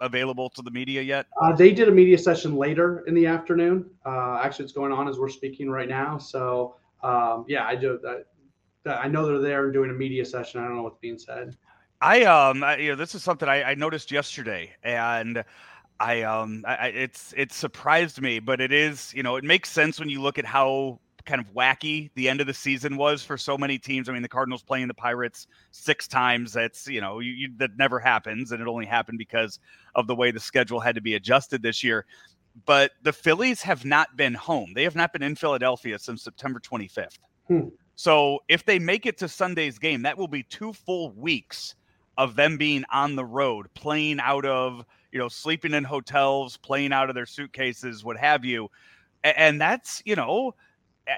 available 0.01 0.51
to 0.51 0.61
the 0.61 0.69
media 0.69 1.01
yet? 1.01 1.25
Uh, 1.41 1.51
they 1.51 1.71
did 1.71 1.87
a 1.87 1.91
media 1.91 2.17
session 2.17 2.55
later 2.55 3.03
in 3.07 3.15
the 3.15 3.25
afternoon. 3.25 3.89
Uh, 4.05 4.39
actually, 4.43 4.65
it's 4.65 4.73
going 4.73 4.91
on 4.91 5.07
as 5.07 5.17
we're 5.17 5.29
speaking 5.29 5.67
right 5.67 5.89
now. 5.89 6.19
So 6.19 6.75
um, 7.01 7.43
yeah, 7.47 7.65
I 7.65 7.75
do. 7.75 7.99
I 8.85 9.07
know 9.07 9.25
they're 9.25 9.39
there 9.39 9.65
and 9.65 9.73
doing 9.73 9.89
a 9.89 9.93
media 9.93 10.25
session. 10.25 10.61
I 10.61 10.67
don't 10.67 10.75
know 10.75 10.83
what's 10.83 10.99
being 10.99 11.17
said. 11.17 11.57
I 12.01 12.21
um, 12.25 12.63
I, 12.63 12.77
you 12.77 12.89
know, 12.91 12.95
this 12.95 13.15
is 13.15 13.23
something 13.23 13.49
I, 13.49 13.63
I 13.63 13.73
noticed 13.73 14.11
yesterday, 14.11 14.75
and 14.83 15.43
I 15.99 16.23
um 16.23 16.63
I, 16.67 16.87
it's 16.87 17.33
it 17.37 17.51
surprised 17.51 18.21
me, 18.21 18.39
but 18.39 18.61
it 18.61 18.71
is 18.71 19.13
you 19.13 19.23
know 19.23 19.35
it 19.35 19.43
makes 19.43 19.69
sense 19.69 19.99
when 19.99 20.09
you 20.09 20.21
look 20.21 20.37
at 20.37 20.45
how 20.45 20.99
kind 21.25 21.41
of 21.41 21.53
wacky 21.53 22.09
the 22.15 22.29
end 22.29 22.39
of 22.39 22.47
the 22.47 22.53
season 22.53 22.95
was 22.97 23.23
for 23.23 23.37
so 23.37 23.57
many 23.57 23.77
teams. 23.77 24.07
I 24.07 24.13
mean, 24.13 24.21
the 24.21 24.29
Cardinals 24.29 24.63
playing 24.63 24.87
the 24.87 24.93
Pirates 24.93 25.47
six 25.71 26.07
times. 26.07 26.53
That's 26.53 26.87
you 26.87 27.01
know 27.01 27.19
you, 27.19 27.31
you, 27.33 27.49
that 27.57 27.77
never 27.77 27.99
happens, 27.99 28.51
and 28.51 28.61
it 28.61 28.67
only 28.67 28.85
happened 28.85 29.17
because 29.17 29.59
of 29.95 30.07
the 30.07 30.15
way 30.15 30.31
the 30.31 30.39
schedule 30.39 30.79
had 30.79 30.95
to 30.95 31.01
be 31.01 31.15
adjusted 31.15 31.61
this 31.61 31.83
year. 31.83 32.05
But 32.65 32.91
the 33.03 33.13
Phillies 33.13 33.61
have 33.61 33.85
not 33.85 34.17
been 34.17 34.33
home. 34.33 34.73
They 34.73 34.83
have 34.83 34.95
not 34.95 35.13
been 35.13 35.21
in 35.21 35.35
Philadelphia 35.35 35.99
since 35.99 36.23
September 36.23 36.59
25th. 36.59 37.19
Hmm. 37.47 37.67
So 37.95 38.39
if 38.47 38.65
they 38.65 38.79
make 38.79 39.05
it 39.05 39.17
to 39.19 39.27
Sunday's 39.27 39.77
game, 39.77 40.03
that 40.03 40.17
will 40.17 40.27
be 40.27 40.43
two 40.43 40.73
full 40.73 41.11
weeks 41.11 41.75
of 42.17 42.35
them 42.35 42.57
being 42.57 42.83
on 42.91 43.15
the 43.15 43.25
road, 43.25 43.67
playing 43.75 44.19
out 44.19 44.45
of 44.45 44.85
you 45.11 45.19
know, 45.19 45.27
sleeping 45.27 45.73
in 45.73 45.83
hotels, 45.83 46.57
playing 46.57 46.93
out 46.93 47.09
of 47.09 47.15
their 47.15 47.25
suitcases, 47.25 48.03
what 48.03 48.17
have 48.17 48.45
you. 48.45 48.69
And 49.23 49.59
that's, 49.59 50.01
you 50.05 50.15
know, 50.15 50.53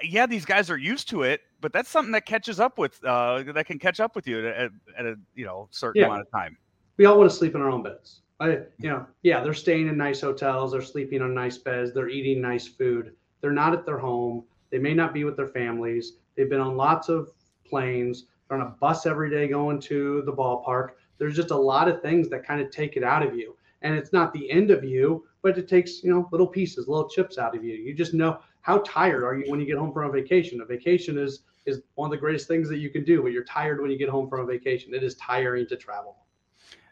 yeah, 0.04 0.26
these 0.26 0.46
guys 0.46 0.70
are 0.70 0.78
used 0.78 1.10
to 1.10 1.24
it, 1.24 1.42
but 1.62 1.74
that's 1.74 1.90
something 1.90 2.12
that 2.14 2.26
catches 2.26 2.60
up 2.60 2.78
with, 2.78 3.04
uh, 3.04 3.44
that 3.54 3.66
can 3.66 3.80
catch 3.80 4.00
up 4.00 4.16
with 4.16 4.28
you 4.28 4.48
at, 4.48 4.72
at 4.98 5.06
a, 5.06 5.16
you 5.36 5.46
know, 5.46 5.68
certain 5.72 6.02
yeah. 6.02 6.08
amount 6.08 6.22
of 6.22 6.32
time. 6.32 6.58
We 6.98 7.06
all 7.06 7.18
want 7.18 7.30
to 7.30 7.36
sleep 7.36 7.56
in 7.56 7.62
our 7.62 7.70
own 7.70 7.84
beds. 7.84 8.22
I, 8.40 8.60
you 8.78 8.90
know, 8.90 9.06
yeah, 9.24 9.42
they're 9.42 9.54
staying 9.54 9.88
in 9.88 9.98
nice 9.98 10.22
hotels, 10.22 10.72
they're 10.72 10.82
sleeping 10.82 11.22
on 11.22 11.34
nice 11.34 11.58
beds, 11.58 11.94
they're 11.94 12.10
eating 12.10 12.42
nice 12.42 12.68
food. 12.68 13.14
They're 13.42 13.52
not 13.52 13.74
at 13.74 13.86
their 13.86 13.98
home. 13.98 14.44
They 14.70 14.80
may 14.80 14.94
not 14.94 15.14
be 15.14 15.24
with 15.24 15.36
their 15.36 15.48
families. 15.48 16.14
They've 16.36 16.50
been 16.50 16.60
on 16.60 16.78
lots 16.78 17.10
of 17.10 17.32
planes. 17.66 18.26
They're 18.48 18.60
on 18.60 18.68
a 18.68 18.72
bus 18.72 19.06
every 19.06 19.30
day 19.30 19.48
going 19.48 19.80
to 19.82 20.22
the 20.26 20.34
ballpark. 20.34 20.90
There's 21.18 21.36
just 21.36 21.52
a 21.52 21.58
lot 21.58 21.88
of 21.88 22.02
things 22.02 22.30
that 22.30 22.46
kind 22.46 22.62
of 22.62 22.70
take 22.70 22.96
it 22.98 23.04
out 23.04 23.24
of 23.24 23.36
you 23.36 23.56
and 23.82 23.96
it's 23.96 24.14
not 24.14 24.34
the 24.34 24.50
end 24.52 24.72
of 24.72 24.84
you, 24.84 25.26
but 25.42 25.58
it 25.58 25.68
takes 25.68 26.04
you 26.04 26.12
know 26.12 26.28
little 26.32 26.48
pieces, 26.48 26.88
little 26.88 27.10
chips 27.10 27.38
out 27.38 27.56
of 27.56 27.64
you. 27.64 27.76
You 27.76 27.94
just 27.94 28.14
know 28.14 28.40
how 28.62 28.80
tired 28.80 29.24
are 29.24 29.36
you 29.36 29.50
when 29.50 29.60
you 29.60 29.66
get 29.66 29.78
home 29.78 29.94
from 29.94 30.10
a 30.10 30.12
vacation. 30.12 30.62
A 30.62 30.66
vacation 30.66 31.18
is 31.18 31.42
is 31.66 31.82
one 31.96 32.08
of 32.08 32.12
the 32.12 32.18
greatest 32.18 32.48
things 32.48 32.70
that 32.70 32.78
you 32.78 32.90
can 32.90 33.04
do, 33.04 33.22
but 33.22 33.32
you're 33.32 33.44
tired 33.44 33.82
when 33.82 33.92
you 33.92 33.98
get 33.98 34.10
home 34.10 34.30
from 34.30 34.42
a 34.42 34.46
vacation. 34.46 34.94
It 34.94 35.04
is 35.04 35.16
tiring 35.16 35.68
to 35.68 35.76
travel. 35.76 36.18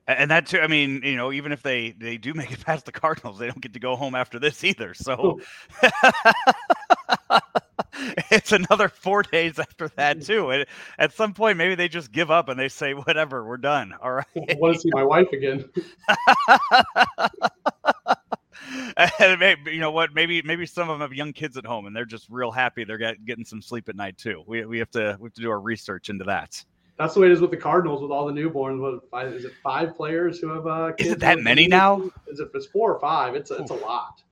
And 0.08 0.32
that 0.32 0.48
too, 0.48 0.62
I 0.62 0.68
mean, 0.68 1.02
you 1.04 1.18
know, 1.18 1.34
even 1.34 1.52
if 1.52 1.62
they 1.62 1.92
they 1.92 2.18
do 2.18 2.34
make 2.34 2.52
it 2.52 2.60
past 2.66 2.86
the 2.86 2.92
Cardinals, 2.92 3.38
they 3.40 3.48
don't 3.48 3.62
get 3.62 3.74
to 3.74 3.80
go 3.80 3.96
home 3.96 4.16
after 4.16 4.40
this 4.40 4.64
either. 4.64 4.94
So 4.94 5.40
it's 8.32 8.52
another 8.52 8.90
four 8.90 9.24
days 9.24 9.60
after 9.60 9.90
that 9.96 10.22
too. 10.22 10.52
And 10.52 10.66
at 10.98 11.14
some 11.14 11.34
point, 11.34 11.58
maybe 11.58 11.76
they 11.76 11.88
just 11.88 12.12
give 12.12 12.32
up 12.32 12.50
and 12.50 12.60
they 12.60 12.70
say, 12.70 12.94
"Whatever, 12.94 13.46
we're 13.46 13.58
done." 13.58 13.94
All 14.02 14.12
right. 14.12 14.26
I 14.36 14.56
want 14.56 14.76
to 14.76 14.82
see 14.82 14.90
my 14.94 15.04
wife 15.04 15.32
again. 15.32 15.70
and 19.20 19.40
maybe, 19.40 19.72
you 19.72 19.80
know 19.80 19.92
what? 19.92 20.14
Maybe 20.14 20.42
maybe 20.42 20.66
some 20.66 20.90
of 20.90 21.00
them 21.00 21.02
have 21.02 21.16
young 21.16 21.34
kids 21.34 21.58
at 21.58 21.66
home 21.66 21.86
and 21.88 21.96
they're 21.96 22.06
just 22.06 22.28
real 22.30 22.52
happy 22.52 22.84
they're 22.84 22.98
get, 22.98 23.24
getting 23.26 23.46
some 23.46 23.62
sleep 23.62 23.90
at 23.90 23.96
night 23.96 24.18
too. 24.18 24.44
We 24.48 24.66
we 24.66 24.80
have 24.80 24.92
to 24.92 25.18
we 25.20 25.28
have 25.28 25.34
to 25.34 25.42
do 25.42 25.50
our 25.50 25.60
research 25.60 26.10
into 26.10 26.24
that. 26.26 26.64
That's 26.98 27.14
the 27.14 27.20
way 27.20 27.28
it 27.28 27.34
is 27.34 27.42
with 27.42 27.52
the 27.52 27.58
Cardinals 27.58 28.02
with 28.02 28.10
all 28.10 28.26
the 28.26 28.34
newborns. 28.34 28.80
What 28.82 29.08
five, 29.12 29.32
is 29.32 29.46
it? 29.46 29.54
Five 29.62 29.96
players 29.96 30.40
who 30.40 30.50
have 30.50 30.66
uh, 30.66 30.94
kids? 30.94 31.10
Is 31.10 31.14
it 31.14 31.20
that 31.20 31.40
many 31.40 31.68
now? 31.68 32.10
Is 32.28 32.40
it? 32.40 32.50
It's 32.56 32.66
four 32.66 32.92
or 32.92 33.00
five. 33.00 33.36
It's 33.36 33.52
a, 33.52 33.56
it's 33.58 33.70
a 33.70 33.76
lot. 33.76 34.24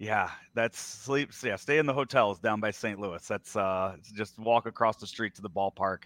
Yeah, 0.00 0.30
that's 0.54 0.78
sleep. 0.78 1.30
Yeah, 1.44 1.56
stay 1.56 1.76
in 1.76 1.84
the 1.84 1.92
hotels 1.92 2.38
down 2.38 2.58
by 2.58 2.70
St. 2.70 2.98
Louis. 2.98 3.22
That's 3.28 3.54
uh, 3.54 3.96
just 4.14 4.38
walk 4.38 4.64
across 4.64 4.96
the 4.96 5.06
street 5.06 5.34
to 5.34 5.42
the 5.42 5.50
ballpark 5.50 6.04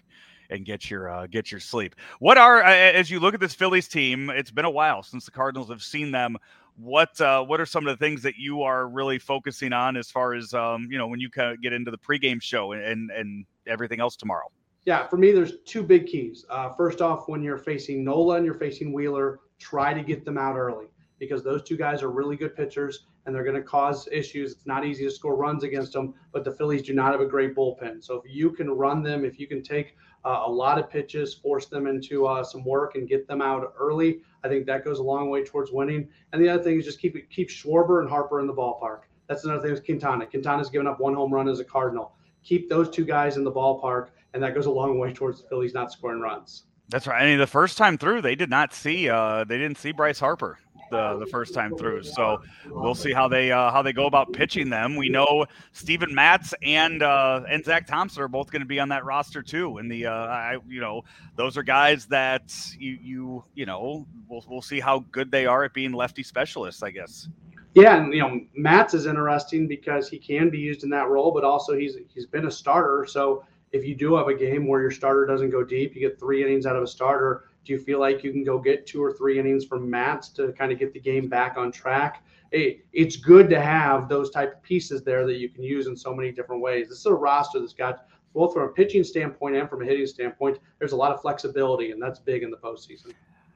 and 0.49 0.65
get 0.65 0.91
your 0.91 1.09
uh, 1.09 1.27
get 1.27 1.49
your 1.49 1.61
sleep. 1.61 1.95
What 2.19 2.37
are 2.37 2.61
as 2.61 3.09
you 3.09 3.21
look 3.21 3.33
at 3.33 3.39
this 3.39 3.53
Phillies 3.53 3.87
team? 3.87 4.29
It's 4.29 4.51
been 4.51 4.65
a 4.65 4.69
while 4.69 5.01
since 5.01 5.23
the 5.23 5.31
Cardinals 5.31 5.69
have 5.69 5.81
seen 5.81 6.11
them. 6.11 6.35
What 6.75 7.19
uh, 7.21 7.45
what 7.45 7.61
are 7.61 7.65
some 7.65 7.87
of 7.87 7.97
the 7.97 8.05
things 8.05 8.21
that 8.23 8.35
you 8.35 8.63
are 8.63 8.85
really 8.89 9.17
focusing 9.17 9.71
on 9.71 9.95
as 9.95 10.11
far 10.11 10.33
as 10.33 10.53
um, 10.53 10.89
you 10.91 10.97
know 10.97 11.07
when 11.07 11.21
you 11.21 11.29
kind 11.29 11.53
of 11.53 11.61
get 11.61 11.71
into 11.71 11.89
the 11.89 11.97
pregame 11.97 12.41
show 12.41 12.73
and 12.73 13.09
and 13.11 13.45
everything 13.65 14.01
else 14.01 14.17
tomorrow? 14.17 14.51
Yeah, 14.83 15.07
for 15.07 15.15
me, 15.15 15.31
there's 15.31 15.53
two 15.63 15.83
big 15.83 16.05
keys. 16.05 16.43
Uh, 16.49 16.67
first 16.73 17.01
off, 17.01 17.29
when 17.29 17.41
you're 17.41 17.57
facing 17.57 18.03
Nola 18.03 18.35
and 18.35 18.45
you're 18.45 18.55
facing 18.55 18.91
Wheeler, 18.91 19.39
try 19.57 19.93
to 19.93 20.01
get 20.01 20.25
them 20.25 20.37
out 20.37 20.57
early 20.57 20.87
because 21.17 21.45
those 21.45 21.63
two 21.63 21.77
guys 21.77 22.03
are 22.03 22.11
really 22.11 22.35
good 22.35 22.57
pitchers 22.57 23.05
and 23.25 23.33
they're 23.33 23.43
going 23.43 23.55
to 23.55 23.63
cause 23.63 24.07
issues. 24.11 24.53
It's 24.53 24.65
not 24.65 24.85
easy 24.85 25.03
to 25.05 25.11
score 25.11 25.35
runs 25.35 25.63
against 25.63 25.93
them, 25.93 26.13
but 26.31 26.43
the 26.43 26.51
Phillies 26.51 26.83
do 26.83 26.93
not 26.93 27.11
have 27.11 27.21
a 27.21 27.25
great 27.25 27.55
bullpen. 27.55 28.03
So 28.03 28.21
if 28.23 28.31
you 28.31 28.51
can 28.51 28.69
run 28.69 29.03
them, 29.03 29.25
if 29.25 29.39
you 29.39 29.47
can 29.47 29.63
take 29.63 29.95
uh, 30.23 30.43
a 30.45 30.51
lot 30.51 30.77
of 30.79 30.89
pitches, 30.89 31.33
force 31.33 31.67
them 31.67 31.87
into 31.87 32.25
uh, 32.25 32.43
some 32.43 32.63
work, 32.63 32.95
and 32.95 33.07
get 33.07 33.27
them 33.27 33.41
out 33.41 33.73
early, 33.79 34.21
I 34.43 34.47
think 34.47 34.65
that 34.65 34.83
goes 34.83 34.99
a 34.99 35.03
long 35.03 35.29
way 35.29 35.43
towards 35.43 35.71
winning. 35.71 36.07
And 36.33 36.43
the 36.43 36.49
other 36.49 36.63
thing 36.63 36.79
is 36.79 36.85
just 36.85 36.99
keep 36.99 37.29
keep 37.29 37.49
Schwarber 37.49 38.01
and 38.01 38.09
Harper 38.09 38.39
in 38.39 38.47
the 38.47 38.53
ballpark. 38.53 39.01
That's 39.27 39.43
another 39.43 39.61
thing 39.61 39.71
with 39.71 39.85
Quintana. 39.85 40.25
Quintana's 40.25 40.69
given 40.69 40.87
up 40.87 40.99
one 40.99 41.15
home 41.15 41.33
run 41.33 41.47
as 41.47 41.59
a 41.59 41.65
Cardinal. 41.65 42.15
Keep 42.43 42.69
those 42.69 42.89
two 42.89 43.05
guys 43.05 43.37
in 43.37 43.43
the 43.43 43.51
ballpark, 43.51 44.09
and 44.33 44.43
that 44.43 44.53
goes 44.53 44.67
a 44.67 44.71
long 44.71 44.99
way 44.99 45.13
towards 45.13 45.41
the 45.41 45.47
Phillies 45.47 45.73
not 45.73 45.91
scoring 45.91 46.19
runs. 46.19 46.63
That's 46.89 47.07
right. 47.07 47.23
I 47.23 47.25
mean, 47.25 47.39
the 47.39 47.47
first 47.47 47.79
time 47.79 47.97
through, 47.97 48.21
they 48.21 48.35
did 48.35 48.51
not 48.51 48.71
see 48.71 49.09
uh, 49.09 49.43
they 49.45 49.57
didn't 49.57 49.79
see 49.79 49.91
Bryce 49.91 50.19
Harper 50.19 50.59
the 50.89 51.17
the 51.19 51.25
first 51.25 51.53
time 51.53 51.75
through. 51.75 52.03
So 52.03 52.41
we'll 52.69 52.95
see 52.95 53.13
how 53.13 53.27
they 53.27 53.51
uh, 53.51 53.71
how 53.71 53.81
they 53.81 53.93
go 53.93 54.05
about 54.05 54.33
pitching 54.33 54.69
them. 54.69 54.95
We 54.95 55.09
know 55.09 55.45
Steven 55.71 56.13
Matz 56.13 56.53
and 56.63 57.03
uh, 57.03 57.43
and 57.49 57.63
Zack 57.63 57.87
Thompson 57.87 58.23
are 58.23 58.27
both 58.27 58.51
going 58.51 58.61
to 58.61 58.67
be 58.67 58.79
on 58.79 58.89
that 58.89 59.05
roster 59.05 59.41
too. 59.41 59.77
And 59.77 59.91
the 59.91 60.07
uh, 60.07 60.11
I, 60.11 60.57
you 60.67 60.81
know 60.81 61.03
those 61.35 61.57
are 61.57 61.63
guys 61.63 62.05
that 62.07 62.53
you 62.77 62.97
you 63.01 63.43
you 63.53 63.65
know 63.65 64.05
we'll 64.27 64.45
we'll 64.47 64.61
see 64.61 64.79
how 64.79 64.99
good 65.11 65.31
they 65.31 65.45
are 65.45 65.63
at 65.63 65.73
being 65.73 65.91
lefty 65.91 66.23
specialists. 66.23 66.83
I 66.83 66.91
guess. 66.91 67.27
Yeah, 67.75 67.97
and 67.97 68.13
you 68.13 68.21
know 68.21 68.39
Matz 68.55 68.93
is 68.93 69.05
interesting 69.05 69.67
because 69.67 70.07
he 70.07 70.17
can 70.17 70.49
be 70.49 70.59
used 70.59 70.83
in 70.83 70.89
that 70.91 71.09
role, 71.09 71.31
but 71.31 71.43
also 71.43 71.77
he's 71.77 71.97
he's 72.13 72.25
been 72.25 72.45
a 72.45 72.51
starter. 72.51 73.05
So 73.07 73.43
if 73.73 73.85
you 73.85 73.95
do 73.95 74.15
have 74.15 74.27
a 74.27 74.33
game 74.33 74.65
where 74.67 74.81
your 74.81 74.91
starter 74.91 75.25
doesn't 75.25 75.49
go 75.49 75.63
deep, 75.63 75.93
you 75.93 76.01
get 76.01 76.17
three 76.17 76.41
innings 76.41 76.65
out 76.65 76.77
of 76.77 76.83
a 76.83 76.87
starter. 76.87 77.49
Do 77.65 77.73
you 77.73 77.79
feel 77.79 77.99
like 77.99 78.23
you 78.23 78.31
can 78.31 78.43
go 78.43 78.59
get 78.59 78.85
two 78.85 79.03
or 79.03 79.11
three 79.11 79.39
innings 79.39 79.65
from 79.65 79.89
Matz 79.89 80.29
to 80.29 80.53
kind 80.53 80.71
of 80.71 80.77
get 80.77 80.93
the 80.93 80.99
game 80.99 81.27
back 81.27 81.57
on 81.57 81.71
track? 81.71 82.23
It, 82.51 82.85
it's 82.93 83.15
good 83.15 83.49
to 83.49 83.59
have 83.59 84.07
those 84.07 84.29
type 84.29 84.53
of 84.53 84.63
pieces 84.63 85.01
there 85.03 85.25
that 85.25 85.37
you 85.37 85.49
can 85.49 85.63
use 85.63 85.87
in 85.87 85.97
so 85.97 86.13
many 86.13 86.31
different 86.31 86.61
ways. 86.61 86.89
This 86.89 86.99
is 86.99 87.05
a 87.07 87.13
roster 87.13 87.59
that's 87.59 87.73
got 87.73 88.05
both 88.35 88.53
from 88.53 88.63
a 88.63 88.67
pitching 88.67 89.03
standpoint 89.03 89.55
and 89.55 89.67
from 89.67 89.81
a 89.81 89.85
hitting 89.85 90.05
standpoint. 90.05 90.59
There's 90.77 90.91
a 90.91 90.95
lot 90.95 91.11
of 91.11 91.21
flexibility, 91.21 91.91
and 91.91 92.01
that's 92.01 92.19
big 92.19 92.43
in 92.43 92.51
the 92.51 92.57
postseason. 92.57 93.13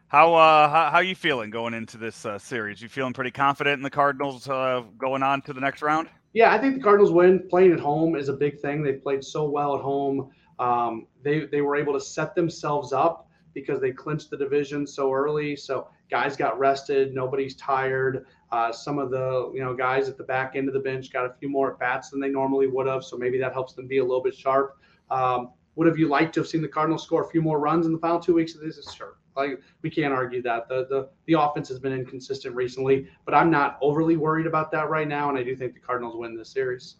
How 0.07 0.33
uh 0.33 0.67
how, 0.69 0.89
how 0.89 0.99
you 0.99 1.13
feeling 1.13 1.51
going 1.51 1.75
into 1.75 1.97
this 1.97 2.25
uh, 2.25 2.39
series? 2.39 2.81
You 2.81 2.89
feeling 2.89 3.13
pretty 3.13 3.29
confident 3.29 3.77
in 3.77 3.83
the 3.83 3.91
Cardinals 3.91 4.49
uh, 4.49 4.83
going 4.97 5.21
on 5.21 5.43
to 5.43 5.53
the 5.53 5.61
next 5.61 5.83
round? 5.83 6.09
Yeah, 6.33 6.51
I 6.51 6.57
think 6.57 6.75
the 6.75 6.81
Cardinals 6.81 7.11
win. 7.11 7.47
Playing 7.47 7.73
at 7.73 7.79
home 7.79 8.15
is 8.15 8.27
a 8.27 8.33
big 8.33 8.59
thing. 8.59 8.81
They 8.81 8.93
played 8.93 9.23
so 9.23 9.47
well 9.47 9.75
at 9.75 9.81
home. 9.81 10.31
Um, 10.57 11.05
they 11.21 11.45
they 11.45 11.61
were 11.61 11.75
able 11.75 11.93
to 11.93 12.01
set 12.01 12.33
themselves 12.33 12.91
up 12.91 13.28
because 13.53 13.79
they 13.79 13.91
clinched 13.91 14.29
the 14.29 14.37
division 14.37 14.85
so 14.85 15.11
early. 15.11 15.55
So 15.55 15.89
guys 16.09 16.35
got 16.35 16.57
rested. 16.59 17.13
Nobody's 17.13 17.55
tired. 17.55 18.25
Uh, 18.51 18.71
some 18.71 18.97
of 18.97 19.11
the 19.11 19.51
you 19.53 19.61
know 19.61 19.75
guys 19.75 20.09
at 20.09 20.17
the 20.17 20.23
back 20.23 20.55
end 20.55 20.67
of 20.67 20.73
the 20.73 20.79
bench 20.79 21.11
got 21.11 21.25
a 21.25 21.33
few 21.39 21.49
more 21.49 21.73
at 21.73 21.79
bats 21.79 22.09
than 22.09 22.19
they 22.19 22.29
normally 22.29 22.67
would 22.67 22.87
have. 22.87 23.03
So 23.03 23.17
maybe 23.17 23.37
that 23.39 23.53
helps 23.53 23.73
them 23.73 23.87
be 23.87 23.99
a 23.99 24.03
little 24.03 24.23
bit 24.23 24.35
sharp. 24.35 24.77
Um, 25.11 25.51
would 25.75 25.87
have 25.87 25.97
you 25.97 26.07
liked 26.07 26.33
to 26.33 26.41
have 26.41 26.47
seen 26.47 26.61
the 26.61 26.67
Cardinals 26.67 27.03
score 27.03 27.23
a 27.23 27.29
few 27.29 27.41
more 27.41 27.59
runs 27.59 27.85
in 27.85 27.93
the 27.93 27.99
final 27.99 28.19
two 28.19 28.33
weeks 28.33 28.55
of 28.55 28.61
this? 28.61 28.91
Sure. 28.91 29.17
Like 29.35 29.61
we 29.81 29.89
can't 29.89 30.13
argue 30.13 30.41
that 30.41 30.67
the 30.67 30.87
the 30.89 31.09
the 31.25 31.39
offense 31.39 31.69
has 31.69 31.79
been 31.79 31.93
inconsistent 31.93 32.55
recently, 32.55 33.07
but 33.25 33.33
I'm 33.33 33.49
not 33.49 33.77
overly 33.81 34.17
worried 34.17 34.47
about 34.47 34.71
that 34.71 34.89
right 34.89 35.07
now, 35.07 35.29
and 35.29 35.37
I 35.37 35.43
do 35.43 35.55
think 35.55 35.73
the 35.73 35.79
Cardinals 35.79 36.15
win 36.17 36.35
this 36.35 36.49
series. 36.49 36.95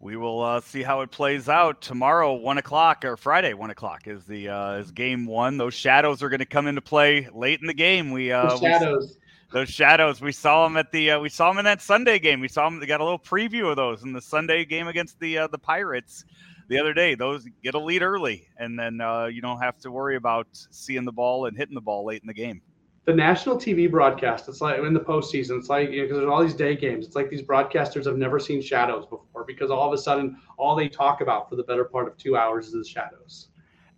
We 0.00 0.16
will 0.16 0.40
uh, 0.42 0.60
see 0.60 0.82
how 0.82 1.00
it 1.00 1.10
plays 1.10 1.48
out 1.48 1.80
tomorrow, 1.80 2.34
one 2.34 2.56
o'clock 2.56 3.04
or 3.04 3.16
Friday, 3.16 3.52
one 3.52 3.70
o'clock 3.70 4.06
is 4.06 4.24
the 4.24 4.48
uh, 4.48 4.72
is 4.74 4.92
game 4.92 5.26
one. 5.26 5.56
Those 5.58 5.74
shadows 5.74 6.22
are 6.22 6.28
going 6.28 6.38
to 6.38 6.46
come 6.46 6.68
into 6.68 6.80
play 6.80 7.28
late 7.34 7.60
in 7.60 7.66
the 7.66 7.74
game. 7.74 8.12
We 8.12 8.30
uh, 8.30 8.56
shadows. 8.58 9.16
We, 9.18 9.58
those 9.60 9.68
shadows. 9.70 10.20
We 10.20 10.30
saw 10.30 10.64
them 10.64 10.76
at 10.76 10.92
the. 10.92 11.12
Uh, 11.12 11.20
we 11.20 11.28
saw 11.28 11.50
them 11.50 11.58
in 11.58 11.64
that 11.64 11.82
Sunday 11.82 12.20
game. 12.20 12.38
We 12.38 12.46
saw 12.46 12.70
them. 12.70 12.78
They 12.78 12.86
got 12.86 13.00
a 13.00 13.04
little 13.04 13.18
preview 13.18 13.70
of 13.70 13.76
those 13.76 14.04
in 14.04 14.12
the 14.12 14.22
Sunday 14.22 14.64
game 14.64 14.86
against 14.86 15.18
the 15.18 15.38
uh, 15.38 15.46
the 15.48 15.58
Pirates 15.58 16.24
the 16.68 16.78
other 16.78 16.94
day. 16.94 17.16
Those 17.16 17.48
get 17.64 17.74
a 17.74 17.80
lead 17.80 18.02
early, 18.02 18.46
and 18.56 18.78
then 18.78 19.00
uh, 19.00 19.24
you 19.24 19.42
don't 19.42 19.58
have 19.58 19.78
to 19.80 19.90
worry 19.90 20.14
about 20.14 20.46
seeing 20.52 21.06
the 21.06 21.12
ball 21.12 21.46
and 21.46 21.56
hitting 21.56 21.74
the 21.74 21.80
ball 21.80 22.04
late 22.04 22.22
in 22.22 22.28
the 22.28 22.34
game. 22.34 22.62
The 23.08 23.14
national 23.14 23.56
TV 23.56 23.90
broadcast, 23.90 24.50
it's 24.50 24.60
like 24.60 24.78
in 24.80 24.92
the 24.92 25.00
postseason, 25.00 25.58
it's 25.58 25.70
like, 25.70 25.88
because 25.88 25.96
you 25.96 26.08
know, 26.08 26.16
there's 26.18 26.28
all 26.28 26.42
these 26.42 26.52
day 26.52 26.76
games. 26.76 27.06
It's 27.06 27.16
like 27.16 27.30
these 27.30 27.40
broadcasters 27.40 28.04
have 28.04 28.18
never 28.18 28.38
seen 28.38 28.60
shadows 28.60 29.06
before 29.06 29.44
because 29.46 29.70
all 29.70 29.86
of 29.88 29.94
a 29.94 29.96
sudden, 29.96 30.36
all 30.58 30.76
they 30.76 30.90
talk 30.90 31.22
about 31.22 31.48
for 31.48 31.56
the 31.56 31.62
better 31.62 31.84
part 31.84 32.06
of 32.06 32.18
two 32.18 32.36
hours 32.36 32.66
is 32.66 32.74
the 32.74 32.84
shadows. 32.84 33.48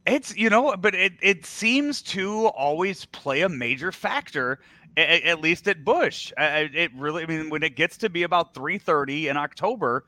It's, 0.07 0.37
you 0.37 0.49
know, 0.49 0.77
but 0.77 0.95
it, 0.95 1.15
it 1.21 1.45
seems 1.45 2.03
to 2.03 2.47
always 2.47 3.05
play 3.07 3.41
a 3.41 3.49
major 3.49 3.91
factor 3.91 4.61
at, 4.97 5.25
at, 5.25 5.41
least 5.41 5.67
at 5.67 5.85
Busch. 5.85 6.33
It 6.39 6.93
really, 6.95 7.25
I 7.25 7.27
mean, 7.27 7.51
when 7.51 7.65
it 7.65 7.75
gets 7.75 7.97
to 7.97 8.11
be 8.11 8.23
about 8.23 8.55
3:30 8.55 9.29
in 9.29 9.37
October, 9.37 10.05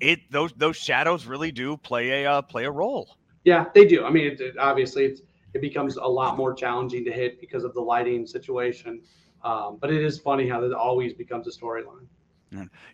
it 0.00 0.20
those 0.32 0.54
those 0.54 0.78
shadows 0.78 1.26
really 1.26 1.52
do 1.52 1.76
play 1.76 2.24
a 2.24 2.32
uh, 2.32 2.40
play 2.40 2.64
a 2.64 2.70
role. 2.70 3.18
Yeah, 3.44 3.66
they 3.74 3.84
do. 3.84 4.02
I 4.02 4.10
mean, 4.10 4.28
it, 4.28 4.40
it, 4.40 4.58
obviously, 4.58 5.04
it's, 5.04 5.20
it 5.54 5.60
becomes 5.60 5.96
a 5.96 6.06
lot 6.06 6.36
more 6.36 6.54
challenging 6.54 7.04
to 7.04 7.12
hit 7.12 7.40
because 7.40 7.64
of 7.64 7.74
the 7.74 7.80
lighting 7.80 8.26
situation. 8.26 9.02
Um, 9.42 9.78
but 9.80 9.92
it 9.92 10.02
is 10.02 10.18
funny 10.18 10.48
how 10.48 10.60
that 10.60 10.72
always 10.72 11.14
becomes 11.14 11.46
a 11.46 11.50
storyline. 11.50 12.06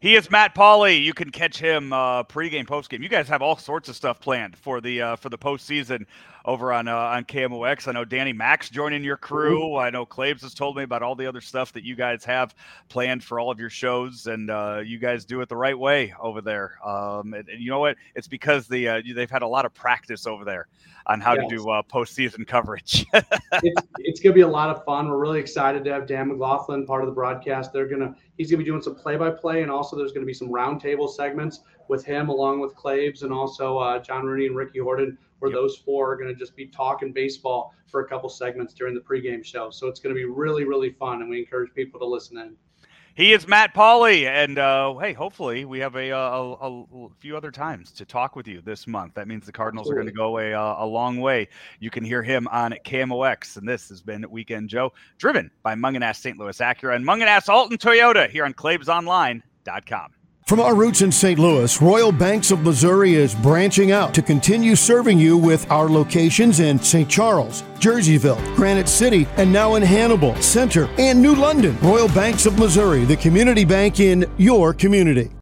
He 0.01 0.17
is 0.17 0.31
Matt 0.31 0.55
Pauley. 0.55 1.03
You 1.03 1.15
can 1.15 1.31
catch 1.31 1.59
him 1.59 1.93
uh, 1.93 2.25
pregame, 2.25 2.67
postgame. 2.67 3.03
You 3.03 3.09
guys 3.09 3.27
have 3.29 3.41
all 3.41 3.57
sorts 3.57 3.89
of 3.89 3.97
stuff 3.97 4.21
planned 4.21 4.57
for 4.57 4.83
the 4.83 5.01
uh, 5.01 5.17
for 5.17 5.31
the 5.31 5.39
postseason 5.39 6.05
over 6.47 6.72
on 6.72 6.88
uh, 6.88 6.94
on 6.94 7.24
KMOX. 7.24 7.88
I 7.88 7.92
know 7.92 8.05
Danny 8.05 8.32
Mac's 8.32 8.70
joining 8.70 9.03
your 9.05 9.16
crew. 9.16 9.76
I 9.76 9.90
know 9.90 10.07
Claibs 10.07 10.42
has 10.42 10.55
told 10.55 10.76
me 10.76 10.84
about 10.84 11.03
all 11.03 11.14
the 11.14 11.26
other 11.26 11.40
stuff 11.40 11.72
that 11.72 11.84
you 11.84 11.97
guys 11.97 12.24
have 12.24 12.55
planned 12.88 13.24
for 13.24 13.40
all 13.40 13.51
of 13.51 13.59
your 13.59 13.68
shows, 13.68 14.26
and 14.28 14.51
uh, 14.51 14.80
you 14.84 14.99
guys 14.99 15.24
do 15.24 15.40
it 15.40 15.49
the 15.49 15.57
right 15.57 15.78
way 15.78 16.14
over 16.20 16.40
there. 16.40 16.78
Um, 16.86 17.34
and, 17.34 17.49
and, 17.49 17.61
you 17.61 17.70
know 17.70 17.80
what? 17.80 17.97
It's 18.14 18.28
because 18.28 18.68
the 18.68 18.88
uh, 18.88 19.03
they've 19.14 19.30
had 19.30 19.42
a 19.42 19.49
lot 19.49 19.66
of 19.66 19.74
practice 19.74 20.26
over 20.26 20.44
there 20.44 20.68
on 21.09 21.20
how 21.20 21.34
yes. 21.34 21.49
to 21.49 21.57
do 21.57 21.70
uh, 21.70 21.82
postseason 21.82 22.47
coverage. 22.47 23.05
it's, 23.12 23.82
it's 23.99 24.20
going 24.20 24.32
to 24.32 24.34
be 24.34 24.40
a 24.40 24.49
lot 24.49 24.70
of 24.70 24.84
fun. 24.84 25.09
We're 25.09 25.18
really 25.18 25.40
excited 25.40 25.84
to 25.84 25.92
have 25.92 26.07
Dan 26.07 26.28
McLaughlin 26.28 26.86
part 26.86 27.03
of 27.03 27.07
the 27.07 27.14
broadcast. 27.14 27.72
They're 27.72 27.88
gonna 27.88 28.14
he's 28.38 28.51
going 28.51 28.61
to 28.61 28.64
be 28.64 28.70
doing 28.70 28.82
some 28.82 28.94
play-by-play, 28.94 29.62
and 29.62 29.70
also 29.70 29.97
there's 29.97 30.12
going 30.12 30.22
to 30.22 30.26
be 30.26 30.34
some 30.34 30.49
roundtable 30.49 31.11
segments 31.11 31.61
with 31.88 32.05
him 32.05 32.28
along 32.28 32.61
with 32.61 32.74
Claibs 32.74 33.22
and 33.22 33.32
also 33.32 33.78
uh, 33.78 33.99
John 34.01 34.24
Rooney 34.24 34.47
and 34.47 34.57
Ricky 34.57 34.80
Horton, 34.80 35.16
where 35.39 35.51
yep. 35.51 35.59
those 35.59 35.76
four 35.76 36.12
are 36.12 36.16
going 36.16 36.32
to 36.32 36.39
just 36.39 36.57
be 36.57 36.66
talking 36.66 37.12
baseball 37.12 37.74
for 37.91 38.01
a 38.01 38.09
couple 38.09 38.28
segments 38.28 38.74
during 38.74 38.95
the 38.95 39.01
pregame 39.01 39.45
show. 39.45 39.70
So 39.70 39.87
it's 39.87 40.01
going 40.01 40.14
to 40.14 40.18
be 40.18 40.24
really 40.24 40.64
really 40.64 40.91
fun, 40.91 41.20
and 41.20 41.30
we 41.30 41.41
encourage 41.41 41.72
people 41.74 42.01
to 42.01 42.07
listen 42.07 42.39
in. 42.39 42.57
He 43.16 43.32
is 43.32 43.49
Matt 43.49 43.74
Pauley, 43.74 44.26
and 44.26 44.59
uh, 44.59 44.95
hey, 44.99 45.14
hopefully 45.14 45.64
we 45.64 45.78
have 45.78 45.97
a, 45.97 46.11
uh, 46.11 46.18
a, 46.18 46.82
a, 46.82 47.09
few 47.18 47.34
other 47.34 47.51
times 47.51 47.91
to 47.93 48.05
talk 48.05 48.37
with 48.37 48.47
you 48.47 48.61
this 48.61 48.87
month. 48.87 49.14
That 49.14 49.26
means 49.26 49.47
the 49.47 49.53
Cardinals 49.53 49.87
Absolutely. 49.87 50.11
are 50.11 50.14
going 50.14 50.43
to 50.43 50.53
go 50.53 50.53
a, 50.53 50.53
uh, 50.53 50.84
a 50.84 50.87
long 50.87 51.16
way. 51.18 51.49
You 51.80 51.89
can 51.89 52.05
hear 52.05 52.22
him 52.22 52.47
on 52.49 52.74
KMOX, 52.84 53.57
and 53.57 53.66
this 53.66 53.89
has 53.89 54.03
been 54.03 54.26
Weekend 54.30 54.68
Joe, 54.68 54.93
driven 55.16 55.51
by 55.62 55.74
Mungenast 55.74 56.16
St. 56.16 56.37
Louis 56.37 56.59
Acura 56.59 56.95
and 56.95 57.07
Mungenast 57.07 57.49
Alton 57.49 57.78
Toyota 57.78 58.28
here 58.28 58.45
on 58.45 58.53
ClaibsOnline.com. 58.53 60.12
From 60.47 60.61
our 60.61 60.76
roots 60.76 61.03
in 61.03 61.11
St. 61.11 61.40
Louis, 61.40 61.82
Royal 61.82 62.12
Banks 62.12 62.53
of 62.53 62.61
Missouri 62.61 63.14
is 63.14 63.34
branching 63.34 63.90
out 63.90 64.14
to 64.14 64.22
continue 64.22 64.76
serving 64.76 65.18
you 65.18 65.36
with 65.36 65.68
our 65.72 65.88
locations 65.88 66.61
in 66.61 66.78
St. 66.78 67.11
Charles, 67.11 67.62
Jerseyville, 67.80 68.38
Granite 68.55 68.88
City, 68.88 69.26
and 69.38 69.53
now 69.53 69.74
in 69.74 69.82
Hannibal, 69.82 70.36
Center, 70.36 70.88
and 70.99 71.20
New 71.20 71.34
London. 71.34 71.76
Royal 71.80 72.07
Banks 72.07 72.47
of 72.47 72.57
Missouri, 72.61 73.05
the 73.05 73.16
community 73.16 73.64
bank 73.64 73.98
in 73.98 74.24
your 74.36 74.73
community. 74.73 75.32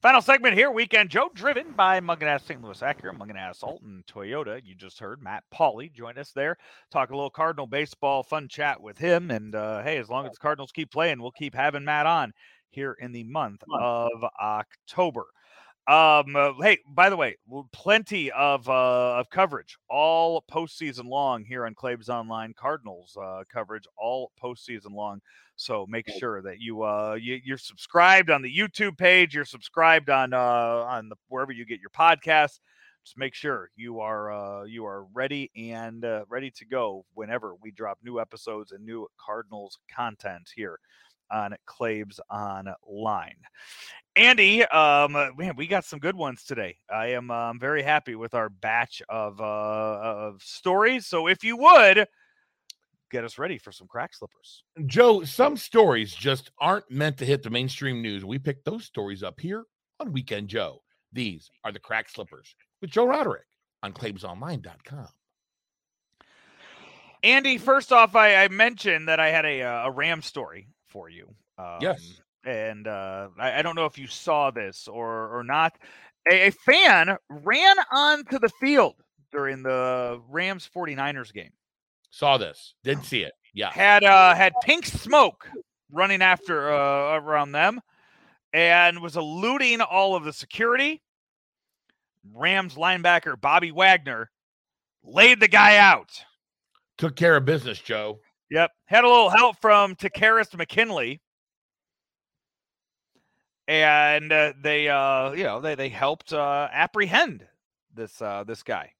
Final 0.00 0.22
segment 0.22 0.54
here, 0.54 0.70
Weekend 0.70 1.10
Joe, 1.10 1.28
driven 1.34 1.72
by 1.72 2.00
Mungenast 2.00 2.46
St. 2.46 2.62
Louis 2.62 2.80
Acura, 2.80 3.18
Mungenast 3.18 3.62
Alton 3.62 4.02
Toyota. 4.10 4.62
You 4.64 4.74
just 4.74 4.98
heard 4.98 5.22
Matt 5.22 5.44
Pauley 5.52 5.92
join 5.92 6.16
us 6.16 6.30
there. 6.30 6.56
Talk 6.90 7.10
a 7.10 7.14
little 7.14 7.28
Cardinal 7.28 7.66
baseball, 7.66 8.22
fun 8.22 8.48
chat 8.48 8.80
with 8.80 8.96
him. 8.96 9.30
And 9.30 9.54
uh, 9.54 9.82
hey, 9.82 9.98
as 9.98 10.08
long 10.08 10.24
as 10.24 10.32
the 10.32 10.38
Cardinals 10.38 10.72
keep 10.72 10.90
playing, 10.90 11.20
we'll 11.20 11.32
keep 11.32 11.54
having 11.54 11.84
Matt 11.84 12.06
on 12.06 12.32
here 12.70 12.96
in 13.00 13.12
the 13.12 13.24
month 13.24 13.62
of 13.80 14.10
October. 14.40 15.26
Um, 15.88 16.36
uh, 16.36 16.52
hey, 16.60 16.80
by 16.86 17.08
the 17.08 17.16
way, 17.16 17.38
plenty 17.72 18.30
of 18.32 18.68
uh, 18.68 19.20
of 19.20 19.30
coverage 19.30 19.78
all 19.88 20.44
postseason 20.52 21.06
long 21.08 21.44
here 21.44 21.64
on 21.64 21.74
Claibs 21.74 22.10
Online 22.10 22.52
Cardinals 22.52 23.16
uh, 23.16 23.44
coverage 23.50 23.84
all 23.96 24.30
postseason 24.42 24.90
long. 24.90 25.20
So 25.56 25.86
make 25.88 26.06
sure 26.08 26.42
that 26.42 26.60
you 26.60 26.82
uh 26.82 27.16
you, 27.18 27.40
you're 27.42 27.56
subscribed 27.56 28.28
on 28.30 28.42
the 28.42 28.54
YouTube 28.54 28.98
page. 28.98 29.34
You're 29.34 29.46
subscribed 29.46 30.10
on 30.10 30.34
uh 30.34 30.38
on 30.38 31.08
the 31.08 31.16
wherever 31.28 31.52
you 31.52 31.64
get 31.64 31.80
your 31.80 31.90
podcasts. 31.90 32.60
Just 33.02 33.16
make 33.16 33.34
sure 33.34 33.70
you 33.74 34.00
are 34.00 34.30
uh 34.30 34.64
you 34.64 34.84
are 34.84 35.04
ready 35.14 35.50
and 35.56 36.04
uh, 36.04 36.24
ready 36.28 36.50
to 36.50 36.66
go 36.66 37.06
whenever 37.14 37.54
we 37.62 37.70
drop 37.70 37.98
new 38.04 38.20
episodes 38.20 38.72
and 38.72 38.84
new 38.84 39.06
Cardinals 39.18 39.78
content 39.90 40.50
here 40.54 40.78
on 41.30 41.54
Claibs 41.66 42.20
Online. 42.30 43.36
Andy, 44.16 44.64
um, 44.64 45.12
man, 45.12 45.54
we 45.56 45.66
got 45.66 45.84
some 45.84 45.98
good 45.98 46.16
ones 46.16 46.44
today. 46.44 46.76
I 46.92 47.08
am 47.08 47.30
um, 47.30 47.60
very 47.60 47.82
happy 47.82 48.16
with 48.16 48.34
our 48.34 48.48
batch 48.48 49.00
of 49.08 49.40
uh, 49.40 49.44
of 49.44 50.42
stories. 50.42 51.06
So, 51.06 51.28
if 51.28 51.44
you 51.44 51.56
would 51.56 52.06
get 53.10 53.24
us 53.24 53.38
ready 53.38 53.58
for 53.58 53.72
some 53.72 53.86
crack 53.86 54.14
slippers. 54.14 54.64
Joe, 54.86 55.24
some 55.24 55.56
stories 55.56 56.14
just 56.14 56.50
aren't 56.60 56.90
meant 56.90 57.16
to 57.18 57.24
hit 57.24 57.42
the 57.42 57.50
mainstream 57.50 58.02
news. 58.02 58.24
We 58.24 58.38
pick 58.38 58.64
those 58.64 58.84
stories 58.84 59.22
up 59.22 59.40
here 59.40 59.64
on 60.00 60.12
Weekend 60.12 60.48
Joe. 60.48 60.82
These 61.12 61.50
are 61.64 61.72
the 61.72 61.78
crack 61.78 62.08
slippers 62.08 62.54
with 62.80 62.90
Joe 62.90 63.06
Roderick 63.06 63.46
on 63.82 63.92
claibsonline.com. 63.92 65.08
Andy, 67.22 67.58
first 67.58 67.92
off, 67.92 68.14
I, 68.14 68.44
I 68.44 68.48
mentioned 68.48 69.08
that 69.08 69.18
I 69.18 69.30
had 69.30 69.44
a 69.44 69.62
uh, 69.62 69.86
a 69.86 69.90
Ram 69.90 70.22
story 70.22 70.68
for 70.88 71.08
you. 71.08 71.28
Um, 71.58 71.78
Yes. 71.80 72.20
and 72.44 72.86
uh, 72.86 73.28
I, 73.38 73.58
I 73.58 73.62
don't 73.62 73.74
know 73.74 73.84
if 73.86 73.98
you 73.98 74.06
saw 74.06 74.50
this 74.50 74.88
or 74.88 75.36
or 75.38 75.44
not. 75.44 75.76
A, 76.30 76.48
a 76.48 76.50
fan 76.50 77.16
ran 77.28 77.76
onto 77.92 78.38
the 78.38 78.48
field 78.60 78.94
during 79.32 79.62
the 79.62 80.20
Rams 80.28 80.68
49ers 80.74 81.32
game. 81.32 81.52
Saw 82.10 82.38
this. 82.38 82.74
Didn't 82.84 83.04
see 83.06 83.22
it. 83.22 83.32
Yeah. 83.54 83.70
Had 83.70 84.04
uh 84.04 84.34
had 84.34 84.52
pink 84.62 84.86
smoke 84.86 85.48
running 85.90 86.22
after 86.22 86.72
uh 86.72 87.16
around 87.18 87.52
them 87.52 87.80
and 88.52 89.00
was 89.00 89.16
eluding 89.16 89.80
all 89.80 90.14
of 90.14 90.24
the 90.24 90.32
security. 90.32 91.02
Rams 92.34 92.74
linebacker 92.74 93.40
Bobby 93.40 93.70
Wagner 93.72 94.30
laid 95.02 95.40
the 95.40 95.48
guy 95.48 95.76
out. 95.78 96.10
Took 96.98 97.16
care 97.16 97.36
of 97.36 97.44
business, 97.44 97.78
Joe. 97.78 98.20
Yep. 98.50 98.70
Had 98.86 99.04
a 99.04 99.08
little 99.08 99.30
help 99.30 99.56
from 99.60 99.94
Takkarist 99.94 100.56
McKinley. 100.56 101.20
And 103.66 104.32
uh, 104.32 104.54
they 104.62 104.88
uh 104.88 105.32
you 105.32 105.44
know 105.44 105.60
they 105.60 105.74
they 105.74 105.90
helped 105.90 106.32
uh 106.32 106.68
apprehend 106.72 107.46
this 107.94 108.22
uh 108.22 108.44
this 108.44 108.62
guy. 108.62 108.92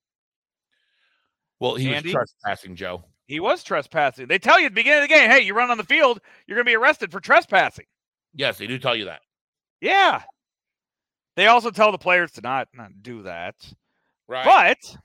Well, 1.58 1.76
he 1.76 1.92
Andy? 1.94 2.08
was 2.08 2.12
trespassing, 2.12 2.76
Joe. 2.76 3.04
He 3.26 3.40
was 3.40 3.64
trespassing. 3.64 4.26
They 4.28 4.38
tell 4.38 4.60
you 4.60 4.66
at 4.66 4.72
the 4.72 4.74
beginning 4.80 5.02
of 5.04 5.08
the 5.08 5.14
game, 5.14 5.30
hey, 5.30 5.40
you 5.40 5.54
run 5.54 5.70
on 5.70 5.78
the 5.78 5.84
field, 5.84 6.20
you're 6.46 6.56
gonna 6.56 6.66
be 6.66 6.76
arrested 6.76 7.10
for 7.10 7.20
trespassing. 7.20 7.86
Yes, 8.34 8.58
they 8.58 8.66
do 8.66 8.78
tell 8.78 8.94
you 8.94 9.06
that. 9.06 9.20
Yeah. 9.80 10.22
They 11.36 11.46
also 11.46 11.70
tell 11.70 11.90
the 11.92 11.98
players 11.98 12.32
to 12.32 12.42
not 12.42 12.68
not 12.74 12.90
do 13.02 13.22
that. 13.22 13.54
Right. 14.28 14.44
But 14.44 14.98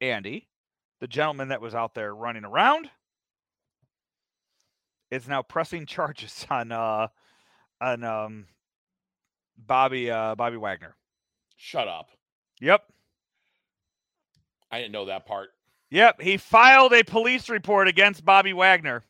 Andy, 0.00 0.48
the 1.00 1.08
gentleman 1.08 1.48
that 1.48 1.60
was 1.60 1.74
out 1.74 1.94
there 1.94 2.14
running 2.14 2.44
around, 2.44 2.90
is 5.10 5.26
now 5.28 5.42
pressing 5.42 5.86
charges 5.86 6.46
on 6.50 6.72
uh 6.72 7.08
on 7.80 8.04
um 8.04 8.46
Bobby 9.56 10.10
uh 10.10 10.34
Bobby 10.34 10.56
Wagner. 10.56 10.94
Shut 11.56 11.88
up. 11.88 12.10
Yep. 12.60 12.82
I 14.70 14.78
didn't 14.78 14.92
know 14.92 15.06
that 15.06 15.26
part. 15.26 15.48
Yep. 15.90 16.20
He 16.20 16.36
filed 16.36 16.92
a 16.92 17.02
police 17.02 17.48
report 17.48 17.88
against 17.88 18.24
Bobby 18.24 18.52
Wagner. 18.52 19.02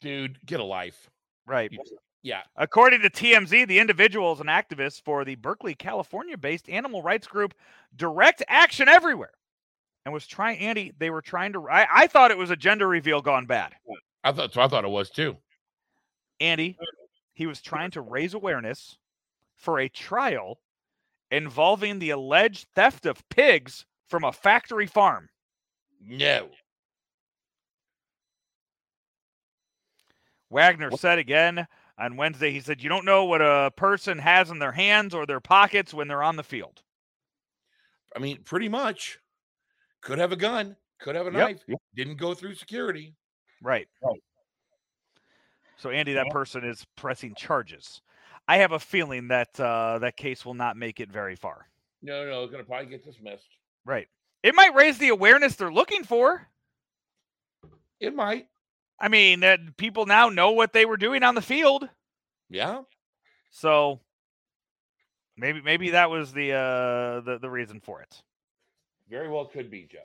Dude, 0.00 0.38
get 0.46 0.60
a 0.60 0.64
life. 0.64 1.08
Right. 1.46 1.70
You- 1.72 1.80
Yeah. 2.22 2.42
According 2.56 3.02
to 3.02 3.10
TMZ, 3.10 3.66
the 3.68 3.78
individual 3.78 4.32
is 4.32 4.40
an 4.40 4.48
activist 4.48 5.02
for 5.04 5.24
the 5.24 5.36
Berkeley, 5.36 5.74
California 5.74 6.36
based 6.36 6.68
animal 6.68 7.02
rights 7.02 7.26
group 7.26 7.54
Direct 7.96 8.42
Action 8.48 8.88
Everywhere. 8.88 9.32
And 10.10 10.14
was 10.14 10.26
trying, 10.26 10.58
Andy, 10.58 10.92
they 10.98 11.08
were 11.08 11.22
trying 11.22 11.52
to. 11.52 11.68
I, 11.68 11.86
I 11.88 12.06
thought 12.08 12.32
it 12.32 12.36
was 12.36 12.50
a 12.50 12.56
gender 12.56 12.88
reveal 12.88 13.22
gone 13.22 13.46
bad. 13.46 13.76
I 14.24 14.32
thought 14.32 14.52
so 14.52 14.60
I 14.60 14.66
thought 14.66 14.84
it 14.84 14.90
was 14.90 15.08
too. 15.08 15.36
Andy, 16.40 16.76
he 17.32 17.46
was 17.46 17.62
trying 17.62 17.92
to 17.92 18.00
raise 18.00 18.34
awareness 18.34 18.98
for 19.54 19.78
a 19.78 19.88
trial 19.88 20.58
involving 21.30 22.00
the 22.00 22.10
alleged 22.10 22.66
theft 22.74 23.06
of 23.06 23.22
pigs 23.28 23.86
from 24.08 24.24
a 24.24 24.32
factory 24.32 24.88
farm. 24.88 25.28
No. 26.04 26.48
Wagner 30.50 30.90
said 30.96 31.20
again 31.20 31.68
on 31.96 32.16
Wednesday, 32.16 32.50
he 32.50 32.58
said, 32.58 32.82
You 32.82 32.88
don't 32.88 33.04
know 33.04 33.26
what 33.26 33.42
a 33.42 33.70
person 33.76 34.18
has 34.18 34.50
in 34.50 34.58
their 34.58 34.72
hands 34.72 35.14
or 35.14 35.24
their 35.24 35.38
pockets 35.38 35.94
when 35.94 36.08
they're 36.08 36.24
on 36.24 36.34
the 36.34 36.42
field. 36.42 36.82
I 38.16 38.18
mean, 38.18 38.38
pretty 38.42 38.68
much. 38.68 39.20
Could 40.02 40.18
have 40.18 40.32
a 40.32 40.36
gun, 40.36 40.76
could 40.98 41.14
have 41.14 41.26
a 41.26 41.32
Yep. 41.32 41.34
knife. 41.68 41.78
Didn't 41.94 42.16
go 42.16 42.34
through 42.34 42.54
security. 42.54 43.14
Right. 43.62 43.88
So 45.76 45.90
Andy, 45.90 46.12
that 46.14 46.28
person 46.30 46.64
is 46.64 46.86
pressing 46.96 47.34
charges. 47.34 48.02
I 48.48 48.58
have 48.58 48.72
a 48.72 48.78
feeling 48.78 49.28
that 49.28 49.58
uh, 49.60 49.98
that 50.00 50.16
case 50.16 50.44
will 50.44 50.54
not 50.54 50.76
make 50.76 51.00
it 51.00 51.10
very 51.10 51.36
far. 51.36 51.68
No, 52.02 52.24
no, 52.28 52.42
it's 52.42 52.50
gonna 52.52 52.64
probably 52.64 52.86
get 52.86 53.04
dismissed. 53.04 53.48
Right. 53.84 54.08
It 54.42 54.54
might 54.54 54.74
raise 54.74 54.98
the 54.98 55.08
awareness 55.08 55.56
they're 55.56 55.72
looking 55.72 56.04
for. 56.04 56.48
It 58.00 58.14
might. 58.14 58.48
I 58.98 59.08
mean, 59.08 59.40
that 59.40 59.76
people 59.76 60.06
now 60.06 60.28
know 60.28 60.52
what 60.52 60.72
they 60.72 60.84
were 60.84 60.96
doing 60.96 61.22
on 61.22 61.34
the 61.34 61.42
field. 61.42 61.88
Yeah. 62.48 62.82
So 63.50 64.00
maybe 65.36 65.60
maybe 65.62 65.90
that 65.90 66.10
was 66.10 66.32
the 66.32 66.52
uh 66.52 67.20
the, 67.20 67.38
the 67.40 67.50
reason 67.50 67.80
for 67.80 68.02
it. 68.02 68.22
Very 69.10 69.28
well 69.28 69.44
could 69.44 69.70
be, 69.70 69.88
Joe. 69.90 69.98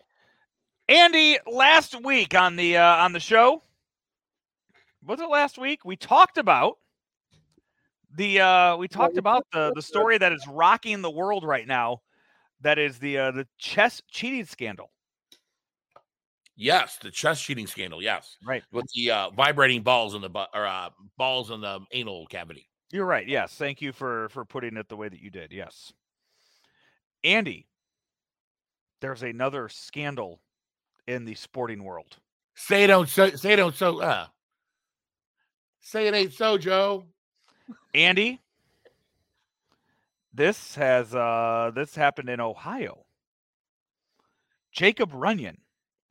Andy, 0.90 1.38
last 1.48 2.04
week 2.04 2.36
on 2.36 2.56
the 2.56 2.78
uh, 2.78 2.96
on 2.98 3.14
the 3.14 3.20
show, 3.20 3.62
was 5.06 5.20
it 5.20 5.30
last 5.30 5.58
week? 5.58 5.86
We 5.86 5.96
talked 5.96 6.38
about 6.38 6.78
the 8.16 8.42
uh, 8.42 8.78
we 8.78 8.88
talked 8.88 9.18
about 9.18 9.46
the 9.54 9.72
the 9.76 9.82
story 9.82 10.18
that 10.18 10.32
is 10.32 10.46
rocking 10.48 11.02
the 11.02 11.12
world 11.12 11.44
right 11.44 11.68
now. 11.68 12.02
That 12.62 12.80
is 12.80 12.98
the 13.00 13.18
uh, 13.18 13.32
the 13.32 13.48
chess 13.58 14.02
cheating 14.10 14.46
scandal. 14.46 14.92
Yes, 16.56 16.98
the 17.02 17.12
chess 17.12 17.42
cheating 17.42 17.68
scandal. 17.68 18.02
Yes, 18.02 18.38
Right. 18.46 18.64
with 18.72 18.88
the 18.96 19.12
uh, 19.12 19.30
vibrating 19.32 19.82
balls 19.82 20.16
in 20.16 20.22
the 20.22 20.30
butt 20.30 20.50
or 20.54 20.66
uh, 20.66 20.90
balls 21.18 21.52
in 21.52 21.62
the 21.62 21.82
anal 21.92 22.26
cavity. 22.28 22.70
You're 22.92 23.06
right. 23.06 23.28
Yes. 23.28 23.56
Thank 23.56 23.82
you 23.82 23.92
for 23.92 24.30
for 24.30 24.46
putting 24.46 24.78
it 24.78 24.88
the 24.88 24.96
way 24.96 25.10
that 25.10 25.20
you 25.20 25.30
did. 25.30 25.52
Yes. 25.52 25.92
Andy, 27.24 27.68
there's 29.02 29.24
another 29.24 29.70
scandal 29.70 30.42
in 31.08 31.26
the 31.26 31.36
sporting 31.36 31.84
world. 31.84 32.18
Say 32.56 32.84
it 32.84 32.88
don't 32.88 33.10
so. 33.10 33.30
Say 33.32 33.54
it 33.54 33.58
don't 33.58 33.76
so. 33.76 34.02
Uh, 34.02 34.28
say 35.82 36.08
it 36.08 36.14
ain't 36.14 36.34
so, 36.34 36.58
Joe. 36.58 37.06
Andy, 37.94 38.42
this 40.34 40.76
has 40.76 41.14
uh 41.14 41.72
this 41.76 41.96
happened 41.96 42.30
in 42.30 42.40
Ohio. 42.40 43.06
Jacob 44.72 45.12
Runyan 45.12 45.58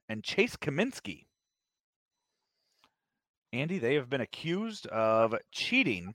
and 0.09 0.23
Chase 0.23 0.57
Cominsky. 0.57 1.27
Andy, 3.53 3.79
they 3.79 3.95
have 3.95 4.11
been 4.11 4.21
accused 4.21 4.87
of 4.87 5.35
cheating 5.53 6.15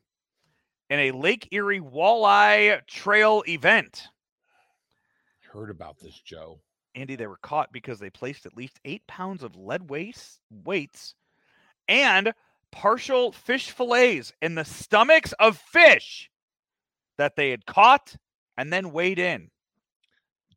in 0.89 0.99
a 0.99 1.11
Lake 1.11 1.47
Erie 1.51 1.79
walleye 1.79 2.85
trail 2.87 3.43
event. 3.47 4.07
Heard 5.51 5.69
about 5.69 5.99
this, 5.99 6.19
Joe. 6.19 6.59
Andy, 6.95 7.15
they 7.15 7.27
were 7.27 7.39
caught 7.41 7.71
because 7.71 7.99
they 7.99 8.09
placed 8.09 8.45
at 8.45 8.57
least 8.57 8.79
eight 8.85 9.05
pounds 9.07 9.43
of 9.43 9.55
lead 9.55 9.89
weights, 9.89 10.39
weights 10.49 11.15
and 11.87 12.33
partial 12.71 13.31
fish 13.31 13.71
fillets 13.71 14.31
in 14.41 14.55
the 14.55 14.65
stomachs 14.65 15.33
of 15.33 15.57
fish 15.57 16.29
that 17.17 17.35
they 17.35 17.49
had 17.49 17.65
caught 17.65 18.15
and 18.57 18.71
then 18.71 18.91
weighed 18.91 19.19
in. 19.19 19.49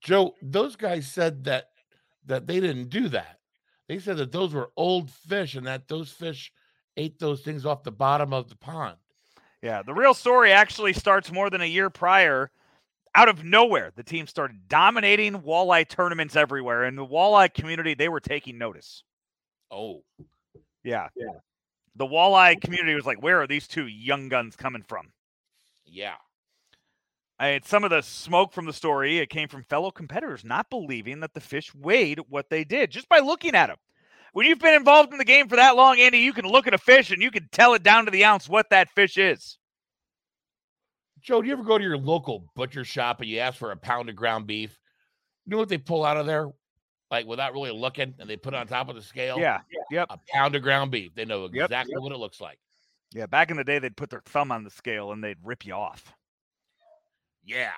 Joe, 0.00 0.34
those 0.42 0.76
guys 0.76 1.06
said 1.06 1.44
that 1.44 1.68
that 2.26 2.46
they 2.46 2.60
didn't 2.60 2.88
do 2.88 3.08
that. 3.08 3.38
They 3.88 3.98
said 3.98 4.16
that 4.18 4.32
those 4.32 4.54
were 4.54 4.70
old 4.76 5.10
fish 5.10 5.54
and 5.54 5.66
that 5.66 5.88
those 5.88 6.10
fish 6.10 6.52
ate 6.96 7.18
those 7.18 7.40
things 7.40 7.66
off 7.66 7.82
the 7.82 7.90
bottom 7.90 8.32
of 8.32 8.48
the 8.48 8.56
pond. 8.56 8.96
Yeah, 9.62 9.82
the 9.82 9.94
real 9.94 10.14
story 10.14 10.52
actually 10.52 10.92
starts 10.92 11.32
more 11.32 11.50
than 11.50 11.60
a 11.60 11.66
year 11.66 11.90
prior. 11.90 12.50
Out 13.14 13.28
of 13.28 13.44
nowhere, 13.44 13.92
the 13.94 14.02
team 14.02 14.26
started 14.26 14.68
dominating 14.68 15.42
walleye 15.42 15.86
tournaments 15.86 16.34
everywhere. 16.34 16.84
And 16.84 16.96
the 16.96 17.06
walleye 17.06 17.52
community, 17.52 17.94
they 17.94 18.08
were 18.08 18.20
taking 18.20 18.56
notice. 18.58 19.02
Oh, 19.70 20.02
Yeah. 20.84 21.08
Yeah. 21.14 21.26
The 21.96 22.06
walleye 22.06 22.58
community 22.60 22.94
was 22.94 23.04
like, 23.04 23.22
where 23.22 23.42
are 23.42 23.46
these 23.46 23.68
two 23.68 23.86
young 23.86 24.28
guns 24.28 24.56
coming 24.56 24.82
from? 24.82 25.12
yeah. 25.84 26.14
And 27.38 27.64
some 27.64 27.82
of 27.82 27.90
the 27.90 28.02
smoke 28.02 28.52
from 28.52 28.66
the 28.66 28.72
story, 28.72 29.18
it 29.18 29.28
came 29.28 29.48
from 29.48 29.64
fellow 29.64 29.90
competitors 29.90 30.44
not 30.44 30.70
believing 30.70 31.18
that 31.20 31.34
the 31.34 31.40
fish 31.40 31.74
weighed 31.74 32.20
what 32.28 32.48
they 32.50 32.62
did 32.62 32.90
just 32.90 33.08
by 33.08 33.18
looking 33.18 33.56
at 33.56 33.66
them. 33.66 33.78
When 34.32 34.46
you've 34.46 34.60
been 34.60 34.74
involved 34.74 35.12
in 35.12 35.18
the 35.18 35.24
game 35.24 35.48
for 35.48 35.56
that 35.56 35.74
long, 35.74 35.98
Andy, 35.98 36.18
you 36.18 36.32
can 36.32 36.46
look 36.46 36.66
at 36.68 36.74
a 36.74 36.78
fish 36.78 37.10
and 37.10 37.20
you 37.20 37.32
can 37.32 37.48
tell 37.50 37.74
it 37.74 37.82
down 37.82 38.04
to 38.04 38.10
the 38.12 38.24
ounce 38.24 38.48
what 38.48 38.70
that 38.70 38.90
fish 38.90 39.18
is. 39.18 39.58
Joe, 41.22 41.40
do 41.40 41.46
you 41.46 41.52
ever 41.52 41.62
go 41.62 41.78
to 41.78 41.84
your 41.84 41.96
local 41.96 42.50
butcher 42.56 42.84
shop 42.84 43.20
and 43.20 43.30
you 43.30 43.38
ask 43.38 43.56
for 43.58 43.70
a 43.70 43.76
pound 43.76 44.08
of 44.08 44.16
ground 44.16 44.46
beef? 44.46 44.78
You 45.46 45.50
know 45.50 45.58
what 45.58 45.68
they 45.68 45.78
pull 45.78 46.04
out 46.04 46.16
of 46.16 46.26
there? 46.26 46.48
Like 47.10 47.26
without 47.26 47.52
really 47.52 47.70
looking, 47.70 48.14
and 48.18 48.28
they 48.28 48.36
put 48.36 48.54
it 48.54 48.56
on 48.56 48.66
top 48.66 48.88
of 48.88 48.96
the 48.96 49.02
scale? 49.02 49.38
Yeah. 49.38 49.60
Yep. 49.90 50.08
A 50.10 50.18
pound 50.28 50.56
of 50.56 50.62
ground 50.62 50.90
beef. 50.90 51.14
They 51.14 51.24
know 51.24 51.48
Yep. 51.52 51.66
exactly 51.66 51.98
what 51.98 52.12
it 52.12 52.18
looks 52.18 52.40
like. 52.40 52.58
Yeah. 53.12 53.26
Back 53.26 53.50
in 53.50 53.56
the 53.56 53.64
day, 53.64 53.78
they'd 53.78 53.96
put 53.96 54.10
their 54.10 54.22
thumb 54.24 54.50
on 54.50 54.64
the 54.64 54.70
scale 54.70 55.12
and 55.12 55.22
they'd 55.22 55.36
rip 55.44 55.64
you 55.66 55.74
off. 55.74 56.14
Yeah. 57.44 57.72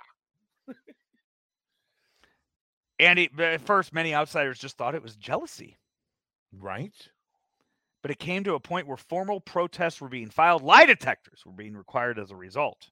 Andy, 3.00 3.28
at 3.38 3.60
first, 3.60 3.92
many 3.92 4.14
outsiders 4.14 4.58
just 4.58 4.76
thought 4.78 4.94
it 4.94 5.02
was 5.02 5.16
jealousy. 5.16 5.76
Right. 6.52 6.94
But 8.02 8.12
it 8.12 8.18
came 8.20 8.44
to 8.44 8.54
a 8.54 8.60
point 8.60 8.86
where 8.86 8.96
formal 8.96 9.40
protests 9.40 10.00
were 10.00 10.08
being 10.08 10.30
filed, 10.30 10.62
lie 10.62 10.86
detectors 10.86 11.42
were 11.44 11.52
being 11.52 11.76
required 11.76 12.18
as 12.20 12.30
a 12.30 12.36
result. 12.36 12.90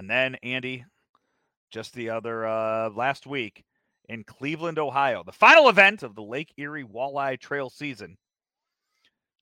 And 0.00 0.08
then, 0.08 0.36
Andy, 0.36 0.86
just 1.70 1.92
the 1.92 2.08
other 2.08 2.46
uh, 2.46 2.88
last 2.88 3.26
week 3.26 3.64
in 4.08 4.24
Cleveland, 4.24 4.78
Ohio, 4.78 5.22
the 5.22 5.30
final 5.30 5.68
event 5.68 6.02
of 6.02 6.14
the 6.14 6.22
Lake 6.22 6.54
Erie 6.56 6.84
Walleye 6.86 7.38
Trail 7.38 7.68
season 7.68 8.16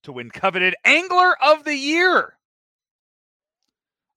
to 0.02 0.10
win 0.10 0.30
coveted 0.30 0.74
Angler 0.85 1.40
of 1.40 1.62
the 1.62 1.76
Year, 1.76 2.36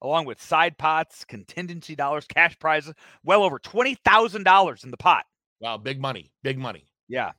along 0.00 0.24
with 0.24 0.42
side 0.42 0.76
pots, 0.76 1.24
contingency 1.24 1.94
dollars, 1.94 2.26
cash 2.26 2.58
prizes, 2.58 2.94
well 3.22 3.44
over 3.44 3.60
$20,000 3.60 4.84
in 4.84 4.90
the 4.90 4.96
pot. 4.96 5.24
Wow, 5.60 5.78
big 5.78 6.00
money. 6.00 6.32
Big 6.42 6.58
money. 6.58 6.88
Yeah. 7.06 7.30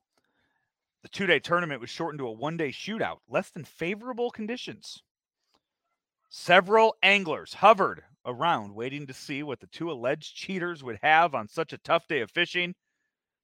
The 1.02 1.10
two 1.10 1.28
day 1.28 1.40
tournament 1.40 1.82
was 1.82 1.90
shortened 1.90 2.20
to 2.20 2.28
a 2.28 2.32
one 2.32 2.56
day 2.56 2.70
shootout, 2.70 3.18
less 3.28 3.50
than 3.50 3.66
favorable 3.66 4.32
conditions. 4.32 5.04
Several 6.30 6.96
anglers 7.04 7.56
hovered 7.56 8.06
around 8.26 8.74
waiting 8.74 9.08
to 9.08 9.14
see 9.14 9.44
what 9.44 9.60
the 9.60 9.68
two 9.68 9.92
alleged 9.92 10.36
cheaters 10.36 10.84
would 10.84 11.00
have 11.04 11.36
on 11.36 11.48
such 11.48 11.74
a 11.74 11.78
tough 11.80 12.08
day 12.08 12.22
of 12.22 12.32
fishing. 12.32 12.74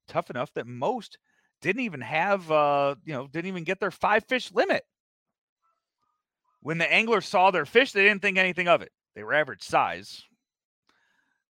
Tough 0.08 0.30
enough 0.30 0.54
that 0.54 0.68
most 0.68 1.18
didn't 1.62 1.82
even 1.84 2.02
have, 2.02 2.50
uh, 2.52 2.96
you 3.04 3.14
know, 3.14 3.28
didn't 3.28 3.50
even 3.50 3.64
get 3.64 3.80
their 3.80 3.92
five 3.92 4.24
fish 4.26 4.52
limit. 4.54 4.84
When 6.62 6.78
the 6.78 6.92
anglers 6.92 7.26
saw 7.28 7.52
their 7.52 7.66
fish, 7.66 7.92
they 7.92 8.04
didn't 8.04 8.22
think 8.22 8.38
anything 8.38 8.68
of 8.68 8.82
it. 8.82 8.92
They 9.16 9.24
were 9.24 9.34
average 9.34 9.64
size. 9.64 10.24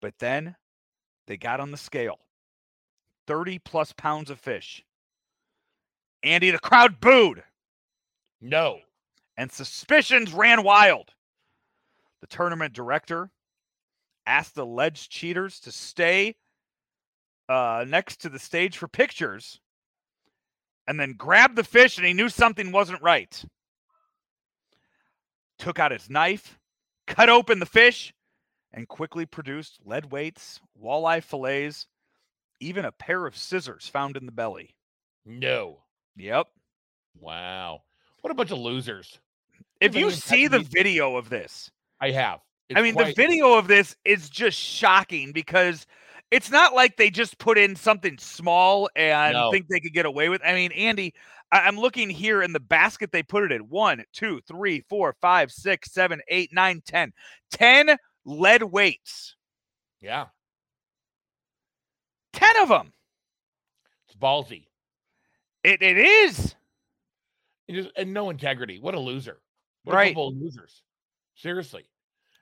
But 0.00 0.14
then 0.18 0.56
they 1.26 1.36
got 1.36 1.60
on 1.60 1.70
the 1.70 1.76
scale 1.76 2.18
30 3.26 3.58
plus 3.60 3.92
pounds 3.92 4.30
of 4.30 4.40
fish. 4.40 4.82
Andy, 6.22 6.50
the 6.50 6.58
crowd 6.58 7.00
booed 7.00 7.42
No. 8.40 8.80
and 9.36 9.50
suspicions 9.50 10.32
ran 10.32 10.62
wild. 10.62 11.12
The 12.20 12.26
tournament 12.26 12.72
director 12.72 13.30
asked 14.26 14.54
the 14.54 14.64
alleged 14.64 15.10
cheaters 15.10 15.60
to 15.60 15.72
stay 15.72 16.36
uh, 17.48 17.84
next 17.88 18.20
to 18.22 18.28
the 18.28 18.38
stage 18.38 18.76
for 18.76 18.88
pictures 18.88 19.60
and 20.86 20.98
then 20.98 21.14
grabbed 21.14 21.56
the 21.56 21.64
fish 21.64 21.98
and 21.98 22.06
he 22.06 22.12
knew 22.12 22.28
something 22.28 22.72
wasn't 22.72 23.02
right. 23.02 23.44
Took 25.58 25.78
out 25.78 25.92
his 25.92 26.08
knife, 26.08 26.58
cut 27.06 27.28
open 27.28 27.58
the 27.58 27.66
fish, 27.66 28.14
and 28.72 28.88
quickly 28.88 29.26
produced 29.26 29.78
lead 29.84 30.10
weights, 30.10 30.60
walleye 30.80 31.22
fillets, 31.22 31.86
even 32.60 32.84
a 32.84 32.92
pair 32.92 33.26
of 33.26 33.36
scissors 33.36 33.88
found 33.88 34.16
in 34.16 34.26
the 34.26 34.32
belly. 34.32 34.74
No. 35.26 35.78
Yep. 36.16 36.46
Wow. 37.18 37.82
What 38.20 38.30
a 38.30 38.34
bunch 38.34 38.50
of 38.50 38.58
losers. 38.58 39.18
If 39.80 39.94
you 39.94 40.10
see 40.10 40.46
the 40.46 40.60
video 40.60 41.16
of 41.16 41.30
this, 41.30 41.70
I 42.00 42.10
have. 42.12 42.40
I 42.74 42.78
It's 42.78 42.82
mean, 42.82 42.94
the 42.96 43.12
video 43.14 43.54
of 43.54 43.66
this 43.68 43.96
is 44.04 44.30
just 44.30 44.58
shocking 44.58 45.32
because 45.32 45.86
it's 46.30 46.50
not 46.50 46.74
like 46.74 46.96
they 46.96 47.10
just 47.10 47.38
put 47.38 47.58
in 47.58 47.74
something 47.74 48.16
small 48.18 48.88
and 48.94 49.34
No. 49.34 49.50
think 49.50 49.66
they 49.68 49.80
could 49.80 49.92
get 49.92 50.06
away 50.06 50.28
with. 50.28 50.40
I 50.44 50.54
mean, 50.54 50.70
Andy, 50.72 51.12
I- 51.50 51.62
I'm 51.62 51.76
looking 51.76 52.08
here 52.08 52.42
in 52.42 52.52
the 52.52 52.60
basket 52.60 53.10
they 53.10 53.24
put 53.24 53.42
it 53.42 53.52
in 53.52 53.62
one, 53.62 54.04
two, 54.12 54.40
three, 54.46 54.82
four, 54.88 55.16
five, 55.20 55.50
six, 55.50 55.92
seven, 55.92 56.20
eight, 56.28 56.52
nine, 56.52 56.80
ten. 56.86 57.12
Ten 57.50 57.96
lead 58.24 58.62
weights. 58.62 59.34
Yeah. 60.00 60.26
Ten 62.32 62.56
of 62.62 62.68
them. 62.68 62.92
It's 64.08 64.16
ballsy. 64.16 64.68
It, 65.64 65.82
it 65.82 65.98
is. 65.98 66.54
And, 67.68 67.90
and 67.96 68.14
no 68.14 68.30
integrity. 68.30 68.78
What 68.78 68.94
a 68.94 69.00
loser. 69.00 69.40
What 69.82 69.94
Right. 69.96 70.06
a 70.06 70.10
couple 70.10 70.28
of 70.28 70.36
losers. 70.36 70.82
Seriously. 71.34 71.89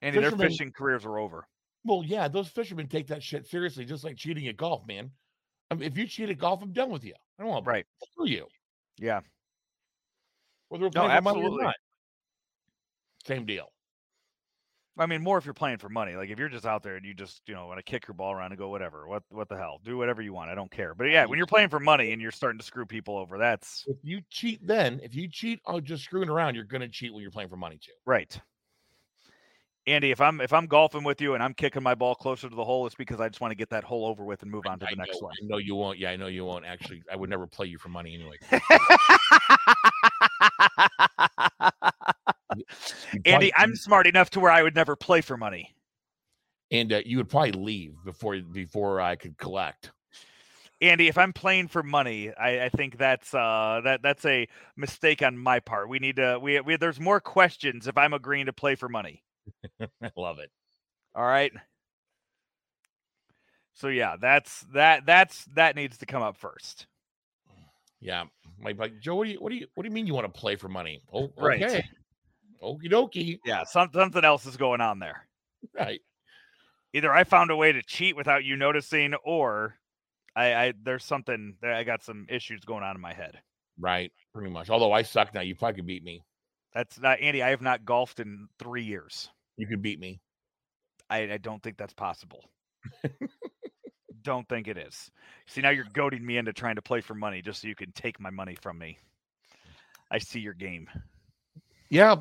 Andy, 0.03 0.21
their 0.21 0.31
fishing 0.33 0.73
careers 0.73 1.05
are 1.05 1.19
over. 1.19 1.47
Well, 1.85 2.03
yeah, 2.05 2.29
those 2.29 2.49
fishermen 2.49 2.89
take 2.89 3.07
that 3.09 3.23
shit 3.23 3.47
seriously, 3.47 3.85
just 3.85 4.05
like 4.05 4.17
cheating 4.17 4.47
at 4.49 4.57
golf, 4.57 4.87
man. 4.87 5.11
I 5.71 5.75
mean, 5.75 5.85
if 5.91 5.97
you 5.99 6.07
cheat 6.07 6.31
at 6.31 6.39
golf, 6.39 6.63
I'm 6.63 6.73
done 6.73 6.91
with 6.91 7.05
you. 7.05 7.15
I 7.39 7.43
don't 7.43 7.51
want 7.51 7.67
Right. 7.67 7.87
to 8.01 8.07
screw 8.13 8.27
you. 8.27 8.47
Yeah. 8.99 9.21
Whether 10.69 10.85
we're 10.85 10.91
No, 10.95 11.07
playing 11.07 11.25
money 11.25 11.39
or 11.41 11.43
absolutely. 11.45 11.65
not. 11.65 11.75
Same 13.27 13.45
deal. 13.47 13.69
I 15.01 15.07
mean, 15.07 15.23
more 15.23 15.39
if 15.39 15.45
you're 15.45 15.55
playing 15.55 15.79
for 15.79 15.89
money. 15.89 16.17
Like 16.17 16.29
if 16.29 16.41
you're 16.41 16.49
just 16.49 16.67
out 16.67 16.83
there 16.83 16.97
and 16.97 17.07
you 17.07 17.15
just, 17.15 17.43
you 17.47 17.55
know, 17.55 17.67
want 17.69 17.79
to 17.79 17.85
kick 17.85 18.09
your 18.09 18.15
ball 18.17 18.33
around 18.33 18.51
and 18.51 18.59
go 18.59 18.69
whatever, 18.69 19.07
what 19.07 19.23
what 19.29 19.49
the 19.49 19.57
hell, 19.57 19.81
do 19.85 19.97
whatever 19.97 20.21
you 20.23 20.33
want. 20.33 20.51
I 20.51 20.57
don't 20.57 20.71
care. 20.71 20.93
But 20.95 21.05
yeah, 21.05 21.25
when 21.25 21.39
you're 21.39 21.47
playing 21.47 21.69
for 21.69 21.79
money 21.79 22.13
and 22.13 22.21
you're 22.21 22.33
starting 22.33 22.59
to 22.59 22.65
screw 22.65 22.85
people 22.85 23.17
over, 23.17 23.39
that's 23.39 23.85
If 23.87 23.99
you 24.03 24.23
cheat 24.29 24.67
then, 24.67 24.99
if 25.05 25.15
you 25.15 25.29
cheat 25.29 25.61
on 25.67 25.85
just 25.85 26.03
screwing 26.03 26.29
around, 26.29 26.57
you're 26.57 26.65
going 26.65 26.81
to 26.81 26.89
cheat 26.89 27.13
when 27.15 27.23
you're 27.23 27.31
playing 27.31 27.49
for 27.49 27.57
money 27.57 27.79
too. 27.81 27.93
right. 28.07 28.41
Andy, 29.89 30.11
if 30.11 30.21
I'm 30.21 30.43
if 30.43 30.53
I'm 30.53 30.67
golfing 30.67 31.03
with 31.03 31.23
you 31.23 31.33
and 31.33 31.43
I'm 31.43 31.55
kicking 31.55 31.83
my 31.83 31.95
ball 31.95 32.15
closer 32.15 32.47
to 32.49 32.55
the 32.55 32.65
hole, 32.65 32.85
it's 32.87 32.95
because 32.95 33.21
I 33.21 33.29
just 33.29 33.41
want 33.41 33.53
to 33.53 33.57
get 33.57 33.71
that 33.71 33.85
hole 33.85 34.05
over 34.07 34.23
with 34.23 34.43
and 34.43 34.51
move 34.51 34.67
on 34.67 34.79
to 34.81 34.87
I 34.87 34.91
the 34.91 34.97
next 34.97 35.15
know, 35.15 35.29
one. 35.29 35.35
I 35.43 35.47
know 35.47 35.57
you 35.57 35.75
won't. 35.75 35.99
Yeah, 35.99 36.11
I 36.11 36.17
know 36.17 36.27
you 36.27 36.45
won't. 36.45 36.67
Actually, 36.67 37.03
I 37.11 37.17
would 37.17 37.31
never 37.31 37.47
play 37.47 37.67
you 37.67 37.79
for 37.79 37.89
money 37.89 38.15
anyway. 38.15 38.37
Andy, 43.25 43.51
I'm 43.57 43.75
smart 43.75 44.07
enough 44.07 44.29
to 44.31 44.41
where 44.41 44.51
I 44.51 44.63
would 44.63 44.75
never 44.75 44.95
play 44.95 45.23
for 45.23 45.39
money. 45.39 45.75
and 46.71 46.93
uh, 46.93 47.01
you 47.07 47.17
would 47.17 47.31
probably 47.31 47.53
leave 47.53 47.95
before 48.05 48.39
before 48.41 49.01
I 49.01 49.17
could 49.17 49.39
collect. 49.39 49.93
Andy, 50.83 51.09
if 51.09 51.17
I'm 51.17 51.33
playing 51.33 51.69
for 51.69 51.83
money, 51.83 52.31
I, 52.35 52.67
I 52.67 52.69
think 52.69 52.99
that's 52.99 53.33
uh 53.33 53.81
that 53.85 54.03
that's 54.03 54.27
a 54.27 54.47
mistake 54.77 55.23
on 55.23 55.39
my 55.39 55.61
part. 55.61 55.89
We 55.89 55.99
need 55.99 56.17
to 56.17 56.39
we, 56.41 56.61
we 56.61 56.77
there's 56.77 57.01
more 57.01 57.21
questions 57.21 57.89
if 57.89 57.97
I'm 57.97 58.13
agreeing 58.13 58.45
to 58.47 58.53
play 58.53 58.75
for 58.75 58.91
money. 58.91 59.23
I 59.81 60.11
love 60.17 60.39
it. 60.39 60.51
All 61.15 61.25
right. 61.25 61.53
So 63.75 63.89
yeah, 63.89 64.17
that's 64.21 64.63
that 64.75 65.07
that's 65.07 65.45
that 65.55 65.77
needs 65.77 65.99
to 65.99 66.07
come 66.07 66.23
up 66.23 66.37
first. 66.37 66.87
Yeah, 68.01 68.25
my 68.61 68.73
like 68.73 68.99
Joe. 69.01 69.17
What 69.17 69.25
do 69.25 69.31
you 69.31 69.39
what 69.41 69.51
do 69.51 69.57
you 69.57 69.67
what 69.75 69.85
do 69.85 69.89
you 69.89 69.95
mean 69.95 70.07
you 70.07 70.15
want 70.15 70.33
to 70.33 70.41
play 70.41 70.57
for 70.57 70.69
money? 70.69 71.03
Oh, 71.13 71.31
Right. 71.37 71.63
okay. 71.63 71.85
Okie 72.63 72.91
dokie. 72.91 73.39
Yeah, 73.45 73.63
some, 73.65 73.89
something 73.93 74.25
else 74.25 74.47
is 74.47 74.57
going 74.57 74.81
on 74.81 74.99
there. 74.99 75.29
Right. 75.77 76.01
Either 76.93 77.13
I 77.13 77.23
found 77.25 77.51
a 77.51 77.57
way 77.57 77.71
to 77.73 77.83
cheat 77.83 78.17
without 78.17 78.45
you 78.45 78.57
noticing, 78.57 79.15
or 79.25 79.77
I, 80.35 80.55
I 80.55 80.73
there's 80.83 81.05
something 81.05 81.55
I 81.63 81.85
got 81.85 82.03
some 82.03 82.27
issues 82.29 82.65
going 82.65 82.83
on 82.83 82.97
in 82.97 83.01
my 83.03 83.13
head. 83.13 83.39
Right. 83.79 84.11
Pretty 84.35 84.51
much. 84.51 84.71
Although 84.71 84.93
I 84.93 85.03
suck 85.03 85.33
now, 85.35 85.41
you 85.41 85.55
probably 85.55 85.77
could 85.77 85.87
beat 85.87 86.03
me. 86.03 86.25
That's 86.75 86.99
not 86.99 87.21
Andy. 87.21 87.43
I 87.43 87.51
have 87.51 87.63
not 87.63 87.85
golfed 87.85 88.19
in 88.19 88.49
three 88.59 88.83
years. 88.83 89.29
You 89.59 89.67
could 89.67 89.83
beat 89.83 90.01
me. 90.01 90.21
I, 91.11 91.33
I 91.33 91.37
don't 91.37 91.63
think 91.63 91.77
that's 91.77 91.93
possible. 91.93 92.45
don't 94.23 94.49
think 94.49 94.69
it 94.69 94.79
is. 94.79 95.11
See, 95.47 95.61
now 95.61 95.71
you're 95.71 95.85
goading 95.93 96.25
me 96.25 96.39
into 96.39 96.53
trying 96.53 96.77
to 96.77 96.83
play 96.83 97.01
for 97.01 97.15
money 97.15 97.43
just 97.43 97.61
so 97.61 97.69
you 97.69 97.75
can 97.75 97.93
take 97.93 98.21
my 98.21 98.31
money 98.31 98.57
from 98.63 98.79
me. 98.79 98.99
I 100.11 100.19
see 100.19 100.41
your 100.41 100.55
game. 100.55 100.89
Yeah. 101.91 102.17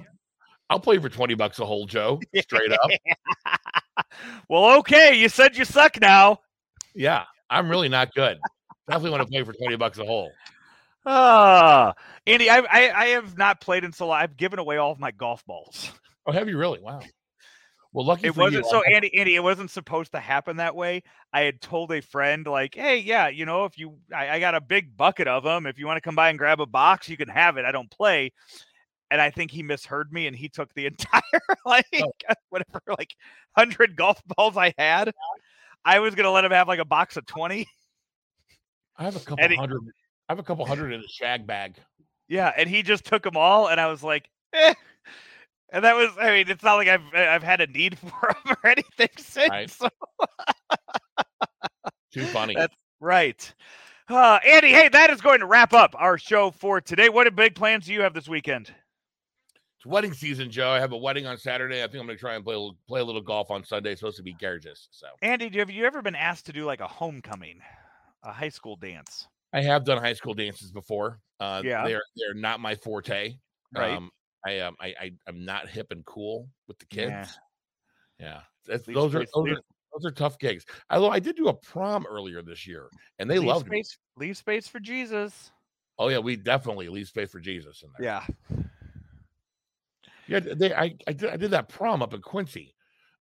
I'll 0.69 0.79
play 0.79 0.97
for 0.97 1.09
20 1.09 1.35
bucks 1.35 1.59
a 1.59 1.65
hole, 1.65 1.85
Joe. 1.85 2.19
Straight 2.35 2.71
up. 2.71 2.89
well, 4.49 4.77
okay. 4.79 5.17
You 5.17 5.29
said 5.29 5.55
you 5.55 5.63
suck 5.63 6.01
now. 6.01 6.39
Yeah. 6.93 7.23
I'm 7.49 7.69
really 7.69 7.87
not 7.87 8.13
good. 8.13 8.37
Definitely 8.89 9.11
want 9.11 9.23
to 9.23 9.29
play 9.29 9.43
for 9.43 9.53
20 9.53 9.75
bucks 9.77 9.99
a 9.99 10.05
hole. 10.05 10.31
Ah, 11.09 11.93
Andy, 12.25 12.49
I, 12.49 12.57
I 12.59 12.91
I 12.91 13.05
have 13.07 13.37
not 13.37 13.61
played 13.61 13.85
in 13.85 13.93
so 13.93 14.07
long. 14.07 14.19
I've 14.19 14.35
given 14.35 14.59
away 14.59 14.75
all 14.75 14.91
of 14.91 14.99
my 14.99 15.11
golf 15.11 15.45
balls. 15.45 15.89
Oh, 16.25 16.33
have 16.33 16.49
you 16.49 16.57
really? 16.57 16.81
Wow. 16.81 16.99
Well, 17.97 18.05
lucky 18.05 18.27
It 18.27 18.35
for 18.35 18.41
wasn't 18.41 18.65
you. 18.65 18.69
so 18.69 18.77
I'll- 18.85 18.93
Andy. 18.93 19.17
Andy, 19.17 19.33
it 19.33 19.39
wasn't 19.41 19.71
supposed 19.71 20.11
to 20.11 20.19
happen 20.19 20.57
that 20.57 20.75
way. 20.75 21.01
I 21.33 21.41
had 21.41 21.59
told 21.61 21.91
a 21.91 21.99
friend 21.99 22.45
like, 22.45 22.75
"Hey, 22.75 22.99
yeah, 22.99 23.27
you 23.27 23.43
know, 23.43 23.65
if 23.65 23.75
you, 23.75 23.97
I, 24.15 24.29
I 24.35 24.39
got 24.39 24.53
a 24.53 24.61
big 24.61 24.95
bucket 24.95 25.27
of 25.27 25.43
them. 25.43 25.65
If 25.65 25.79
you 25.79 25.87
want 25.87 25.97
to 25.97 26.01
come 26.01 26.13
by 26.13 26.29
and 26.29 26.37
grab 26.37 26.61
a 26.61 26.67
box, 26.67 27.09
you 27.09 27.17
can 27.17 27.27
have 27.27 27.57
it. 27.57 27.65
I 27.65 27.71
don't 27.71 27.89
play." 27.89 28.33
And 29.09 29.19
I 29.19 29.31
think 29.31 29.49
he 29.49 29.63
misheard 29.63 30.13
me, 30.13 30.27
and 30.27 30.35
he 30.35 30.47
took 30.47 30.71
the 30.75 30.85
entire 30.91 31.21
like 31.65 31.87
whatever 32.49 32.81
like 32.99 33.15
hundred 33.57 33.95
golf 33.95 34.21
balls 34.37 34.57
I 34.57 34.75
had. 34.77 35.11
I 35.83 35.97
was 35.97 36.13
gonna 36.13 36.29
let 36.29 36.45
him 36.45 36.51
have 36.51 36.67
like 36.67 36.77
a 36.79 36.85
box 36.85 37.17
of 37.17 37.25
twenty. 37.25 37.65
I 38.95 39.05
have 39.05 39.15
a 39.15 39.19
couple 39.25 39.43
Eddie- 39.43 39.55
hundred. 39.55 39.81
I 40.29 40.33
have 40.33 40.39
a 40.39 40.43
couple 40.43 40.67
hundred 40.67 40.93
in 40.93 40.99
a 40.99 41.07
shag 41.07 41.47
bag. 41.47 41.77
Yeah, 42.27 42.53
and 42.55 42.69
he 42.69 42.83
just 42.83 43.05
took 43.05 43.23
them 43.23 43.37
all, 43.37 43.69
and 43.69 43.81
I 43.81 43.87
was 43.87 44.03
like, 44.03 44.29
eh. 44.53 44.75
And 45.71 45.83
that 45.83 45.95
was, 45.95 46.09
I 46.19 46.31
mean, 46.31 46.49
it's 46.49 46.63
not 46.63 46.75
like 46.75 46.87
I've 46.87 47.01
I've 47.13 47.43
had 47.43 47.61
a 47.61 47.67
need 47.67 47.97
for 47.99 48.09
them 48.45 48.55
or 48.63 48.69
anything 48.69 49.09
since. 49.17 49.49
Right. 49.49 49.69
so- 49.69 49.89
Too 52.13 52.25
funny. 52.27 52.55
That's 52.55 52.75
right. 52.99 53.53
Uh, 54.09 54.39
Andy, 54.45 54.69
hey, 54.69 54.87
that 54.89 55.09
is 55.09 55.19
going 55.21 55.41
to 55.41 55.45
wrap 55.45 55.73
up 55.73 55.93
our 55.97 56.17
show 56.17 56.51
for 56.51 56.79
today. 56.79 57.09
What 57.09 57.33
big 57.35 57.55
plans 57.55 57.85
do 57.85 57.93
you 57.93 58.01
have 58.01 58.13
this 58.13 58.27
weekend? 58.29 58.73
It's 59.77 59.85
wedding 59.85 60.13
season, 60.13 60.49
Joe. 60.49 60.69
I 60.69 60.79
have 60.79 60.93
a 60.93 60.97
wedding 60.97 61.27
on 61.27 61.37
Saturday. 61.37 61.83
I 61.83 61.87
think 61.87 61.99
I'm 61.99 62.07
going 62.07 62.17
to 62.17 62.21
try 62.21 62.35
and 62.35 62.43
play 62.43 62.55
a 62.55 62.57
little, 62.57 62.77
play 62.87 63.01
a 63.01 63.03
little 63.03 63.21
golf 63.21 63.51
on 63.51 63.63
Sunday. 63.65 63.91
It's 63.91 63.99
supposed 63.99 64.17
to 64.17 64.23
be 64.23 64.33
gorgeous. 64.39 64.87
So, 64.91 65.07
Andy, 65.21 65.49
have 65.59 65.69
you 65.69 65.85
ever 65.85 66.01
been 66.01 66.15
asked 66.15 66.45
to 66.47 66.53
do 66.53 66.63
like 66.65 66.79
a 66.79 66.87
homecoming, 66.87 67.59
a 68.23 68.31
high 68.31 68.49
school 68.49 68.77
dance? 68.77 69.27
I 69.53 69.61
have 69.61 69.83
done 69.83 69.97
high 70.01 70.13
school 70.13 70.33
dances 70.33 70.71
before. 70.71 71.19
Uh, 71.39 71.61
Yeah. 71.63 71.85
they're 71.85 72.01
they're 72.15 72.33
not 72.33 72.59
my 72.61 72.75
forte. 72.75 73.35
Right. 73.75 73.91
Um, 73.97 74.09
I 74.47 74.59
um 74.59 74.75
I, 74.79 74.87
I 74.99 75.11
I'm 75.27 75.43
not 75.45 75.67
hip 75.67 75.91
and 75.91 76.05
cool 76.05 76.49
with 76.67 76.79
the 76.79 76.85
kids. 76.85 77.37
Yeah. 78.19 78.39
Yeah, 78.67 78.77
those 78.87 79.13
are 79.13 79.25
those 79.35 79.49
are 79.51 79.61
those 79.93 80.05
are 80.05 80.11
tough 80.11 80.39
gigs. 80.39 80.65
Although 80.89 81.11
I 81.11 81.19
did 81.19 81.35
do 81.35 81.49
a 81.49 81.53
prom 81.53 82.05
earlier 82.09 82.41
this 82.41 82.65
year, 82.65 82.89
and 83.19 83.29
they 83.29 83.37
leave 83.37 83.47
loved 83.47 83.69
me. 83.69 83.83
leave 84.15 84.37
space 84.37 84.67
for 84.67 84.79
Jesus. 84.79 85.51
Oh 85.99 86.09
yeah, 86.09 86.17
we 86.19 86.35
definitely 86.35 86.89
leave 86.89 87.07
space 87.07 87.29
for 87.29 87.39
Jesus 87.39 87.83
in 87.83 87.89
there. 87.97 88.07
Yeah. 88.07 88.59
yeah. 90.27 90.39
They 90.39 90.73
I 90.73 90.95
I 91.07 91.13
did, 91.13 91.29
I 91.29 91.37
did 91.37 91.51
that 91.51 91.69
prom 91.69 92.01
up 92.01 92.13
in 92.13 92.21
Quincy, 92.21 92.73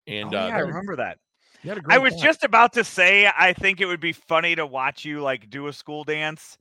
and 0.07 0.33
oh, 0.33 0.37
uh, 0.37 0.47
yeah, 0.47 0.53
I 0.55 0.57
that 0.57 0.65
was- 0.67 0.75
remember 0.75 0.95
that. 0.97 1.17
you 1.63 1.69
had 1.69 1.79
a 1.79 1.81
I 1.89 1.97
was 1.97 2.13
time. 2.13 2.23
just 2.23 2.43
about 2.43 2.73
to 2.73 2.83
say 2.83 3.27
I 3.35 3.53
think 3.53 3.81
it 3.81 3.85
would 3.85 3.99
be 3.99 4.13
funny 4.13 4.55
to 4.55 4.65
watch 4.65 5.05
you 5.05 5.21
like 5.21 5.49
do 5.49 5.67
a 5.67 5.73
school 5.73 6.03
dance, 6.03 6.57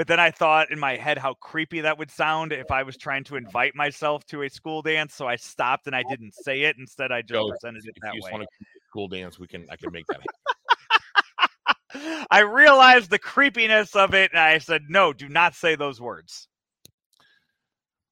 but 0.00 0.06
then 0.06 0.18
I 0.18 0.30
thought 0.30 0.70
in 0.70 0.78
my 0.78 0.96
head 0.96 1.18
how 1.18 1.34
creepy 1.34 1.82
that 1.82 1.98
would 1.98 2.10
sound 2.10 2.54
if 2.54 2.70
I 2.70 2.84
was 2.84 2.96
trying 2.96 3.22
to 3.24 3.36
invite 3.36 3.74
myself 3.74 4.24
to 4.28 4.40
a 4.44 4.48
school 4.48 4.80
dance. 4.80 5.14
So 5.14 5.28
I 5.28 5.36
stopped 5.36 5.86
and 5.88 5.94
I 5.94 6.02
didn't 6.08 6.32
say 6.32 6.62
it. 6.62 6.76
Instead, 6.78 7.12
I 7.12 7.20
just 7.20 7.34
Joe, 7.34 7.50
presented 7.50 7.84
it 7.84 7.92
if 7.96 8.02
that 8.04 8.14
way. 8.14 8.30
want 8.32 8.44
to 8.44 8.66
school 8.88 9.08
dance, 9.08 9.38
we 9.38 9.46
can 9.46 9.66
I 9.70 9.76
can 9.76 9.92
make 9.92 10.06
that. 10.06 10.20
happen. 11.92 12.24
I 12.30 12.38
realized 12.38 13.10
the 13.10 13.18
creepiness 13.18 13.94
of 13.94 14.14
it, 14.14 14.30
and 14.32 14.40
I 14.40 14.56
said, 14.56 14.84
"No, 14.88 15.12
do 15.12 15.28
not 15.28 15.54
say 15.54 15.76
those 15.76 16.00
words." 16.00 16.48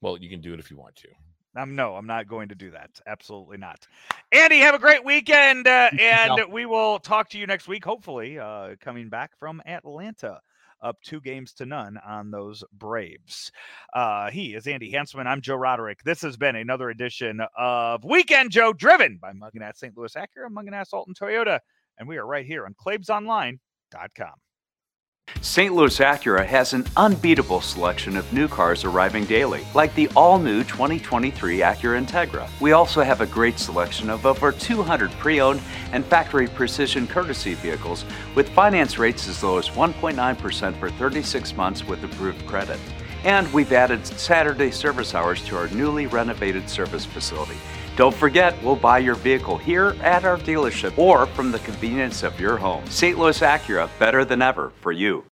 well, 0.02 0.19
you 0.19 0.28
can 0.28 0.43
do 0.43 0.52
it 0.52 0.60
if 0.60 0.70
you 0.70 0.77
want 0.77 0.94
to. 0.97 1.09
Um, 1.56 1.74
no, 1.74 1.97
I'm 1.97 2.06
not 2.06 2.28
going 2.28 2.51
to 2.51 2.55
do 2.55 2.70
that. 2.73 2.90
Absolutely 3.06 3.56
not. 3.56 3.89
Andy, 4.31 4.59
have 4.59 4.74
a 4.74 4.78
great 4.78 5.06
weekend, 5.06 5.66
uh, 5.66 5.89
and 5.93 6.36
pal. 6.36 6.51
we 6.51 6.66
will 6.66 6.98
talk 6.98 7.31
to 7.31 7.39
you 7.39 7.47
next 7.47 7.66
week. 7.66 7.82
Hopefully, 7.82 8.39
uh, 8.39 8.74
coming 8.78 9.09
back 9.09 9.31
from 9.39 9.62
Atlanta, 9.65 10.43
up 10.82 10.96
two 11.02 11.20
games 11.20 11.52
to 11.55 11.66
none 11.66 11.98
on 12.06 12.30
those 12.30 12.64
Braves. 12.72 13.50
Uh, 13.94 14.30
he 14.30 14.55
is 14.55 14.66
Andy 14.66 14.92
Hansman. 14.92 15.26
I'm 15.26 15.40
Joe 15.40 15.56
Roderick. 15.56 16.02
This 16.05 16.22
has 16.22 16.36
been 16.36 16.56
another 16.56 16.90
edition 16.90 17.40
of 17.56 18.05
Weekend 18.05 18.50
Joe, 18.50 18.72
driven 18.72 19.18
by 19.20 19.32
Mungenast 19.32 19.76
St. 19.76 19.96
Louis 19.96 20.14
Acura, 20.14 20.48
Mungenast 20.50 20.92
Alton 20.92 21.14
Toyota, 21.14 21.60
and 21.98 22.09
we 22.09 22.16
are 22.16 22.26
right 22.26 22.46
here 22.46 22.64
on 22.66 22.74
ClaibsOnline.com. 22.74 24.34
St. 25.40 25.72
Louis 25.72 25.98
Acura 25.98 26.44
has 26.44 26.72
an 26.72 26.84
unbeatable 26.96 27.60
selection 27.60 28.16
of 28.16 28.32
new 28.32 28.48
cars 28.48 28.84
arriving 28.84 29.24
daily, 29.24 29.64
like 29.72 29.94
the 29.94 30.09
all 30.16 30.38
new 30.38 30.64
2023 30.64 31.59
Acura 31.60 32.05
Integra. 32.05 32.48
We 32.60 32.72
also 32.72 33.02
have 33.02 33.20
a 33.20 33.26
great 33.26 33.59
selection 33.59 34.10
of 34.10 34.26
over 34.26 34.50
200 34.50 35.10
pre 35.12 35.40
owned 35.40 35.60
and 35.92 36.05
factory 36.05 36.48
precision 36.48 37.06
courtesy 37.06 37.55
vehicles 37.55 38.05
with 38.34 38.48
finance 38.48 38.98
rates 38.98 39.28
as 39.28 39.42
low 39.42 39.59
as 39.59 39.68
1.9% 39.68 40.78
for 40.78 40.90
36 40.90 41.56
months 41.56 41.86
with 41.86 42.02
approved 42.02 42.44
credit. 42.46 42.80
And 43.24 43.52
we've 43.52 43.72
added 43.72 44.06
Saturday 44.06 44.70
service 44.70 45.14
hours 45.14 45.44
to 45.46 45.56
our 45.56 45.68
newly 45.68 46.06
renovated 46.06 46.68
service 46.68 47.05
facility. 47.05 47.56
Don't 47.99 48.15
forget, 48.15 48.55
we'll 48.62 48.77
buy 48.77 48.99
your 48.99 49.16
vehicle 49.16 49.59
here 49.59 49.97
at 50.03 50.25
our 50.25 50.39
dealership 50.39 50.97
or 50.97 51.27
from 51.27 51.51
the 51.51 51.59
convenience 51.59 52.23
of 52.23 52.39
your 52.39 52.57
home. 52.57 52.87
St. 52.87 53.19
Louis 53.19 53.41
Acura, 53.41 53.91
better 53.99 54.25
than 54.25 54.41
ever 54.41 54.70
for 54.81 54.93
you. 54.93 55.25